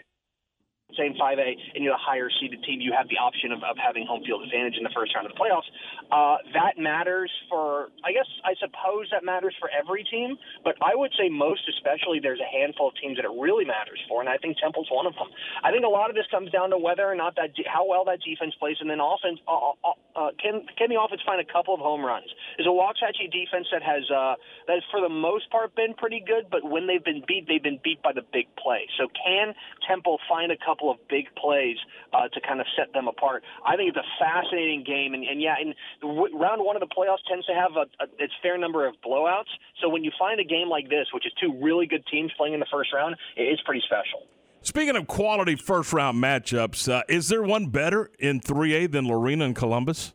same 0.95 1.15
5A 1.19 1.75
and 1.75 1.83
you're 1.83 1.99
a 1.99 1.99
higher 1.99 2.31
seeded 2.39 2.63
team, 2.63 2.81
you 2.81 2.95
have 2.95 3.09
the 3.11 3.19
option 3.19 3.51
of, 3.51 3.59
of 3.67 3.75
having 3.75 4.07
home 4.07 4.23
field 4.23 4.47
advantage 4.47 4.79
in 4.79 4.85
the 4.87 4.95
first 4.95 5.11
round 5.15 5.27
of 5.27 5.35
the 5.35 5.39
playoffs. 5.39 5.67
Uh, 6.15 6.39
that 6.55 6.79
matters 6.79 7.31
for, 7.51 7.91
I 8.07 8.15
guess, 8.15 8.27
I 8.47 8.55
suppose 8.63 9.11
that 9.11 9.27
matters 9.27 9.55
for 9.59 9.67
every 9.75 10.07
team, 10.07 10.39
but 10.63 10.79
I 10.79 10.95
would 10.95 11.11
say 11.19 11.27
most 11.29 11.67
especially 11.67 12.23
there's 12.23 12.39
a 12.39 12.47
handful 12.47 12.89
of 12.89 12.95
teams 13.03 13.19
that 13.19 13.27
it 13.27 13.35
really 13.35 13.67
matters 13.67 13.99
for, 14.07 14.23
and 14.23 14.31
I 14.31 14.39
think 14.39 14.59
Temple's 14.63 14.87
one 14.91 15.07
of 15.07 15.15
them. 15.19 15.27
I 15.67 15.75
think 15.75 15.83
a 15.83 15.91
lot 15.91 16.07
of 16.07 16.15
this 16.15 16.27
comes 16.31 16.51
down 16.55 16.71
to 16.71 16.79
whether 16.79 17.03
or 17.03 17.19
not 17.19 17.35
that 17.37 17.51
how 17.67 17.83
well 17.83 18.07
that 18.07 18.23
defense 18.23 18.55
plays, 18.63 18.79
and 18.79 18.87
then 18.87 19.03
offense. 19.03 19.43
Uh, 19.51 19.75
uh, 19.83 19.99
uh, 20.15 20.31
can 20.39 20.63
can 20.79 20.89
the 20.89 21.01
offense 21.01 21.21
find 21.27 21.43
a 21.43 21.49
couple 21.51 21.75
of 21.75 21.81
home 21.83 22.07
runs? 22.07 22.31
Is 22.59 22.67
a 22.67 22.73
Waxahachie 22.73 23.29
defense 23.35 23.67
that 23.75 23.83
has 23.83 24.07
uh, 24.07 24.39
that 24.71 24.79
has 24.79 24.87
for 24.95 25.03
the 25.03 25.11
most 25.11 25.51
part 25.51 25.75
been 25.75 25.95
pretty 25.99 26.23
good, 26.23 26.47
but 26.51 26.63
when 26.63 26.87
they've 26.87 27.03
been 27.03 27.27
beat, 27.27 27.51
they've 27.51 27.63
been 27.63 27.81
beat 27.83 28.03
by 28.03 28.13
the 28.15 28.23
big 28.33 28.47
play. 28.55 28.87
So 28.99 29.11
can 29.11 29.55
Temple 29.89 30.19
find 30.29 30.53
a 30.53 30.57
couple 30.63 30.76
of 30.83 30.97
big 31.09 31.27
plays 31.37 31.77
uh, 32.13 32.29
to 32.29 32.41
kind 32.41 32.61
of 32.61 32.67
set 32.77 32.93
them 32.93 33.09
apart? 33.09 33.43
I 33.65 33.77
think 33.77 33.89
it's 33.89 33.97
a 33.99 34.09
fascinating 34.19 34.85
game, 34.85 35.15
and, 35.15 35.25
and 35.25 35.41
yeah, 35.41 35.55
and 35.59 35.75
w- 36.03 36.37
round 36.37 36.65
one 36.65 36.77
of 36.77 36.81
the 36.81 36.93
playoffs 36.95 37.25
tends 37.29 37.47
to 37.47 37.55
have 37.55 37.73
a, 37.77 37.87
a 38.05 38.07
its 38.23 38.33
fair 38.43 38.57
number 38.59 38.87
of 38.87 38.95
blowouts. 39.05 39.51
So 39.83 39.89
when 39.89 40.05
you 40.05 40.13
find 40.19 40.39
a 40.41 40.45
game 40.45 40.69
like 40.69 40.89
this, 40.89 41.07
which 41.13 41.27
is 41.27 41.33
two 41.41 41.53
really 41.63 41.87
good 41.87 42.05
teams 42.07 42.31
playing 42.37 42.55
in 42.55 42.61
the 42.61 42.67
first 42.71 42.93
round, 42.93 43.15
it- 43.37 43.49
it's 43.49 43.63
pretty 43.63 43.83
special. 43.87 44.27
Speaking 44.63 44.97
of 44.97 45.07
quality 45.07 45.55
first 45.55 45.93
round 45.93 46.23
matchups, 46.23 46.91
uh, 46.93 47.03
is 47.09 47.29
there 47.29 47.43
one 47.43 47.67
better 47.67 48.11
in 48.19 48.41
3A 48.41 48.91
than 48.91 49.07
Lorena 49.07 49.45
and 49.45 49.55
Columbus? 49.55 50.13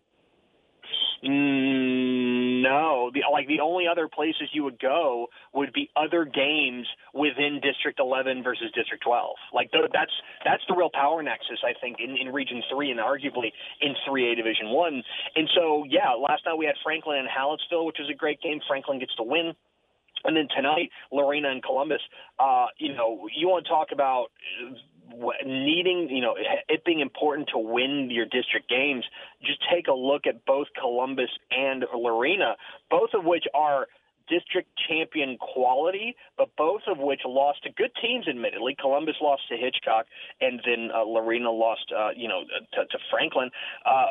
Mm, 1.23 1.31
no, 2.61 3.11
the, 3.13 3.21
like 3.31 3.47
the 3.47 3.59
only 3.59 3.85
other 3.87 4.07
places 4.07 4.49
you 4.53 4.63
would 4.63 4.79
go 4.79 5.27
would 5.53 5.73
be 5.73 5.89
other 5.95 6.25
games 6.25 6.87
within 7.13 7.59
District 7.61 7.99
11 7.99 8.43
versus 8.43 8.71
District 8.75 9.03
12. 9.03 9.35
Like 9.53 9.71
th- 9.71 9.91
that's 9.93 10.11
that's 10.45 10.63
the 10.67 10.75
real 10.75 10.89
power 10.93 11.21
nexus, 11.23 11.59
I 11.63 11.73
think, 11.79 11.97
in, 11.99 12.17
in 12.17 12.33
Region 12.33 12.61
Three 12.71 12.91
and 12.91 12.99
arguably 12.99 13.51
in 13.81 13.95
3A 14.07 14.35
Division 14.35 14.69
One. 14.69 15.03
And 15.35 15.49
so, 15.55 15.83
yeah, 15.87 16.13
last 16.13 16.43
night 16.45 16.57
we 16.57 16.65
had 16.65 16.75
Franklin 16.83 17.17
and 17.19 17.27
Hallettsville, 17.27 17.85
which 17.85 17.97
was 17.99 18.09
a 18.09 18.17
great 18.17 18.41
game. 18.41 18.59
Franklin 18.67 18.99
gets 18.99 19.15
to 19.15 19.23
win. 19.23 19.53
And 20.23 20.37
then 20.37 20.47
tonight, 20.55 20.89
Lorena 21.11 21.49
and 21.49 21.63
Columbus. 21.63 22.01
Uh, 22.39 22.67
you 22.77 22.93
know, 22.93 23.27
you 23.35 23.47
want 23.47 23.65
to 23.65 23.69
talk 23.69 23.87
about 23.91 24.27
needing, 25.45 26.09
you 26.09 26.21
know, 26.21 26.35
it 26.69 26.83
being 26.85 26.99
important 26.99 27.49
to 27.49 27.57
win 27.57 28.09
your 28.11 28.25
district 28.25 28.69
games. 28.69 29.05
Just 29.43 29.59
take 29.71 29.87
a 29.87 29.93
look 29.93 30.27
at 30.27 30.45
both 30.45 30.67
Columbus 30.79 31.29
and 31.51 31.85
Lorena, 31.93 32.55
both 32.89 33.09
of 33.13 33.25
which 33.25 33.45
are 33.53 33.87
district 34.29 34.69
champion 34.87 35.37
quality, 35.37 36.15
but 36.37 36.49
both 36.57 36.81
of 36.87 36.97
which 36.97 37.21
lost 37.25 37.63
to 37.63 37.69
good 37.71 37.91
teams. 38.01 38.27
Admittedly, 38.27 38.75
Columbus 38.79 39.15
lost 39.21 39.43
to 39.49 39.57
Hitchcock, 39.57 40.05
and 40.39 40.61
then 40.65 40.89
uh, 40.95 41.03
Lorena 41.03 41.51
lost, 41.51 41.91
uh, 41.95 42.09
you 42.15 42.27
know, 42.27 42.41
to, 42.73 42.85
to 42.85 42.97
Franklin. 43.09 43.49
Uh, 43.85 44.07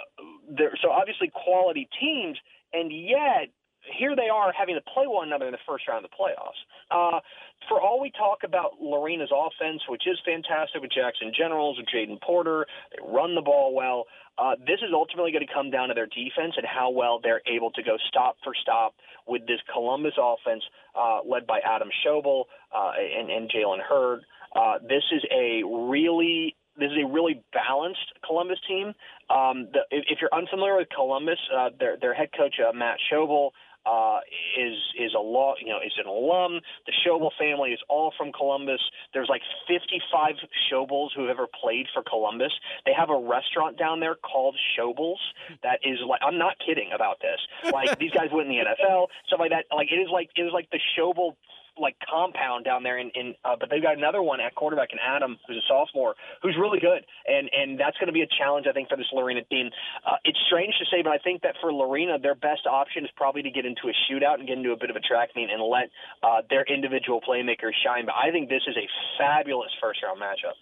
so 0.83 0.91
obviously 0.91 1.31
quality 1.33 1.89
teams, 1.99 2.37
and 2.73 2.93
yet 2.93 3.49
here 3.83 4.15
they 4.15 4.29
are 4.29 4.53
having 4.53 4.75
to 4.75 4.81
play 4.93 5.07
one 5.07 5.29
another 5.29 5.47
in 5.47 5.53
the 5.53 5.65
first 5.67 5.89
round 5.89 6.05
of 6.05 6.11
the 6.11 6.17
playoffs. 6.17 6.61
Uh, 6.91 7.21
for 7.69 7.81
all 7.81 8.01
we 8.01 8.11
talk 8.11 8.41
about 8.45 8.81
Lorena's 8.81 9.31
offense, 9.33 9.83
which 9.89 10.07
is 10.07 10.19
fantastic 10.25 10.81
with 10.83 10.91
Jackson 10.93 11.33
Generals, 11.37 11.79
with 11.79 11.87
Jaden 11.87 12.21
Porter, 12.21 12.67
they 12.93 12.99
run 13.05 13.35
the 13.35 13.43
ball 13.43 13.75
well. 13.75 14.05
Uh, 14.39 14.57
this 14.61 14.81
is 14.81 14.91
ultimately 14.93 15.33
going 15.33 15.47
to 15.47 15.53
come 15.53 15.71
down 15.71 15.89
to 15.89 15.95
their 15.95 16.07
defense 16.07 16.55
and 16.57 16.67
how 16.67 16.91
well 16.91 17.21
they're 17.23 17.43
able 17.47 17.71
to 17.73 17.83
go 17.83 17.97
stop 18.09 18.37
for 18.43 18.53
stop 18.61 18.95
with 19.27 19.47
this 19.47 19.61
Columbus 19.73 20.15
offense 20.21 20.63
uh, 20.95 21.21
led 21.29 21.47
by 21.47 21.61
Adam 21.61 21.89
Schobel 22.05 22.45
uh, 22.75 22.93
and, 22.97 23.31
and 23.31 23.51
Jalen 23.51 23.81
Hurd. 23.87 24.21
Uh, 24.55 24.79
this 24.83 25.05
is 25.13 25.23
a 25.31 25.63
really 25.65 26.57
this 26.79 26.91
is 26.91 26.99
a 27.05 27.07
really 27.07 27.43
balanced 27.53 28.13
Columbus 28.27 28.59
team. 28.67 28.95
Um, 29.29 29.69
the, 29.73 29.81
if, 29.91 30.05
if 30.09 30.19
you're 30.21 30.33
unfamiliar 30.33 30.77
with 30.77 30.89
Columbus, 30.95 31.39
uh, 31.55 31.71
their 31.79 31.97
their 32.01 32.15
head 32.15 32.31
coach 32.37 32.55
uh, 32.59 32.73
Matt 32.73 32.97
Schobel 33.13 33.51
uh, 33.87 34.19
is 34.59 34.77
is 34.99 35.13
a 35.17 35.21
law, 35.21 35.55
you 35.61 35.69
know, 35.69 35.79
is 35.85 35.93
an 35.99 36.07
alum. 36.07 36.61
The 36.87 36.93
Schobel 37.05 37.31
family 37.39 37.71
is 37.71 37.81
all 37.89 38.13
from 38.17 38.33
Columbus. 38.33 38.81
There's 39.15 39.29
like 39.29 39.43
55 39.69 40.37
Schobels 40.69 41.09
who 41.15 41.27
have 41.27 41.31
ever 41.31 41.47
played 41.61 41.87
for 41.95 42.03
Columbus. 42.03 42.53
They 42.85 42.93
have 42.93 43.11
a 43.11 43.19
restaurant 43.19 43.79
down 43.79 44.01
there 44.01 44.17
called 44.17 44.57
Schobels 44.77 45.21
that 45.63 45.81
is 45.83 45.99
like 46.07 46.21
I'm 46.23 46.39
not 46.39 46.57
kidding 46.65 46.91
about 46.95 47.19
this. 47.21 47.41
Like 47.73 47.99
these 47.99 48.11
guys 48.13 48.29
went 48.33 48.49
in 48.49 48.57
the 48.57 48.65
NFL, 48.65 49.07
stuff 49.27 49.41
like 49.41 49.51
that. 49.51 49.65
Like 49.75 49.89
it 49.91 49.97
is 49.97 50.09
like 50.13 50.31
it 50.37 50.43
is 50.43 50.53
like 50.53 50.69
the 50.71 50.81
Schobel 50.97 51.37
like 51.81 51.97
compound 52.05 52.65
down 52.65 52.83
there 52.83 52.99
in, 52.99 53.11
in 53.15 53.35
uh, 53.45 53.57
but 53.59 53.71
they've 53.71 53.83
got 53.83 53.97
another 53.97 54.23
one 54.23 54.41
at 54.41 54.55
quarterback 54.55 54.93
in 54.93 54.99
Adam 55.01 55.39
who's 55.47 55.57
a 55.57 55.67
sophomore 55.67 56.15
who's 56.43 56.57
really 56.61 56.79
good 56.79 57.05
and 57.27 57.51
and 57.53 57.81
that's 57.81 57.97
going 57.99 58.09
to 58.09 58.13
be 58.13 58.23
a 58.23 58.31
challenge 58.39 58.67
I 58.69 58.73
think 58.73 58.89
for 58.89 58.97
this 58.97 59.09
Lorena 59.13 59.43
team. 59.45 59.71
Uh, 60.07 60.17
it's 60.25 60.39
strange 60.47 60.75
to 60.79 60.85
say, 60.93 61.03
but 61.03 61.11
I 61.11 61.19
think 61.19 61.43
that 61.43 61.57
for 61.61 61.73
Lorena 61.73 62.19
their 62.19 62.35
best 62.35 62.67
option 62.69 63.05
is 63.05 63.11
probably 63.17 63.43
to 63.43 63.51
get 63.51 63.65
into 63.65 63.89
a 63.89 63.95
shootout 64.07 64.39
and 64.39 64.47
get 64.47 64.59
into 64.59 64.73
a 64.73 64.77
bit 64.77 64.91
of 64.91 64.97
a 64.97 65.01
track 65.01 65.31
meet 65.35 65.49
and 65.51 65.63
let 65.63 65.91
uh, 66.23 66.43
their 66.51 66.65
individual 66.65 67.21
playmakers 67.21 67.75
shine. 67.83 68.07
But 68.07 68.15
I 68.15 68.31
think 68.31 68.49
this 68.49 68.63
is 68.69 68.77
a 68.77 68.87
fabulous 69.19 69.71
first 69.81 70.01
round 70.03 70.21
matchup. 70.21 70.59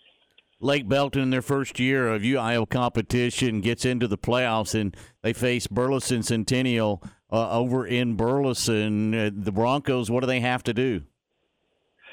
Lake 0.61 0.89
Belton 0.89 1.23
in 1.23 1.31
their 1.31 1.43
first 1.43 1.79
year 1.79 2.09
of 2.09 2.23
UIL 2.23 2.69
competition 2.69 3.61
gets 3.61 3.85
into 3.85 4.09
the 4.09 4.19
playoffs 4.19 4.79
and 4.79 4.97
they 5.23 5.33
face 5.33 5.69
Burleson 5.69 6.23
Centennial 6.25 7.01
uh, 7.31 7.51
over 7.51 7.87
in 7.87 8.17
Burleson. 8.17 9.15
Uh, 9.15 9.31
the 9.33 9.53
Broncos, 9.53 10.11
what 10.11 10.21
do 10.21 10.27
they 10.27 10.41
have 10.41 10.65
to 10.65 10.75
do? 10.75 11.03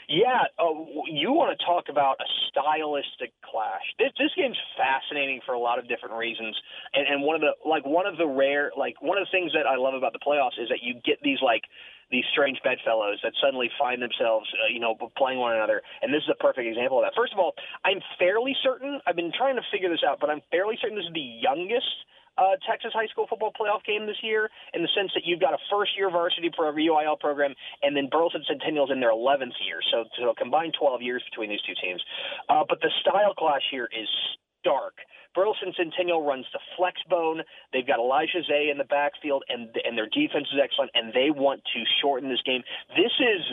Yeah, 0.07 0.45
uh, 0.61 0.85
you 1.09 1.33
want 1.33 1.57
to 1.57 1.59
talk 1.65 1.89
about 1.89 2.21
a 2.21 2.27
stylistic 2.49 3.33
clash. 3.41 3.81
This 3.97 4.13
this 4.21 4.29
game's 4.37 4.57
fascinating 4.77 5.41
for 5.45 5.53
a 5.53 5.59
lot 5.59 5.79
of 5.79 5.87
different 5.89 6.15
reasons, 6.15 6.53
and, 6.93 7.07
and 7.07 7.17
one 7.23 7.35
of 7.35 7.41
the 7.41 7.57
like 7.67 7.85
one 7.85 8.05
of 8.05 8.17
the 8.17 8.27
rare 8.27 8.71
like 8.77 9.01
one 9.01 9.17
of 9.17 9.25
the 9.25 9.33
things 9.33 9.51
that 9.53 9.65
I 9.65 9.77
love 9.77 9.93
about 9.93 10.13
the 10.13 10.21
playoffs 10.21 10.61
is 10.61 10.69
that 10.69 10.85
you 10.85 11.01
get 11.01 11.17
these 11.23 11.41
like 11.41 11.63
these 12.11 12.23
strange 12.31 12.61
bedfellows 12.63 13.17
that 13.23 13.33
suddenly 13.41 13.69
find 13.79 13.97
themselves, 14.01 14.45
uh, 14.61 14.69
you 14.69 14.79
know, 14.79 14.93
playing 15.17 15.39
one 15.39 15.55
another. 15.57 15.81
And 16.01 16.13
this 16.13 16.21
is 16.21 16.29
a 16.29 16.37
perfect 16.37 16.69
example 16.69 17.01
of 17.01 17.05
that. 17.05 17.17
First 17.17 17.33
of 17.33 17.39
all, 17.39 17.53
I'm 17.83 17.97
fairly 18.19 18.53
certain. 18.61 19.01
I've 19.07 19.15
been 19.17 19.33
trying 19.33 19.55
to 19.55 19.65
figure 19.73 19.89
this 19.89 20.05
out, 20.05 20.19
but 20.21 20.29
I'm 20.29 20.41
fairly 20.51 20.77
certain 20.81 20.97
this 20.97 21.09
is 21.09 21.13
the 21.17 21.29
youngest 21.41 21.89
uh, 22.37 22.55
Texas 22.67 22.91
high 22.93 23.07
school 23.07 23.27
football 23.29 23.51
playoff 23.53 23.83
game 23.85 24.05
this 24.05 24.19
year 24.21 24.49
in 24.73 24.81
the 24.81 24.89
sense 24.95 25.11
that 25.15 25.23
you've 25.25 25.39
got 25.39 25.53
a 25.53 25.61
first 25.71 25.91
year 25.97 26.09
varsity 26.09 26.49
pro 26.51 26.71
UIL 26.71 27.19
program 27.19 27.53
and 27.81 27.95
then 27.95 28.09
Burleson 28.11 28.43
Centennials 28.49 28.91
in 28.91 28.99
their 28.99 29.11
11th 29.11 29.55
year. 29.65 29.79
So, 29.91 30.05
so 30.19 30.33
combined 30.37 30.75
12 30.77 31.01
years 31.01 31.23
between 31.29 31.49
these 31.49 31.61
two 31.61 31.75
teams. 31.81 32.01
Uh, 32.49 32.63
but 32.67 32.79
the 32.81 32.91
style 33.01 33.33
clash 33.33 33.63
here 33.71 33.87
is 33.91 34.07
stark. 34.59 34.95
Burleson 35.33 35.73
Centennial 35.75 36.23
runs 36.23 36.45
the 36.53 36.59
flex 36.77 36.99
bone. 37.09 37.41
They've 37.73 37.85
got 37.85 37.99
Elijah 37.99 38.41
Zay 38.47 38.69
in 38.71 38.77
the 38.77 38.87
backfield, 38.87 39.43
and 39.49 39.67
and 39.83 39.97
their 39.97 40.07
defense 40.07 40.47
is 40.47 40.59
excellent, 40.63 40.91
and 40.95 41.11
they 41.11 41.29
want 41.29 41.61
to 41.75 41.83
shorten 42.01 42.29
this 42.29 42.41
game. 42.45 42.63
This 42.95 43.11
is 43.19 43.43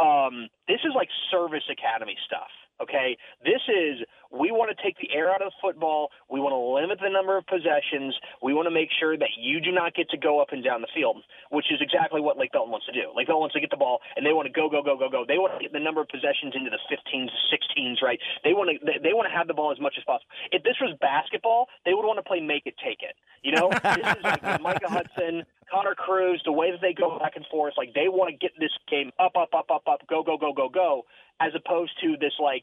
um, 0.00 0.48
this 0.66 0.80
is 0.80 0.92
like 0.96 1.08
service 1.30 1.68
academy 1.70 2.16
stuff. 2.24 2.48
Okay, 2.82 3.16
this 3.40 3.62
is 3.68 4.04
we 4.28 4.52
want 4.52 4.68
to 4.68 4.76
take 4.82 4.98
the 5.00 5.08
air 5.08 5.32
out 5.32 5.40
of 5.40 5.52
football. 5.62 6.10
We 6.28 6.40
want 6.40 6.52
to 6.52 6.60
limit 6.60 6.98
the 7.00 7.08
number 7.08 7.38
of 7.38 7.46
possessions. 7.46 8.12
We 8.42 8.52
want 8.52 8.66
to 8.66 8.74
make 8.74 8.92
sure 9.00 9.16
that 9.16 9.32
you 9.38 9.60
do 9.60 9.72
not 9.72 9.94
get 9.94 10.10
to 10.10 10.18
go 10.18 10.42
up 10.42 10.52
and 10.52 10.60
down 10.62 10.82
the 10.84 10.92
field, 10.92 11.22
which 11.50 11.72
is 11.72 11.80
exactly 11.80 12.20
what 12.20 12.36
Lake 12.36 12.52
Belton 12.52 12.70
wants 12.70 12.84
to 12.86 12.92
do. 12.92 13.08
Lake 13.16 13.32
Belton 13.32 13.48
wants 13.48 13.54
to 13.54 13.62
get 13.64 13.70
the 13.70 13.80
ball 13.80 14.00
and 14.16 14.26
they 14.26 14.36
want 14.36 14.44
to 14.44 14.52
go, 14.52 14.68
go, 14.68 14.82
go, 14.82 14.98
go, 14.98 15.08
go. 15.08 15.24
They 15.24 15.40
want 15.40 15.56
to 15.56 15.62
get 15.62 15.72
the 15.72 15.80
number 15.80 16.04
of 16.04 16.08
possessions 16.08 16.52
into 16.52 16.68
the 16.68 16.82
15s, 16.92 17.32
16s, 17.48 18.02
right? 18.02 18.20
They 18.44 18.52
want 18.52 18.68
to 18.68 18.76
they, 18.84 19.00
they 19.00 19.14
want 19.16 19.24
to 19.30 19.34
have 19.34 19.48
the 19.48 19.56
ball 19.56 19.72
as 19.72 19.80
much 19.80 19.94
as 19.96 20.04
possible. 20.04 20.28
If 20.52 20.60
this 20.60 20.76
was 20.80 20.92
basketball, 21.00 21.72
they 21.88 21.94
would 21.94 22.04
want 22.04 22.20
to 22.20 22.26
play 22.26 22.40
make 22.40 22.68
it, 22.68 22.76
take 22.76 23.00
it. 23.00 23.16
You 23.40 23.56
know, 23.56 23.70
this 23.96 24.04
is 24.04 24.24
like 24.24 24.60
Micah 24.60 24.92
Hudson, 24.92 25.48
Connor 25.70 25.94
Cruz, 25.94 26.40
the 26.44 26.52
way 26.52 26.70
that 26.70 26.80
they 26.80 26.94
go 26.94 27.18
back 27.18 27.36
and 27.36 27.44
forth. 27.50 27.74
Like 27.76 27.94
they 27.94 28.08
want 28.08 28.30
to 28.30 28.36
get 28.36 28.52
this 28.58 28.72
game 28.88 29.10
up, 29.18 29.32
up, 29.36 29.50
up, 29.54 29.66
up, 29.70 29.82
up, 29.86 30.06
go, 30.08 30.22
go, 30.22 30.36
go, 30.38 30.52
go, 30.52 30.68
go 30.68 31.02
as 31.40 31.52
opposed 31.54 31.92
to 32.02 32.16
this 32.20 32.32
like 32.40 32.62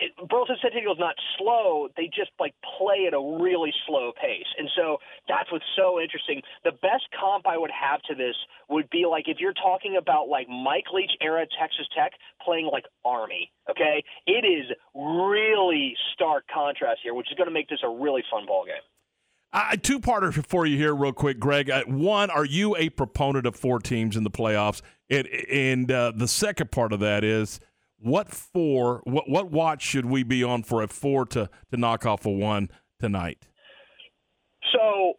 it, 0.00 0.12
Burleson 0.28 0.56
Centennial 0.62 0.92
is 0.94 0.98
not 0.98 1.14
slow. 1.38 1.88
They 1.96 2.06
just 2.06 2.32
like 2.40 2.54
play 2.78 3.06
at 3.06 3.14
a 3.14 3.20
really 3.20 3.72
slow 3.86 4.12
pace, 4.16 4.48
and 4.58 4.68
so 4.74 4.98
that's 5.28 5.52
what's 5.52 5.64
so 5.76 6.00
interesting. 6.00 6.40
The 6.64 6.72
best 6.72 7.04
comp 7.18 7.46
I 7.46 7.58
would 7.58 7.70
have 7.70 8.00
to 8.08 8.14
this 8.14 8.34
would 8.68 8.88
be 8.90 9.04
like 9.04 9.28
if 9.28 9.38
you're 9.38 9.54
talking 9.54 9.96
about 10.00 10.28
like 10.28 10.48
Mike 10.48 10.88
Leach 10.92 11.12
era 11.20 11.46
Texas 11.60 11.86
Tech 11.94 12.12
playing 12.42 12.68
like 12.72 12.84
Army. 13.04 13.52
Okay, 13.70 14.02
it 14.26 14.44
is 14.44 14.72
really 14.94 15.94
stark 16.14 16.44
contrast 16.52 17.00
here, 17.02 17.14
which 17.14 17.30
is 17.30 17.36
going 17.36 17.48
to 17.48 17.54
make 17.54 17.68
this 17.68 17.80
a 17.84 17.88
really 17.88 18.24
fun 18.30 18.46
ball 18.46 18.64
game. 18.64 18.82
Uh, 19.52 19.74
two 19.82 19.98
parter 19.98 20.32
for 20.46 20.64
you 20.64 20.76
here, 20.76 20.94
real 20.94 21.12
quick, 21.12 21.40
Greg. 21.40 21.70
Uh, 21.70 21.82
one, 21.86 22.30
are 22.30 22.44
you 22.44 22.76
a 22.76 22.88
proponent 22.90 23.46
of 23.46 23.56
four 23.56 23.80
teams 23.80 24.16
in 24.16 24.22
the 24.22 24.30
playoffs? 24.30 24.80
And, 25.08 25.26
and 25.26 25.90
uh, 25.90 26.12
the 26.14 26.28
second 26.28 26.70
part 26.70 26.92
of 26.92 27.00
that 27.00 27.24
is 27.24 27.58
what 27.98 28.30
four, 28.30 29.02
what 29.04 29.28
what 29.28 29.50
watch 29.50 29.82
should 29.82 30.06
we 30.06 30.22
be 30.22 30.44
on 30.44 30.62
for 30.62 30.82
a 30.82 30.88
four 30.88 31.26
to 31.26 31.50
to 31.70 31.76
knock 31.76 32.06
off 32.06 32.26
a 32.26 32.30
one 32.30 32.70
tonight? 33.00 33.38
So 34.72 35.14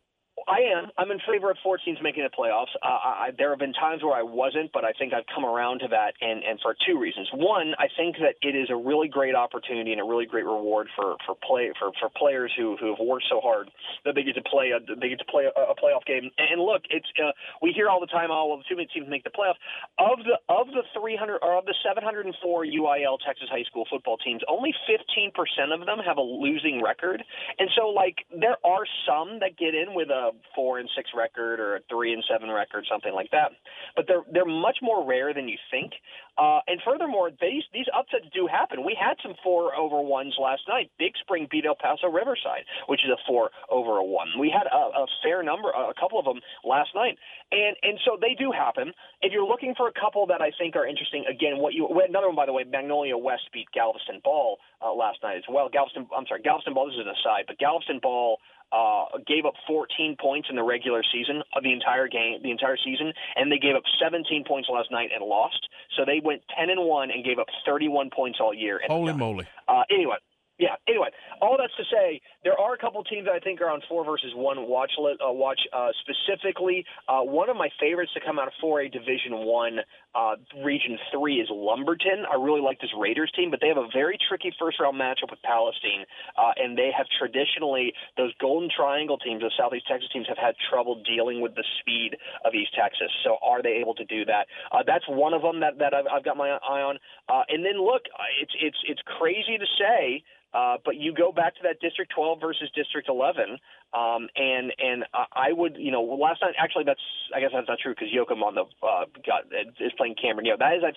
I 0.52 0.68
am. 0.76 0.91
I'm 0.99 1.11
in 1.11 1.19
favor 1.23 1.49
of 1.49 1.56
four 1.64 1.78
teams 1.80 1.98
making 2.03 2.28
the 2.28 2.30
playoffs. 2.36 2.76
Uh, 2.84 2.91
I, 2.91 3.30
there 3.38 3.52
have 3.52 3.60
been 3.60 3.72
times 3.72 4.03
where 4.03 4.11
I 4.11 4.22
wasn't, 4.22 4.76
but 4.76 4.84
I 4.84 4.91
think 4.91 5.14
I've 5.14 5.23
come 5.34 5.45
around 5.45 5.80
to 5.80 5.88
that, 5.88 6.11
and, 6.19 6.44
and 6.44 6.60
for 6.60 6.76
two 6.86 6.99
reasons. 6.99 7.30
One, 7.32 7.72
I 7.80 7.88
think 7.95 8.18
that 8.19 8.36
it 8.44 8.52
is 8.52 8.68
a 8.68 8.76
really 8.76 9.07
great 9.07 9.34
opportunity 9.34 9.94
and 9.95 10.02
a 10.02 10.03
really 10.03 10.26
great 10.28 10.44
reward 10.44 10.91
for 10.91 11.15
for 11.26 11.40
play 11.40 11.72
for, 11.80 11.95
for 12.03 12.11
players 12.19 12.52
who 12.57 12.76
who 12.84 12.91
have 12.91 12.99
worked 12.99 13.32
so 13.32 13.40
hard 13.40 13.72
that 14.03 14.14
they 14.14 14.23
get 14.23 14.36
to 14.36 14.44
play 14.44 14.76
a 14.76 14.80
they 14.99 15.07
get 15.07 15.23
to 15.23 15.30
play 15.32 15.48
a, 15.48 15.56
a 15.56 15.76
playoff 15.80 16.03
game. 16.03 16.28
And 16.36 16.60
look, 16.60 16.84
it's 16.91 17.07
uh, 17.15 17.32
we 17.61 17.72
hear 17.72 17.88
all 17.88 18.03
the 18.03 18.11
time, 18.11 18.28
oh 18.28 18.52
well, 18.52 18.60
too 18.68 18.76
many 18.76 18.91
teams 18.91 19.07
make 19.07 19.23
the 19.23 19.32
playoffs. 19.32 19.61
Of 20.03 20.19
the 20.28 20.36
of 20.52 20.68
the 20.76 20.84
300 20.99 21.40
or 21.40 21.56
of 21.56 21.64
the 21.64 21.76
704 21.80 22.28
UIL 22.28 23.18
Texas 23.23 23.48
high 23.48 23.64
school 23.64 23.88
football 23.88 24.18
teams, 24.19 24.44
only 24.52 24.76
15 24.84 25.32
percent 25.32 25.72
of 25.72 25.80
them 25.88 26.03
have 26.03 26.18
a 26.19 26.26
losing 26.28 26.84
record, 26.84 27.23
and 27.56 27.72
so 27.72 27.88
like 27.88 28.28
there 28.36 28.60
are 28.68 28.84
some 29.07 29.40
that 29.40 29.56
get 29.56 29.72
in 29.72 29.95
with 29.95 30.11
a 30.11 30.36
four 30.55 30.80
and 30.80 30.89
six 30.95 31.09
record 31.15 31.59
or 31.59 31.76
a 31.76 31.80
three 31.89 32.13
and 32.13 32.23
seven 32.30 32.49
record, 32.49 32.85
something 32.89 33.13
like 33.13 33.31
that. 33.31 33.51
But 33.95 34.05
they're 34.07 34.23
they're 34.31 34.45
much 34.45 34.77
more 34.81 35.05
rare 35.05 35.34
than 35.34 35.47
you 35.47 35.57
think. 35.69 35.93
Uh, 36.38 36.60
and 36.68 36.80
furthermore, 36.86 37.30
these 37.41 37.64
these 37.74 37.88
upsets 37.91 38.26
do 38.34 38.48
happen. 38.48 38.86
We 38.86 38.98
had 38.98 39.16
some 39.22 39.36
four 39.44 39.76
over 39.76 39.99
ones 40.02 40.36
last 40.40 40.64
night. 40.68 40.90
Big 40.98 41.14
Spring 41.20 41.48
beat 41.52 41.66
El 41.66 41.76
Paso 41.76 42.08
Riverside, 42.08 42.64
which 42.88 43.03
is 43.03 43.12
a 43.12 43.20
four 43.28 43.52
over 43.70 43.98
a 43.98 44.03
one. 44.03 44.30
We 44.40 44.49
had 44.49 44.68
a, 44.68 45.03
a 45.03 45.06
fair 45.24 45.44
number, 45.44 45.70
a 45.70 45.94
couple 45.99 46.20
of 46.20 46.26
them 46.26 46.40
last 46.64 46.95
night, 46.95 47.18
and 47.52 47.76
and 47.84 47.99
so 48.06 48.18
they 48.20 48.34
do 48.34 48.52
happen. 48.52 48.94
If 49.22 49.34
you're 49.34 49.48
looking 49.48 49.76
for 49.76 49.88
a 49.88 49.94
couple 49.94 50.26
that 50.28 50.41
I 50.41 50.52
think 50.58 50.76
are 50.76 50.88
interesting, 50.88 51.26
again, 51.28 51.60
what 51.60 51.74
you 51.74 51.88
another 52.08 52.28
one 52.28 52.36
by 52.36 52.45
the 52.45 52.53
way, 52.53 52.64
Magnolia 52.64 53.18
West 53.18 53.52
beat 53.53 53.68
Galveston 53.74 54.22
Ball 54.24 54.58
uh, 54.82 54.94
last 54.94 55.20
night 55.24 55.38
as 55.38 55.48
well. 55.49 55.68
Galveston, 55.68 56.08
I'm 56.16 56.26
sorry, 56.28 56.41
Galveston 56.41 56.74
Ball. 56.74 56.88
This 56.88 56.95
is 56.95 57.06
an 57.06 57.12
aside, 57.12 57.44
but 57.48 57.60
Galveston 57.60 57.99
Ball 58.02 58.40
uh, 58.72 59.20
gave 59.28 59.45
up 59.45 59.53
14 59.68 60.16
points 60.20 60.48
in 60.49 60.56
the 60.56 60.64
regular 60.64 61.03
season 61.12 61.44
of 61.56 61.64
the 61.64 61.74
entire 61.74 62.08
game, 62.08 62.40
the 62.41 62.52
entire 62.52 62.78
season, 62.80 63.12
and 63.36 63.52
they 63.52 63.60
gave 63.60 63.76
up 63.76 63.84
17 64.02 64.45
points 64.48 64.70
last 64.72 64.90
night 64.91 65.10
and 65.14 65.24
lost. 65.24 65.68
So 65.98 66.06
they 66.06 66.20
went 66.23 66.41
10 66.57 66.69
and 66.69 66.81
one 66.81 67.11
and 67.11 67.23
gave 67.23 67.39
up 67.39 67.48
31 67.65 68.10
points 68.15 68.39
all 68.41 68.53
year. 68.53 68.81
Holy 68.88 69.14
moly! 69.14 69.45
Uh, 69.68 69.84
anyway, 69.89 70.18
yeah. 70.61 70.76
Anyway, 70.88 71.10
all 71.41 71.57
that's 71.57 71.73
to 71.76 71.84
say, 71.91 72.22
there 72.43 72.53
are 72.53 72.76
a 72.76 72.77
couple 72.77 73.03
teams 73.03 73.26
that 73.26 73.34
I 73.34 73.39
think 73.39 73.61
are 73.61 73.69
on 73.69 73.81
four 73.89 74.06
versus 74.06 74.31
one 74.35 74.69
watch 74.69 74.91
uh, 74.99 75.31
watch 75.31 75.60
uh, 75.73 75.89
specifically. 76.06 76.85
Uh, 77.10 77.22
one 77.22 77.49
of 77.49 77.57
my 77.57 77.69
favorites 77.80 78.11
to 78.14 78.22
come 78.23 78.38
out 78.38 78.48
of 78.48 78.53
4A 78.64 78.93
Division 78.93 79.41
One, 79.41 79.80
uh, 80.16 80.36
Region 80.64 80.98
Three, 81.12 81.40
is 81.40 81.48
Lumberton. 81.50 82.26
I 82.30 82.36
really 82.36 82.62
like 82.62 82.80
this 82.80 82.92
Raiders 82.98 83.32
team, 83.36 83.52
but 83.52 83.60
they 83.62 83.68
have 83.68 83.78
a 83.78 83.88
very 83.94 84.18
tricky 84.28 84.52
first 84.60 84.80
round 84.80 85.00
matchup 85.00 85.30
with 85.30 85.42
Palestine, 85.44 86.06
uh, 86.38 86.52
and 86.58 86.78
they 86.78 86.92
have 86.96 87.08
traditionally 87.18 87.94
those 88.18 88.34
Golden 88.40 88.70
Triangle 88.70 89.18
teams, 89.18 89.42
those 89.42 89.56
Southeast 89.58 89.88
Texas 89.88 90.10
teams, 90.12 90.28
have 90.28 90.38
had 90.38 90.56
trouble 90.70 91.02
dealing 91.04 91.42
with 91.42 91.56
the 91.56 91.64
speed 91.80 92.18
of 92.46 92.54
East 92.54 92.76
Texas. 92.76 93.12
So, 93.24 93.38
are 93.42 93.62
they 93.62 93.80
able 93.80 93.96
to 93.96 94.06
do 94.06 94.26
that? 94.26 94.48
Uh, 94.72 94.84
that's 94.86 95.08
one 95.08 95.34
of 95.34 95.42
them 95.42 95.60
that 95.62 95.80
that 95.80 95.94
I've, 95.94 96.06
I've 96.12 96.24
got 96.24 96.38
my 96.38 96.50
eye 96.50 96.82
on. 96.82 97.00
Uh, 97.30 97.44
and 97.50 97.66
then 97.66 97.80
look, 97.80 98.04
it's 98.42 98.54
it's 98.62 98.78
it's 98.88 99.02
crazy 99.06 99.58
to 99.58 99.66
say. 99.80 100.24
Uh, 100.54 100.76
but 100.84 100.98
you 100.98 101.14
go 101.14 101.32
back 101.32 101.56
to 101.56 101.62
that 101.64 101.80
District 101.80 102.12
12 102.14 102.42
versus 102.42 102.70
District 102.76 103.08
11, 103.08 103.58
um, 103.93 104.30
and 104.35 104.72
and 104.80 105.03
I 105.13 105.51
would, 105.51 105.76
you 105.77 105.91
know, 105.91 106.01
last 106.01 106.41
night 106.41 106.55
actually 106.57 106.85
that's 106.85 107.01
I 107.35 107.39
guess 107.39 107.51
that's 107.53 107.68
not 107.68 107.80
true 107.80 107.93
because 107.93 108.09
Yoakum 108.09 108.41
on 108.41 108.55
the 108.55 108.63
uh, 108.85 109.05
got 109.26 109.51
is 109.80 109.91
playing 109.97 110.15
Cameron. 110.22 110.45
Know, 110.45 110.55
that 110.59 110.76
is 110.76 110.84
I 110.84 110.91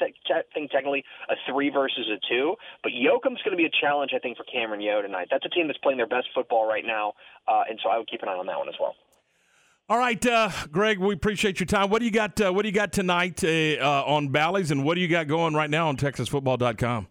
think 0.54 0.70
technically 0.70 1.04
a 1.28 1.34
three 1.50 1.70
versus 1.70 2.06
a 2.08 2.18
two, 2.28 2.54
but 2.82 2.92
Yoakum's 2.92 3.42
going 3.42 3.52
to 3.52 3.56
be 3.56 3.66
a 3.66 3.74
challenge 3.80 4.12
I 4.14 4.18
think 4.18 4.36
for 4.36 4.44
Cameron 4.44 4.80
Yoe 4.80 5.02
tonight. 5.02 5.28
That's 5.30 5.44
a 5.44 5.48
team 5.48 5.66
that's 5.66 5.78
playing 5.78 5.98
their 5.98 6.06
best 6.06 6.28
football 6.34 6.68
right 6.68 6.84
now, 6.86 7.14
uh, 7.48 7.62
and 7.68 7.78
so 7.82 7.90
I 7.90 7.98
would 7.98 8.08
keep 8.08 8.22
an 8.22 8.28
eye 8.28 8.38
on 8.38 8.46
that 8.46 8.58
one 8.58 8.68
as 8.68 8.76
well. 8.78 8.94
All 9.86 9.98
right, 9.98 10.24
uh, 10.24 10.50
Greg, 10.72 10.98
we 10.98 11.12
appreciate 11.12 11.60
your 11.60 11.66
time. 11.66 11.90
What 11.90 11.98
do 11.98 12.06
you 12.06 12.10
got? 12.10 12.40
Uh, 12.40 12.52
what 12.52 12.62
do 12.62 12.68
you 12.68 12.74
got 12.74 12.92
tonight 12.92 13.44
uh, 13.44 13.48
uh, 13.80 14.04
on 14.06 14.28
Bally's, 14.28 14.70
and 14.70 14.82
what 14.82 14.94
do 14.94 15.02
you 15.02 15.08
got 15.08 15.28
going 15.28 15.52
right 15.52 15.68
now 15.68 15.88
on 15.88 15.96
TexasFootball.com? 15.96 17.08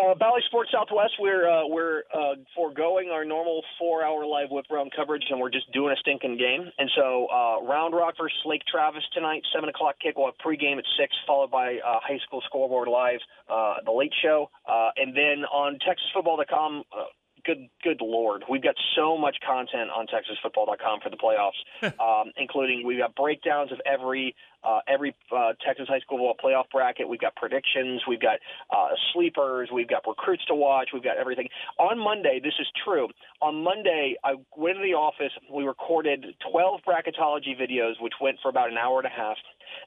Uh, 0.00 0.14
Sports 0.46 0.70
Southwest, 0.72 1.12
we're 1.18 1.48
uh, 1.48 1.66
we're 1.66 2.02
uh, 2.14 2.34
foregoing 2.54 3.10
our 3.12 3.24
normal 3.24 3.62
four-hour 3.78 4.24
live 4.24 4.48
whip 4.50 4.64
round 4.70 4.92
coverage, 4.96 5.24
and 5.30 5.38
we're 5.38 5.50
just 5.50 5.70
doing 5.72 5.92
a 5.92 5.96
stinking 6.00 6.38
game. 6.38 6.70
And 6.78 6.90
so, 6.96 7.26
uh, 7.26 7.62
Round 7.62 7.94
Rock 7.94 8.14
versus 8.18 8.38
Lake 8.46 8.62
Travis 8.70 9.02
tonight, 9.12 9.42
seven 9.54 9.68
o'clock 9.68 9.96
kick. 10.02 10.16
We'll 10.16 10.26
have 10.26 10.38
pregame 10.38 10.78
at 10.78 10.84
six, 10.98 11.14
followed 11.26 11.50
by 11.50 11.76
uh, 11.84 12.00
High 12.02 12.18
School 12.26 12.42
Scoreboard 12.46 12.88
Live, 12.88 13.20
uh, 13.48 13.74
the 13.84 13.92
Late 13.92 14.12
Show, 14.22 14.50
uh, 14.66 14.90
and 14.96 15.14
then 15.14 15.44
on 15.52 15.78
TexasFootball.com. 15.84 16.84
Uh, 16.92 17.04
good 17.44 17.68
good 17.82 18.00
lord 18.00 18.44
we've 18.48 18.62
got 18.62 18.74
so 18.96 19.16
much 19.16 19.36
content 19.46 19.90
on 19.90 20.06
texasfootball.com 20.06 21.00
for 21.00 21.10
the 21.10 21.16
playoffs 21.16 21.60
um, 22.00 22.32
including 22.36 22.86
we've 22.86 22.98
got 22.98 23.14
breakdowns 23.14 23.72
of 23.72 23.80
every 23.86 24.34
uh, 24.62 24.80
every 24.86 25.14
uh, 25.34 25.52
Texas 25.64 25.88
high 25.88 26.00
school 26.00 26.18
football 26.18 26.36
playoff 26.36 26.70
bracket. 26.70 27.08
We've 27.08 27.20
got 27.20 27.34
predictions. 27.36 28.02
We've 28.06 28.20
got 28.20 28.38
uh, 28.70 28.88
sleepers. 29.12 29.70
We've 29.72 29.88
got 29.88 30.06
recruits 30.06 30.44
to 30.46 30.54
watch. 30.54 30.90
We've 30.92 31.02
got 31.02 31.16
everything. 31.16 31.48
On 31.78 31.98
Monday, 31.98 32.40
this 32.42 32.54
is 32.60 32.66
true. 32.84 33.08
On 33.40 33.62
Monday, 33.62 34.16
I 34.24 34.34
went 34.56 34.76
to 34.76 34.82
the 34.82 34.94
office. 34.94 35.32
We 35.52 35.64
recorded 35.64 36.26
12 36.50 36.80
bracketology 36.86 37.58
videos, 37.58 38.00
which 38.00 38.14
went 38.20 38.38
for 38.42 38.48
about 38.48 38.70
an 38.70 38.76
hour 38.76 38.98
and 38.98 39.06
a 39.06 39.10
half. 39.10 39.36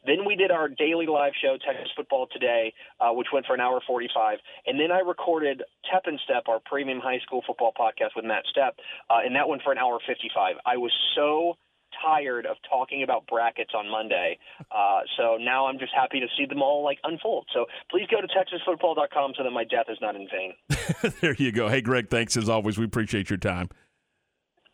Then 0.06 0.26
we 0.26 0.36
did 0.36 0.52
our 0.52 0.68
daily 0.70 1.06
live 1.08 1.34
show, 1.42 1.58
Texas 1.66 1.90
Football 1.96 2.28
Today, 2.32 2.74
uh, 3.00 3.12
which 3.12 3.28
went 3.34 3.46
for 3.46 3.54
an 3.54 3.62
hour 3.62 3.82
45. 3.86 4.40
And 4.68 4.80
then 4.80 4.92
I 4.92 5.00
recorded 5.00 5.64
Tep 5.92 6.04
and 6.06 6.20
Step, 6.24 6.44
our 6.48 6.60
premium 6.66 7.00
high 7.00 7.20
school 7.20 7.42
football 7.46 7.74
podcast 7.78 8.16
with 8.16 8.26
Matt 8.26 8.44
Stepp, 8.56 8.74
uh, 9.10 9.26
and 9.26 9.36
that 9.36 9.48
went 9.48 9.62
for 9.64 9.72
an 9.72 9.78
hour 9.78 10.00
55. 10.06 10.56
I 10.66 10.78
was 10.78 10.92
so 11.16 11.56
tired 12.04 12.46
of 12.46 12.58
talking 12.70 13.04
about 13.04 13.28
brackets 13.28 13.72
on 13.76 13.90
Monday. 13.90 14.38
Uh, 14.72 15.02
so 15.18 15.38
now 15.40 15.68
I'm 15.68 15.80
just 15.80 15.94
happy 15.96 16.20
to 16.20 16.28
see 16.38 16.46
them 16.46 16.62
all 16.62 16.84
like 16.84 17.00
unfold. 17.04 17.48
So 17.54 17.66
please 17.90 18.08
go 18.10 18.22
to 18.22 18.28
texasfootball.com 18.28 19.34
so 19.38 19.44
that 19.44 19.52
my 19.52 19.64
death 19.64 19.86
is 19.90 19.98
not 20.02 20.16
in 20.16 20.28
vain. 20.28 21.14
there 21.22 21.36
you 21.36 21.52
go. 21.52 21.70
Hey, 21.70 21.82
Greg, 21.82 22.10
thanks 22.10 22.36
as 22.38 22.50
always. 22.50 22.78
We 22.78 22.86
appreciate 22.86 23.30
your 23.30 23.38
time. 23.38 23.70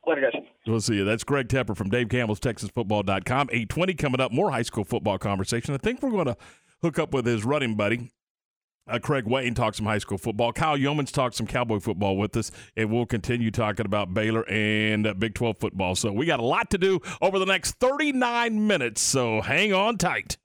Later, 0.09 0.31
guys. 0.31 0.41
We'll 0.67 0.81
see 0.81 0.95
you. 0.95 1.05
That's 1.05 1.23
Greg 1.23 1.47
Tepper 1.47 1.75
from 1.75 1.89
Dave 1.89 2.09
Campbell's 2.09 2.39
TexasFootball.com. 2.39 3.49
820 3.51 3.93
coming 3.93 4.21
up, 4.21 4.31
more 4.31 4.51
high 4.51 4.63
school 4.63 4.83
football 4.83 5.17
conversation. 5.17 5.73
I 5.73 5.77
think 5.77 6.01
we're 6.01 6.11
going 6.11 6.25
to 6.25 6.37
hook 6.81 6.99
up 6.99 7.13
with 7.13 7.25
his 7.25 7.45
running 7.45 7.75
buddy, 7.75 8.11
uh, 8.89 8.99
Craig 8.99 9.25
Wayne 9.25 9.53
talks 9.53 9.77
some 9.77 9.85
high 9.85 9.99
school 9.99 10.17
football. 10.17 10.51
Kyle 10.51 10.77
Youmans 10.77 11.11
talks 11.11 11.37
some 11.37 11.45
Cowboy 11.45 11.79
football 11.79 12.17
with 12.17 12.35
us, 12.35 12.51
and 12.75 12.91
we'll 12.91 13.05
continue 13.05 13.51
talking 13.51 13.85
about 13.85 14.13
Baylor 14.13 14.49
and 14.49 15.05
uh, 15.05 15.13
Big 15.13 15.35
12 15.35 15.57
football. 15.57 15.95
So 15.95 16.11
we 16.11 16.25
got 16.25 16.39
a 16.39 16.45
lot 16.45 16.71
to 16.71 16.77
do 16.77 16.99
over 17.21 17.37
the 17.37 17.45
next 17.45 17.73
39 17.79 18.65
minutes, 18.65 19.01
so 19.01 19.41
hang 19.41 19.73
on 19.73 19.97
tight. 19.97 20.37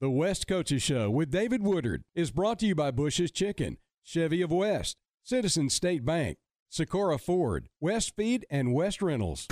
The 0.00 0.10
West 0.10 0.46
Coaches 0.46 0.82
Show 0.82 1.10
with 1.10 1.30
David 1.30 1.62
Woodard 1.62 2.02
is 2.14 2.30
brought 2.30 2.58
to 2.60 2.66
you 2.66 2.74
by 2.74 2.90
Bush's 2.90 3.30
Chicken, 3.30 3.78
Chevy 4.02 4.42
of 4.42 4.50
West, 4.50 4.96
Citizen 5.22 5.68
State 5.70 6.04
Bank, 6.04 6.38
Socorro 6.74 7.18
Ford, 7.18 7.68
West 7.80 8.16
Feed, 8.16 8.44
and 8.50 8.74
West 8.74 9.00
Rentals. 9.00 9.46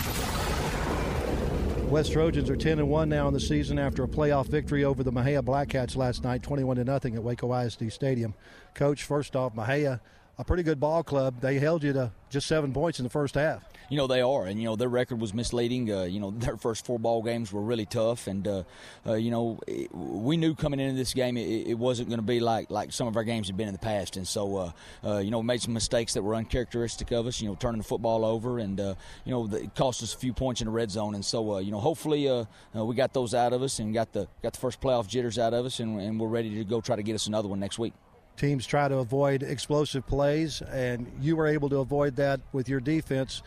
West 1.89 2.11
Trojans 2.11 2.51
are 2.51 2.57
10 2.57 2.81
and 2.81 2.90
1 2.90 3.09
now 3.09 3.28
in 3.28 3.32
the 3.32 3.39
season 3.39 3.78
after 3.78 4.03
a 4.03 4.09
playoff 4.09 4.47
victory 4.47 4.82
over 4.82 5.05
the 5.05 5.12
Mexia 5.12 5.40
Blackcats 5.40 5.94
last 5.97 6.24
night, 6.24 6.43
21 6.43 6.78
to 6.78 6.85
nothing 6.85 7.15
at 7.15 7.23
Waco 7.23 7.55
ISD 7.55 7.93
Stadium. 7.93 8.35
Coach, 8.74 9.05
first 9.05 9.36
off, 9.36 9.55
Mexia, 9.55 10.01
a 10.36 10.43
pretty 10.43 10.65
good 10.65 10.81
ball 10.81 11.05
club. 11.05 11.40
They 11.40 11.61
held 11.61 11.85
you 11.85 11.93
to 11.93 12.11
just 12.28 12.49
seven 12.49 12.73
points 12.73 12.99
in 12.99 13.05
the 13.05 13.09
first 13.09 13.36
half 13.36 13.72
you 13.93 13.98
know 13.98 14.06
they 14.06 14.23
are, 14.23 14.47
and 14.47 14.59
you 14.59 14.64
know 14.64 14.74
their 14.74 14.89
record 14.89 15.20
was 15.20 15.35
misleading. 15.35 15.93
Uh, 15.93 16.05
you 16.05 16.19
know 16.19 16.31
their 16.39 16.56
first 16.56 16.86
four 16.86 16.98
ball 16.98 17.23
games 17.23 17.52
were 17.52 17.60
really 17.60 17.85
tough, 17.85 18.27
and 18.27 18.48
uh, 18.48 18.62
uh, 19.06 19.12
you 19.12 19.31
know 19.31 19.60
it, 19.66 19.94
we 19.94 20.39
knew 20.39 20.55
coming 20.55 20.81
into 20.81 20.97
this 20.97 21.12
game 21.12 21.36
it, 21.36 21.66
it 21.66 21.74
wasn't 21.74 22.09
going 22.09 22.19
to 22.19 22.27
be 22.27 22.40
like 22.40 22.70
like 22.70 22.90
some 22.90 23.06
of 23.06 23.19
our 23.19 23.23
games 23.23 23.48
had 23.48 23.56
been 23.59 23.69
in 23.69 23.74
the 23.74 23.78
past, 23.78 24.16
and 24.16 24.27
so 24.27 24.56
uh, 24.56 24.73
uh, 25.05 25.19
you 25.19 25.31
know 25.31 25.40
we 25.40 25.44
made 25.44 25.60
some 25.60 25.74
mistakes 25.74 26.14
that 26.14 26.23
were 26.23 26.35
uncharacteristic 26.35 27.10
of 27.10 27.27
us. 27.27 27.43
You 27.43 27.48
know 27.48 27.55
turning 27.55 27.82
the 27.82 27.86
football 27.86 28.24
over, 28.24 28.59
and 28.59 28.81
uh, 28.81 28.94
you 29.27 29.32
know 29.32 29.47
it 29.55 29.74
cost 29.74 30.02
us 30.02 30.14
a 30.14 30.16
few 30.16 30.32
points 30.32 30.62
in 30.62 30.69
the 30.69 30.73
red 30.73 30.90
zone, 30.90 31.14
and 31.14 31.23
so 31.23 31.59
you 31.59 31.70
know 31.70 31.81
hopefully 31.81 32.47
we 32.73 32.94
got 32.94 33.12
those 33.12 33.35
out 33.35 33.52
of 33.52 33.60
us 33.60 33.78
and 33.78 33.93
got 33.93 34.10
the 34.14 34.27
got 34.43 34.55
the 34.55 34.59
first 34.59 34.81
playoff 34.81 35.06
jitters 35.06 35.39
out 35.39 35.52
of 35.52 35.66
us, 35.66 35.81
and, 35.81 36.01
and 36.01 36.19
we're 36.19 36.28
ready 36.28 36.48
to 36.55 36.64
go 36.64 36.81
try 36.81 36.97
to 36.97 37.02
get 37.02 37.14
us 37.14 37.27
another 37.27 37.48
one 37.48 37.60
next 37.60 37.78
week. 37.78 37.93
Teams 38.39 38.66
try 38.66 38.89
to 38.89 38.97
avoid 38.97 39.43
explosive 39.43 40.06
plays, 40.06 40.62
and 40.62 41.06
you 41.20 41.36
were 41.36 41.47
able 41.47 41.69
to 41.69 41.81
avoid 41.81 42.16
that 42.16 42.40
with 42.55 42.66
your 42.66 42.81
defense 42.81 43.43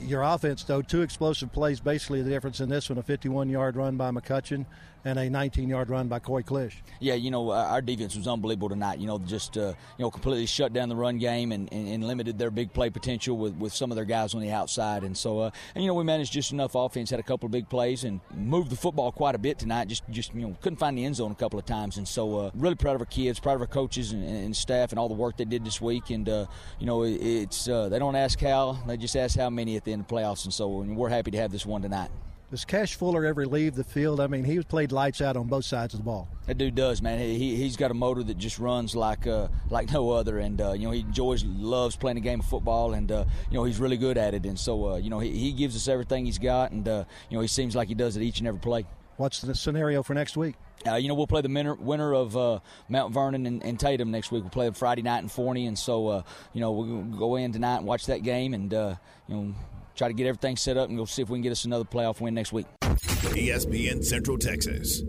your 0.00 0.22
offense, 0.22 0.64
though, 0.64 0.82
two 0.82 1.02
explosive 1.02 1.52
plays 1.52 1.80
basically 1.80 2.22
the 2.22 2.30
difference 2.30 2.60
in 2.60 2.68
this 2.68 2.88
one 2.88 2.98
a 2.98 3.02
51 3.02 3.48
yard 3.48 3.76
run 3.76 3.96
by 3.96 4.10
McCutcheon 4.10 4.66
and 5.04 5.18
a 5.18 5.28
19-yard 5.28 5.90
run 5.90 6.08
by 6.08 6.18
Coy 6.18 6.42
Klish. 6.42 6.74
Yeah, 7.00 7.14
you 7.14 7.30
know 7.30 7.50
our 7.50 7.82
defense 7.82 8.16
was 8.16 8.28
unbelievable 8.28 8.68
tonight. 8.68 8.98
You 8.98 9.06
know, 9.06 9.18
just 9.18 9.56
uh, 9.56 9.74
you 9.98 10.02
know 10.04 10.10
completely 10.10 10.46
shut 10.46 10.72
down 10.72 10.88
the 10.88 10.96
run 10.96 11.18
game 11.18 11.52
and, 11.52 11.72
and, 11.72 11.88
and, 11.88 12.06
limited 12.06 12.38
their 12.38 12.50
big 12.50 12.72
play 12.72 12.90
potential 12.90 13.36
with, 13.36 13.54
with 13.54 13.72
some 13.72 13.90
of 13.90 13.96
their 13.96 14.04
guys 14.04 14.34
on 14.34 14.40
the 14.40 14.50
outside. 14.50 15.02
And 15.02 15.16
so, 15.16 15.40
uh, 15.40 15.50
and 15.74 15.82
you 15.82 15.88
know, 15.88 15.94
we 15.94 16.04
managed 16.04 16.32
just 16.32 16.52
enough 16.52 16.74
offense, 16.74 17.10
had 17.10 17.20
a 17.20 17.24
couple 17.24 17.46
of 17.46 17.52
big 17.52 17.68
plays, 17.68 18.04
and 18.04 18.20
moved 18.34 18.70
the 18.70 18.76
football 18.76 19.10
quite 19.12 19.34
a 19.34 19.38
bit 19.38 19.58
tonight. 19.58 19.88
Just 19.88 20.04
just 20.10 20.34
you 20.34 20.42
know 20.42 20.56
couldn't 20.60 20.78
find 20.78 20.96
the 20.96 21.04
end 21.04 21.16
zone 21.16 21.32
a 21.32 21.36
couple 21.36 21.58
of 21.58 21.66
times. 21.66 21.96
And 21.96 22.06
so, 22.06 22.38
uh, 22.38 22.50
really 22.54 22.76
proud 22.76 22.94
of 22.94 23.02
our 23.02 23.06
kids, 23.06 23.40
proud 23.40 23.54
of 23.54 23.60
our 23.60 23.66
coaches 23.66 24.12
and, 24.12 24.24
and, 24.24 24.56
staff, 24.56 24.90
and 24.92 24.98
all 24.98 25.08
the 25.08 25.14
work 25.14 25.36
they 25.36 25.44
did 25.44 25.64
this 25.64 25.80
week. 25.80 26.10
And 26.10 26.28
uh, 26.28 26.46
you 26.78 26.86
know, 26.86 27.02
it's 27.04 27.68
uh, 27.68 27.88
they 27.88 27.98
don't 27.98 28.16
ask 28.16 28.40
how, 28.40 28.78
they 28.86 28.96
just 28.96 29.16
ask 29.16 29.38
how 29.38 29.50
many 29.50 29.76
at 29.76 29.84
the 29.84 29.92
end 29.92 30.02
of 30.02 30.08
the 30.08 30.14
playoffs. 30.14 30.44
And 30.44 30.52
so, 30.54 30.82
and 30.82 30.96
we're 30.96 31.08
happy 31.08 31.30
to 31.32 31.38
have 31.38 31.50
this 31.50 31.66
one 31.66 31.82
tonight. 31.82 32.10
Does 32.52 32.66
Cash 32.66 32.96
Fuller 32.96 33.24
ever 33.24 33.46
leave 33.46 33.76
the 33.76 33.82
field? 33.82 34.20
I 34.20 34.26
mean, 34.26 34.44
he 34.44 34.60
played 34.60 34.92
lights 34.92 35.22
out 35.22 35.38
on 35.38 35.46
both 35.46 35.64
sides 35.64 35.94
of 35.94 36.00
the 36.00 36.04
ball. 36.04 36.28
That 36.46 36.58
dude 36.58 36.74
does, 36.74 37.00
man. 37.00 37.18
He 37.18 37.56
he's 37.56 37.78
got 37.78 37.90
a 37.90 37.94
motor 37.94 38.22
that 38.22 38.36
just 38.36 38.58
runs 38.58 38.94
like 38.94 39.26
uh, 39.26 39.48
like 39.70 39.90
no 39.90 40.10
other, 40.10 40.38
and 40.38 40.60
uh, 40.60 40.72
you 40.72 40.84
know 40.84 40.90
he 40.90 41.00
enjoys, 41.00 41.44
loves 41.44 41.96
playing 41.96 42.16
the 42.16 42.20
game 42.20 42.40
of 42.40 42.44
football, 42.44 42.92
and 42.92 43.10
uh, 43.10 43.24
you 43.50 43.56
know 43.56 43.64
he's 43.64 43.80
really 43.80 43.96
good 43.96 44.18
at 44.18 44.34
it. 44.34 44.44
And 44.44 44.58
so 44.58 44.90
uh, 44.90 44.96
you 44.96 45.08
know 45.08 45.18
he, 45.18 45.30
he 45.30 45.52
gives 45.52 45.74
us 45.74 45.88
everything 45.88 46.26
he's 46.26 46.38
got, 46.38 46.72
and 46.72 46.86
uh, 46.86 47.04
you 47.30 47.38
know 47.38 47.40
he 47.40 47.48
seems 47.48 47.74
like 47.74 47.88
he 47.88 47.94
does 47.94 48.18
it 48.18 48.22
each 48.22 48.40
and 48.40 48.46
every 48.46 48.60
play. 48.60 48.84
What's 49.16 49.40
the 49.40 49.54
scenario 49.54 50.02
for 50.02 50.12
next 50.12 50.36
week? 50.36 50.56
Uh, 50.86 50.96
you 50.96 51.08
know, 51.08 51.14
we'll 51.14 51.26
play 51.26 51.40
the 51.40 51.48
winner, 51.48 51.74
winner 51.74 52.12
of 52.12 52.36
uh, 52.36 52.58
Mount 52.90 53.14
Vernon 53.14 53.46
and, 53.46 53.64
and, 53.64 53.80
Tatum 53.80 54.10
next 54.10 54.30
week. 54.30 54.42
We'll 54.42 54.50
play 54.50 54.66
them 54.66 54.74
Friday 54.74 55.02
night 55.02 55.22
in 55.22 55.28
Forney, 55.28 55.66
and 55.66 55.78
so 55.78 56.08
uh, 56.08 56.22
you 56.52 56.60
know 56.60 56.72
we'll 56.72 57.02
go 57.04 57.36
in 57.36 57.50
tonight 57.50 57.78
and 57.78 57.86
watch 57.86 58.06
that 58.06 58.22
game, 58.22 58.52
and 58.52 58.70
you 58.70 58.98
know 59.28 59.54
try 59.94 60.08
to 60.08 60.14
get 60.14 60.26
everything 60.26 60.56
set 60.56 60.76
up 60.76 60.88
and 60.88 60.98
go 60.98 61.04
see 61.04 61.22
if 61.22 61.28
we 61.28 61.36
can 61.36 61.42
get 61.42 61.52
us 61.52 61.64
another 61.64 61.84
playoff 61.84 62.20
win 62.20 62.34
next 62.34 62.52
week. 62.52 62.66
ESPN 62.82 64.04
Central 64.04 64.38
Texas. 64.38 65.02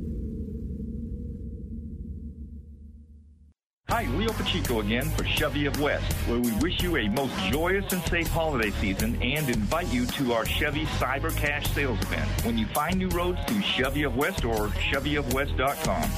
Hi, 3.90 4.08
Leo 4.16 4.32
Pacheco 4.34 4.80
again 4.80 5.08
for 5.12 5.24
Chevy 5.24 5.68
of 5.68 5.80
West, 5.80 6.12
where 6.28 6.40
we 6.40 6.52
wish 6.54 6.82
you 6.82 6.98
a 6.98 7.08
most 7.10 7.38
joyous 7.52 7.94
and 7.94 8.02
safe 8.04 8.28
holiday 8.28 8.72
season 8.72 9.22
and 9.22 9.48
invite 9.48 9.94
you 9.94 10.08
to 10.08 10.34
our 10.34 10.46
Chevy 10.46 10.86
Cyber 10.98 11.36
Cash 11.36 11.68
sales 11.74 12.02
event 12.02 12.28
when 12.44 12.58
you 12.58 12.66
find 12.68 12.98
new 12.98 13.10
roads 13.10 13.38
to 13.46 13.62
Chevy 13.62 14.02
of 14.02 14.16
West 14.16 14.46
or 14.46 14.70
ChevyofWest.com. 14.70 16.10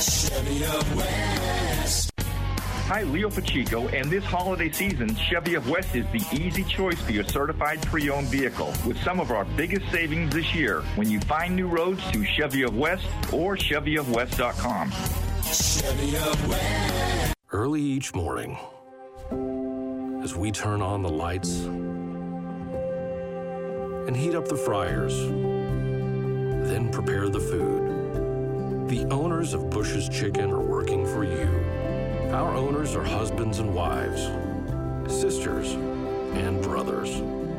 Chevy 0.00 0.64
of 0.64 0.96
West. 0.96 2.09
Hi, 2.90 3.02
Leo 3.02 3.30
Pacheco, 3.30 3.86
and 3.90 4.10
this 4.10 4.24
holiday 4.24 4.68
season, 4.72 5.14
Chevy 5.14 5.54
of 5.54 5.70
West 5.70 5.94
is 5.94 6.04
the 6.10 6.26
easy 6.36 6.64
choice 6.64 7.00
for 7.00 7.12
your 7.12 7.22
certified 7.22 7.80
pre-owned 7.82 8.26
vehicle 8.26 8.74
with 8.84 9.00
some 9.04 9.20
of 9.20 9.30
our 9.30 9.44
biggest 9.44 9.88
savings 9.92 10.34
this 10.34 10.52
year 10.52 10.82
when 10.96 11.08
you 11.08 11.20
find 11.20 11.54
new 11.54 11.68
roads 11.68 12.02
to 12.10 12.24
Chevy 12.24 12.64
of 12.64 12.76
West 12.76 13.06
or 13.32 13.56
ChevyofWest.com. 13.56 14.90
Chevy 14.90 16.16
of 16.16 16.48
West. 16.48 17.34
Early 17.52 17.80
each 17.80 18.12
morning, 18.12 18.58
as 20.24 20.34
we 20.34 20.50
turn 20.50 20.82
on 20.82 21.02
the 21.02 21.10
lights 21.10 21.60
and 24.08 24.16
heat 24.16 24.34
up 24.34 24.48
the 24.48 24.56
fryers, 24.56 25.16
then 26.68 26.90
prepare 26.90 27.28
the 27.28 27.38
food. 27.38 28.88
The 28.88 29.04
owners 29.14 29.54
of 29.54 29.70
Bush's 29.70 30.08
Chicken 30.08 30.50
are 30.50 30.60
working 30.60 31.06
for 31.06 31.22
you. 31.22 31.69
Our 32.32 32.54
owners 32.54 32.94
are 32.94 33.02
husbands 33.02 33.58
and 33.58 33.74
wives, 33.74 34.30
sisters 35.12 35.72
and 36.34 36.62
brothers. 36.62 37.16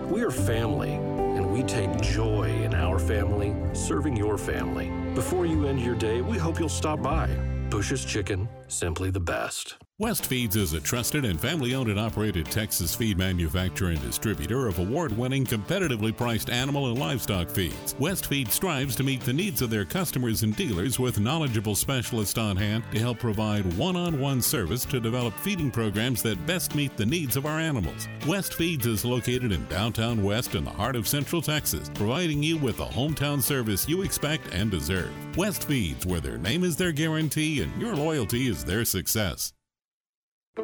We 0.10 0.22
are 0.24 0.32
family, 0.32 0.94
and 0.94 1.52
we 1.52 1.62
take 1.64 2.00
joy 2.00 2.50
in 2.64 2.74
our 2.74 2.98
family 2.98 3.54
serving 3.74 4.16
your 4.16 4.38
family. 4.38 4.90
Before 5.14 5.46
you 5.46 5.68
end 5.68 5.82
your 5.82 5.96
day, 5.96 6.22
we 6.22 6.38
hope 6.38 6.58
you'll 6.58 6.70
stop 6.70 7.02
by. 7.04 7.28
Bush's 7.70 8.06
Chicken, 8.06 8.48
simply 8.70 9.12
the 9.12 9.20
best. 9.20 9.76
West 10.02 10.26
Feeds 10.26 10.56
is 10.56 10.74
a 10.74 10.82
trusted 10.82 11.26
and 11.26 11.40
family 11.40 11.76
owned 11.76 11.88
and 11.88 12.00
operated 12.00 12.48
Texas 12.48 12.96
feed 12.96 13.20
manufacturer 13.20 13.92
and 13.92 14.02
distributor 14.02 14.66
of 14.66 14.80
award 14.80 15.16
winning, 15.16 15.46
competitively 15.46 16.18
priced 16.18 16.50
animal 16.50 16.88
and 16.88 16.98
livestock 16.98 17.48
feeds. 17.48 17.94
West 18.00 18.26
Feed 18.26 18.52
strives 18.52 18.96
to 18.96 19.04
meet 19.04 19.22
the 19.22 19.32
needs 19.32 19.62
of 19.62 19.70
their 19.70 19.86
customers 19.86 20.42
and 20.42 20.56
dealers 20.56 20.98
with 20.98 21.20
knowledgeable 21.20 21.76
specialists 21.76 22.40
on 22.40 22.58
hand 22.58 22.84
to 22.92 22.98
help 22.98 23.20
provide 23.20 23.78
one 23.78 23.96
on 23.96 24.20
one 24.20 24.42
service 24.42 24.86
to 24.86 25.00
develop 25.00 25.36
feeding 25.36 25.70
programs 25.70 26.24
that 26.24 26.48
best 26.48 26.74
meet 26.74 26.98
the 26.98 27.06
needs 27.06 27.38
of 27.38 27.46
our 27.46 27.60
animals. 27.60 28.08
West 28.26 28.56
Feeds 28.56 28.88
is 28.88 29.06
located 29.06 29.52
in 29.52 29.68
downtown 29.68 30.24
West 30.24 30.56
in 30.56 30.64
the 30.64 30.72
heart 30.72 30.96
of 30.96 31.08
Central 31.08 31.44
Texas, 31.44 31.92
providing 31.94 32.42
you 32.42 32.58
with 32.58 32.78
the 32.78 32.86
hometown 32.86 33.40
service 33.40 33.88
you 33.88 34.02
expect 34.02 34.52
and 34.52 34.72
deserve. 34.72 35.12
West 35.38 35.68
Feeds, 35.68 36.08
where 36.08 36.20
their 36.20 36.40
name 36.40 36.64
is 36.64 36.76
their 36.76 36.92
guarantee 36.92 37.62
and 37.62 37.80
your 37.80 37.96
loyalty 37.96 38.48
is 38.48 38.66
their 38.66 38.84
success. 38.84 39.54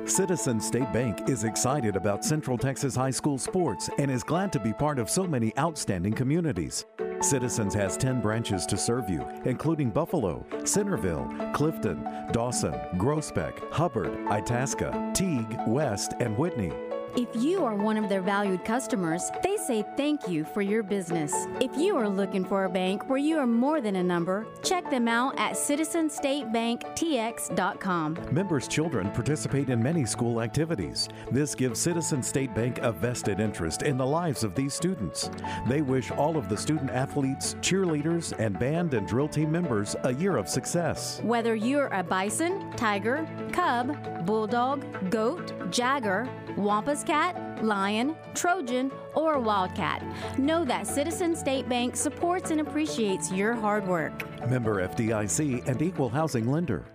Citizen 0.03 0.59
State 0.59 0.91
Bank 0.91 1.29
is 1.29 1.45
excited 1.45 1.95
about 1.95 2.25
Central 2.25 2.57
Texas 2.57 2.93
high 2.93 3.09
school 3.09 3.37
sports 3.37 3.89
and 3.97 4.11
is 4.11 4.21
glad 4.21 4.51
to 4.51 4.59
be 4.59 4.73
part 4.73 4.99
of 4.99 5.09
so 5.09 5.25
many 5.25 5.57
outstanding 5.57 6.11
communities. 6.11 6.85
Citizens 7.21 7.73
has 7.73 7.95
10 7.95 8.19
branches 8.19 8.65
to 8.65 8.77
serve 8.77 9.09
you, 9.09 9.25
including 9.45 9.89
Buffalo, 9.89 10.45
Centerville, 10.65 11.33
Clifton, 11.53 12.03
Dawson, 12.33 12.73
Groesbeck, 12.95 13.71
Hubbard, 13.71 14.27
Itasca, 14.29 15.11
Teague, 15.13 15.57
West, 15.65 16.15
and 16.19 16.37
Whitney. 16.37 16.73
If 17.17 17.29
you 17.33 17.65
are 17.65 17.73
one 17.73 17.97
of 17.97 18.09
their 18.09 18.21
valued 18.21 18.63
customers, 18.63 19.31
they 19.41 19.57
say 19.57 19.83
thank 19.97 20.27
you 20.27 20.45
for 20.45 20.61
your 20.61 20.83
business. 20.83 21.33
If 21.59 21.75
you 21.75 21.97
are 21.97 22.07
looking 22.07 22.45
for 22.45 22.65
a 22.65 22.69
bank 22.69 23.09
where 23.09 23.17
you 23.17 23.39
are 23.39 23.47
more 23.47 23.81
than 23.81 23.95
a 23.95 24.03
number, 24.03 24.45
check 24.61 24.87
them 24.91 25.07
out 25.07 25.33
at 25.39 25.53
citizenstatebanktx.com. 25.53 28.19
Members' 28.31 28.67
children 28.67 29.09
participate 29.09 29.71
in 29.71 29.81
many 29.81 30.05
school 30.05 30.43
activities. 30.43 31.09
This 31.31 31.55
gives 31.55 31.79
Citizen 31.79 32.21
State 32.21 32.53
Bank 32.53 32.77
a 32.83 32.91
vested 32.91 33.39
interest 33.39 33.81
in 33.81 33.97
the 33.97 34.05
lives 34.05 34.43
of 34.43 34.53
these 34.53 34.75
students. 34.75 35.31
They 35.67 35.81
wish 35.81 36.11
all 36.11 36.37
of 36.37 36.49
the 36.49 36.57
student 36.57 36.91
athletes, 36.91 37.55
cheerleaders, 37.61 38.31
and 38.37 38.59
band 38.59 38.93
and 38.93 39.07
drill 39.07 39.27
team 39.27 39.51
members 39.51 39.95
a 40.03 40.13
year 40.13 40.37
of 40.37 40.47
success. 40.47 41.19
Whether 41.23 41.55
you're 41.55 41.87
a 41.87 42.03
bison, 42.03 42.71
tiger, 42.73 43.27
cub, 43.53 44.27
bulldog, 44.27 45.09
goat, 45.09 45.51
jagger, 45.71 46.29
Wampus 46.57 47.03
cat, 47.07 47.63
lion, 47.63 48.15
Trojan, 48.35 48.91
or 49.15 49.39
wildcat, 49.39 50.03
know 50.37 50.65
that 50.65 50.85
Citizen 50.85 51.35
State 51.35 51.67
Bank 51.69 51.95
supports 51.95 52.51
and 52.51 52.59
appreciates 52.59 53.31
your 53.31 53.53
hard 53.53 53.87
work. 53.87 54.13
Member 54.49 54.85
FDIC 54.85 55.65
and 55.67 55.81
equal 55.81 56.09
housing 56.09 56.51
lender. 56.51 56.85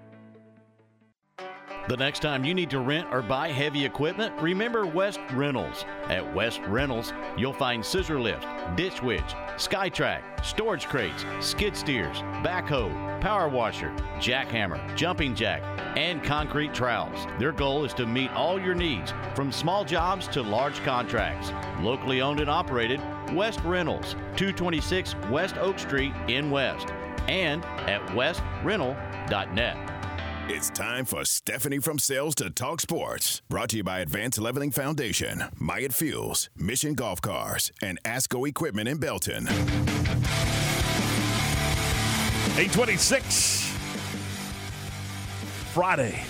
The 1.89 1.97
next 1.97 2.21
time 2.21 2.45
you 2.45 2.55
need 2.55 2.71
to 2.71 2.79
rent 2.79 3.09
or 3.11 3.23
buy 3.23 3.49
heavy 3.49 3.85
equipment, 3.85 4.33
remember 4.41 4.87
West 4.87 5.19
Rentals. 5.33 5.85
At 6.05 6.33
West 6.33 6.61
Rentals, 6.69 7.13
you'll 7.37 7.53
find 7.53 7.85
scissor 7.85 8.21
lift, 8.21 8.47
ditch 8.77 9.03
witch, 9.03 9.35
SkyTrak, 9.57 10.45
storage 10.45 10.87
crates, 10.87 11.25
skid 11.41 11.77
steers, 11.77 12.19
backhoe, 12.45 13.21
power 13.21 13.49
washer, 13.49 13.91
jackhammer, 14.21 14.97
jumping 14.97 15.35
jack, 15.35 15.61
and 15.97 16.23
concrete 16.23 16.73
trowels. 16.73 17.27
Their 17.41 17.51
goal 17.51 17.85
is 17.85 17.95
to 17.95 18.07
meet 18.07 18.31
all 18.31 18.61
your 18.61 18.77
needs, 18.77 19.13
from 19.35 19.51
small 19.51 19.85
jobs 19.85 20.29
to 20.29 20.41
large 20.41 20.81
contracts. 20.85 21.51
Locally 21.81 22.21
owned 22.21 22.39
and 22.39 22.49
operated, 22.49 23.01
West 23.33 23.59
Rentals, 23.65 24.13
226 24.37 25.17
West 25.31 25.57
Oak 25.57 25.81
Street 25.81 26.13
in 26.29 26.49
West, 26.49 26.91
and 27.27 27.65
at 27.65 28.07
westrental.net. 28.11 30.02
It's 30.49 30.71
time 30.71 31.05
for 31.05 31.25
Stephanie 31.25 31.79
from 31.79 32.01
Sales 32.01 32.35
to 32.35 32.51
Talk 32.51 32.81
Sports. 32.81 33.43
Brought 33.49 33.69
to 33.71 33.77
you 33.77 33.85
by 33.85 34.01
Advanced 34.01 34.41
Leveling 34.41 34.73
Foundation, 34.73 35.45
Myatt 35.57 35.95
Fuels, 35.95 36.51
Mission 36.57 36.95
Golf 36.95 37.23
Cars, 37.23 37.71
and 37.81 38.03
Asco 38.03 38.49
Equipment 38.49 38.89
in 38.89 38.99
Belton. 38.99 39.47
826 42.59 43.73
Friday, 45.73 46.25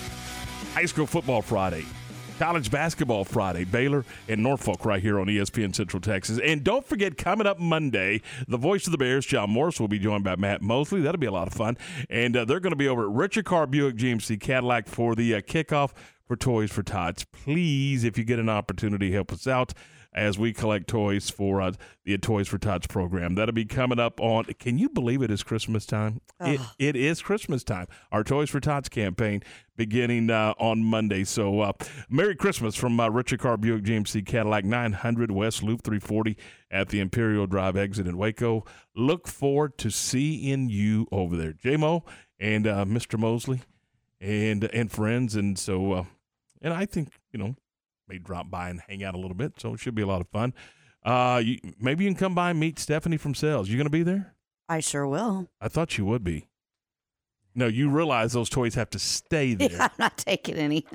high 0.75 0.85
school 0.85 1.07
football 1.07 1.41
Friday, 1.41 1.83
college 2.33 2.71
basketball 2.71 3.23
Friday, 3.23 3.63
Baylor 3.63 4.05
and 4.27 4.43
Norfolk 4.43 4.85
right 4.85 5.01
here 5.01 5.19
on 5.19 5.27
ESPN 5.27 5.73
Central 5.75 6.01
Texas. 6.01 6.39
And 6.43 6.63
don't 6.63 6.85
forget, 6.85 7.17
coming 7.17 7.47
up 7.47 7.59
Monday, 7.59 8.21
the 8.47 8.57
voice 8.57 8.85
of 8.85 8.91
the 8.91 8.97
Bears, 8.97 9.25
John 9.25 9.49
Morris, 9.49 9.79
will 9.79 9.87
be 9.87 9.99
joined 9.99 10.23
by 10.23 10.35
Matt 10.35 10.61
Mosley. 10.61 11.01
That'll 11.01 11.19
be 11.19 11.27
a 11.27 11.31
lot 11.31 11.47
of 11.47 11.53
fun. 11.53 11.77
And 12.09 12.35
uh, 12.35 12.45
they're 12.45 12.59
going 12.59 12.71
to 12.71 12.77
be 12.77 12.87
over 12.87 13.03
at 13.03 13.09
Richard 13.09 13.45
Carr 13.45 13.67
Buick 13.67 13.95
GMC 13.95 14.39
Cadillac 14.39 14.87
for 14.87 15.15
the 15.15 15.35
uh, 15.35 15.41
kickoff 15.41 15.91
for 16.27 16.35
Toys 16.35 16.71
for 16.71 16.83
Tots. 16.83 17.25
Please, 17.25 18.03
if 18.03 18.17
you 18.17 18.23
get 18.23 18.39
an 18.39 18.49
opportunity, 18.49 19.11
help 19.11 19.31
us 19.31 19.47
out 19.47 19.73
as 20.13 20.37
we 20.37 20.53
collect 20.53 20.87
toys 20.87 21.29
for 21.29 21.61
uh, 21.61 21.71
the 22.05 22.17
Toys 22.17 22.47
for 22.47 22.57
Tots 22.57 22.87
program. 22.87 23.35
That'll 23.35 23.53
be 23.53 23.65
coming 23.65 23.99
up 23.99 24.19
on. 24.19 24.45
Can 24.59 24.77
you 24.77 24.89
believe 24.89 25.21
it 25.21 25.31
is 25.31 25.43
Christmas 25.43 25.85
time? 25.85 26.21
It, 26.53 26.61
it 26.79 26.95
is 26.95 27.21
Christmas 27.21 27.63
time. 27.63 27.87
Our 28.11 28.23
Toys 28.23 28.49
for 28.49 28.59
Tots 28.59 28.89
campaign 28.89 29.41
beginning 29.75 30.29
uh, 30.29 30.53
on 30.59 30.83
Monday. 30.83 31.23
So, 31.23 31.61
uh, 31.61 31.73
Merry 32.09 32.35
Christmas 32.35 32.75
from 32.75 32.99
uh, 32.99 33.09
Richard 33.09 33.39
Carr 33.39 33.57
Buick 33.57 33.83
GMC 33.83 34.25
Cadillac 34.25 34.65
900 34.65 35.31
West 35.31 35.63
Loop 35.63 35.83
340 35.83 36.37
at 36.69 36.89
the 36.89 36.99
Imperial 36.99 37.47
Drive 37.47 37.77
exit 37.77 38.07
in 38.07 38.17
Waco. 38.17 38.65
Look 38.95 39.27
forward 39.27 39.77
to 39.79 39.89
seeing 39.89 40.69
you 40.69 41.07
over 41.11 41.35
there, 41.35 41.53
JMO 41.53 42.03
and 42.39 42.67
uh, 42.67 42.85
Mr. 42.85 43.17
Mosley 43.17 43.61
and 44.19 44.65
and 44.65 44.91
friends. 44.91 45.35
And 45.35 45.57
so, 45.57 45.93
uh, 45.93 46.03
and 46.61 46.73
I 46.73 46.85
think 46.85 47.09
you 47.31 47.39
know 47.39 47.55
may 48.07 48.17
drop 48.17 48.49
by 48.49 48.69
and 48.69 48.81
hang 48.87 49.03
out 49.03 49.15
a 49.15 49.17
little 49.17 49.35
bit. 49.35 49.59
So 49.59 49.73
it 49.73 49.79
should 49.79 49.95
be 49.95 50.01
a 50.01 50.07
lot 50.07 50.21
of 50.21 50.27
fun. 50.29 50.53
Uh, 51.03 51.41
you, 51.43 51.59
maybe 51.79 52.03
you 52.03 52.09
can 52.09 52.17
come 52.17 52.35
by 52.35 52.51
and 52.51 52.59
meet 52.59 52.79
Stephanie 52.79 53.17
from 53.17 53.35
Sales. 53.35 53.69
You 53.69 53.77
going 53.77 53.85
to 53.85 53.91
be 53.91 54.03
there? 54.03 54.35
I 54.69 54.79
sure 54.79 55.07
will. 55.07 55.49
I 55.59 55.67
thought 55.67 55.97
you 55.97 56.05
would 56.05 56.23
be. 56.23 56.47
No, 57.55 57.67
you 57.67 57.89
realize 57.89 58.33
those 58.33 58.49
toys 58.49 58.75
have 58.75 58.89
to 58.91 58.99
stay 58.99 59.53
there. 59.55 59.71
Yeah, 59.71 59.83
I'm 59.83 59.91
not 59.99 60.17
taking 60.17 60.55
any. 60.55 60.85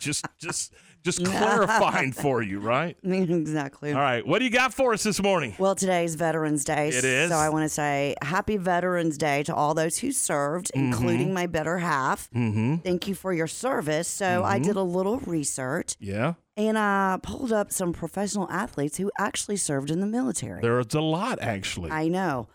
just, 0.00 0.26
just, 0.38 0.72
just 1.02 1.24
clarifying 1.24 2.12
for 2.12 2.42
you, 2.42 2.58
right? 2.60 2.96
exactly. 3.02 3.92
All 3.92 4.00
right. 4.00 4.26
What 4.26 4.38
do 4.40 4.44
you 4.44 4.50
got 4.50 4.74
for 4.74 4.92
us 4.92 5.02
this 5.02 5.22
morning? 5.22 5.54
Well, 5.58 5.74
today 5.74 6.04
is 6.04 6.14
Veterans 6.14 6.64
Day. 6.64 6.88
It 6.88 7.04
is. 7.04 7.30
So 7.30 7.36
I 7.36 7.48
want 7.48 7.64
to 7.64 7.68
say 7.68 8.14
happy 8.22 8.56
Veterans 8.56 9.16
Day 9.18 9.42
to 9.44 9.54
all 9.54 9.74
those 9.74 9.98
who 9.98 10.12
served, 10.12 10.70
including 10.74 11.32
my 11.34 11.46
better 11.46 11.78
half. 11.78 12.30
Mm-hmm. 12.30 12.76
Thank 12.76 13.08
you 13.08 13.14
for 13.14 13.32
your 13.32 13.46
service. 13.46 14.08
So 14.08 14.44
I 14.44 14.58
Mhm. 14.58 14.64
did 14.64 14.76
a 14.76 14.82
little 14.82 15.18
research 15.20 15.96
Yeah. 16.00 16.34
and 16.56 16.78
I 16.78 17.18
pulled 17.22 17.52
up 17.52 17.72
some 17.72 17.92
professional 17.92 18.48
athletes 18.50 18.96
who 18.98 19.10
actually 19.18 19.56
served 19.56 19.90
in 19.90 20.00
the 20.00 20.06
military. 20.06 20.60
There's 20.60 20.94
a 20.94 21.00
lot 21.00 21.38
actually. 21.40 21.90
I 21.90 22.08
know. 22.08 22.48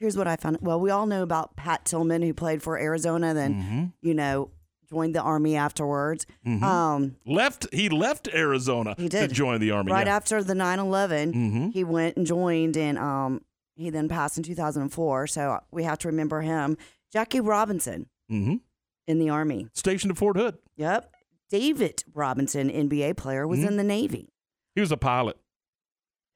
Here's 0.00 0.16
what 0.16 0.26
I 0.26 0.34
found. 0.36 0.58
Well, 0.60 0.80
we 0.80 0.90
all 0.90 1.06
know 1.06 1.22
about 1.22 1.54
Pat 1.56 1.84
Tillman, 1.84 2.20
who 2.22 2.34
played 2.34 2.62
for 2.62 2.76
Arizona, 2.76 3.32
then, 3.32 3.54
Mhm. 3.54 3.92
you 4.02 4.12
know, 4.12 4.50
joined 4.88 5.14
the 5.14 5.20
Army 5.22 5.56
afterwards. 5.56 6.26
Mhm. 6.46 6.62
Um, 6.62 7.16
left. 7.26 7.66
He 7.72 7.88
left 7.88 8.28
Arizona 8.28 8.94
He 8.98 9.08
did. 9.08 9.28
to 9.30 9.34
join 9.34 9.60
the 9.60 9.70
army. 9.70 9.92
right 9.92 10.06
yeah. 10.06 10.16
after 10.16 10.42
the 10.42 10.54
9 10.54 10.78
11, 10.78 11.32
Mhm. 11.32 11.72
he 11.72 11.84
went 11.84 12.16
and 12.16 12.26
joined, 12.26 12.76
and 12.76 12.98
um, 12.98 13.40
he 13.76 13.90
then 13.90 14.08
passed 14.08 14.36
in 14.36 14.42
2004. 14.44 15.26
So 15.26 15.60
we 15.70 15.84
have 15.84 15.98
to 15.98 16.08
remember 16.08 16.40
him. 16.42 16.76
Jackie 17.12 17.40
Robinson 17.40 18.06
Mm-hmm. 18.30 18.56
in 19.06 19.18
the 19.18 19.28
Army. 19.30 19.68
Stationed 19.74 20.10
at 20.12 20.16
Fort 20.18 20.36
Hood. 20.36 20.58
Yep. 20.76 21.12
David 21.50 22.02
Robinson, 22.14 22.70
NBA 22.70 23.16
player, 23.16 23.46
was 23.46 23.62
in 23.62 23.76
the 23.76 23.84
Navy. 23.84 24.32
He 24.74 24.80
was 24.80 24.90
a 24.90 24.96
pilot. 24.96 25.36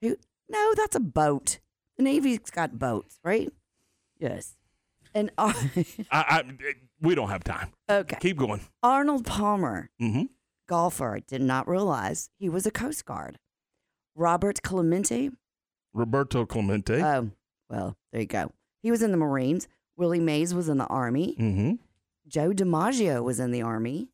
Who? 0.02 0.16
No, 0.48 0.74
that's 0.76 0.94
a 0.94 1.00
boat. 1.00 1.58
The 1.96 2.04
Navy's 2.04 2.38
got 2.50 2.78
boats, 2.78 3.18
right? 3.24 3.50
Yes. 4.20 4.54
And 5.14 5.30
Ar- 5.38 5.54
I, 6.12 6.42
I, 6.42 6.42
we 7.00 7.14
don't 7.14 7.28
have 7.30 7.44
time. 7.44 7.70
okay, 7.90 8.16
Keep 8.20 8.38
going. 8.38 8.60
Arnold 8.82 9.24
Palmer, 9.26 9.90
Mm-hmm. 10.00 10.24
golfer, 10.68 11.20
did 11.26 11.40
not 11.42 11.68
realize 11.68 12.30
he 12.38 12.48
was 12.48 12.66
a 12.66 12.70
Coast 12.70 13.04
Guard. 13.04 13.38
Robert 14.14 14.62
Clemente. 14.62 15.30
Roberto 15.94 16.44
Clemente. 16.46 17.02
Oh, 17.02 17.30
well, 17.70 17.96
there 18.12 18.20
you 18.22 18.26
go. 18.26 18.52
He 18.82 18.90
was 18.90 19.02
in 19.02 19.10
the 19.10 19.16
Marines. 19.16 19.68
Willie 19.96 20.20
Mays 20.20 20.54
was 20.54 20.68
in 20.68 20.78
the 20.78 20.86
Army. 20.86 21.36
mm-hmm. 21.38 21.72
Joe 22.26 22.50
DiMaggio 22.50 23.22
was 23.22 23.40
in 23.40 23.50
the 23.52 23.62
Army. 23.62 24.10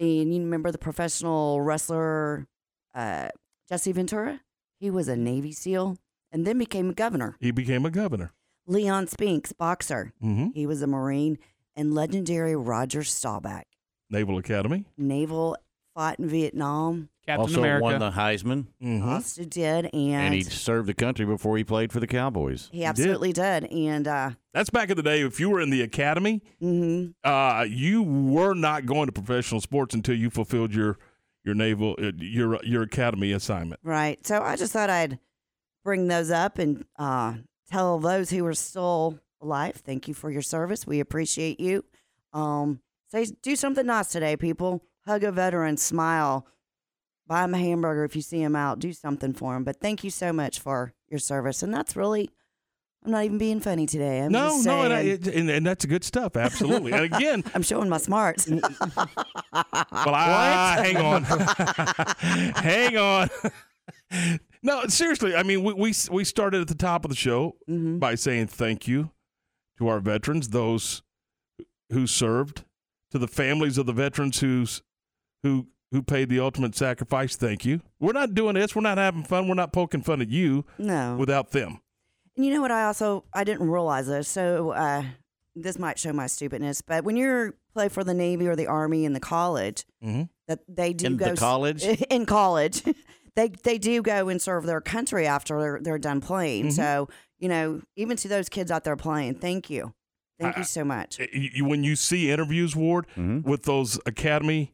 And 0.00 0.34
you 0.34 0.40
remember 0.40 0.70
the 0.72 0.78
professional 0.78 1.60
wrestler 1.60 2.48
uh, 2.94 3.28
Jesse 3.68 3.92
Ventura, 3.92 4.40
he 4.80 4.90
was 4.90 5.06
a 5.08 5.16
Navy 5.16 5.52
SEAL 5.52 5.96
and 6.32 6.44
then 6.46 6.58
became 6.58 6.90
a 6.90 6.94
governor. 6.94 7.36
He 7.40 7.50
became 7.52 7.86
a 7.86 7.90
governor. 7.90 8.32
Leon 8.66 9.06
Spinks, 9.06 9.52
boxer, 9.52 10.12
hmm 10.20 10.48
he 10.54 10.66
was 10.66 10.82
a 10.82 10.86
Marine, 10.86 11.38
and 11.76 11.94
legendary 11.94 12.56
Roger 12.56 13.02
Staubach, 13.02 13.64
Naval 14.10 14.38
Academy. 14.38 14.86
naval, 14.96 15.56
fought 15.94 16.18
in 16.18 16.28
Vietnam. 16.28 17.08
Captain 17.26 17.54
America. 17.56 17.84
also 17.84 17.98
won 17.98 18.00
the 18.00 18.10
Heisman. 18.10 18.66
Also 19.04 19.44
did, 19.44 19.88
and, 19.92 19.94
And 19.94 20.34
he 20.34 20.42
served 20.42 20.88
the 20.88 20.94
country 20.94 21.24
before 21.24 21.56
he 21.56 21.62
played 21.62 21.92
for 21.92 22.00
the 22.00 22.06
Cowboys. 22.08 22.68
he 22.72 22.84
absolutely 22.84 23.32
did. 23.32 23.66
And 23.66 24.08
uh, 24.08 24.30
That's 24.52 24.70
back 24.70 24.90
in 24.90 24.96
the 24.96 25.04
day. 25.04 25.20
If 25.20 25.38
you 25.38 25.48
were 25.48 25.60
in 25.60 25.70
the 25.70 25.82
academy, 25.82 26.42
mhm. 26.60 27.14
uh, 27.22 27.64
you 27.68 28.02
were 28.02 28.54
not 28.54 28.86
going 28.86 29.06
to 29.06 29.12
professional 29.12 29.60
sports 29.60 29.94
until 29.94 30.16
you 30.16 30.30
fulfilled 30.30 30.74
your 30.74 30.98
your 31.44 31.54
naval 31.54 31.96
uh, 32.00 32.10
your 32.18 32.58
your 32.64 32.82
academy 32.82 33.30
assignment. 33.32 33.80
Right. 33.84 34.24
So 34.26 34.42
I 34.42 34.56
just 34.56 34.72
thought 34.72 34.90
I'd 34.90 35.20
bring 35.84 36.08
those 36.08 36.30
up 36.30 36.58
and 36.58 36.84
uh, 36.98 37.34
tell 37.70 38.00
those 38.00 38.30
who 38.30 38.44
are 38.46 38.54
still 38.54 39.18
alive, 39.42 39.76
thank 39.76 40.08
you 40.08 40.14
for 40.14 40.30
your 40.30 40.42
service. 40.42 40.86
We 40.86 41.00
appreciate 41.00 41.60
you. 41.60 41.84
Um, 42.32 42.80
say 43.10 43.26
do 43.42 43.56
something 43.56 43.84
nice 43.86 44.08
today, 44.08 44.36
people. 44.36 44.82
Hug 45.06 45.24
a 45.24 45.32
veteran, 45.32 45.76
smile, 45.76 46.46
buy 47.26 47.44
him 47.44 47.54
a 47.54 47.58
hamburger 47.58 48.04
if 48.04 48.14
you 48.14 48.22
see 48.22 48.40
him 48.40 48.54
out. 48.54 48.78
Do 48.78 48.92
something 48.92 49.32
for 49.32 49.56
him. 49.56 49.64
But 49.64 49.80
thank 49.80 50.04
you 50.04 50.10
so 50.10 50.32
much 50.32 50.60
for 50.60 50.94
your 51.08 51.18
service. 51.18 51.62
And 51.64 51.74
that's 51.74 51.96
really, 51.96 52.30
I'm 53.04 53.10
not 53.10 53.24
even 53.24 53.36
being 53.38 53.58
funny 53.58 53.84
today. 53.86 54.20
I'm 54.20 54.30
no, 54.30 54.48
just 54.50 54.64
no, 54.64 54.82
and, 54.82 54.92
I, 54.92 55.00
it- 55.00 55.26
and, 55.26 55.50
and 55.50 55.66
that's 55.66 55.84
good 55.86 56.04
stuff. 56.04 56.36
Absolutely. 56.36 56.92
and 56.92 57.02
again, 57.12 57.42
I'm 57.54 57.62
showing 57.62 57.88
my 57.88 57.98
smarts. 57.98 58.46
well, 59.52 60.14
I, 60.14 60.78
hang 60.84 60.96
on, 60.98 61.24
hang 62.54 62.96
on. 62.96 63.28
no, 64.62 64.86
seriously. 64.86 65.34
I 65.34 65.42
mean, 65.42 65.64
we, 65.64 65.72
we 65.72 65.92
we 66.10 66.24
started 66.24 66.60
at 66.60 66.68
the 66.68 66.74
top 66.76 67.04
of 67.04 67.08
the 67.10 67.16
show 67.16 67.56
Mm-hmm. 67.68 67.98
by 67.98 68.14
saying 68.14 68.46
thank 68.48 68.86
you 68.86 69.10
to 69.78 69.88
our 69.88 70.00
veterans, 70.00 70.48
those 70.50 71.02
who 71.90 72.06
served, 72.06 72.64
to 73.10 73.18
the 73.18 73.28
families 73.28 73.78
of 73.78 73.86
the 73.86 73.92
veterans 73.92 74.40
who's 74.40 74.82
who 75.42 75.66
who 75.90 76.02
paid 76.02 76.28
the 76.30 76.40
ultimate 76.40 76.74
sacrifice. 76.74 77.36
Thank 77.36 77.64
you. 77.66 77.82
We're 78.00 78.12
not 78.14 78.34
doing 78.34 78.54
this. 78.54 78.74
We're 78.74 78.80
not 78.82 78.96
having 78.96 79.24
fun. 79.24 79.46
We're 79.48 79.54
not 79.54 79.72
poking 79.74 80.00
fun 80.02 80.22
at 80.22 80.30
you. 80.30 80.64
No. 80.78 81.16
Without 81.16 81.50
them. 81.50 81.80
And 82.36 82.46
you 82.46 82.54
know 82.54 82.62
what? 82.62 82.70
I 82.70 82.84
also 82.84 83.24
I 83.34 83.44
didn't 83.44 83.68
realize 83.68 84.06
this. 84.06 84.26
So 84.28 84.70
uh, 84.70 85.02
this 85.54 85.78
might 85.78 85.98
show 85.98 86.12
my 86.14 86.26
stupidness, 86.26 86.80
but 86.80 87.04
when 87.04 87.16
you 87.18 87.52
play 87.74 87.88
for 87.90 88.04
the 88.04 88.14
Navy 88.14 88.46
or 88.48 88.56
the 88.56 88.66
Army 88.66 89.04
in 89.04 89.12
the 89.12 89.20
college, 89.20 89.84
Mhm. 90.02 90.30
that 90.48 90.60
they 90.66 90.94
do 90.94 91.06
In 91.08 91.16
go 91.18 91.26
the 91.26 91.30
s- 91.32 91.38
college? 91.38 91.84
in 92.10 92.24
college, 92.24 92.82
they 93.36 93.48
they 93.62 93.76
do 93.76 94.00
go 94.00 94.30
and 94.30 94.40
serve 94.40 94.64
their 94.64 94.80
country 94.80 95.26
after 95.26 95.60
they're 95.60 95.80
they're 95.82 95.98
done 95.98 96.22
playing. 96.22 96.68
Mhm. 96.68 96.72
So 96.72 97.08
you 97.42 97.48
know, 97.48 97.82
even 97.96 98.16
to 98.18 98.28
those 98.28 98.48
kids 98.48 98.70
out 98.70 98.84
there 98.84 98.94
playing, 98.96 99.34
thank 99.34 99.68
you, 99.68 99.92
thank 100.40 100.56
I- 100.56 100.60
you 100.60 100.64
so 100.64 100.84
much. 100.84 101.18
you, 101.18 101.50
you- 101.54 101.64
when 101.64 101.82
you 101.82 101.96
see 101.96 102.30
interviews, 102.30 102.76
Ward, 102.76 103.06
with 103.16 103.64
those 103.64 103.98
academy 104.06 104.72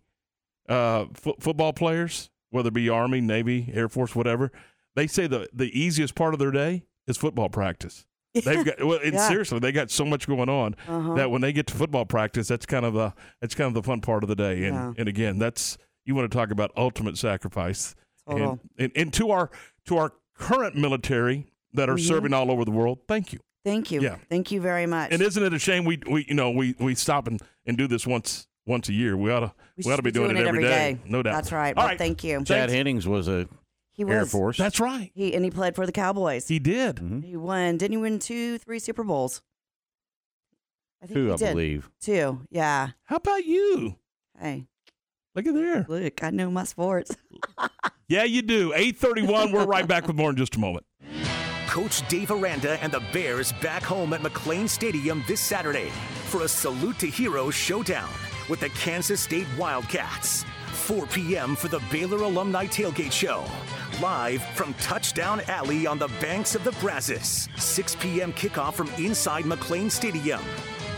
uh, 0.68 1.06
fo- 1.14 1.36
football 1.40 1.72
players, 1.72 2.28
whether 2.50 2.68
it 2.68 2.74
be 2.74 2.88
Army, 2.90 3.22
Navy, 3.22 3.70
Air 3.72 3.88
Force, 3.88 4.14
whatever, 4.14 4.52
they 4.94 5.06
say 5.06 5.26
the 5.26 5.48
the 5.52 5.70
easiest 5.78 6.14
part 6.14 6.34
of 6.34 6.38
their 6.40 6.50
day 6.50 6.84
is 7.06 7.16
football 7.16 7.48
practice. 7.48 8.04
They've 8.34 8.64
got 8.64 8.84
well, 8.84 8.98
and 9.02 9.14
Yeah. 9.14 9.28
seriously, 9.28 9.58
they 9.60 9.72
got 9.72 9.90
so 9.90 10.04
much 10.04 10.26
going 10.26 10.50
on 10.50 10.76
Uh-huh. 10.86 11.14
that 11.14 11.30
when 11.30 11.40
they 11.40 11.54
get 11.54 11.66
to 11.68 11.74
football 11.74 12.04
practice, 12.04 12.48
that's 12.48 12.66
kind 12.66 12.84
of 12.84 12.92
the 12.92 13.14
that's 13.40 13.54
kind 13.54 13.68
of 13.68 13.74
the 13.74 13.82
fun 13.82 14.02
part 14.02 14.22
of 14.22 14.28
the 14.28 14.36
day. 14.36 14.64
And 14.64 14.74
Yeah. 14.74 14.92
and 14.98 15.08
again, 15.08 15.38
that's 15.38 15.78
you 16.04 16.14
want 16.14 16.30
to 16.30 16.36
talk 16.36 16.50
about 16.50 16.70
ultimate 16.76 17.16
sacrifice. 17.16 17.94
And, 18.26 18.60
and 18.78 18.92
and 18.94 19.10
to 19.14 19.30
our 19.30 19.50
to 19.86 19.96
our 19.96 20.12
current 20.34 20.76
military 20.76 21.46
that 21.78 21.88
are 21.88 21.94
Mhm. 21.96 22.06
serving 22.06 22.32
all 22.34 22.50
over 22.50 22.64
the 22.64 22.70
world, 22.70 22.98
thank 23.08 23.32
you. 23.32 23.40
Thank 23.64 23.90
you, 23.90 24.00
Yeah. 24.00 24.16
thank 24.30 24.50
you 24.52 24.60
very 24.60 24.86
much. 24.86 25.12
And 25.12 25.20
isn't 25.20 25.42
it 25.42 25.52
a 25.52 25.58
shame 25.58 25.84
we 25.84 25.98
we 26.08 26.24
you 26.28 26.34
know 26.34 26.50
we 26.50 26.74
we 26.78 26.94
stop 26.94 27.26
and, 27.26 27.40
and 27.66 27.76
do 27.76 27.86
this 27.88 28.06
once 28.06 28.46
once 28.66 28.88
a 28.88 28.92
year? 28.92 29.16
We 29.16 29.30
ought 29.30 29.40
to 29.40 29.52
we, 29.76 29.90
ought 29.92 29.96
to 29.96 30.02
be 30.02 30.10
doing, 30.10 30.36
it 30.36 30.46
every 30.46 30.62
day. 30.62 30.98
No 31.06 31.22
doubt. 31.22 31.32
That's 31.34 31.52
right. 31.52 31.76
All 31.76 31.82
well, 31.82 31.88
right. 31.88 31.98
thank 31.98 32.22
you. 32.24 32.42
Chad 32.44 32.70
Hennings 32.70 33.06
was 33.06 33.26
a 33.28 33.48
He 33.92 34.04
was, 34.04 34.14
Air. 34.14 34.26
Force. 34.26 34.56
That's 34.58 34.78
right. 34.80 35.10
He 35.14 35.34
and 35.34 35.44
he 35.44 35.50
played 35.50 35.74
for 35.74 35.84
the 35.86 35.92
Cowboys. 35.92 36.46
He 36.48 36.58
did. 36.58 36.96
Mm-hmm. 36.96 37.20
He 37.22 37.36
won. 37.36 37.76
Didn't 37.78 37.92
he 37.92 37.96
win 37.98 38.18
two, 38.20 38.58
three 38.58 38.78
Super 38.78 39.02
Bowls? 39.04 39.42
I 41.02 41.06
think 41.06 41.14
Two, 41.16 41.26
he 41.26 41.32
I 41.32 41.36
did. 41.36 41.50
believe. 41.50 41.90
Two. 42.00 42.40
Yeah. 42.50 42.88
How 43.04 43.16
about 43.16 43.44
you? 43.44 43.96
Hey, 44.40 44.66
Look 45.34 45.46
at 45.46 45.54
there. 45.54 45.86
look, 45.88 46.24
I 46.24 46.30
know 46.30 46.50
my 46.50 46.64
sports. 46.64 47.14
Yeah, 48.08 48.24
you 48.24 48.42
do. 48.42 48.72
Eight 48.76 48.96
thirty 48.96 49.22
one. 49.22 49.52
We're 49.52 49.66
right 49.66 49.86
back 49.86 50.06
with 50.06 50.16
more 50.16 50.30
in 50.30 50.36
just 50.36 50.56
a 50.56 50.58
moment. 50.60 50.86
Coach 51.68 52.08
Dave 52.08 52.30
Aranda 52.30 52.82
and 52.82 52.90
the 52.90 53.02
Bears 53.12 53.52
back 53.52 53.82
home 53.82 54.14
at 54.14 54.22
McLane 54.22 54.66
Stadium 54.66 55.22
this 55.28 55.38
Saturday 55.38 55.90
for 56.30 56.40
a 56.40 56.48
Salute 56.48 56.98
to 57.00 57.06
Heroes 57.06 57.54
showdown 57.54 58.08
with 58.48 58.60
the 58.60 58.70
Kansas 58.70 59.20
State 59.20 59.46
Wildcats. 59.58 60.46
4 60.72 61.06
p.m. 61.08 61.54
for 61.54 61.68
the 61.68 61.82
Baylor 61.92 62.22
Alumni 62.22 62.64
Tailgate 62.66 63.12
Show. 63.12 63.44
Live 64.00 64.42
from 64.54 64.72
Touchdown 64.74 65.42
Alley 65.46 65.86
on 65.86 65.98
the 65.98 66.08
banks 66.22 66.54
of 66.54 66.64
the 66.64 66.72
Brazos. 66.80 67.50
6 67.58 67.96
p.m. 67.96 68.32
kickoff 68.32 68.72
from 68.72 68.88
inside 68.96 69.44
McLane 69.44 69.90
Stadium. 69.90 70.40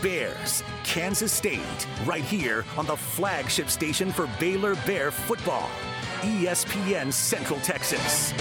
Bears, 0.01 0.63
Kansas 0.85 1.33
State, 1.33 1.85
right 2.05 2.23
here 2.23 2.63
on 2.77 2.85
the 2.85 2.95
flagship 2.95 3.69
station 3.69 4.09
for 4.09 4.29
Baylor 4.39 4.75
Bear 4.85 5.11
football. 5.11 5.69
ESPN 6.21 7.11
Central 7.11 7.59
Texas. 7.59 8.33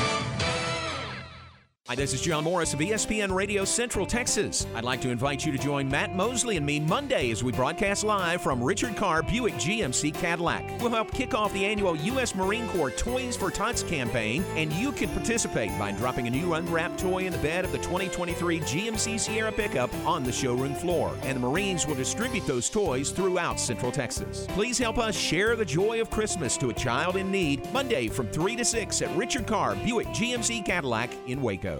Hi, 1.91 1.97
this 1.97 2.15
is 2.15 2.21
John 2.21 2.45
Morris 2.45 2.73
of 2.73 2.79
ESPN 2.79 3.35
Radio 3.35 3.65
Central 3.65 4.07
Texas. 4.07 4.65
I'd 4.77 4.85
like 4.85 5.01
to 5.01 5.11
invite 5.11 5.45
you 5.45 5.51
to 5.51 5.59
join 5.59 5.89
Matt 5.89 6.15
Mosley 6.15 6.57
and 6.57 6.65
me 6.65 6.79
Monday 6.79 7.33
as 7.33 7.43
we 7.43 7.51
broadcast 7.51 8.05
live 8.05 8.41
from 8.43 8.63
Richard 8.63 8.95
Carr 8.95 9.25
Buick 9.25 9.55
GMC 9.55 10.15
Cadillac. 10.15 10.81
We'll 10.81 10.91
help 10.91 11.11
kick 11.11 11.35
off 11.35 11.53
the 11.53 11.67
annual 11.67 11.97
U.S. 11.97 12.37
Marine 12.37 12.69
Corps 12.69 12.93
Toys 12.93 13.37
for 13.37 13.51
Tots 13.51 13.83
campaign, 13.83 14.45
and 14.55 14.73
you 14.75 14.93
can 14.93 15.09
participate 15.09 15.77
by 15.81 15.91
dropping 15.91 16.29
a 16.29 16.31
new 16.31 16.55
unwrapped 16.55 17.01
toy 17.01 17.27
in 17.27 17.33
the 17.33 17.39
bed 17.39 17.65
of 17.65 17.73
the 17.73 17.79
2023 17.79 18.61
GMC 18.61 19.19
Sierra 19.19 19.51
pickup 19.51 19.93
on 20.07 20.23
the 20.23 20.31
showroom 20.31 20.77
floor. 20.77 21.13
And 21.25 21.35
the 21.35 21.41
Marines 21.41 21.89
will 21.89 21.97
distribute 21.97 22.47
those 22.47 22.71
toys 22.71 23.11
throughout 23.11 23.59
Central 23.59 23.91
Texas. 23.91 24.47
Please 24.51 24.79
help 24.79 24.99
us 24.99 25.17
share 25.17 25.57
the 25.57 25.65
joy 25.65 26.01
of 26.01 26.09
Christmas 26.09 26.57
to 26.59 26.69
a 26.69 26.75
child 26.75 27.17
in 27.17 27.33
need 27.33 27.69
Monday 27.73 28.07
from 28.07 28.29
3 28.29 28.55
to 28.55 28.65
6 28.65 29.03
at 29.03 29.17
Richard 29.17 29.49
Carr 29.49 29.75
Buick 29.75 30.07
GMC 30.11 30.65
Cadillac 30.65 31.11
in 31.27 31.43
Waco. 31.43 31.80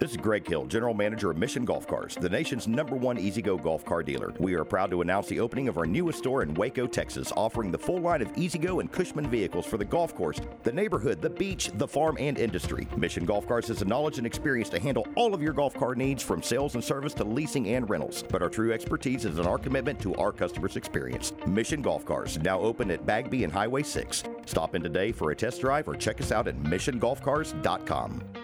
This 0.00 0.10
is 0.10 0.16
Greg 0.16 0.46
Hill, 0.46 0.66
General 0.66 0.92
Manager 0.92 1.30
of 1.30 1.36
Mission 1.36 1.64
Golf 1.64 1.86
Cars, 1.86 2.16
the 2.20 2.28
nation's 2.28 2.66
number 2.66 2.96
one 2.96 3.16
E-Z-GO 3.16 3.58
golf 3.58 3.84
car 3.84 4.02
dealer. 4.02 4.34
We 4.40 4.54
are 4.54 4.64
proud 4.64 4.90
to 4.90 5.02
announce 5.02 5.28
the 5.28 5.38
opening 5.38 5.68
of 5.68 5.78
our 5.78 5.86
newest 5.86 6.18
store 6.18 6.42
in 6.42 6.52
Waco, 6.54 6.88
Texas, 6.88 7.32
offering 7.36 7.70
the 7.70 7.78
full 7.78 8.00
line 8.00 8.20
of 8.20 8.36
E-Z-GO 8.36 8.80
and 8.80 8.90
Cushman 8.90 9.30
vehicles 9.30 9.66
for 9.66 9.76
the 9.76 9.84
golf 9.84 10.12
course, 10.12 10.40
the 10.64 10.72
neighborhood, 10.72 11.22
the 11.22 11.30
beach, 11.30 11.70
the 11.74 11.86
farm, 11.86 12.16
and 12.18 12.38
industry. 12.38 12.88
Mission 12.96 13.24
Golf 13.24 13.46
Cars 13.46 13.68
has 13.68 13.78
the 13.78 13.84
knowledge 13.84 14.18
and 14.18 14.26
experience 14.26 14.68
to 14.70 14.80
handle 14.80 15.06
all 15.14 15.32
of 15.32 15.40
your 15.40 15.52
golf 15.52 15.74
car 15.74 15.94
needs 15.94 16.24
from 16.24 16.42
sales 16.42 16.74
and 16.74 16.82
service 16.82 17.14
to 17.14 17.24
leasing 17.24 17.68
and 17.68 17.88
rentals. 17.88 18.24
But 18.28 18.42
our 18.42 18.50
true 18.50 18.72
expertise 18.72 19.24
is 19.24 19.38
in 19.38 19.46
our 19.46 19.58
commitment 19.58 20.00
to 20.00 20.14
our 20.16 20.32
customers' 20.32 20.76
experience. 20.76 21.32
Mission 21.46 21.82
Golf 21.82 22.04
Cars, 22.04 22.36
now 22.40 22.58
open 22.58 22.90
at 22.90 23.06
Bagby 23.06 23.44
and 23.44 23.52
Highway 23.52 23.84
6. 23.84 24.24
Stop 24.44 24.74
in 24.74 24.82
today 24.82 25.12
for 25.12 25.30
a 25.30 25.36
test 25.36 25.60
drive 25.60 25.86
or 25.86 25.94
check 25.94 26.20
us 26.20 26.32
out 26.32 26.48
at 26.48 26.60
missiongolfcars.com. 26.64 28.43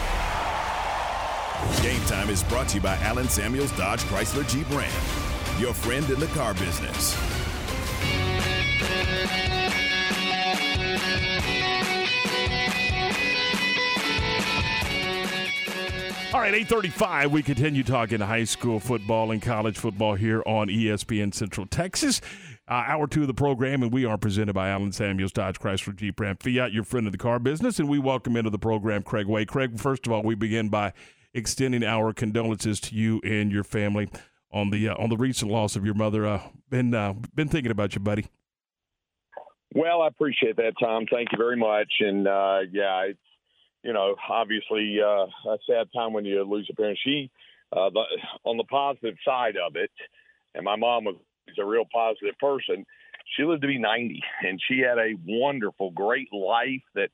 Game 1.81 2.01
Time 2.05 2.29
is 2.29 2.43
brought 2.43 2.67
to 2.69 2.75
you 2.75 2.81
by 2.81 2.95
Allen 2.97 3.27
Samuels 3.27 3.71
Dodge 3.77 4.01
Chrysler 4.01 4.47
Jeep 4.47 4.69
Ram, 4.69 4.91
your 5.59 5.73
friend 5.73 6.09
in 6.09 6.19
the 6.19 6.27
car 6.27 6.53
business. 6.53 7.15
All 16.33 16.39
right, 16.39 16.53
835, 16.53 17.31
we 17.31 17.43
continue 17.43 17.83
talking 17.83 18.19
high 18.19 18.45
school 18.45 18.79
football 18.79 19.31
and 19.31 19.41
college 19.41 19.77
football 19.77 20.15
here 20.15 20.41
on 20.45 20.67
ESPN 20.67 21.33
Central 21.33 21.67
Texas. 21.67 22.21
Uh, 22.67 22.85
hour 22.87 23.05
two 23.05 23.21
of 23.21 23.27
the 23.27 23.33
program, 23.33 23.83
and 23.83 23.91
we 23.91 24.05
are 24.05 24.17
presented 24.17 24.53
by 24.53 24.69
Allen 24.69 24.93
Samuels 24.93 25.33
Dodge 25.33 25.59
Chrysler 25.59 25.95
Jeep 25.95 26.19
Ram 26.19 26.37
Fiat, 26.37 26.71
your 26.71 26.83
friend 26.85 27.05
of 27.05 27.11
the 27.11 27.17
car 27.17 27.37
business, 27.37 27.79
and 27.79 27.89
we 27.89 27.99
welcome 27.99 28.37
into 28.37 28.49
the 28.49 28.57
program 28.57 29.03
Craig 29.03 29.27
Way. 29.27 29.45
Craig, 29.45 29.79
first 29.79 30.07
of 30.07 30.13
all, 30.13 30.23
we 30.23 30.35
begin 30.35 30.69
by 30.69 30.93
extending 31.33 31.83
our 31.83 32.13
condolences 32.13 32.79
to 32.81 32.95
you 32.95 33.21
and 33.23 33.51
your 33.51 33.63
family 33.63 34.09
on 34.51 34.69
the 34.69 34.89
uh, 34.89 34.95
on 34.95 35.09
the 35.09 35.17
recent 35.17 35.51
loss 35.51 35.75
of 35.75 35.85
your 35.85 35.93
mother. 35.93 36.25
Uh, 36.25 36.41
been 36.69 36.93
uh, 36.93 37.13
been 37.35 37.47
thinking 37.47 37.71
about 37.71 37.95
you, 37.95 38.01
buddy. 38.01 38.27
Well, 39.73 40.01
I 40.01 40.07
appreciate 40.07 40.57
that, 40.57 40.73
Tom. 40.79 41.05
Thank 41.09 41.31
you 41.31 41.37
very 41.37 41.55
much. 41.55 41.91
And 41.99 42.27
uh, 42.27 42.59
yeah, 42.71 43.03
it's 43.03 43.19
you 43.83 43.93
know 43.93 44.15
obviously 44.29 44.97
uh, 45.01 45.25
a 45.49 45.57
sad 45.67 45.87
time 45.95 46.13
when 46.13 46.25
you 46.25 46.43
lose 46.43 46.67
a 46.71 46.75
parent. 46.75 46.99
She 47.03 47.31
uh, 47.71 47.89
the, 47.89 48.03
on 48.43 48.57
the 48.57 48.65
positive 48.65 49.15
side 49.25 49.55
of 49.55 49.75
it, 49.75 49.91
and 50.55 50.65
my 50.65 50.75
mom 50.75 51.05
was 51.05 51.15
a 51.59 51.65
real 51.65 51.85
positive 51.91 52.37
person. 52.39 52.85
She 53.37 53.43
lived 53.43 53.61
to 53.61 53.67
be 53.67 53.79
90, 53.79 54.21
and 54.45 54.59
she 54.67 54.79
had 54.79 54.97
a 54.97 55.15
wonderful, 55.25 55.91
great 55.91 56.33
life 56.33 56.81
that 56.95 57.09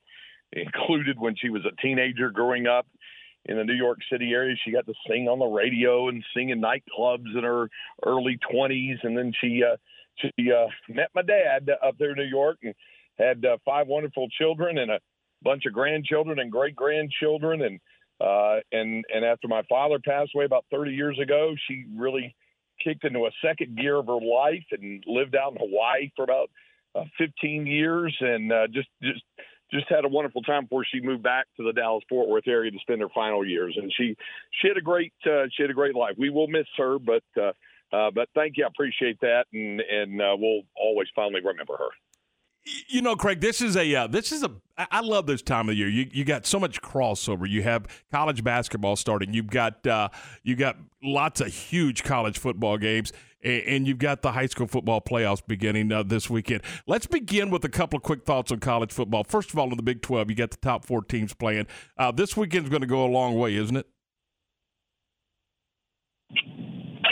included 0.52 1.18
when 1.18 1.36
she 1.36 1.48
was 1.48 1.62
a 1.64 1.80
teenager 1.80 2.30
growing 2.30 2.66
up 2.66 2.86
in 3.48 3.56
the 3.56 3.64
New 3.64 3.74
York 3.74 3.98
City 4.10 4.32
area. 4.32 4.54
She 4.64 4.70
got 4.70 4.86
to 4.86 4.94
sing 5.08 5.28
on 5.28 5.38
the 5.38 5.46
radio 5.46 6.08
and 6.08 6.22
sing 6.36 6.50
in 6.50 6.60
nightclubs 6.60 7.36
in 7.36 7.42
her 7.44 7.68
early 8.04 8.38
20s, 8.52 8.98
and 9.02 9.16
then 9.16 9.32
she 9.40 9.62
uh, 9.64 9.76
she 10.20 10.52
uh, 10.52 10.68
met 10.88 11.10
my 11.14 11.22
dad 11.22 11.70
up 11.84 11.96
there 11.98 12.10
in 12.10 12.16
New 12.16 12.24
York 12.24 12.58
and 12.62 12.74
had 13.18 13.44
uh, 13.44 13.56
five 13.64 13.86
wonderful 13.86 14.28
children 14.28 14.78
and 14.78 14.90
a 14.90 15.00
bunch 15.42 15.64
of 15.66 15.72
grandchildren 15.72 16.38
and 16.38 16.52
great 16.52 16.76
grandchildren 16.76 17.62
and 17.62 17.80
uh, 18.20 18.60
and 18.72 19.04
and 19.14 19.24
after 19.24 19.46
my 19.48 19.62
father 19.68 19.98
passed 20.04 20.32
away 20.34 20.44
about 20.44 20.64
30 20.70 20.92
years 20.92 21.18
ago, 21.20 21.54
she 21.68 21.84
really 21.96 22.34
kicked 22.82 23.04
into 23.04 23.20
a 23.20 23.30
second 23.44 23.76
gear 23.76 23.96
of 23.96 24.06
her 24.06 24.20
life 24.20 24.64
and 24.72 25.02
lived 25.06 25.36
out 25.36 25.52
in 25.52 25.58
Hawaii 25.58 26.10
for 26.16 26.24
about 26.24 26.50
uh, 26.94 27.04
15 27.16 27.66
years. 27.66 28.16
And 28.20 28.52
uh, 28.52 28.66
just 28.72 28.88
just 29.02 29.22
just 29.70 29.88
had 29.88 30.04
a 30.04 30.08
wonderful 30.08 30.42
time 30.42 30.64
before 30.64 30.84
she 30.84 31.00
moved 31.00 31.22
back 31.22 31.46
to 31.56 31.64
the 31.64 31.72
Dallas 31.72 32.04
Fort 32.08 32.28
Worth 32.28 32.48
area 32.48 32.70
to 32.70 32.78
spend 32.80 33.00
her 33.00 33.08
final 33.14 33.46
years. 33.46 33.76
And 33.80 33.92
she 33.96 34.16
she 34.60 34.68
had 34.68 34.76
a 34.76 34.82
great 34.82 35.12
uh, 35.26 35.44
she 35.54 35.62
had 35.62 35.70
a 35.70 35.74
great 35.74 35.94
life. 35.94 36.14
We 36.18 36.30
will 36.30 36.48
miss 36.48 36.66
her, 36.76 36.98
but 36.98 37.22
uh, 37.36 37.52
uh, 37.92 38.10
but 38.10 38.28
thank 38.34 38.56
you, 38.56 38.64
I 38.64 38.68
appreciate 38.68 39.20
that, 39.20 39.46
and 39.52 39.80
and 39.80 40.20
uh, 40.20 40.36
we'll 40.38 40.62
always 40.76 41.08
fondly 41.14 41.40
remember 41.44 41.76
her. 41.76 41.88
You 42.88 43.00
know, 43.00 43.16
Craig, 43.16 43.40
this 43.40 43.62
is 43.62 43.76
a 43.76 43.94
uh, 43.94 44.06
this 44.08 44.30
is 44.30 44.42
a 44.42 44.50
I 44.76 45.00
love 45.00 45.26
this 45.26 45.42
time 45.42 45.68
of 45.68 45.74
year. 45.74 45.88
You 45.88 46.06
you 46.12 46.24
got 46.24 46.44
so 46.44 46.60
much 46.60 46.82
crossover. 46.82 47.48
You 47.48 47.62
have 47.62 47.86
college 48.10 48.44
basketball 48.44 48.96
starting. 48.96 49.32
You've 49.32 49.46
got 49.46 49.86
uh, 49.86 50.08
you 50.42 50.54
got 50.54 50.76
lots 51.02 51.40
of 51.40 51.48
huge 51.48 52.04
college 52.04 52.38
football 52.38 52.76
games, 52.76 53.12
and 53.42 53.86
you've 53.86 53.98
got 53.98 54.22
the 54.22 54.32
high 54.32 54.46
school 54.46 54.66
football 54.66 55.00
playoffs 55.00 55.42
beginning 55.46 55.92
uh, 55.92 56.02
this 56.02 56.28
weekend. 56.28 56.62
Let's 56.86 57.06
begin 57.06 57.50
with 57.50 57.64
a 57.64 57.68
couple 57.68 57.96
of 57.96 58.02
quick 58.02 58.24
thoughts 58.24 58.50
on 58.50 58.60
college 58.60 58.92
football. 58.92 59.24
First 59.24 59.52
of 59.52 59.58
all, 59.58 59.70
in 59.70 59.76
the 59.76 59.82
Big 59.82 60.02
Twelve, 60.02 60.30
you 60.30 60.36
got 60.36 60.50
the 60.50 60.56
top 60.56 60.84
four 60.84 61.02
teams 61.02 61.34
playing. 61.34 61.66
Uh, 61.96 62.10
this 62.10 62.36
weekend's 62.36 62.68
going 62.68 62.82
to 62.82 62.86
go 62.86 63.04
a 63.04 63.08
long 63.08 63.38
way, 63.38 63.54
isn't 63.54 63.76
it? 63.76 63.86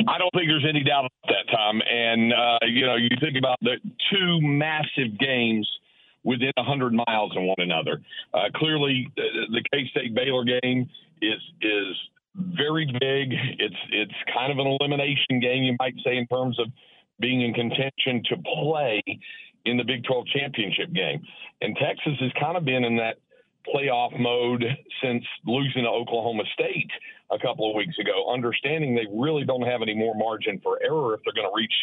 I 0.09 0.19
don't 0.19 0.31
think 0.35 0.49
there's 0.49 0.67
any 0.69 0.85
doubt 0.85 1.07
about 1.07 1.29
that, 1.29 1.53
Tom. 1.53 1.81
And 1.89 2.33
uh, 2.33 2.59
you 2.67 2.87
know, 2.87 2.97
you 2.97 3.09
think 3.21 3.37
about 3.39 3.59
the 3.63 3.77
two 4.13 4.41
massive 4.41 5.19
games 5.19 5.69
within 6.25 6.53
100 6.57 6.93
miles 6.93 7.37
of 7.37 7.43
one 7.43 7.57
another. 7.59 8.03
Uh, 8.35 8.51
clearly, 8.57 9.09
the, 9.17 9.23
the 9.53 9.63
K 9.73 9.89
State 9.91 10.15
Baylor 10.15 10.45
game 10.45 10.89
is 11.23 11.41
is 11.63 11.97
very 12.37 12.87
big. 12.87 13.33
It's 13.59 13.77
it's 13.91 14.15
kind 14.33 14.53
of 14.53 14.59
an 14.59 14.77
elimination 14.81 15.41
game, 15.41 15.63
you 15.63 15.77
might 15.79 15.95
say, 16.05 16.17
in 16.17 16.27
terms 16.27 16.59
of 16.59 16.67
being 17.21 17.43
in 17.43 17.55
contention 17.55 18.23
to 18.29 18.37
play 18.63 19.03
in 19.65 19.77
the 19.77 19.85
Big 19.85 20.05
12 20.05 20.27
championship 20.27 20.93
game. 20.93 21.23
And 21.61 21.77
Texas 21.77 22.15
has 22.21 22.31
kind 22.39 22.57
of 22.57 22.65
been 22.65 22.85
in 22.85 22.97
that 22.97 23.17
playoff 23.67 24.19
mode 24.19 24.65
since 25.03 25.25
losing 25.45 25.83
to 25.83 25.89
Oklahoma 25.89 26.45
State 26.55 26.91
a 27.33 27.39
couple 27.39 27.69
of 27.69 27.75
weeks 27.75 27.99
ago, 27.99 28.33
understanding 28.33 28.95
they 28.95 29.07
really 29.13 29.45
don't 29.45 29.63
have 29.63 29.83
any 29.83 29.95
more 29.95 30.15
margin 30.15 30.61
for 30.63 30.79
error 30.83 31.15
if 31.15 31.21
they're 31.25 31.35
going 31.35 31.49
to 31.49 31.57
reach 31.57 31.75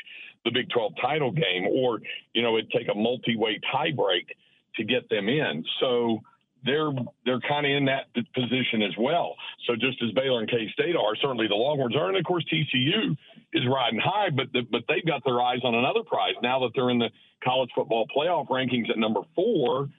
the 0.46 0.52
Big 0.52 0.70
12 0.70 0.94
title 1.02 1.32
game, 1.32 1.68
or 1.68 2.00
you 2.34 2.42
know, 2.42 2.58
it'd 2.58 2.72
take 2.72 2.88
a 2.90 2.96
multi-way 2.96 3.60
tiebreak 3.74 4.28
to 4.76 4.84
get 4.84 5.10
them 5.10 5.28
in. 5.28 5.64
So 5.80 6.22
they're 6.66 6.92
they're 7.26 7.42
kind 7.42 7.66
of 7.66 7.72
in 7.72 7.86
that 7.86 8.14
position 8.34 8.82
as 8.82 8.94
well. 8.98 9.36
So 9.68 9.76
just 9.76 10.02
as 10.02 10.12
Baylor 10.12 10.40
and 10.40 10.50
K 10.50 10.70
State 10.74 10.96
are, 10.96 11.16
certainly 11.22 11.48
the 11.48 11.56
Longhorns 11.56 11.96
are, 11.96 12.08
and 12.08 12.18
of 12.18 12.24
course 12.24 12.46
TCU 12.52 13.18
is 13.54 13.64
riding 13.68 14.00
high, 14.00 14.30
but 14.30 14.52
the, 14.54 14.62
but 14.72 14.84
they've 14.88 15.06
got 15.06 15.24
their 15.26 15.42
eyes 15.42 15.60
on 15.64 15.76
another 15.76 16.04
prize 16.04 16.36
now 16.42 16.60
that 16.62 16.72
they're 16.76 16.90
in 16.90 17.00
the 17.00 17.10
college 17.44 17.70
football 17.76 18.06
playoff 18.16 18.48
rankings 18.48 18.90
at 18.90 18.98
number 18.98 19.22
four. 19.36 19.90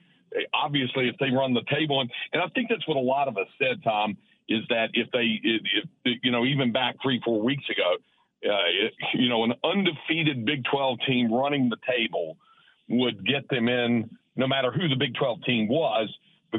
Obviously, 0.53 1.07
if 1.07 1.15
they 1.19 1.29
run 1.29 1.53
the 1.53 1.63
table, 1.73 2.01
and, 2.01 2.11
and 2.33 2.41
I 2.41 2.47
think 2.49 2.67
that's 2.69 2.85
what 2.87 2.97
a 2.97 2.99
lot 2.99 3.27
of 3.29 3.37
us 3.37 3.47
said, 3.57 3.81
Tom, 3.83 4.17
is 4.49 4.63
that 4.69 4.89
if 4.93 5.09
they, 5.11 5.39
if, 5.43 6.19
you 6.23 6.31
know, 6.31 6.45
even 6.45 6.73
back 6.73 6.95
three 7.01 7.21
four 7.23 7.41
weeks 7.41 7.63
ago, 7.69 7.95
uh, 8.45 8.57
you 9.13 9.29
know, 9.29 9.43
an 9.45 9.53
undefeated 9.63 10.45
Big 10.45 10.63
12 10.69 10.99
team 11.07 11.33
running 11.33 11.69
the 11.69 11.77
table 11.89 12.37
would 12.89 13.25
get 13.25 13.47
them 13.49 13.69
in, 13.69 14.09
no 14.35 14.45
matter 14.45 14.71
who 14.71 14.89
the 14.89 14.95
Big 14.95 15.15
12 15.15 15.43
team 15.45 15.67
was 15.69 16.09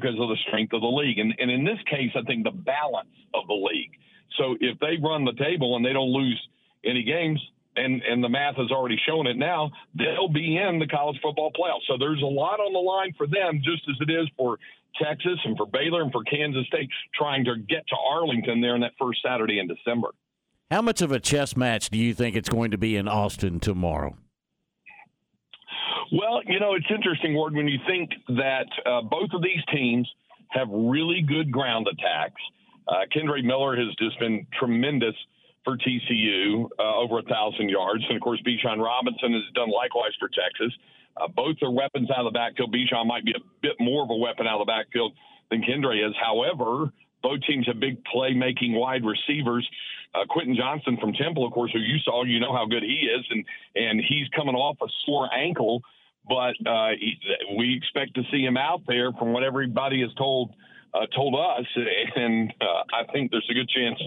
because 0.00 0.18
of 0.20 0.28
the 0.28 0.36
strength 0.48 0.72
of 0.72 0.80
the 0.80 0.86
league. 0.86 1.18
And, 1.18 1.34
and 1.38 1.50
in 1.50 1.64
this 1.64 1.78
case, 1.90 2.10
I 2.14 2.22
think 2.22 2.44
the 2.44 2.50
balance 2.50 3.16
of 3.34 3.46
the 3.46 3.54
league. 3.54 3.92
So 4.38 4.56
if 4.60 4.78
they 4.80 4.96
run 5.02 5.24
the 5.24 5.32
table 5.32 5.76
and 5.76 5.84
they 5.84 5.92
don't 5.92 6.12
lose 6.12 6.40
any 6.84 7.02
games, 7.02 7.40
and, 7.76 8.02
and 8.02 8.24
the 8.24 8.28
math 8.28 8.56
has 8.56 8.70
already 8.70 8.98
shown 9.06 9.26
it 9.26 9.36
now, 9.36 9.70
they'll 9.94 10.32
be 10.32 10.56
in 10.56 10.78
the 10.78 10.86
college 10.86 11.18
football 11.22 11.52
playoff. 11.52 11.80
So 11.86 11.96
there's 11.98 12.22
a 12.22 12.26
lot 12.26 12.58
on 12.58 12.72
the 12.72 12.78
line 12.78 13.12
for 13.16 13.26
them, 13.26 13.60
just 13.62 13.82
as 13.88 13.96
it 14.00 14.10
is 14.10 14.28
for 14.36 14.58
Texas 15.00 15.38
and 15.44 15.56
for 15.56 15.66
Baylor 15.66 16.02
and 16.02 16.10
for 16.10 16.24
Kansas 16.24 16.66
State 16.66 16.88
trying 17.14 17.44
to 17.44 17.56
get 17.56 17.86
to 17.88 17.96
Arlington 17.96 18.60
there 18.60 18.74
in 18.74 18.80
that 18.80 18.92
first 18.98 19.20
Saturday 19.22 19.58
in 19.58 19.68
December. 19.68 20.08
How 20.70 20.82
much 20.82 21.02
of 21.02 21.12
a 21.12 21.20
chess 21.20 21.56
match 21.56 21.90
do 21.90 21.98
you 21.98 22.14
think 22.14 22.34
it's 22.34 22.48
going 22.48 22.70
to 22.70 22.78
be 22.78 22.96
in 22.96 23.08
Austin 23.08 23.60
tomorrow? 23.60 24.16
Well, 26.12 26.40
you 26.46 26.60
know, 26.60 26.74
it's 26.74 26.86
interesting, 26.90 27.34
Ward, 27.34 27.54
when 27.54 27.68
you 27.68 27.78
think 27.86 28.10
that 28.28 28.68
uh, 28.84 29.02
both 29.02 29.30
of 29.32 29.42
these 29.42 29.62
teams 29.72 30.08
have 30.50 30.68
really 30.70 31.22
good 31.22 31.50
ground 31.50 31.88
attacks. 31.90 32.40
Uh, 32.86 33.02
Kendre 33.14 33.42
Miller 33.42 33.76
has 33.76 33.94
just 33.98 34.18
been 34.20 34.46
tremendous 34.58 35.14
for 35.64 35.76
TCU, 35.76 36.68
uh, 36.78 36.96
over 36.96 37.18
a 37.18 37.22
thousand 37.22 37.68
yards, 37.70 38.04
and 38.08 38.16
of 38.16 38.22
course, 38.22 38.40
Bijan 38.46 38.78
Robinson 38.78 39.32
has 39.32 39.42
done 39.54 39.70
likewise 39.70 40.12
for 40.20 40.28
Texas. 40.28 40.72
Uh, 41.16 41.26
both 41.26 41.56
are 41.62 41.72
weapons 41.72 42.08
out 42.10 42.24
of 42.24 42.32
the 42.32 42.38
backfield. 42.38 42.72
Bijan 42.72 43.06
might 43.06 43.24
be 43.24 43.32
a 43.32 43.42
bit 43.62 43.74
more 43.80 44.04
of 44.04 44.10
a 44.10 44.16
weapon 44.16 44.46
out 44.46 44.60
of 44.60 44.66
the 44.66 44.70
backfield 44.70 45.12
than 45.50 45.62
Kendre 45.62 46.06
is. 46.06 46.14
However, 46.22 46.92
both 47.22 47.40
teams 47.48 47.66
have 47.66 47.80
big 47.80 48.04
play-making 48.04 48.74
wide 48.74 49.02
receivers. 49.04 49.68
Uh, 50.14 50.24
Quentin 50.28 50.54
Johnston 50.54 50.98
from 50.98 51.12
Temple, 51.14 51.44
of 51.44 51.52
course, 51.52 51.72
who 51.72 51.80
you 51.80 51.98
saw, 52.04 52.22
you 52.22 52.38
know 52.38 52.54
how 52.54 52.66
good 52.66 52.84
he 52.84 53.10
is, 53.10 53.26
and 53.30 53.44
and 53.74 54.00
he's 54.00 54.28
coming 54.36 54.54
off 54.54 54.76
a 54.80 54.86
sore 55.04 55.28
ankle, 55.34 55.82
but 56.28 56.54
uh, 56.66 56.90
we 57.56 57.76
expect 57.76 58.14
to 58.14 58.22
see 58.30 58.42
him 58.42 58.56
out 58.56 58.82
there 58.86 59.12
from 59.12 59.32
what 59.32 59.42
everybody 59.42 60.00
has 60.00 60.12
told 60.14 60.52
uh, 60.94 61.06
told 61.14 61.34
us, 61.34 61.66
and 62.16 62.52
uh, 62.60 62.82
I 62.92 63.12
think 63.12 63.30
there's 63.30 63.46
a 63.50 63.54
good 63.54 63.68
chance 63.68 64.00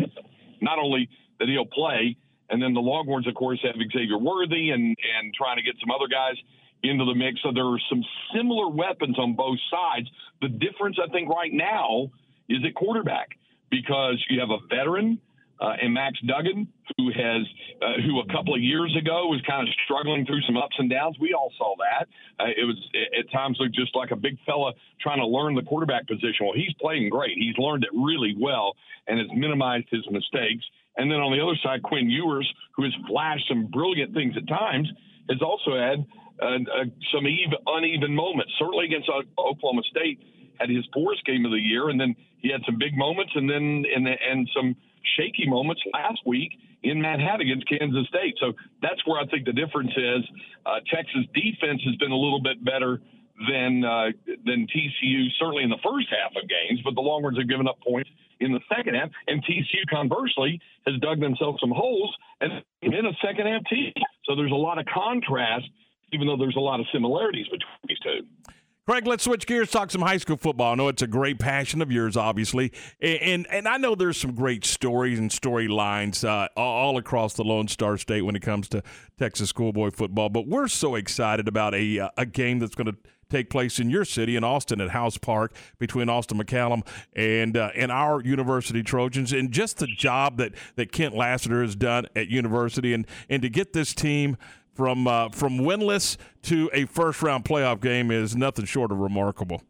not 0.62 0.80
only 0.80 1.10
that 1.40 1.48
he'll 1.48 1.66
play, 1.66 2.18
and 2.50 2.62
then 2.62 2.74
the 2.74 2.82
Longhorns, 2.82 3.28
of 3.28 3.36
course, 3.36 3.60
have 3.64 3.76
Xavier 3.76 4.18
Worthy 4.18 4.72
and 4.72 4.96
and 5.20 5.34
trying 5.34 5.58
to 5.58 5.64
get 5.64 5.76
some 5.80 5.92
other 5.92 6.08
guys 6.08 6.36
into 6.84 7.06
the 7.06 7.16
mix. 7.16 7.42
So 7.44 7.52
there 7.54 7.66
are 7.66 7.80
some 7.90 8.04
similar 8.36 8.70
weapons 8.70 9.20
on 9.20 9.36
both 9.36 9.60
sides. 9.70 10.10
The 10.42 10.50
difference, 10.50 10.98
I 11.04 11.12
think, 11.12 11.30
right 11.30 11.52
now 11.54 12.10
is 12.48 12.60
at 12.66 12.74
quarterback 12.74 13.30
because 13.70 14.24
you 14.30 14.40
have 14.40 14.50
a 14.50 14.60
veteran 14.68 15.20
uh, 15.60 15.74
and 15.82 15.94
Max 15.94 16.18
Duggan, 16.26 16.68
who 16.98 17.12
has, 17.12 17.44
uh, 17.82 18.02
who 18.06 18.20
a 18.20 18.28
couple 18.32 18.56
of 18.56 18.62
years 18.62 18.96
ago 18.98 19.28
was 19.28 19.42
kind 19.48 19.68
of 19.68 19.74
struggling 19.84 20.26
through 20.26 20.42
some 20.44 20.56
ups 20.56 20.76
and 20.78 20.90
downs. 20.90 21.18
We 21.20 21.34
all 21.34 21.52
saw 21.58 21.76
that. 21.78 22.08
Uh, 22.40 22.48
it 22.56 22.64
was 22.64 22.78
at 23.18 23.30
times 23.32 23.58
looked 23.60 23.76
just 23.76 23.96
like 23.96 24.12
a 24.12 24.16
big 24.16 24.38
fella 24.46 24.74
trying 25.02 25.20
to 25.20 25.28
learn 25.28 25.56
the 25.56 25.64
quarterback 25.64 26.08
position. 26.08 26.48
Well, 26.48 26.56
he's 26.56 26.74
playing 26.80 27.10
great. 27.10 27.38
He's 27.38 27.58
learned 27.58 27.84
it 27.84 27.92
really 27.94 28.36
well 28.40 28.76
and 29.08 29.20
has 29.20 29.28
minimized 29.36 29.88
his 29.92 30.06
mistakes. 30.10 30.64
And 30.98 31.12
then 31.12 31.20
on 31.20 31.32
the 31.32 31.44
other 31.44 31.58
side, 31.64 31.84
Quinn 31.84 32.10
Ewers, 32.10 32.52
who 32.76 32.84
has 32.84 32.94
flashed 33.08 33.48
some 33.48 33.68
brilliant 33.68 34.14
things 34.14 34.36
at 34.38 34.48
times, 34.48 34.90
has 35.30 35.42
also 35.42 35.78
had 35.78 36.06
uh, 36.42 36.60
uh, 36.72 36.86
some 37.14 37.28
even, 37.28 37.60
uneven 37.68 38.16
moments. 38.16 38.52
Certainly 38.58 38.86
against 38.86 39.10
Oklahoma 39.38 39.82
State, 39.92 40.20
had 40.60 40.70
his 40.70 40.86
poorest 40.94 41.26
game 41.26 41.46
of 41.46 41.52
the 41.52 41.60
year, 41.60 41.90
and 41.90 42.00
then 42.00 42.16
he 42.40 42.52
had 42.52 42.62
some 42.66 42.78
big 42.78 42.98
moments, 42.98 43.32
and 43.36 43.50
then 43.50 43.86
and 43.96 44.08
and 44.08 44.50
some 44.56 44.76
shaky 45.18 45.48
moments 45.48 45.82
last 45.94 46.20
week 46.26 46.52
in 46.84 47.02
Manhattan 47.02 47.42
against 47.42 47.68
Kansas 47.68 48.08
State. 48.08 48.36
So 48.40 48.54
that's 48.82 49.06
where 49.06 49.20
I 49.20 49.26
think 49.28 49.46
the 49.46 49.54
difference 49.54 49.92
is. 49.96 50.24
Uh, 50.66 50.80
Texas 50.94 51.26
defense 51.34 51.82
has 51.86 51.96
been 51.96 52.12
a 52.12 52.18
little 52.18 52.42
bit 52.42 52.64
better 52.64 53.02
than 53.48 53.84
uh, 53.86 54.12
than 54.46 54.68
TCU, 54.68 55.28
certainly 55.40 55.64
in 55.64 55.70
the 55.70 55.80
first 55.84 56.08
half 56.12 56.32
of 56.36 56.50
games, 56.50 56.82
but 56.84 56.96
the 56.96 57.02
Longhorns 57.02 57.38
have 57.38 57.48
given 57.48 57.68
up 57.68 57.80
points 57.82 58.10
in 58.40 58.52
the 58.52 58.60
second 58.74 58.96
half, 58.96 59.10
and 59.28 59.44
TCU 59.44 59.84
conversely 59.90 60.60
has 60.86 61.00
dug 61.00 61.20
themselves 61.20 61.60
some 61.60 61.72
holes 61.72 62.16
and 62.42 62.64
in 62.82 63.06
a 63.06 63.14
second 63.24 63.48
half 63.48 63.62
team. 63.70 63.94
So 64.26 64.36
there's 64.36 64.52
a 64.52 64.56
lot 64.56 64.78
of 64.78 64.86
contrast, 64.86 65.70
even 66.14 66.28
though 66.28 66.38
there's 66.38 66.56
a 66.56 66.62
lot 66.62 66.80
of 66.80 66.86
similarities 66.94 67.48
between 67.48 67.80
these 67.88 68.00
two. 68.00 68.54
Craig, 68.90 69.06
let's 69.06 69.24
switch 69.24 69.46
gears, 69.46 69.70
talk 69.70 69.92
some 69.92 70.02
high 70.02 70.18
school 70.18 70.36
football. 70.36 70.72
I 70.72 70.76
know 70.76 70.88
it's 70.88 71.04
a 71.04 71.08
great 71.08 71.38
passion 71.38 71.84
of 71.84 71.92
yours, 71.92 72.18
obviously, 72.18 72.72
and 73.00 73.20
and, 73.22 73.48
and 73.52 73.68
I 73.68 73.78
know 73.78 73.94
there's 73.94 74.18
some 74.18 74.34
great 74.34 74.66
stories 74.66 75.20
and 75.20 75.30
storylines 75.30 76.28
uh, 76.28 76.48
all 76.58 76.98
across 76.98 77.36
the 77.36 77.44
Lone 77.44 77.68
Star 77.68 77.98
State 77.98 78.24
when 78.24 78.36
it 78.36 78.42
comes 78.42 78.68
to 78.70 78.82
Texas 79.20 79.50
schoolboy 79.50 79.92
football. 79.92 80.30
But 80.30 80.48
we're 80.48 80.68
so 80.68 80.96
excited 80.96 81.48
about 81.48 81.76
a 81.76 82.00
uh, 82.00 82.10
a 82.18 82.26
game 82.26 82.58
that's 82.58 82.74
going 82.74 82.88
to 82.88 82.96
take 83.30 83.52
place 83.52 83.80
in 83.80 83.92
your 83.92 84.06
city 84.06 84.36
in 84.36 84.44
Austin 84.44 84.82
at 84.82 84.90
House 84.90 85.20
Park 85.20 85.54
between 85.78 86.10
Austin 86.10 86.40
McCallum 86.40 86.84
and 87.14 87.56
uh, 87.56 87.70
and 87.76 87.92
our 87.92 88.24
University 88.24 88.82
Trojans, 88.82 89.32
and 89.32 89.52
just 89.52 89.78
the 89.78 89.86
job 89.86 90.38
that 90.38 90.54
that 90.78 90.92
Kent 90.92 91.16
Lassiter 91.16 91.62
has 91.62 91.76
done 91.76 92.08
at 92.16 92.28
University, 92.28 92.96
and 92.96 93.06
and 93.30 93.44
to 93.44 93.50
get 93.50 93.74
this 93.74 93.94
team 93.94 94.36
from 94.80 95.08
uh, 95.08 95.28
from 95.28 95.58
winless 95.58 96.16
to 96.42 96.70
a 96.72 96.86
first 96.86 97.22
round 97.22 97.44
playoff 97.44 97.82
game 97.82 98.12
is 98.12 98.34
nothing 98.34 98.64
short 98.64 98.94
of 98.94 99.00
remarkable. 99.00 99.62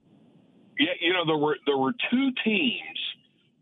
Yeah, 0.77 0.93
you 1.01 1.13
know 1.13 1.25
there 1.25 1.35
were 1.35 1.57
there 1.65 1.77
were 1.77 1.93
two 2.11 2.29
teams, 2.43 2.99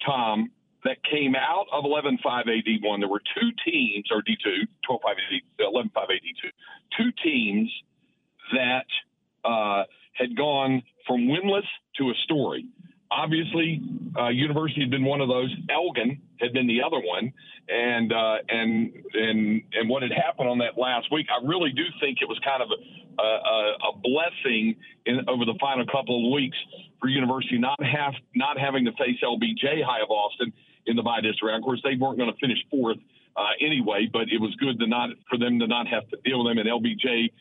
Tom, 0.05 0.51
that 0.83 0.97
came 1.09 1.35
out 1.35 1.67
of 1.71 1.85
11-5 1.85 2.19
AD1. 2.21 2.99
There 2.99 3.07
were 3.07 3.21
two 3.39 3.51
teams, 3.65 4.09
or 4.11 4.21
D2, 4.23 4.67
12-5 4.89 4.99
AD, 5.11 5.41
11-5 5.57 5.89
AD2, 5.95 6.51
two 6.97 7.11
teams 7.23 7.71
that 8.51 8.85
uh, 9.45 9.83
had 10.11 10.35
gone 10.35 10.83
from 11.07 11.29
winless 11.29 11.63
to 11.97 12.09
a 12.09 12.13
story. 12.25 12.65
Obviously, 13.09 13.81
uh, 14.19 14.27
University 14.27 14.81
had 14.81 14.91
been 14.91 15.05
one 15.05 15.21
of 15.21 15.29
those. 15.29 15.53
Elgin 15.69 16.21
had 16.41 16.51
been 16.51 16.67
the 16.67 16.81
other 16.83 16.99
one, 16.99 17.31
and 17.69 18.11
uh, 18.11 18.37
and 18.49 18.93
and 19.13 19.63
and 19.73 19.89
what 19.89 20.03
had 20.03 20.11
happened 20.11 20.49
on 20.49 20.57
that 20.59 20.77
last 20.77 21.11
week, 21.11 21.27
I 21.31 21.45
really 21.45 21.71
do 21.71 21.83
think 22.01 22.19
it 22.21 22.27
was 22.27 22.39
kind 22.43 22.61
of 22.61 22.69
a, 23.19 23.23
a, 23.23 23.77
a 23.89 23.97
blessing 24.03 24.75
in, 25.05 25.21
over 25.27 25.45
the 25.45 25.55
final 25.59 25.85
couple 25.85 26.27
of 26.27 26.33
weeks 26.33 26.57
for 26.99 27.07
University 27.07 27.57
not 27.57 27.81
have 27.83 28.13
not 28.35 28.59
having 28.59 28.85
to 28.85 28.91
face 28.93 29.17
LBJ 29.23 29.83
High 29.83 30.01
of 30.01 30.09
Austin 30.09 30.51
in 30.85 30.95
the 30.95 31.03
bi-district. 31.03 31.55
Of 31.55 31.63
course, 31.63 31.81
they 31.83 31.95
weren't 31.95 32.17
going 32.17 32.31
to 32.31 32.39
finish 32.39 32.59
fourth 32.69 32.97
uh, 33.35 33.55
anyway, 33.61 34.09
but 34.11 34.23
it 34.31 34.41
was 34.41 34.53
good 34.55 34.79
to 34.79 34.87
not 34.87 35.09
for 35.29 35.37
them 35.37 35.59
to 35.59 35.67
not 35.67 35.87
have 35.87 36.07
to 36.09 36.17
deal 36.25 36.43
with 36.43 36.51
them. 36.51 36.57
And 36.57 36.67
LBJ 36.67 37.31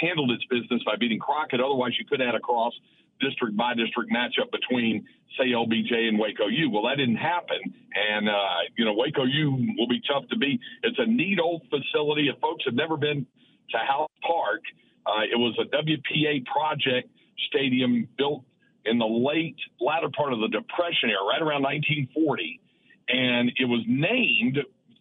handled 0.00 0.30
its 0.30 0.44
business 0.46 0.82
by 0.84 0.96
beating 0.96 1.18
Crockett. 1.18 1.60
Otherwise, 1.60 1.92
you 1.98 2.04
could 2.04 2.20
had 2.20 2.34
a 2.34 2.40
cross 2.40 2.72
district 3.20 3.56
bi-district 3.56 4.10
matchup 4.12 4.50
between, 4.52 5.06
say, 5.38 5.48
LBJ 5.48 6.08
and 6.08 6.18
Waco 6.18 6.46
U. 6.46 6.70
Well, 6.70 6.84
that 6.84 6.96
didn't 6.96 7.16
happen. 7.16 7.58
And, 7.94 8.28
uh, 8.28 8.32
you 8.76 8.84
know, 8.84 8.94
Waco 8.94 9.24
U 9.24 9.74
will 9.78 9.88
be 9.88 10.00
tough 10.06 10.28
to 10.30 10.36
beat. 10.36 10.60
It's 10.82 10.98
a 10.98 11.06
neat 11.06 11.38
old 11.40 11.62
facility. 11.70 12.28
If 12.28 12.38
folks 12.40 12.64
have 12.66 12.74
never 12.74 12.96
been 12.96 13.26
to 13.70 13.78
House 13.78 14.10
Park, 14.22 14.62
uh, 15.06 15.22
it 15.30 15.36
was 15.36 15.56
a 15.60 15.64
WPA 15.76 16.44
project 16.46 17.08
stadium 17.48 18.08
built 18.18 18.42
in 18.84 18.98
the 18.98 19.06
late, 19.06 19.56
latter 19.80 20.08
part 20.16 20.32
of 20.32 20.40
the 20.40 20.48
Depression 20.48 21.10
era, 21.10 21.24
right 21.28 21.42
around 21.42 21.62
1940. 21.62 22.60
And 23.08 23.52
it 23.56 23.64
was 23.64 23.84
named 23.86 24.58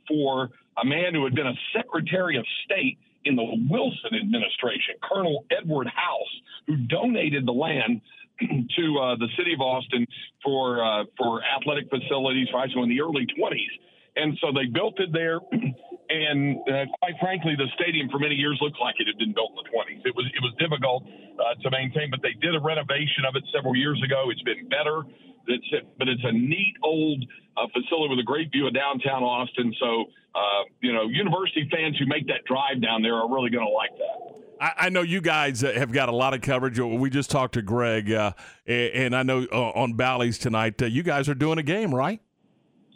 for 0.07 0.49
a 0.81 0.85
man 0.85 1.13
who 1.13 1.23
had 1.23 1.35
been 1.35 1.47
a 1.47 1.55
Secretary 1.73 2.37
of 2.37 2.45
State 2.65 2.99
in 3.25 3.35
the 3.35 3.43
Wilson 3.69 4.13
administration, 4.13 4.95
Colonel 5.01 5.45
Edward 5.51 5.87
House, 5.87 6.33
who 6.67 6.77
donated 6.77 7.45
the 7.45 7.51
land 7.51 8.01
to 8.39 8.85
uh, 8.99 9.15
the 9.17 9.27
city 9.37 9.53
of 9.53 9.61
Austin 9.61 10.05
for 10.43 10.83
uh, 10.83 11.05
for 11.17 11.41
athletic 11.43 11.89
facilities 11.89 12.47
high 12.51 12.67
school 12.69 12.83
in 12.83 12.89
the 12.89 13.01
early 13.01 13.25
20s. 13.37 13.73
And 14.15 14.37
so 14.39 14.51
they 14.55 14.65
built 14.71 14.95
it 14.99 15.11
there, 15.11 15.39
and 16.09 16.57
uh, 16.69 16.85
quite 17.01 17.19
frankly, 17.19 17.55
the 17.57 17.67
stadium 17.75 18.07
for 18.09 18.19
many 18.19 18.35
years 18.35 18.57
looked 18.61 18.79
like 18.79 18.95
it 18.99 19.07
had 19.07 19.17
been 19.17 19.33
built 19.33 19.51
in 19.51 19.59
the 19.59 19.69
20s. 19.73 20.01
It 20.05 20.15
was 20.15 20.25
it 20.31 20.41
was 20.41 20.53
difficult 20.59 21.03
uh, 21.39 21.55
to 21.63 21.67
maintain, 21.71 22.11
but 22.11 22.21
they 22.21 22.33
did 22.39 22.55
a 22.55 22.61
renovation 22.61 23.25
of 23.27 23.35
it 23.35 23.43
several 23.51 23.75
years 23.75 24.01
ago. 24.03 24.29
It's 24.29 24.43
been 24.43 24.69
better. 24.69 25.03
It's 25.47 25.67
but 25.97 26.07
it's 26.07 26.23
a 26.23 26.31
neat 26.31 26.75
old 26.83 27.23
uh, 27.57 27.67
facility 27.71 28.09
with 28.09 28.19
a 28.19 28.27
great 28.27 28.51
view 28.51 28.67
of 28.67 28.73
downtown 28.73 29.23
Austin. 29.23 29.73
So 29.79 30.05
uh, 30.35 30.63
you 30.81 30.91
know, 30.91 31.03
university 31.07 31.67
fans 31.71 31.97
who 31.97 32.05
make 32.05 32.27
that 32.27 32.43
drive 32.45 32.81
down 32.81 33.01
there 33.01 33.15
are 33.15 33.29
really 33.33 33.49
going 33.49 33.65
to 33.65 33.71
like 33.71 33.91
that. 33.97 34.35
I, 34.59 34.89
know 34.89 35.01
you 35.01 35.21
guys 35.21 35.63
uh, 35.63 35.73
have 35.73 35.91
got 35.91 36.09
a 36.09 36.15
lot 36.15 36.33
of 36.33 36.41
coverage. 36.41 36.79
We 36.79 37.09
just 37.09 37.29
talked 37.29 37.55
to 37.55 37.61
Greg, 37.61 38.11
uh, 38.11 38.31
and 38.65 39.15
I 39.15 39.23
know 39.23 39.45
uh, 39.51 39.71
on 39.71 39.93
Bally's 39.93 40.37
tonight, 40.37 40.81
uh, 40.81 40.85
you 40.85 41.03
guys 41.03 41.27
are 41.27 41.35
doing 41.35 41.57
a 41.57 41.63
game, 41.63 41.93
right? 41.93 42.21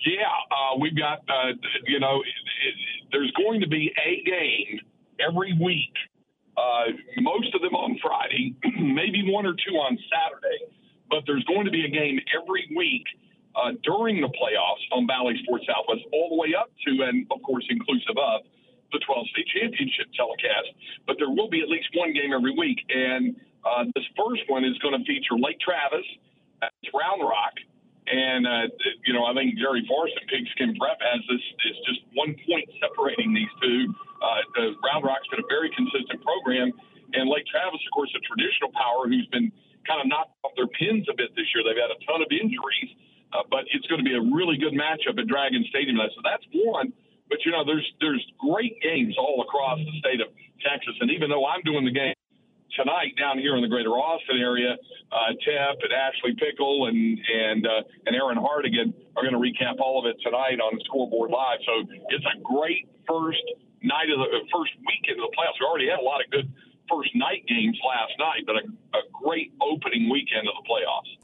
Yeah, 0.05 0.13
uh, 0.51 0.77
we've 0.79 0.97
got, 0.97 1.19
uh, 1.27 1.51
you 1.85 1.99
know, 1.99 2.21
it, 2.21 2.27
it, 2.67 2.75
there's 3.11 3.31
going 3.31 3.59
to 3.59 3.67
be 3.67 3.91
a 4.05 4.23
game 4.23 4.79
every 5.19 5.53
week, 5.61 5.93
most 7.17 7.53
of 7.53 7.61
them 7.61 7.75
on 7.75 7.99
Friday, 8.01 8.55
maybe 8.79 9.29
one 9.29 9.45
or 9.45 9.53
two 9.53 9.75
on 9.75 9.97
Saturday, 10.07 10.73
but 11.09 11.23
there's 11.27 11.43
going 11.43 11.65
to 11.65 11.71
be 11.71 11.83
a 11.85 11.89
game 11.89 12.19
every 12.41 12.69
week 12.75 13.03
uh, 13.55 13.73
during 13.83 14.21
the 14.21 14.29
playoffs 14.29 14.83
on 14.91 15.07
Bally 15.07 15.35
Sports 15.43 15.65
Southwest, 15.65 16.05
all 16.13 16.29
the 16.29 16.39
way 16.39 16.53
up 16.53 16.69
to, 16.85 16.91
and 17.03 17.25
of 17.31 17.41
course, 17.41 17.65
inclusive 17.69 18.17
of 18.17 18.41
the 18.91 18.99
12 19.05 19.27
state 19.33 19.47
championship 19.53 20.09
telecast. 20.15 20.69
But 21.05 21.17
there 21.17 21.29
will 21.29 21.49
be 21.49 21.61
at 21.61 21.69
least 21.69 21.89
one 21.93 22.13
game 22.13 22.33
every 22.33 22.53
week. 22.57 22.79
And 22.89 23.35
uh, 23.65 23.85
this 23.93 24.05
first 24.17 24.45
one 24.47 24.65
is 24.65 24.77
going 24.79 24.97
to 24.97 25.03
feature 25.05 25.37
Lake 25.37 25.59
Travis, 25.59 26.05
it's 26.61 26.91
Round 26.93 27.21
Rock. 27.21 27.55
And, 28.09 28.49
uh, 28.49 28.73
you 29.05 29.13
know, 29.13 29.29
I 29.29 29.37
think 29.37 29.53
Jerry 29.61 29.85
Forrest 29.85 30.17
and 30.17 30.25
Pigskin 30.25 30.73
Prep 30.81 30.97
has 30.97 31.21
this, 31.29 31.43
is 31.69 31.77
just 31.85 32.01
one 32.17 32.33
point 32.49 32.65
separating 32.81 33.37
these 33.37 33.53
two. 33.61 33.93
Uh, 34.17 34.73
Round 34.81 35.05
Rock's 35.05 35.29
been 35.29 35.45
a 35.45 35.49
very 35.49 35.69
consistent 35.77 36.17
program. 36.25 36.73
And 37.13 37.29
Lake 37.29 37.45
Travis, 37.45 37.81
of 37.85 37.91
course, 37.93 38.09
a 38.17 38.21
traditional 38.25 38.73
power 38.73 39.05
who's 39.05 39.29
been 39.29 39.53
kind 39.85 40.01
of 40.01 40.09
knocked 40.09 40.33
off 40.41 40.53
their 40.57 40.69
pins 40.73 41.05
a 41.09 41.13
bit 41.13 41.33
this 41.37 41.45
year. 41.53 41.61
They've 41.61 41.77
had 41.77 41.93
a 41.93 42.01
ton 42.05 42.21
of 42.21 42.29
injuries. 42.33 42.89
Uh, 43.31 43.45
but 43.49 43.65
it's 43.73 43.85
going 43.87 44.01
to 44.01 44.07
be 44.07 44.15
a 44.15 44.25
really 44.33 44.57
good 44.57 44.73
matchup 44.73 45.19
at 45.19 45.27
Dragon 45.27 45.63
Stadium. 45.69 45.97
So 46.15 46.21
that's 46.23 46.43
one. 46.53 46.93
But 47.29 47.45
you 47.45 47.51
know, 47.51 47.63
there's 47.63 47.85
there's 48.01 48.25
great 48.41 48.81
games 48.81 49.15
all 49.17 49.45
across 49.45 49.77
the 49.77 49.93
state 50.01 50.19
of 50.19 50.33
Texas, 50.65 50.97
and 50.99 51.11
even 51.11 51.29
though 51.29 51.45
I'm 51.45 51.61
doing 51.61 51.85
the 51.85 51.93
game 51.93 52.17
tonight 52.73 53.13
down 53.21 53.37
here 53.37 53.55
in 53.55 53.61
the 53.61 53.69
Greater 53.69 53.93
Austin 53.93 54.41
area, 54.41 54.73
uh, 55.11 55.37
Tep 55.45 55.77
and 55.85 55.93
Ashley 55.93 56.33
Pickle 56.33 56.89
and 56.89 56.97
and 56.97 57.67
uh, 57.67 57.85
and 58.09 58.17
Aaron 58.17 58.37
Hardigan 58.37 58.97
are 59.13 59.21
going 59.21 59.37
to 59.37 59.41
recap 59.41 59.77
all 59.77 60.01
of 60.01 60.09
it 60.09 60.17
tonight 60.25 60.57
on 60.57 60.73
the 60.73 60.81
Scoreboard 60.85 61.29
Live. 61.29 61.59
So 61.65 61.85
it's 62.09 62.25
a 62.25 62.41
great 62.41 62.89
first 63.05 63.45
night 63.85 64.09
of 64.09 64.19
the 64.19 64.41
first 64.49 64.73
weekend 64.81 65.21
of 65.21 65.29
the 65.29 65.33
playoffs. 65.37 65.61
We 65.61 65.69
already 65.69 65.89
had 65.89 66.01
a 66.01 66.07
lot 66.07 66.25
of 66.25 66.33
good 66.33 66.49
first 66.89 67.13
night 67.13 67.45
games 67.45 67.77
last 67.85 68.17
night, 68.17 68.49
but 68.49 68.57
a, 68.57 68.63
a 68.97 69.01
great 69.13 69.53
opening 69.61 70.09
weekend 70.09 70.49
of 70.49 70.57
the 70.57 70.65
playoffs. 70.65 71.18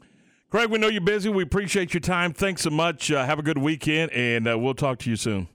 Craig, 0.48 0.70
we 0.70 0.78
know 0.78 0.86
you're 0.86 1.00
busy. 1.00 1.28
We 1.28 1.42
appreciate 1.42 1.92
your 1.92 2.00
time. 2.00 2.32
Thanks 2.32 2.62
so 2.62 2.70
much. 2.70 3.10
Uh, 3.10 3.26
have 3.26 3.40
a 3.40 3.42
good 3.42 3.58
weekend, 3.58 4.12
and 4.12 4.46
uh, 4.46 4.56
we'll 4.56 4.74
talk 4.74 4.98
to 5.00 5.10
you 5.10 5.16
soon. 5.16 5.48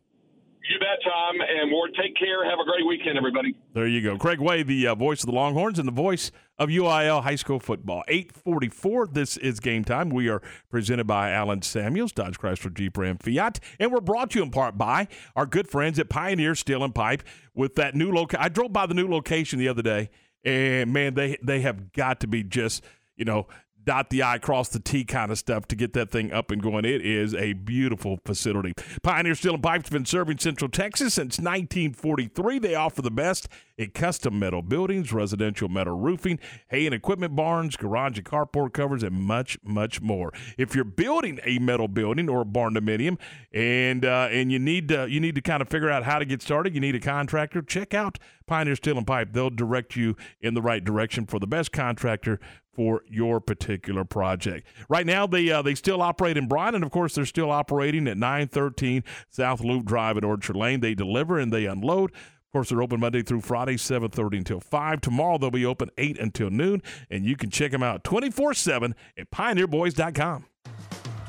You 0.70 0.80
bet, 0.80 1.00
Tom. 1.04 1.36
And 1.40 1.72
Ward, 1.72 1.92
take 2.00 2.16
care. 2.18 2.44
Have 2.50 2.60
a 2.60 2.66
great 2.66 2.86
weekend, 2.86 3.18
everybody. 3.18 3.56
There 3.74 3.88
you 3.88 4.02
go. 4.02 4.18
Craig 4.18 4.40
Way, 4.40 4.64
the 4.64 4.88
uh, 4.88 4.96
voice 4.96 5.24
of 5.24 5.28
the 5.28 5.36
Longhorns 5.36 5.80
and 5.80 5.88
the 5.88 5.94
voice 5.94 6.30
of 6.60 6.68
UIL 6.68 7.24
high 7.24 7.36
school 7.36 7.60
football. 7.60 8.04
844. 8.10 9.08
This 9.08 9.38
is 9.38 9.62
game 9.62 9.86
time. 9.86 10.10
We 10.10 10.28
are 10.28 10.42
presented 10.70 11.08
by 11.08 11.32
Allen 11.32 11.62
Samuels, 11.62 12.12
Dodge 12.12 12.38
Chrysler 12.38 12.74
Jeep 12.74 12.98
Ram 12.98 13.18
Fiat. 13.18 13.62
And 13.80 13.94
we're 13.94 14.02
brought 14.02 14.32
to 14.32 14.40
you 14.40 14.44
in 14.44 14.52
part 14.52 14.78
by 14.78 15.08
our 15.38 15.46
good 15.46 15.70
friends 15.70 16.00
at 16.00 16.10
Pioneer 16.10 16.54
Steel 16.54 16.84
and 16.84 16.94
Pipe 16.94 17.24
with 17.56 17.76
that 17.76 17.96
new 17.96 18.12
location. 18.12 18.44
I 18.44 18.50
drove 18.50 18.74
by 18.74 18.86
the 18.88 18.94
new 18.94 19.08
location 19.08 19.58
the 19.58 19.70
other 19.70 19.82
day, 19.82 20.10
and 20.44 20.92
man, 20.92 21.14
they, 21.14 21.38
they 21.42 21.62
have 21.62 21.94
got 21.94 22.20
to 22.20 22.28
be 22.28 22.44
just, 22.44 22.84
you 23.16 23.26
know, 23.26 23.48
dot 23.86 24.10
the 24.10 24.24
I, 24.24 24.38
cross 24.38 24.70
the 24.70 24.80
T 24.80 25.03
kind 25.03 25.32
of 25.32 25.38
stuff 25.38 25.68
to 25.68 25.76
get 25.76 25.94
that 25.94 26.12
thing 26.12 26.32
up 26.32 26.52
and 26.52 26.62
going. 26.62 26.86
It 26.86 27.06
is 27.06 27.34
a 27.34 27.53
beautiful 27.53 28.20
facility. 28.26 28.74
Pioneer 29.03 29.36
Steel 29.36 29.56
and 29.56 29.64
Pipe's 29.64 29.90
been 29.90 30.06
serving 30.06 30.38
Central 30.40 30.70
Texas 30.70 31.14
since 31.14 31.38
1943. 31.38 32.60
They 32.60 32.76
offer 32.76 33.02
the 33.02 33.12
best 33.12 33.48
in 33.82 33.90
custom 33.91 34.38
metal 34.38 34.62
buildings, 34.62 35.12
residential 35.12 35.68
metal 35.68 35.98
roofing, 35.98 36.40
hay 36.70 36.86
and 36.86 36.94
equipment 36.94 37.36
barns, 37.36 37.76
garage 37.76 38.18
and 38.18 38.26
carport 38.26 38.74
covers, 38.74 39.03
and 39.03 39.16
much, 39.16 39.58
much 39.64 40.02
more. 40.02 40.32
If 40.58 40.76
you're 40.76 40.84
building 40.84 41.40
a 41.44 41.60
metal 41.60 41.88
building 41.88 42.30
or 42.30 42.41
a 42.41 42.45
barndominium, 42.45 43.18
and 43.52 44.06
uh, 44.06 44.30
and 44.32 44.52
you 44.52 44.60
need 44.60 44.88
to 44.90 45.10
you 45.10 45.20
need 45.20 45.36
to 45.36 45.41
kind 45.41 45.62
of 45.62 45.70
figure 45.70 45.90
out 45.90 46.03
how 46.03 46.20
to 46.20 46.26
get 46.26 46.41
started, 46.41 46.74
you 46.76 46.80
need 46.80 46.95
a 46.95 46.99
contractor. 46.99 47.62
Check 47.62 47.94
out 47.94 48.20
Pioneer 48.45 48.76
Steel 48.76 48.98
and 48.98 49.08
Pipe. 49.08 49.34
They'll 49.34 49.49
direct 49.49 49.95
you 49.95 50.16
in 50.40 50.53
the 50.53 50.62
right 50.62 50.84
direction 50.84 51.26
for 51.26 51.40
the 51.40 51.48
best 51.48 51.72
contractor 51.72 52.40
for 52.74 53.02
your 53.08 53.41
particular 53.41 54.06
project. 54.06 54.66
Right 54.88 55.06
now, 55.06 55.28
they 55.28 55.49
uh, 55.49 55.62
they 55.62 55.76
still 55.76 56.02
operate 56.02 56.38
in 56.38 56.48
Bryan, 56.48 56.76
and 56.76 56.84
of 56.84 56.91
course, 56.91 57.16
they're 57.16 57.26
still 57.26 57.52
operating 57.52 58.08
at 58.08 58.18
913 58.18 59.03
South 59.30 59.62
Loop 59.62 59.86
Drive 59.86 60.18
at 60.18 60.24
Orchard 60.24 60.56
Lane. 60.56 60.80
They 60.80 60.94
deliver 60.94 61.40
and 61.40 61.52
they 61.52 61.66
unload. 61.66 62.12
Of 62.52 62.53
course, 62.53 62.69
they're 62.69 62.82
open 62.82 62.99
Monday 62.99 63.22
through 63.23 63.40
Friday, 63.40 63.78
7.30 63.78 64.40
until 64.40 64.60
5. 64.60 64.99
Tomorrow, 64.99 65.38
they'll 65.38 65.52
be 65.52 65.65
open 65.65 65.90
8 65.98 66.19
until 66.19 66.49
noon, 66.49 66.82
and 67.10 67.26
you 67.26 67.38
can 67.38 67.49
check 67.49 67.72
them 67.72 67.82
out 67.82 68.03
24-7 68.03 68.94
at 69.18 69.32
pioneerboys.com. 69.32 70.48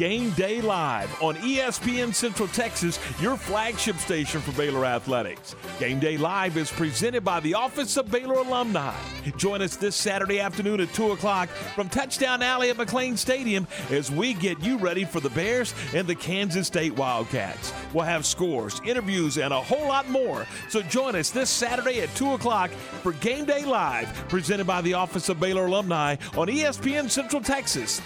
Game 0.03 0.31
Day 0.31 0.61
Live 0.61 1.23
on 1.23 1.37
ESPN 1.37 2.12
Central 2.12 2.49
Texas, 2.49 2.99
your 3.20 3.37
flagship 3.37 3.95
station 3.99 4.41
for 4.41 4.51
Baylor 4.59 4.85
Athletics. 4.85 5.55
Game 5.79 6.01
Day 6.01 6.16
Live 6.16 6.57
is 6.57 6.73
presented 6.73 7.23
by 7.23 7.39
the 7.39 7.55
Office 7.55 7.97
of 7.97 8.11
Baylor 8.11 8.41
Alumni. 8.41 8.93
Join 9.37 9.62
us 9.62 9.77
this 9.77 9.95
Saturday 9.95 10.41
afternoon 10.41 10.81
at 10.81 10.93
2 10.93 11.12
o'clock 11.12 11.49
from 11.77 11.89
Touchdown 11.89 12.43
Alley 12.43 12.70
at 12.70 12.79
McLane 12.79 13.16
Stadium 13.16 13.69
as 13.91 14.11
we 14.11 14.35
get 14.35 14.61
you 14.61 14.77
ready 14.77 15.05
for 15.05 15.20
the 15.20 15.31
Bears 15.31 15.73
and 15.95 16.05
the 16.09 16.16
Kansas 16.16 16.66
State 16.66 16.97
Wildcats. 16.97 17.73
We'll 17.93 18.05
have 18.05 18.27
scores, 18.27 18.81
interviews, 18.85 19.39
and 19.39 19.55
a 19.55 19.61
whole 19.61 19.87
lot 19.87 20.11
more. 20.11 20.49
So 20.69 20.83
join 20.83 21.15
us 21.15 21.31
this 21.31 21.49
Saturday 21.49 22.01
at 22.01 22.12
2 22.16 22.33
o'clock 22.33 22.73
for 23.05 23.12
Game 23.12 23.45
Day 23.45 23.65
Live, 23.65 24.12
presented 24.29 24.66
by 24.66 24.81
the 24.81 24.95
Office 24.95 25.29
of 25.29 25.39
Baylor 25.39 25.66
Alumni 25.66 26.16
on 26.37 26.49
ESPN 26.49 27.09
Central 27.09 27.41
Texas. 27.41 28.03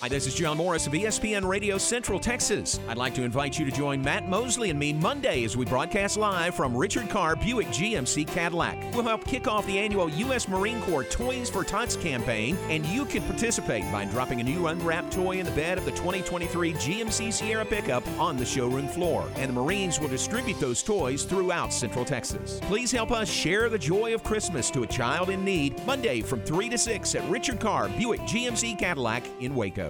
Hi, 0.00 0.08
this 0.08 0.26
is 0.26 0.32
John 0.34 0.56
Morris 0.56 0.86
of 0.86 0.94
ESPN 0.94 1.46
Radio 1.46 1.76
Central 1.76 2.18
Texas. 2.18 2.80
I'd 2.88 2.96
like 2.96 3.12
to 3.16 3.22
invite 3.22 3.58
you 3.58 3.66
to 3.66 3.70
join 3.70 4.00
Matt 4.00 4.30
Mosley 4.30 4.70
and 4.70 4.78
me 4.78 4.94
Monday 4.94 5.44
as 5.44 5.58
we 5.58 5.66
broadcast 5.66 6.16
live 6.16 6.54
from 6.54 6.74
Richard 6.74 7.10
Carr 7.10 7.36
Buick 7.36 7.66
GMC 7.66 8.26
Cadillac. 8.26 8.82
We'll 8.94 9.02
help 9.02 9.26
kick 9.26 9.46
off 9.46 9.66
the 9.66 9.78
annual 9.78 10.08
U.S. 10.08 10.48
Marine 10.48 10.80
Corps 10.80 11.04
Toys 11.04 11.50
for 11.50 11.64
Tots 11.64 11.96
campaign, 11.96 12.56
and 12.70 12.86
you 12.86 13.04
can 13.04 13.22
participate 13.24 13.82
by 13.92 14.06
dropping 14.06 14.40
a 14.40 14.42
new 14.42 14.68
unwrapped 14.68 15.12
toy 15.12 15.38
in 15.38 15.44
the 15.44 15.52
bed 15.52 15.76
of 15.76 15.84
the 15.84 15.90
2023 15.90 16.72
GMC 16.72 17.30
Sierra 17.30 17.66
pickup 17.66 18.02
on 18.18 18.38
the 18.38 18.46
showroom 18.46 18.88
floor. 18.88 19.28
And 19.36 19.50
the 19.50 19.60
Marines 19.60 20.00
will 20.00 20.08
distribute 20.08 20.58
those 20.60 20.82
toys 20.82 21.24
throughout 21.24 21.74
Central 21.74 22.06
Texas. 22.06 22.58
Please 22.62 22.90
help 22.90 23.10
us 23.10 23.28
share 23.28 23.68
the 23.68 23.78
joy 23.78 24.14
of 24.14 24.24
Christmas 24.24 24.70
to 24.70 24.82
a 24.82 24.86
child 24.86 25.28
in 25.28 25.44
need 25.44 25.84
Monday 25.84 26.22
from 26.22 26.40
3 26.40 26.70
to 26.70 26.78
6 26.78 27.14
at 27.16 27.28
Richard 27.28 27.60
Carr 27.60 27.90
Buick 27.90 28.20
GMC 28.20 28.78
Cadillac 28.78 29.24
in 29.40 29.54
Waco. 29.54 29.89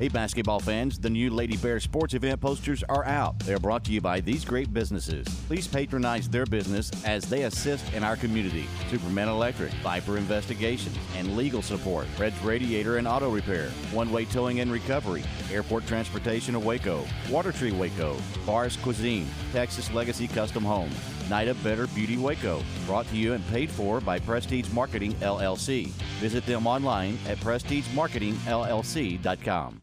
Hey, 0.00 0.06
basketball 0.06 0.60
fans, 0.60 0.96
the 0.96 1.10
new 1.10 1.28
Lady 1.28 1.56
Bear 1.56 1.80
sports 1.80 2.14
event 2.14 2.40
posters 2.40 2.84
are 2.88 3.04
out. 3.04 3.36
They 3.40 3.52
are 3.52 3.58
brought 3.58 3.82
to 3.86 3.90
you 3.90 4.00
by 4.00 4.20
these 4.20 4.44
great 4.44 4.72
businesses. 4.72 5.26
Please 5.48 5.66
patronize 5.66 6.28
their 6.28 6.46
business 6.46 6.92
as 7.04 7.24
they 7.24 7.42
assist 7.42 7.92
in 7.92 8.04
our 8.04 8.14
community. 8.14 8.68
Superman 8.88 9.26
Electric, 9.26 9.72
Viper 9.82 10.16
Investigations, 10.16 10.96
and 11.16 11.36
legal 11.36 11.62
support. 11.62 12.06
Red's 12.16 12.40
Radiator 12.44 12.98
and 12.98 13.08
Auto 13.08 13.28
Repair, 13.28 13.70
One 13.90 14.12
Way 14.12 14.26
Towing 14.26 14.60
and 14.60 14.70
Recovery, 14.70 15.24
Airport 15.50 15.84
Transportation 15.88 16.54
of 16.54 16.64
Waco, 16.64 17.04
Water 17.28 17.50
Tree 17.50 17.72
Waco, 17.72 18.16
Bars 18.46 18.76
Cuisine, 18.76 19.26
Texas 19.52 19.90
Legacy 19.90 20.28
Custom 20.28 20.64
Homes, 20.64 20.94
Night 21.28 21.48
of 21.48 21.60
Better 21.64 21.88
Beauty 21.88 22.18
Waco. 22.18 22.62
Brought 22.86 23.08
to 23.08 23.16
you 23.16 23.32
and 23.32 23.44
paid 23.48 23.68
for 23.68 24.00
by 24.00 24.20
Prestige 24.20 24.70
Marketing 24.70 25.14
LLC. 25.14 25.88
Visit 26.20 26.46
them 26.46 26.68
online 26.68 27.18
at 27.26 27.38
prestigemarketingllc.com. 27.38 29.82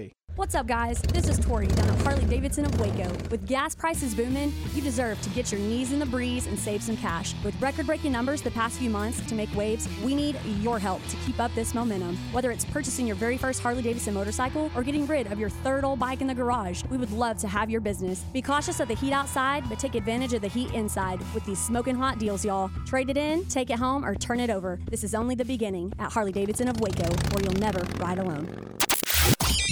What's 0.37 0.55
up, 0.55 0.65
guys? 0.65 1.01
This 1.01 1.27
is 1.27 1.37
Tori 1.37 1.67
down 1.67 1.89
at 1.89 2.01
Harley 2.03 2.23
Davidson 2.23 2.63
of 2.63 2.79
Waco. 2.79 3.11
With 3.29 3.45
gas 3.45 3.75
prices 3.75 4.15
booming, 4.15 4.53
you 4.73 4.81
deserve 4.81 5.21
to 5.23 5.29
get 5.31 5.51
your 5.51 5.59
knees 5.59 5.91
in 5.91 5.99
the 5.99 6.05
breeze 6.05 6.47
and 6.47 6.57
save 6.57 6.81
some 6.81 6.95
cash. 6.95 7.35
With 7.43 7.59
record 7.61 7.85
breaking 7.85 8.13
numbers 8.13 8.41
the 8.41 8.51
past 8.51 8.79
few 8.79 8.89
months 8.89 9.19
to 9.27 9.35
make 9.35 9.53
waves, 9.53 9.89
we 10.01 10.15
need 10.15 10.37
your 10.61 10.79
help 10.79 11.05
to 11.09 11.17
keep 11.25 11.37
up 11.41 11.53
this 11.53 11.73
momentum. 11.73 12.15
Whether 12.31 12.49
it's 12.49 12.63
purchasing 12.63 13.05
your 13.05 13.17
very 13.17 13.35
first 13.35 13.61
Harley 13.61 13.81
Davidson 13.81 14.13
motorcycle 14.13 14.71
or 14.73 14.83
getting 14.83 15.05
rid 15.05 15.29
of 15.29 15.37
your 15.37 15.49
third 15.49 15.83
old 15.83 15.99
bike 15.99 16.21
in 16.21 16.27
the 16.27 16.33
garage, 16.33 16.81
we 16.89 16.95
would 16.95 17.11
love 17.11 17.37
to 17.39 17.49
have 17.49 17.69
your 17.69 17.81
business. 17.81 18.23
Be 18.31 18.41
cautious 18.41 18.79
of 18.79 18.87
the 18.87 18.95
heat 18.95 19.11
outside, 19.11 19.67
but 19.67 19.79
take 19.79 19.95
advantage 19.95 20.31
of 20.31 20.41
the 20.41 20.47
heat 20.47 20.73
inside 20.73 21.19
with 21.33 21.45
these 21.45 21.59
smoking 21.59 21.95
hot 21.95 22.19
deals, 22.19 22.45
y'all. 22.45 22.71
Trade 22.85 23.09
it 23.09 23.17
in, 23.17 23.43
take 23.47 23.69
it 23.69 23.79
home, 23.79 24.05
or 24.05 24.15
turn 24.15 24.39
it 24.39 24.49
over. 24.49 24.79
This 24.89 25.03
is 25.03 25.13
only 25.13 25.35
the 25.35 25.45
beginning 25.45 25.91
at 25.99 26.13
Harley 26.13 26.31
Davidson 26.31 26.69
of 26.69 26.79
Waco, 26.79 27.09
where 27.33 27.43
you'll 27.43 27.59
never 27.59 27.85
ride 27.97 28.17
alone. 28.17 28.77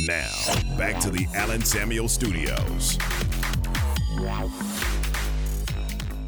Now, 0.08 0.78
back 0.78 1.00
to 1.02 1.10
the 1.10 1.28
Allen 1.36 1.64
Samuel 1.64 2.08
Studios. 2.08 2.98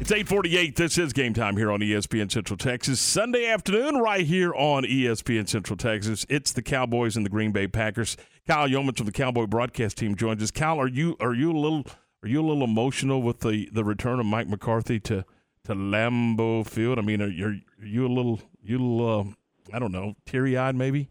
It's 0.02 0.10
848. 0.10 0.74
This 0.74 0.98
is 0.98 1.12
game 1.12 1.32
time 1.32 1.56
here 1.56 1.70
on 1.70 1.78
ESPN 1.78 2.30
Central 2.30 2.56
Texas. 2.56 3.00
Sunday 3.00 3.46
afternoon, 3.46 3.98
right 3.98 4.26
here 4.26 4.52
on 4.52 4.82
ESPN 4.82 5.48
Central 5.48 5.76
Texas. 5.76 6.26
It's 6.28 6.52
the 6.52 6.62
Cowboys 6.62 7.16
and 7.16 7.24
the 7.24 7.30
Green 7.30 7.52
Bay 7.52 7.68
Packers. 7.68 8.16
Kyle 8.48 8.68
Youmans 8.68 8.96
from 8.96 9.06
the 9.06 9.12
Cowboy 9.12 9.46
broadcast 9.46 9.96
team 9.98 10.16
joins 10.16 10.42
us. 10.42 10.50
Kyle, 10.50 10.80
are 10.80 10.88
you 10.88 11.16
are 11.20 11.34
you 11.34 11.52
a 11.52 11.56
little 11.56 11.86
are 12.24 12.28
you 12.28 12.40
a 12.40 12.46
little 12.46 12.64
emotional 12.64 13.22
with 13.22 13.40
the, 13.40 13.68
the 13.72 13.84
return 13.84 14.18
of 14.18 14.26
Mike 14.26 14.48
McCarthy 14.48 14.98
to 15.00 15.24
to 15.64 15.74
Lambeau 15.74 16.66
Field? 16.66 16.98
I 16.98 17.02
mean, 17.02 17.22
are 17.22 17.28
you, 17.28 17.60
are 17.80 17.86
you 17.86 18.06
a 18.06 18.12
little 18.12 18.40
you 18.60 18.78
a 18.78 18.82
little 18.82 19.20
uh, 19.20 19.24
I 19.72 19.78
don't 19.78 19.92
know 19.92 20.16
teary 20.26 20.56
eyed 20.56 20.74
maybe? 20.74 21.10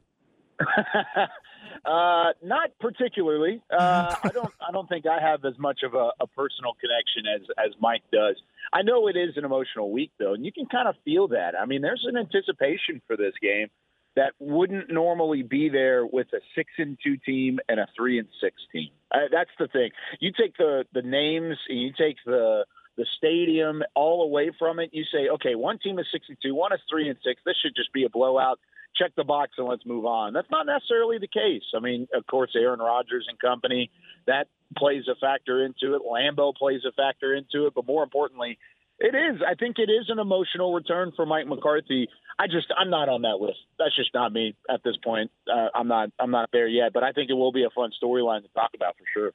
Uh, 1.83 2.33
not 2.43 2.69
particularly. 2.79 3.61
Uh, 3.71 4.13
I 4.23 4.29
don't. 4.29 4.53
I 4.67 4.71
don't 4.71 4.87
think 4.87 5.05
I 5.07 5.19
have 5.19 5.43
as 5.45 5.57
much 5.57 5.79
of 5.83 5.95
a, 5.95 6.11
a, 6.19 6.27
personal 6.27 6.73
connection 6.79 7.25
as 7.35 7.47
as 7.57 7.73
Mike 7.79 8.03
does. 8.11 8.35
I 8.71 8.83
know 8.83 9.07
it 9.07 9.17
is 9.17 9.35
an 9.35 9.45
emotional 9.45 9.91
week 9.91 10.11
though, 10.19 10.33
and 10.33 10.45
you 10.45 10.51
can 10.51 10.67
kind 10.67 10.87
of 10.87 10.95
feel 11.03 11.29
that. 11.29 11.53
I 11.59 11.65
mean, 11.65 11.81
there's 11.81 12.05
an 12.07 12.17
anticipation 12.17 13.01
for 13.07 13.17
this 13.17 13.33
game. 13.41 13.69
that 14.15 14.33
wouldn't 14.39 14.91
normally 14.91 15.41
be 15.41 15.69
there 15.69 16.05
with 16.05 16.27
a 16.33 16.39
six 16.53 16.69
and 16.77 16.99
two 17.03 17.17
team 17.17 17.59
and 17.67 17.79
a 17.79 17.87
three 17.95 18.19
and 18.19 18.27
six 18.39 18.57
team. 18.71 18.89
Uh, 19.11 19.29
that's 19.31 19.51
the 19.57 19.67
thing. 19.67 19.89
You 20.19 20.31
take 20.37 20.57
the 20.57 20.85
the 20.93 21.01
names 21.01 21.57
and 21.67 21.79
you 21.79 21.93
take 21.97 22.17
the 22.25 22.65
the 22.97 23.05
stadium 23.17 23.81
all 23.95 24.21
away 24.23 24.51
from 24.59 24.79
it. 24.79 24.89
You 24.93 25.03
say, 25.05 25.29
okay, 25.29 25.55
one 25.55 25.79
team 25.79 25.97
is 25.97 26.05
six 26.11 26.27
and 26.29 26.37
two, 26.43 26.53
one 26.53 26.73
is 26.73 26.79
three 26.89 27.09
and 27.09 27.17
six. 27.25 27.41
This 27.43 27.55
should 27.61 27.75
just 27.75 27.91
be 27.91 28.03
a 28.03 28.09
blowout. 28.09 28.59
Check 28.95 29.11
the 29.15 29.23
box 29.23 29.53
and 29.57 29.67
let's 29.67 29.85
move 29.85 30.05
on. 30.05 30.33
That's 30.33 30.49
not 30.51 30.65
necessarily 30.65 31.17
the 31.17 31.27
case. 31.27 31.63
I 31.75 31.79
mean, 31.79 32.07
of 32.13 32.25
course, 32.27 32.51
Aaron 32.55 32.79
Rodgers 32.79 33.25
and 33.29 33.39
company 33.39 33.89
that 34.27 34.47
plays 34.77 35.03
a 35.09 35.15
factor 35.15 35.63
into 35.63 35.95
it. 35.95 36.01
Lambeau 36.01 36.55
plays 36.55 36.81
a 36.87 36.91
factor 36.91 37.33
into 37.33 37.67
it, 37.67 37.73
but 37.73 37.85
more 37.87 38.03
importantly, 38.03 38.57
it 38.99 39.15
is. 39.15 39.41
I 39.47 39.55
think 39.55 39.77
it 39.79 39.89
is 39.89 40.09
an 40.09 40.19
emotional 40.19 40.73
return 40.73 41.11
for 41.15 41.25
Mike 41.25 41.47
McCarthy. 41.47 42.07
I 42.37 42.45
just 42.45 42.67
I'm 42.77 42.89
not 42.89 43.09
on 43.09 43.23
that 43.23 43.37
list. 43.39 43.57
That's 43.79 43.95
just 43.95 44.13
not 44.13 44.31
me 44.31 44.55
at 44.69 44.81
this 44.83 44.95
point. 45.03 45.31
Uh, 45.51 45.69
I'm 45.73 45.87
not 45.87 46.09
I'm 46.19 46.31
not 46.31 46.49
there 46.53 46.67
yet, 46.67 46.93
but 46.93 47.03
I 47.03 47.11
think 47.11 47.31
it 47.31 47.33
will 47.33 47.51
be 47.51 47.63
a 47.63 47.69
fun 47.71 47.91
storyline 48.01 48.43
to 48.43 48.49
talk 48.49 48.71
about 48.75 48.95
for 48.97 49.05
sure. 49.13 49.31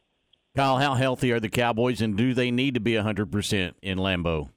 Kyle, 0.55 0.79
how 0.79 0.95
healthy 0.95 1.33
are 1.33 1.41
the 1.41 1.51
Cowboys, 1.51 2.01
and 2.01 2.17
do 2.17 2.33
they 2.33 2.51
need 2.51 2.75
to 2.75 2.81
be 2.81 2.93
100% 2.93 3.75
in 3.83 3.99
Lambeau? 3.99 4.49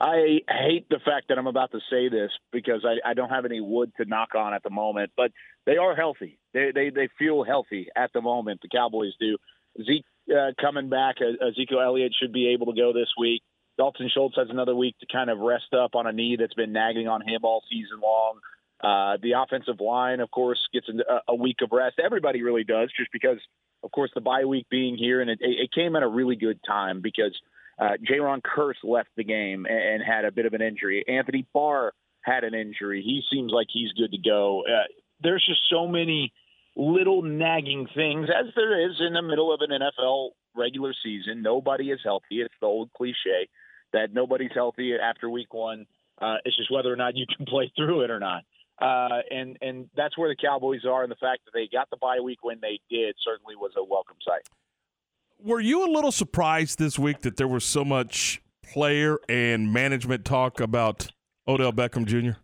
I 0.00 0.40
hate 0.48 0.88
the 0.88 1.00
fact 1.04 1.28
that 1.28 1.38
I'm 1.38 1.48
about 1.48 1.72
to 1.72 1.80
say 1.90 2.08
this 2.08 2.30
because 2.52 2.84
I, 2.84 3.10
I 3.10 3.14
don't 3.14 3.30
have 3.30 3.44
any 3.44 3.60
wood 3.60 3.92
to 3.96 4.04
knock 4.04 4.34
on 4.36 4.54
at 4.54 4.62
the 4.62 4.70
moment, 4.70 5.10
but 5.16 5.32
they 5.66 5.76
are 5.76 5.96
healthy. 5.96 6.38
They 6.54 6.70
they 6.72 6.90
they 6.90 7.08
feel 7.18 7.42
healthy 7.42 7.88
at 7.96 8.12
the 8.12 8.20
moment. 8.20 8.60
The 8.62 8.68
Cowboys 8.68 9.14
do. 9.18 9.38
Zeke 9.84 10.04
uh, 10.30 10.52
coming 10.60 10.88
back. 10.88 11.16
Uh, 11.20 11.44
Ezekiel 11.48 11.80
Elliott 11.80 12.12
should 12.18 12.32
be 12.32 12.48
able 12.48 12.66
to 12.66 12.80
go 12.80 12.92
this 12.92 13.12
week. 13.18 13.42
Dalton 13.76 14.10
Schultz 14.12 14.36
has 14.36 14.48
another 14.50 14.74
week 14.74 14.96
to 15.00 15.06
kind 15.10 15.30
of 15.30 15.38
rest 15.38 15.72
up 15.72 15.94
on 15.94 16.06
a 16.06 16.12
knee 16.12 16.36
that's 16.38 16.54
been 16.54 16.72
nagging 16.72 17.08
on 17.08 17.20
him 17.20 17.40
all 17.44 17.62
season 17.70 18.00
long. 18.00 18.40
Uh, 18.82 19.18
the 19.22 19.32
offensive 19.32 19.80
line, 19.80 20.20
of 20.20 20.30
course, 20.30 20.58
gets 20.72 20.88
a, 20.88 21.32
a 21.32 21.34
week 21.34 21.56
of 21.62 21.70
rest. 21.72 22.00
Everybody 22.04 22.42
really 22.42 22.64
does, 22.64 22.90
just 22.96 23.10
because, 23.12 23.38
of 23.82 23.90
course, 23.90 24.10
the 24.14 24.20
bye 24.20 24.44
week 24.44 24.66
being 24.70 24.96
here, 24.96 25.20
and 25.20 25.30
it, 25.30 25.38
it 25.40 25.72
came 25.72 25.96
at 25.96 26.02
a 26.02 26.08
really 26.08 26.36
good 26.36 26.60
time 26.64 27.00
because 27.02 27.36
uh, 27.78 27.96
Jayron 28.08 28.40
Kearse 28.42 28.82
left 28.82 29.10
the 29.16 29.24
game 29.24 29.66
and, 29.66 29.78
and 29.78 30.02
had 30.02 30.24
a 30.24 30.32
bit 30.32 30.46
of 30.46 30.54
an 30.54 30.62
injury. 30.62 31.04
Anthony 31.06 31.46
Barr 31.52 31.92
had 32.22 32.44
an 32.44 32.54
injury. 32.54 33.02
He 33.02 33.22
seems 33.30 33.52
like 33.52 33.68
he's 33.72 33.92
good 33.92 34.12
to 34.12 34.18
go. 34.18 34.62
Uh, 34.66 34.84
there's 35.20 35.44
just 35.46 35.60
so 35.70 35.86
many 35.86 36.32
little 36.76 37.22
nagging 37.22 37.88
things, 37.94 38.28
as 38.28 38.46
there 38.54 38.88
is 38.88 38.96
in 39.00 39.12
the 39.12 39.22
middle 39.22 39.52
of 39.52 39.60
an 39.60 39.70
NFL 39.70 40.30
regular 40.56 40.94
season. 41.02 41.42
Nobody 41.42 41.90
is 41.90 42.00
healthy. 42.04 42.40
It's 42.40 42.54
the 42.60 42.66
old 42.66 42.90
cliche 42.96 43.48
that 43.92 44.12
nobody's 44.12 44.50
healthy 44.54 44.94
after 44.94 45.30
week 45.30 45.52
one. 45.52 45.86
Uh, 46.20 46.36
it's 46.44 46.56
just 46.56 46.70
whether 46.70 46.92
or 46.92 46.96
not 46.96 47.16
you 47.16 47.26
can 47.26 47.46
play 47.48 47.72
through 47.76 48.02
it 48.02 48.10
or 48.10 48.20
not. 48.20 48.42
Uh, 48.80 49.22
and 49.30 49.58
and 49.60 49.90
that's 49.96 50.16
where 50.16 50.28
the 50.28 50.36
Cowboys 50.36 50.84
are, 50.84 51.02
and 51.02 51.10
the 51.10 51.16
fact 51.16 51.44
that 51.44 51.50
they 51.52 51.68
got 51.70 51.90
the 51.90 51.96
bye 51.96 52.20
week 52.22 52.38
when 52.42 52.58
they 52.62 52.78
did 52.88 53.16
certainly 53.24 53.56
was 53.56 53.72
a 53.76 53.82
welcome 53.82 54.16
sight. 54.24 54.48
Were 55.40 55.60
you 55.60 55.86
a 55.86 55.90
little 55.90 56.10
surprised 56.10 56.78
this 56.80 56.98
week 56.98 57.20
that 57.20 57.36
there 57.36 57.46
was 57.46 57.64
so 57.64 57.84
much 57.84 58.42
player 58.64 59.18
and 59.28 59.72
management 59.72 60.24
talk 60.24 60.58
about 60.58 61.12
Odell 61.46 61.72
Beckham 61.72 62.06
Jr.? 62.06 62.40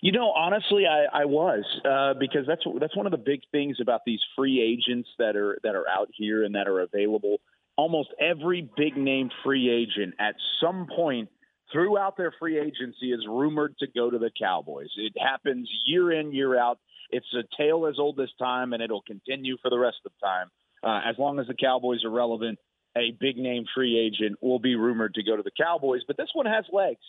You 0.00 0.12
know, 0.12 0.30
honestly, 0.30 0.84
I, 0.86 1.22
I 1.22 1.24
was 1.26 1.64
uh, 1.84 2.14
because 2.18 2.46
that's 2.46 2.62
that's 2.80 2.96
one 2.96 3.04
of 3.04 3.12
the 3.12 3.18
big 3.18 3.40
things 3.52 3.76
about 3.80 4.02
these 4.06 4.20
free 4.36 4.62
agents 4.62 5.08
that 5.18 5.36
are 5.36 5.58
that 5.64 5.74
are 5.74 5.86
out 5.88 6.08
here 6.16 6.44
and 6.44 6.54
that 6.54 6.66
are 6.66 6.80
available. 6.80 7.40
Almost 7.76 8.08
every 8.18 8.68
big 8.76 8.96
name 8.96 9.30
free 9.44 9.68
agent 9.68 10.14
at 10.18 10.34
some 10.62 10.86
point 10.94 11.28
throughout 11.70 12.16
their 12.16 12.32
free 12.38 12.58
agency 12.58 13.12
is 13.12 13.26
rumored 13.28 13.76
to 13.80 13.86
go 13.94 14.08
to 14.08 14.18
the 14.18 14.30
Cowboys. 14.40 14.88
It 14.96 15.12
happens 15.20 15.68
year 15.84 16.10
in 16.12 16.32
year 16.32 16.58
out. 16.58 16.78
It's 17.10 17.26
a 17.34 17.42
tale 17.60 17.86
as 17.86 17.98
old 17.98 18.18
as 18.20 18.28
time, 18.38 18.72
and 18.72 18.82
it'll 18.82 19.02
continue 19.02 19.58
for 19.60 19.68
the 19.68 19.78
rest 19.78 19.98
of 20.06 20.12
time. 20.22 20.48
Uh, 20.82 21.00
as 21.08 21.16
long 21.18 21.38
as 21.38 21.46
the 21.46 21.54
Cowboys 21.54 22.04
are 22.04 22.10
relevant, 22.10 22.58
a 22.96 23.12
big 23.18 23.36
name 23.36 23.64
free 23.74 23.98
agent 23.98 24.38
will 24.42 24.58
be 24.58 24.76
rumored 24.76 25.14
to 25.14 25.22
go 25.22 25.36
to 25.36 25.42
the 25.42 25.50
Cowboys. 25.56 26.02
But 26.06 26.16
this 26.16 26.30
one 26.34 26.46
has 26.46 26.64
legs. 26.72 27.00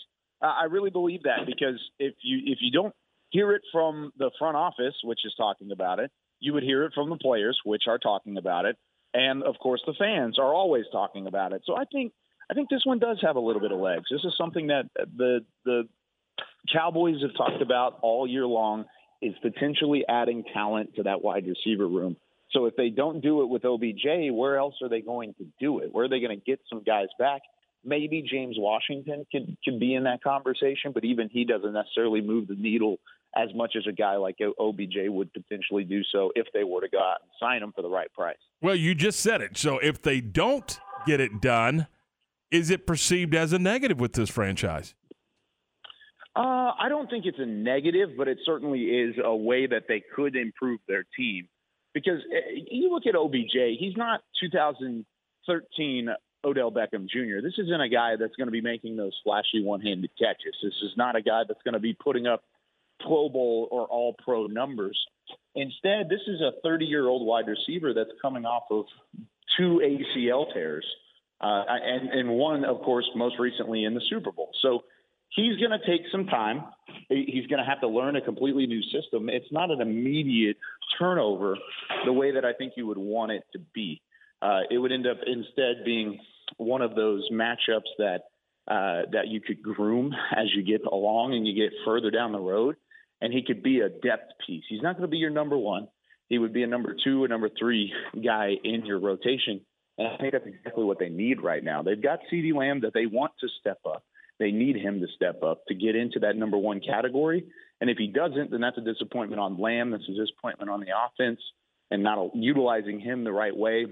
Uh, 0.42 0.48
I 0.48 0.66
really 0.66 0.90
believe 0.90 1.24
that 1.24 1.46
because 1.46 1.80
if 2.00 2.14
you 2.24 2.40
if 2.46 2.60
you 2.62 2.72
don't 2.72 2.94
hear 3.30 3.52
it 3.54 3.62
from 3.72 4.12
the 4.18 4.32
front 4.40 4.56
office, 4.56 4.96
which 5.04 5.20
is 5.26 5.34
talking 5.38 5.72
about 5.72 6.00
it, 6.00 6.12
you 6.40 6.54
would 6.54 6.64
hear 6.64 6.84
it 6.84 6.94
from 6.94 7.10
the 7.10 7.18
players, 7.18 7.60
which 7.66 7.84
are 7.88 7.98
talking 7.98 8.38
about 8.38 8.66
it, 8.66 8.78
and 9.14 9.44
of 9.44 9.56
course 9.60 9.82
the 9.86 9.94
fans 9.98 10.40
are 10.40 10.54
always 10.54 10.86
talking 10.92 11.28
about 11.28 11.54
it. 11.54 11.62
So 11.66 11.76
I 11.76 11.84
think 11.92 12.14
I 12.50 12.54
think 12.54 12.70
this 12.70 12.82
one 12.86 13.00
does 13.00 13.20
have 13.22 13.36
a 13.36 13.40
little 13.40 13.62
bit 13.62 13.72
of 13.72 13.80
legs. 13.80 14.06
This 14.10 14.24
is 14.24 14.34
something 14.38 14.68
that 14.68 14.86
the 14.96 15.46
the 15.66 15.84
Cowboys 16.72 17.22
have 17.22 17.36
talked 17.36 17.62
about 17.62 18.00
all 18.02 18.28
year 18.28 18.46
long 18.46 18.86
is 19.22 19.34
potentially 19.42 20.06
adding 20.08 20.44
talent 20.54 20.96
to 20.96 21.04
that 21.04 21.22
wide 21.22 21.46
receiver 21.46 21.88
room. 21.88 22.16
So 22.52 22.66
if 22.66 22.76
they 22.76 22.90
don't 22.90 23.22
do 23.22 23.42
it 23.42 23.50
with 23.50 23.64
OBJ, 23.64 24.32
where 24.32 24.58
else 24.58 24.76
are 24.82 24.90
they 24.90 25.02
going 25.02 25.36
to 25.36 25.46
do 25.60 25.80
it? 25.80 25.94
Where 25.94 26.06
are 26.06 26.10
they 26.10 26.20
going 26.20 26.38
to 26.38 26.44
get 26.44 26.60
some 26.70 26.84
guys 26.84 27.08
back? 27.20 27.42
Maybe 27.86 28.26
James 28.30 28.56
Washington 28.58 29.26
could 29.32 29.56
could 29.64 29.80
be 29.80 29.96
in 29.96 30.04
that 30.04 30.22
conversation, 30.22 30.92
but 30.94 31.06
even 31.06 31.30
he 31.30 31.46
doesn't 31.46 31.74
necessarily 31.74 32.22
move 32.22 32.48
the 32.48 32.56
needle 32.56 32.98
as 33.38 33.50
much 33.56 33.76
as 33.78 33.86
a 33.88 33.92
guy 33.92 34.16
like 34.16 34.38
OBJ 34.42 35.08
would 35.08 35.32
potentially 35.34 35.84
do 35.84 36.02
so 36.12 36.32
if 36.36 36.48
they 36.54 36.64
were 36.64 36.82
to 36.82 36.90
go 36.90 37.00
out 37.00 37.18
and 37.22 37.32
sign 37.40 37.62
him 37.62 37.72
for 37.74 37.82
the 37.82 37.90
right 37.90 38.12
price. 38.14 38.38
Well, 38.62 38.76
you 38.76 38.96
just 38.96 39.20
said 39.20 39.42
it. 39.42 39.58
So 39.58 39.78
if 39.80 40.02
they 40.02 40.20
don't 40.20 40.80
get 41.06 41.20
it 41.20 41.40
done, 41.40 41.88
is 42.52 42.70
it 42.70 42.88
perceived 42.88 43.36
as 43.36 43.54
a 43.54 43.60
negative 43.60 44.00
with 44.00 44.14
this 44.14 44.30
franchise? 44.30 44.96
Uh, 46.36 46.72
I 46.80 46.88
don't 46.90 47.10
think 47.10 47.26
it's 47.26 47.40
a 47.40 47.46
negative, 47.46 48.10
but 48.18 48.28
it 48.28 48.40
certainly 48.46 48.82
is 48.82 49.16
a 49.24 49.36
way 49.36 49.68
that 49.68 49.84
they 49.88 50.02
could 50.16 50.36
improve 50.36 50.80
their 50.88 51.06
team. 51.16 51.48
Because 51.94 52.20
eh, 52.34 52.64
you 52.70 52.92
look 52.92 53.06
at 53.08 53.16
OBJ, 53.16 53.78
he's 53.80 53.98
not 53.98 54.22
2013 54.42 56.10
Odell 56.46 56.72
Beckham 56.72 57.08
Jr. 57.08 57.42
This 57.42 57.58
isn't 57.58 57.82
a 57.82 57.90
guy 57.90 58.16
that's 58.18 58.36
going 58.36 58.48
to 58.48 58.52
be 58.52 58.62
making 58.62 58.96
those 58.96 59.14
flashy 59.24 59.64
one-handed 59.64 60.12
catches. 60.18 60.56
This 60.64 60.74
is 60.84 60.92
not 60.96 61.16
a 61.16 61.22
guy 61.22 61.44
that's 61.48 61.62
going 61.64 61.74
to 61.74 61.80
be 61.80 61.94
putting 61.94 62.28
up 62.28 62.44
Pro 63.00 63.30
Bowl 63.30 63.68
or 63.72 63.86
All 63.88 64.16
Pro 64.24 64.48
numbers. 64.48 64.98
Instead, 65.56 66.10
this 66.10 66.22
is 66.28 66.42
a 66.42 66.66
30-year-old 66.66 67.26
wide 67.26 67.48
receiver 67.48 67.94
that's 67.94 68.12
coming 68.22 68.46
off 68.46 68.64
of 68.72 68.86
two 69.58 69.82
ACL 69.84 70.52
tears, 70.54 70.86
uh, 71.42 71.64
and 71.68 72.10
and 72.10 72.30
one, 72.30 72.66
of 72.66 72.82
course, 72.82 73.10
most 73.16 73.40
recently 73.40 73.84
in 73.84 73.94
the 73.94 74.02
Super 74.10 74.32
Bowl. 74.32 74.52
So 74.62 74.84
he's 75.36 75.58
going 75.58 75.72
to 75.72 75.86
take 75.86 76.02
some 76.12 76.26
time. 76.26 76.64
He's 77.10 77.48
going 77.48 77.60
to 77.60 77.66
have 77.66 77.82
to 77.82 77.88
learn 77.88 78.16
a 78.16 78.22
completely 78.22 78.68
new 78.68 78.82
system. 78.84 79.30
It's 79.30 79.52
not 79.52 79.72
an 79.72 79.82
immediate 79.82 80.58
turnover 80.98 81.58
the 82.06 82.14
way 82.14 82.34
that 82.34 82.46
I 82.46 82.54
think 82.54 82.74
you 82.76 82.88
would 82.88 82.98
want 82.98 83.32
it 83.32 83.44
to 83.54 83.60
be. 83.74 84.02
Uh, 84.42 84.62
it 84.70 84.78
would 84.78 84.92
end 84.92 85.08
up 85.08 85.18
instead 85.26 85.84
being 85.86 86.20
one 86.58 86.82
of 86.82 86.96
those 86.96 87.30
matchups 87.32 87.90
that 87.98 88.22
uh, 88.68 89.10
that 89.12 89.28
you 89.28 89.42
could 89.42 89.64
groom 89.64 90.14
as 90.36 90.46
you 90.56 90.64
get 90.64 90.86
along 90.86 91.34
and 91.34 91.48
you 91.48 91.56
get 91.56 91.74
further 91.84 92.12
down 92.12 92.32
the 92.32 92.40
road. 92.40 92.76
And 93.20 93.34
he 93.34 93.42
could 93.42 93.64
be 93.64 93.82
a 93.82 93.90
depth 93.90 94.34
piece. 94.46 94.64
He's 94.70 94.82
not 94.82 94.94
going 94.94 95.10
to 95.10 95.12
be 95.12 95.18
your 95.18 95.32
number 95.32 95.58
one. 95.58 95.88
He 96.28 96.38
would 96.38 96.54
be 96.54 96.64
a 96.64 96.68
number 96.68 96.96
two 97.04 97.24
or 97.24 97.28
number 97.28 97.50
three 97.58 97.92
guy 98.24 98.52
in 98.64 98.86
your 98.86 99.00
rotation. 99.00 99.62
And 99.98 100.08
I 100.08 100.18
think 100.18 100.32
that's 100.34 100.46
exactly 100.46 100.84
what 100.84 101.00
they 101.00 101.10
need 101.10 101.42
right 101.42 101.64
now. 101.64 101.82
They've 101.82 102.02
got 102.02 102.20
CeeDee 102.32 102.54
Lamb 102.54 102.82
that 102.82 102.94
they 102.94 103.08
want 103.08 103.34
to 103.42 103.48
step 103.60 103.80
up. 103.86 104.04
They 104.40 104.52
need 104.52 104.78
him 104.78 105.02
to 105.02 105.08
step 105.16 105.44
up 105.44 105.66
to 105.68 105.76
get 105.76 105.96
into 105.96 106.20
that 106.20 106.36
number 106.36 106.58
one 106.58 106.80
category. 106.80 107.46
And 107.82 107.90
if 107.90 107.98
he 107.98 108.08
doesn't, 108.08 108.52
then 108.52 108.62
that's 108.62 108.78
a 108.78 108.82
disappointment 108.82 109.40
on 109.40 109.60
Lamb. 109.60 109.92
That's 109.92 110.08
a 110.08 110.14
disappointment 110.14 110.70
on 110.70 110.80
the 110.80 110.88
offense 111.06 111.40
and 111.92 112.04
not 112.04 112.36
utilizing 112.36 113.00
him 113.00 113.24
the 113.24 113.32
right 113.32 113.56
way 113.56 113.86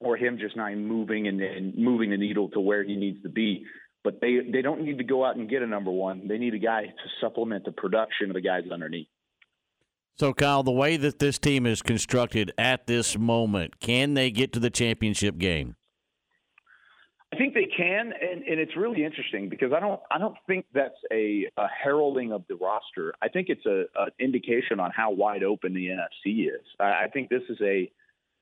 or 0.00 0.16
him 0.16 0.38
just 0.38 0.56
not 0.56 0.74
moving 0.74 1.28
and, 1.28 1.40
and 1.40 1.76
moving 1.76 2.10
the 2.10 2.16
needle 2.16 2.48
to 2.50 2.60
where 2.60 2.82
he 2.84 2.96
needs 2.96 3.22
to 3.22 3.28
be. 3.28 3.64
But 4.02 4.20
they 4.20 4.38
they 4.52 4.60
don't 4.60 4.82
need 4.82 4.98
to 4.98 5.04
go 5.04 5.24
out 5.24 5.36
and 5.36 5.48
get 5.48 5.62
a 5.62 5.66
number 5.66 5.90
one. 5.90 6.28
They 6.28 6.36
need 6.36 6.52
a 6.52 6.58
guy 6.58 6.82
to 6.82 7.08
supplement 7.20 7.64
the 7.64 7.72
production 7.72 8.28
of 8.28 8.34
the 8.34 8.42
guys 8.42 8.64
underneath. 8.70 9.08
So, 10.16 10.32
Kyle, 10.32 10.62
the 10.62 10.70
way 10.70 10.96
that 10.98 11.18
this 11.18 11.38
team 11.38 11.66
is 11.66 11.82
constructed 11.82 12.52
at 12.56 12.86
this 12.86 13.18
moment, 13.18 13.80
can 13.80 14.14
they 14.14 14.30
get 14.30 14.52
to 14.52 14.60
the 14.60 14.70
championship 14.70 15.38
game? 15.38 15.74
I 17.34 17.36
think 17.36 17.54
they 17.54 17.66
can, 17.66 18.12
and, 18.12 18.42
and 18.44 18.60
it's 18.60 18.76
really 18.76 19.04
interesting 19.04 19.48
because 19.48 19.72
I 19.72 19.80
don't 19.80 20.00
I 20.10 20.18
don't 20.18 20.36
think 20.46 20.66
that's 20.72 20.94
a, 21.12 21.48
a 21.56 21.66
heralding 21.82 22.32
of 22.32 22.44
the 22.48 22.54
roster. 22.54 23.12
I 23.20 23.28
think 23.28 23.48
it's 23.48 23.66
a, 23.66 23.84
an 23.96 24.10
indication 24.20 24.78
on 24.78 24.92
how 24.94 25.10
wide 25.10 25.42
open 25.42 25.74
the 25.74 25.86
NFC 25.86 26.46
is. 26.46 26.62
I, 26.78 27.04
I 27.04 27.08
think 27.12 27.30
this 27.30 27.42
is 27.48 27.58
a 27.60 27.90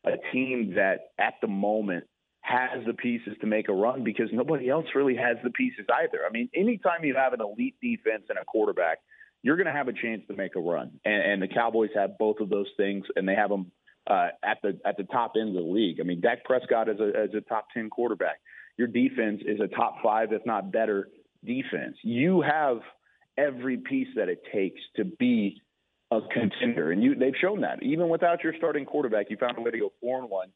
a 0.05 0.16
team 0.32 0.74
that 0.77 1.12
at 1.19 1.35
the 1.40 1.47
moment 1.47 2.05
has 2.40 2.85
the 2.86 2.93
pieces 2.93 3.35
to 3.40 3.47
make 3.47 3.69
a 3.69 3.73
run 3.73 4.05
because 4.05 4.28
nobody 4.32 4.69
else 4.69 4.86
really 4.94 5.16
has 5.16 5.36
the 5.44 5.51
pieces 5.51 5.86
either. 6.02 6.19
I 6.28 6.31
mean, 6.31 6.51
anytime 6.55 7.05
you 7.05 7.14
have 7.14 7.32
an 7.32 7.40
elite 7.40 7.77
defense 7.81 8.24
and 8.28 8.36
a 8.36 8.44
quarterback, 8.44 8.98
you're 9.43 9.56
going 9.56 9.69
to 9.69 9.73
have 9.73 9.89
a 9.89 9.93
chance 9.93 10.23
to 10.28 10.36
make 10.36 10.56
a 10.56 10.60
run. 10.60 10.90
And, 11.05 11.23
and 11.23 11.43
the 11.43 11.48
Cowboys 11.48 11.90
have 11.94 12.19
both 12.19 12.40
of 12.40 12.51
those 12.51 12.69
things, 12.77 13.06
and 13.14 13.28
they 13.28 13.36
have 13.36 13.48
them 13.48 13.70
uh, 14.10 14.28
at 14.43 14.59
the 14.62 14.78
at 14.85 14.97
the 14.97 15.05
top 15.05 15.35
end 15.40 15.56
of 15.56 15.64
the 15.64 15.70
league. 15.70 15.98
I 16.01 16.02
mean, 16.02 16.20
Dak 16.20 16.44
Prescott 16.44 16.89
is 16.89 16.98
a, 17.01 17.24
is 17.24 17.35
a 17.35 17.40
top 17.40 17.69
ten 17.73 17.89
quarterback 17.89 18.40
your 18.77 18.89
defense 18.89 19.43
is 19.47 19.61
a 19.61 19.69
top 19.69 19.97
five, 20.03 20.32
if 20.32 20.44
not 20.47 20.73
better, 20.73 21.09
defense. 21.44 21.97
You 22.03 22.43
have 22.43 22.78
every 23.36 23.77
piece 23.77 24.09
that 24.16 24.28
it 24.28 24.43
takes 24.53 24.81
to 24.97 25.05
be 25.05 25.61
a 26.11 26.20
contender. 26.32 26.93
And 26.93 27.03
you, 27.03 27.15
they've 27.15 27.35
shown 27.40 27.62
that. 27.62 27.82
Even 27.82 28.09
without 28.09 28.44
your 28.44 28.55
starting 28.57 28.85
quarterback, 28.85 29.27
you 29.31 29.36
found 29.36 29.59
a 29.59 29.61
way 29.61 29.70
to 29.70 29.78
go 29.78 29.93
four 30.01 30.20
and 30.20 30.28
one. 30.28 30.49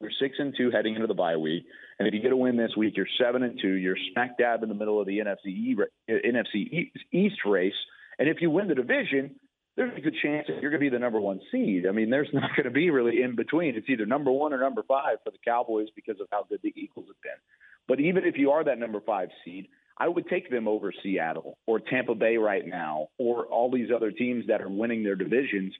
You're 0.00 0.10
six 0.20 0.36
and 0.38 0.54
two 0.56 0.70
heading 0.70 0.94
into 0.94 1.06
the 1.06 1.14
bye 1.14 1.36
week, 1.36 1.64
and 1.98 2.06
if 2.06 2.12
you 2.12 2.20
get 2.20 2.30
a 2.30 2.36
win 2.36 2.58
this 2.58 2.72
week, 2.76 2.98
you're 2.98 3.06
seven 3.18 3.42
and 3.42 3.58
two. 3.60 3.72
You're 3.72 3.96
smack 4.12 4.36
dab 4.36 4.62
in 4.62 4.68
the 4.68 4.74
middle 4.74 5.00
of 5.00 5.06
the 5.06 5.20
NFC 5.20 5.74
NFC 6.10 6.90
East 7.12 7.36
race, 7.46 7.72
and 8.18 8.28
if 8.28 8.42
you 8.42 8.50
win 8.50 8.68
the 8.68 8.74
division, 8.74 9.36
there's 9.76 9.96
a 9.96 10.00
good 10.00 10.16
chance 10.22 10.46
that 10.48 10.60
you're 10.62 10.70
going 10.70 10.80
to 10.80 10.90
be 10.90 10.90
the 10.90 10.98
number 10.98 11.20
one 11.20 11.40
seed. 11.52 11.86
I 11.86 11.92
mean, 11.92 12.10
there's 12.10 12.28
not 12.32 12.50
going 12.56 12.64
to 12.64 12.70
be 12.70 12.90
really 12.90 13.22
in 13.22 13.36
between. 13.36 13.76
It's 13.76 13.88
either 13.88 14.06
number 14.06 14.32
one 14.32 14.52
or 14.52 14.58
number 14.58 14.82
five 14.82 15.18
for 15.24 15.30
the 15.30 15.38
Cowboys 15.44 15.88
because 15.94 16.20
of 16.20 16.28
how 16.30 16.44
good 16.48 16.60
the 16.62 16.72
Eagles 16.74 17.06
have 17.08 17.20
been. 17.22 17.40
But 17.88 18.00
even 18.00 18.24
if 18.24 18.36
you 18.36 18.50
are 18.50 18.64
that 18.64 18.78
number 18.78 19.00
five 19.00 19.28
seed, 19.44 19.68
I 19.98 20.08
would 20.08 20.28
take 20.28 20.50
them 20.50 20.68
over 20.68 20.92
Seattle 21.02 21.56
or 21.66 21.80
Tampa 21.80 22.14
Bay 22.14 22.36
right 22.36 22.66
now, 22.66 23.08
or 23.18 23.46
all 23.46 23.70
these 23.70 23.88
other 23.94 24.10
teams 24.10 24.46
that 24.48 24.60
are 24.60 24.68
winning 24.68 25.02
their 25.04 25.14
divisions 25.14 25.72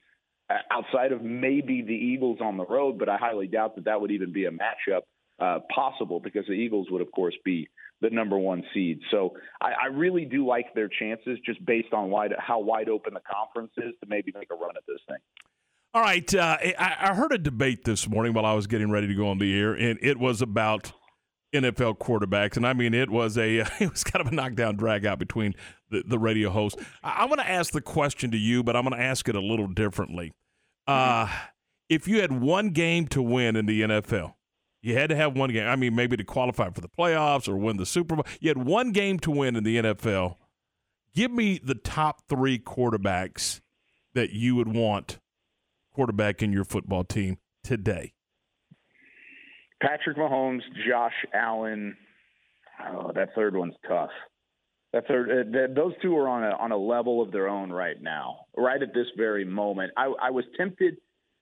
uh, 0.48 0.54
outside 0.70 1.12
of 1.12 1.22
maybe 1.22 1.82
the 1.82 1.92
Eagles 1.92 2.38
on 2.40 2.56
the 2.56 2.64
road, 2.64 2.98
but 2.98 3.08
I 3.08 3.16
highly 3.18 3.46
doubt 3.46 3.74
that 3.74 3.84
that 3.86 4.00
would 4.00 4.12
even 4.12 4.32
be 4.32 4.46
a 4.46 4.50
matchup 4.50 5.02
uh, 5.38 5.58
possible 5.74 6.20
because 6.20 6.46
the 6.46 6.52
Eagles 6.52 6.86
would, 6.90 7.02
of 7.02 7.10
course, 7.10 7.34
be 7.44 7.68
the 8.00 8.10
number 8.10 8.38
one 8.38 8.62
seed. 8.74 9.00
So 9.10 9.34
I, 9.60 9.72
I 9.84 9.86
really 9.86 10.24
do 10.24 10.46
like 10.46 10.74
their 10.74 10.88
chances 10.88 11.38
just 11.44 11.64
based 11.64 11.92
on 11.92 12.10
wide, 12.10 12.32
how 12.38 12.60
wide 12.60 12.88
open 12.88 13.14
the 13.14 13.20
conference 13.20 13.72
is 13.78 13.94
to 14.00 14.08
maybe 14.08 14.32
make 14.38 14.48
a 14.50 14.54
run 14.54 14.76
at 14.76 14.82
this 14.86 14.98
thing. 15.08 15.18
All 15.94 16.02
right. 16.02 16.34
Uh, 16.34 16.58
I, 16.78 16.96
I 17.00 17.14
heard 17.14 17.32
a 17.32 17.38
debate 17.38 17.84
this 17.84 18.08
morning 18.08 18.34
while 18.34 18.44
I 18.44 18.52
was 18.52 18.66
getting 18.66 18.90
ready 18.90 19.06
to 19.06 19.14
go 19.14 19.28
on 19.28 19.38
the 19.38 19.58
air, 19.58 19.72
and 19.72 19.98
it 20.02 20.18
was 20.18 20.42
about 20.42 20.92
NFL 21.54 21.98
quarterbacks, 21.98 22.56
and 22.56 22.66
I 22.66 22.74
mean 22.74 22.92
it 22.92 23.08
was 23.08 23.38
a 23.38 23.58
it 23.80 23.90
was 23.90 24.04
kind 24.04 24.24
of 24.24 24.32
a 24.32 24.34
knockdown 24.34 24.76
drag 24.76 25.06
out 25.06 25.18
between 25.18 25.54
the, 25.90 26.02
the 26.06 26.18
radio 26.18 26.50
host. 26.50 26.78
I, 27.02 27.22
am 27.22 27.28
going 27.28 27.38
to 27.38 27.48
ask 27.48 27.72
the 27.72 27.80
question 27.80 28.30
to 28.32 28.36
you, 28.36 28.62
but 28.62 28.76
I'm 28.76 28.84
going 28.84 28.96
to 28.96 29.02
ask 29.02 29.28
it 29.28 29.36
a 29.36 29.40
little 29.40 29.68
differently. 29.68 30.32
Uh, 30.86 31.28
if 31.88 32.06
you 32.06 32.20
had 32.20 32.40
one 32.40 32.70
game 32.70 33.06
to 33.08 33.22
win 33.22 33.56
in 33.56 33.66
the 33.66 33.82
NFL, 33.82 34.34
you 34.82 34.94
had 34.94 35.10
to 35.10 35.16
have 35.16 35.36
one 35.36 35.50
game. 35.52 35.66
I 35.66 35.76
mean, 35.76 35.94
maybe 35.94 36.16
to 36.16 36.24
qualify 36.24 36.70
for 36.70 36.80
the 36.80 36.88
playoffs 36.88 37.48
or 37.48 37.56
win 37.56 37.76
the 37.76 37.86
Super 37.86 38.16
Bowl. 38.16 38.26
You 38.40 38.48
had 38.48 38.58
one 38.58 38.92
game 38.92 39.18
to 39.20 39.30
win 39.30 39.56
in 39.56 39.64
the 39.64 39.76
NFL. 39.78 40.36
Give 41.14 41.30
me 41.30 41.58
the 41.62 41.74
top 41.74 42.28
three 42.28 42.58
quarterbacks 42.58 43.60
that 44.14 44.30
you 44.30 44.54
would 44.56 44.68
want 44.68 45.18
quarterback 45.94 46.42
in 46.42 46.52
your 46.52 46.64
football 46.64 47.04
team 47.04 47.38
today. 47.64 48.12
Patrick 49.82 50.16
Mahomes, 50.16 50.60
Josh 50.88 51.14
Allen. 51.34 51.96
Oh, 52.92 53.12
that 53.14 53.34
third 53.34 53.56
one's 53.56 53.74
tough. 53.88 54.10
That 54.92 55.06
third, 55.08 55.30
uh, 55.30 55.74
those 55.74 55.92
two 56.00 56.16
are 56.16 56.28
on 56.28 56.44
a 56.44 56.56
on 56.56 56.72
a 56.72 56.76
level 56.76 57.20
of 57.20 57.32
their 57.32 57.48
own 57.48 57.70
right 57.70 58.00
now, 58.00 58.46
right 58.56 58.82
at 58.82 58.94
this 58.94 59.06
very 59.16 59.44
moment. 59.44 59.92
I, 59.96 60.12
I 60.22 60.30
was 60.30 60.44
tempted 60.56 60.96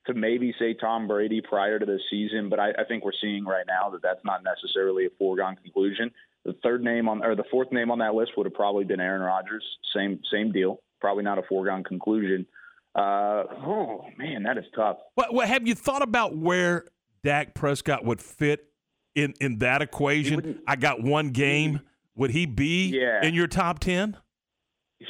to 0.07 0.15
maybe 0.15 0.55
say 0.59 0.75
Tom 0.75 1.09
Brady 1.09 1.41
prior 1.41 1.79
to 1.79 1.87
this 1.87 2.01
season, 2.11 2.49
but 2.49 2.61
I, 2.61 2.71
I 2.71 2.85
think 2.87 3.05
we're 3.05 3.13
seeing 3.21 3.45
right 3.45 3.65
now 3.67 3.91
that 3.91 4.03
that's 4.03 4.25
not 4.25 4.43
necessarily 4.45 5.07
a 5.07 5.11
foregone 5.19 5.57
conclusion. 5.57 6.11
The 6.45 6.55
third 6.63 6.85
name 6.85 7.09
on 7.09 7.25
or 7.25 7.35
the 7.35 7.45
fourth 7.51 7.73
name 7.73 7.91
on 7.91 7.99
that 8.01 8.15
list 8.15 8.33
would 8.37 8.45
have 8.45 8.55
probably 8.55 8.85
been 8.85 9.01
Aaron 9.01 9.23
Rodgers. 9.23 9.65
Same 9.95 10.21
same 10.31 10.53
deal. 10.53 10.81
Probably 11.01 11.25
not 11.25 11.39
a 11.39 11.43
foregone 11.43 11.85
conclusion. 11.85 12.47
Uh, 12.95 13.45
oh 13.67 14.05
man, 14.19 14.43
that 14.43 14.59
is 14.59 14.65
tough. 14.77 14.99
What, 15.15 15.33
what 15.33 15.49
have 15.49 15.67
you 15.67 15.75
thought 15.75 16.03
about 16.03 16.37
where 16.37 16.85
Dak 17.23 17.55
Prescott 17.55 18.05
would 18.05 18.21
fit 18.21 18.69
in 19.15 19.35
in 19.41 19.59
that 19.59 19.81
equation? 19.81 20.61
I 20.67 20.77
got 20.77 21.03
one 21.03 21.31
game. 21.31 21.81
Would 22.17 22.31
he 22.31 22.47
be 22.47 22.91
yeah. 22.91 23.27
in 23.27 23.35
your 23.35 23.47
top 23.47 23.79
ten? 23.79 24.17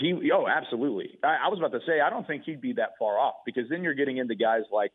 He 0.01 0.31
oh 0.33 0.47
absolutely. 0.47 1.19
I, 1.23 1.47
I 1.47 1.49
was 1.49 1.59
about 1.59 1.73
to 1.73 1.85
say 1.87 2.01
I 2.01 2.11
don't 2.11 2.27
think 2.27 2.45
he'd 2.45 2.61
be 2.61 2.75
that 2.75 2.91
far 2.99 3.19
off 3.19 3.35
because 3.45 3.65
then 3.69 3.83
you're 3.83 3.95
getting 3.95 4.19
into 4.19 4.35
guys 4.35 4.63
like 4.73 4.93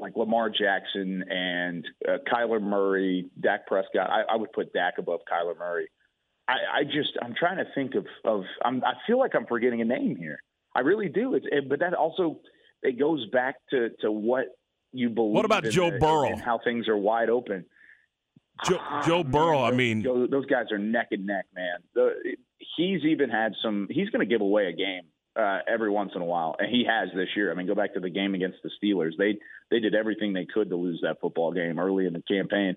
like 0.00 0.16
Lamar 0.16 0.50
Jackson 0.50 1.24
and 1.28 1.84
uh, 2.08 2.18
Kyler 2.32 2.62
Murray, 2.62 3.30
Dak 3.40 3.66
Prescott. 3.66 4.08
I, 4.10 4.22
I 4.32 4.36
would 4.36 4.52
put 4.52 4.72
Dak 4.72 4.94
above 4.98 5.20
Kyler 5.30 5.58
Murray. 5.58 5.88
I, 6.48 6.80
I 6.80 6.84
just 6.84 7.10
I'm 7.22 7.34
trying 7.38 7.58
to 7.58 7.66
think 7.74 7.94
of 7.94 8.06
of 8.24 8.44
I'm, 8.64 8.82
I 8.84 8.94
feel 9.06 9.18
like 9.18 9.34
I'm 9.34 9.46
forgetting 9.46 9.80
a 9.80 9.84
name 9.84 10.16
here. 10.16 10.40
I 10.74 10.80
really 10.80 11.08
do. 11.08 11.34
It's 11.34 11.46
it, 11.50 11.68
but 11.68 11.80
that 11.80 11.94
also 11.94 12.40
it 12.82 12.98
goes 12.98 13.26
back 13.30 13.56
to 13.70 13.90
to 14.00 14.10
what 14.10 14.46
you 14.92 15.10
believe. 15.10 15.34
What 15.34 15.44
about 15.44 15.64
Joe 15.64 15.90
the, 15.90 15.98
Burrow? 15.98 16.36
how 16.36 16.58
things 16.62 16.88
are 16.88 16.96
wide 16.96 17.28
open. 17.28 17.66
Joe, 18.64 18.78
ah, 18.80 19.02
Joe 19.06 19.24
Burrow. 19.24 19.62
I 19.62 19.70
mean, 19.70 20.02
those, 20.02 20.30
those 20.30 20.46
guys 20.46 20.66
are 20.72 20.78
neck 20.78 21.08
and 21.10 21.26
neck, 21.26 21.46
man. 21.54 21.78
The, 21.94 22.36
he's 22.76 23.04
even 23.04 23.30
had 23.30 23.52
some. 23.62 23.88
He's 23.90 24.10
going 24.10 24.26
to 24.26 24.32
give 24.32 24.40
away 24.40 24.66
a 24.66 24.72
game 24.72 25.02
uh, 25.36 25.60
every 25.68 25.90
once 25.90 26.12
in 26.14 26.22
a 26.22 26.24
while, 26.24 26.56
and 26.58 26.68
he 26.68 26.84
has 26.88 27.08
this 27.14 27.28
year. 27.36 27.50
I 27.50 27.54
mean, 27.54 27.66
go 27.66 27.74
back 27.74 27.94
to 27.94 28.00
the 28.00 28.10
game 28.10 28.34
against 28.34 28.58
the 28.62 28.70
Steelers. 28.82 29.12
They 29.16 29.38
they 29.70 29.80
did 29.80 29.94
everything 29.94 30.32
they 30.32 30.46
could 30.46 30.70
to 30.70 30.76
lose 30.76 31.00
that 31.02 31.20
football 31.20 31.52
game 31.52 31.78
early 31.78 32.06
in 32.06 32.12
the 32.12 32.22
campaign. 32.22 32.76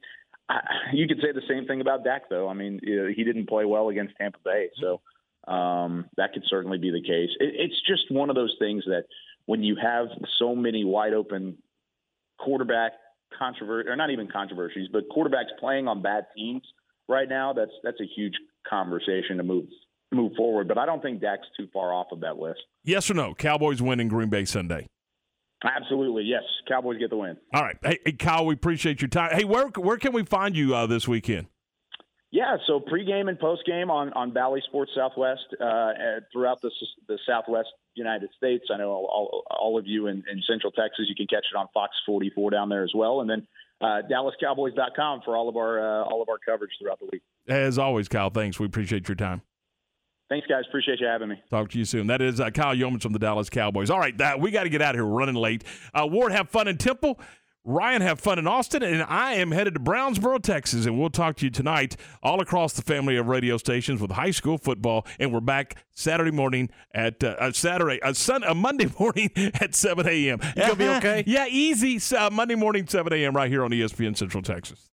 I, 0.50 0.60
you 0.94 1.08
could 1.08 1.20
say 1.22 1.32
the 1.32 1.42
same 1.48 1.66
thing 1.66 1.82
about 1.82 2.04
Dak, 2.04 2.30
though. 2.30 2.48
I 2.48 2.54
mean, 2.54 2.80
he 2.84 3.24
didn't 3.24 3.48
play 3.48 3.66
well 3.66 3.90
against 3.90 4.16
Tampa 4.18 4.40
Bay, 4.44 4.70
so 4.80 5.02
um, 5.52 6.06
that 6.18 6.34
could 6.34 6.44
certainly 6.48 6.78
be 6.78 6.92
the 6.92 7.02
case. 7.02 7.30
It, 7.40 7.54
it's 7.56 7.82
just 7.88 8.12
one 8.12 8.30
of 8.30 8.36
those 8.36 8.56
things 8.60 8.84
that 8.86 9.06
when 9.46 9.64
you 9.64 9.76
have 9.82 10.08
so 10.38 10.56
many 10.56 10.84
wide 10.84 11.14
open 11.14 11.58
quarterback 12.38 12.94
controversy, 13.38 13.90
or 13.90 13.96
not 13.96 14.10
even 14.10 14.28
controversies, 14.28 14.88
but 14.92 15.04
quarterbacks 15.10 15.58
playing 15.60 15.88
on 15.88 16.02
bad 16.02 16.26
teams 16.36 16.64
right 17.08 17.30
now, 17.30 17.54
that's 17.54 17.72
that's 17.84 18.00
a 18.00 18.08
huge 18.16 18.34
conversation 18.68 19.38
to 19.38 19.44
move 19.44 19.66
move 20.12 20.34
forward. 20.36 20.68
But 20.68 20.78
I 20.78 20.86
don't 20.86 21.02
think 21.02 21.22
Dak's 21.22 21.48
too 21.58 21.68
far 21.74 21.94
off 21.94 22.08
of 22.12 22.22
that 22.22 22.38
list. 22.38 22.62
Yes 22.84 23.10
or 23.10 23.14
no? 23.14 23.34
Cowboys 23.34 23.82
win 23.82 24.00
in 24.00 24.08
Green 24.08 24.30
Bay 24.30 24.46
Sunday. 24.46 24.88
Absolutely, 25.64 26.24
yes. 26.24 26.42
Cowboys 26.68 26.98
get 26.98 27.12
the 27.12 27.18
win. 27.18 27.38
All 27.54 27.62
right, 27.62 27.78
hey, 27.84 28.00
hey 28.04 28.14
Kyle, 28.14 28.46
we 28.46 28.56
appreciate 28.56 29.02
your 29.02 29.10
time. 29.10 29.36
Hey, 29.36 29.44
where 29.44 29.68
where 29.68 29.98
can 29.98 30.14
we 30.14 30.24
find 30.24 30.56
you 30.56 30.74
uh, 30.76 30.88
this 30.88 31.08
weekend? 31.08 31.48
Yeah, 32.32 32.56
so 32.66 32.80
pregame 32.80 33.28
and 33.28 33.38
postgame 33.38 33.90
on 33.90 34.14
on 34.14 34.32
Bally 34.32 34.62
Sports 34.66 34.92
Southwest 34.96 35.44
uh, 35.60 35.92
throughout 36.32 36.62
the 36.62 36.72
the 37.08 37.20
Southwest 37.28 37.68
United 37.94 38.30
States. 38.38 38.66
I 38.74 38.78
know 38.78 38.90
all, 38.90 39.44
all 39.52 39.78
of 39.78 39.86
you 39.86 40.08
in, 40.08 40.24
in 40.32 40.42
Central 40.48 40.72
Texas, 40.72 41.08
you 41.10 41.16
can 41.16 41.28
catch 41.28 41.46
it 41.54 41.58
on 41.58 41.68
Fox 41.74 41.92
44 42.06 42.52
down 42.52 42.70
there 42.70 42.84
as 42.84 42.94
well, 42.96 43.20
and 43.20 43.30
then 43.30 43.46
uh, 43.82 44.02
DallasCowboys.com 44.10 45.22
for 45.26 45.36
all 45.36 45.50
of 45.50 45.58
our 45.58 45.80
uh, 45.80 46.06
all 46.06 46.22
of 46.22 46.30
our 46.30 46.38
coverage 46.38 46.72
throughout 46.82 47.00
the 47.00 47.10
week. 47.12 47.22
As 47.50 47.78
always, 47.78 48.08
Kyle, 48.08 48.30
thanks. 48.30 48.60
We 48.60 48.66
appreciate 48.66 49.10
your 49.10 49.16
time. 49.16 49.42
Thanks, 50.30 50.48
guys. 50.48 50.64
Appreciate 50.70 51.02
you 51.02 51.08
having 51.08 51.28
me. 51.28 51.44
Talk 51.50 51.72
to 51.72 51.78
you 51.78 51.84
soon. 51.84 52.08
That 52.08 52.22
is 52.22 52.40
uh, 52.40 52.52
Kyle 52.52 52.74
Youmans 52.74 53.02
from 53.02 53.12
the 53.12 53.20
Dallas 53.20 53.50
Cowboys. 53.50 53.90
All 53.90 54.00
right, 54.00 54.18
that, 54.20 54.40
we 54.40 54.50
got 54.50 54.64
to 54.64 54.70
get 54.70 54.82
out 54.82 54.96
of 54.96 55.00
here. 55.00 55.06
We're 55.06 55.20
running 55.20 55.36
late. 55.36 55.66
Uh, 55.94 56.08
Ward, 56.10 56.32
have 56.32 56.48
fun 56.48 56.70
in 56.70 56.78
Temple. 56.78 57.20
Ryan, 57.64 58.02
have 58.02 58.20
fun 58.20 58.40
in 58.40 58.48
Austin, 58.48 58.82
and 58.82 59.04
I 59.04 59.34
am 59.36 59.52
headed 59.52 59.76
to 59.76 59.80
Brownsboro, 59.80 60.42
Texas, 60.42 60.88
and 60.88 61.00
we'll 61.00 61.12
talk 61.12 61.36
to 61.38 61.46
you 61.46 61.52
tonight 61.52 61.96
all 62.24 62.42
across 62.42 62.74
the 62.74 62.82
family 62.82 63.18
of 63.18 63.28
radio 63.28 63.58
stations 63.58 64.02
with 64.02 64.10
high 64.10 64.32
school 64.32 64.58
football, 64.58 65.06
and 65.20 65.32
we're 65.32 65.42
back 65.42 65.76
Saturday 65.92 66.32
morning 66.32 66.72
at 66.96 67.24
uh, 67.24 67.36
uh, 67.38 67.52
Saturday, 67.52 68.00
a 68.02 68.16
Sun, 68.16 68.44
a 68.46 68.56
Monday 68.56 68.88
morning 69.00 69.30
at 69.36 69.76
7 69.76 70.08
a.m. 70.08 70.40
You 70.56 70.62
gonna 70.62 70.76
be 70.76 70.88
okay? 70.88 71.24
yeah, 71.28 71.46
easy. 71.48 72.00
Uh, 72.16 72.32
Monday 72.32 72.56
morning, 72.56 72.88
7 72.88 73.14
a.m. 73.14 73.36
right 73.36 73.52
here 73.52 73.64
on 73.64 73.70
ESPN 73.70 74.18
Central 74.18 74.42
Texas. 74.42 74.90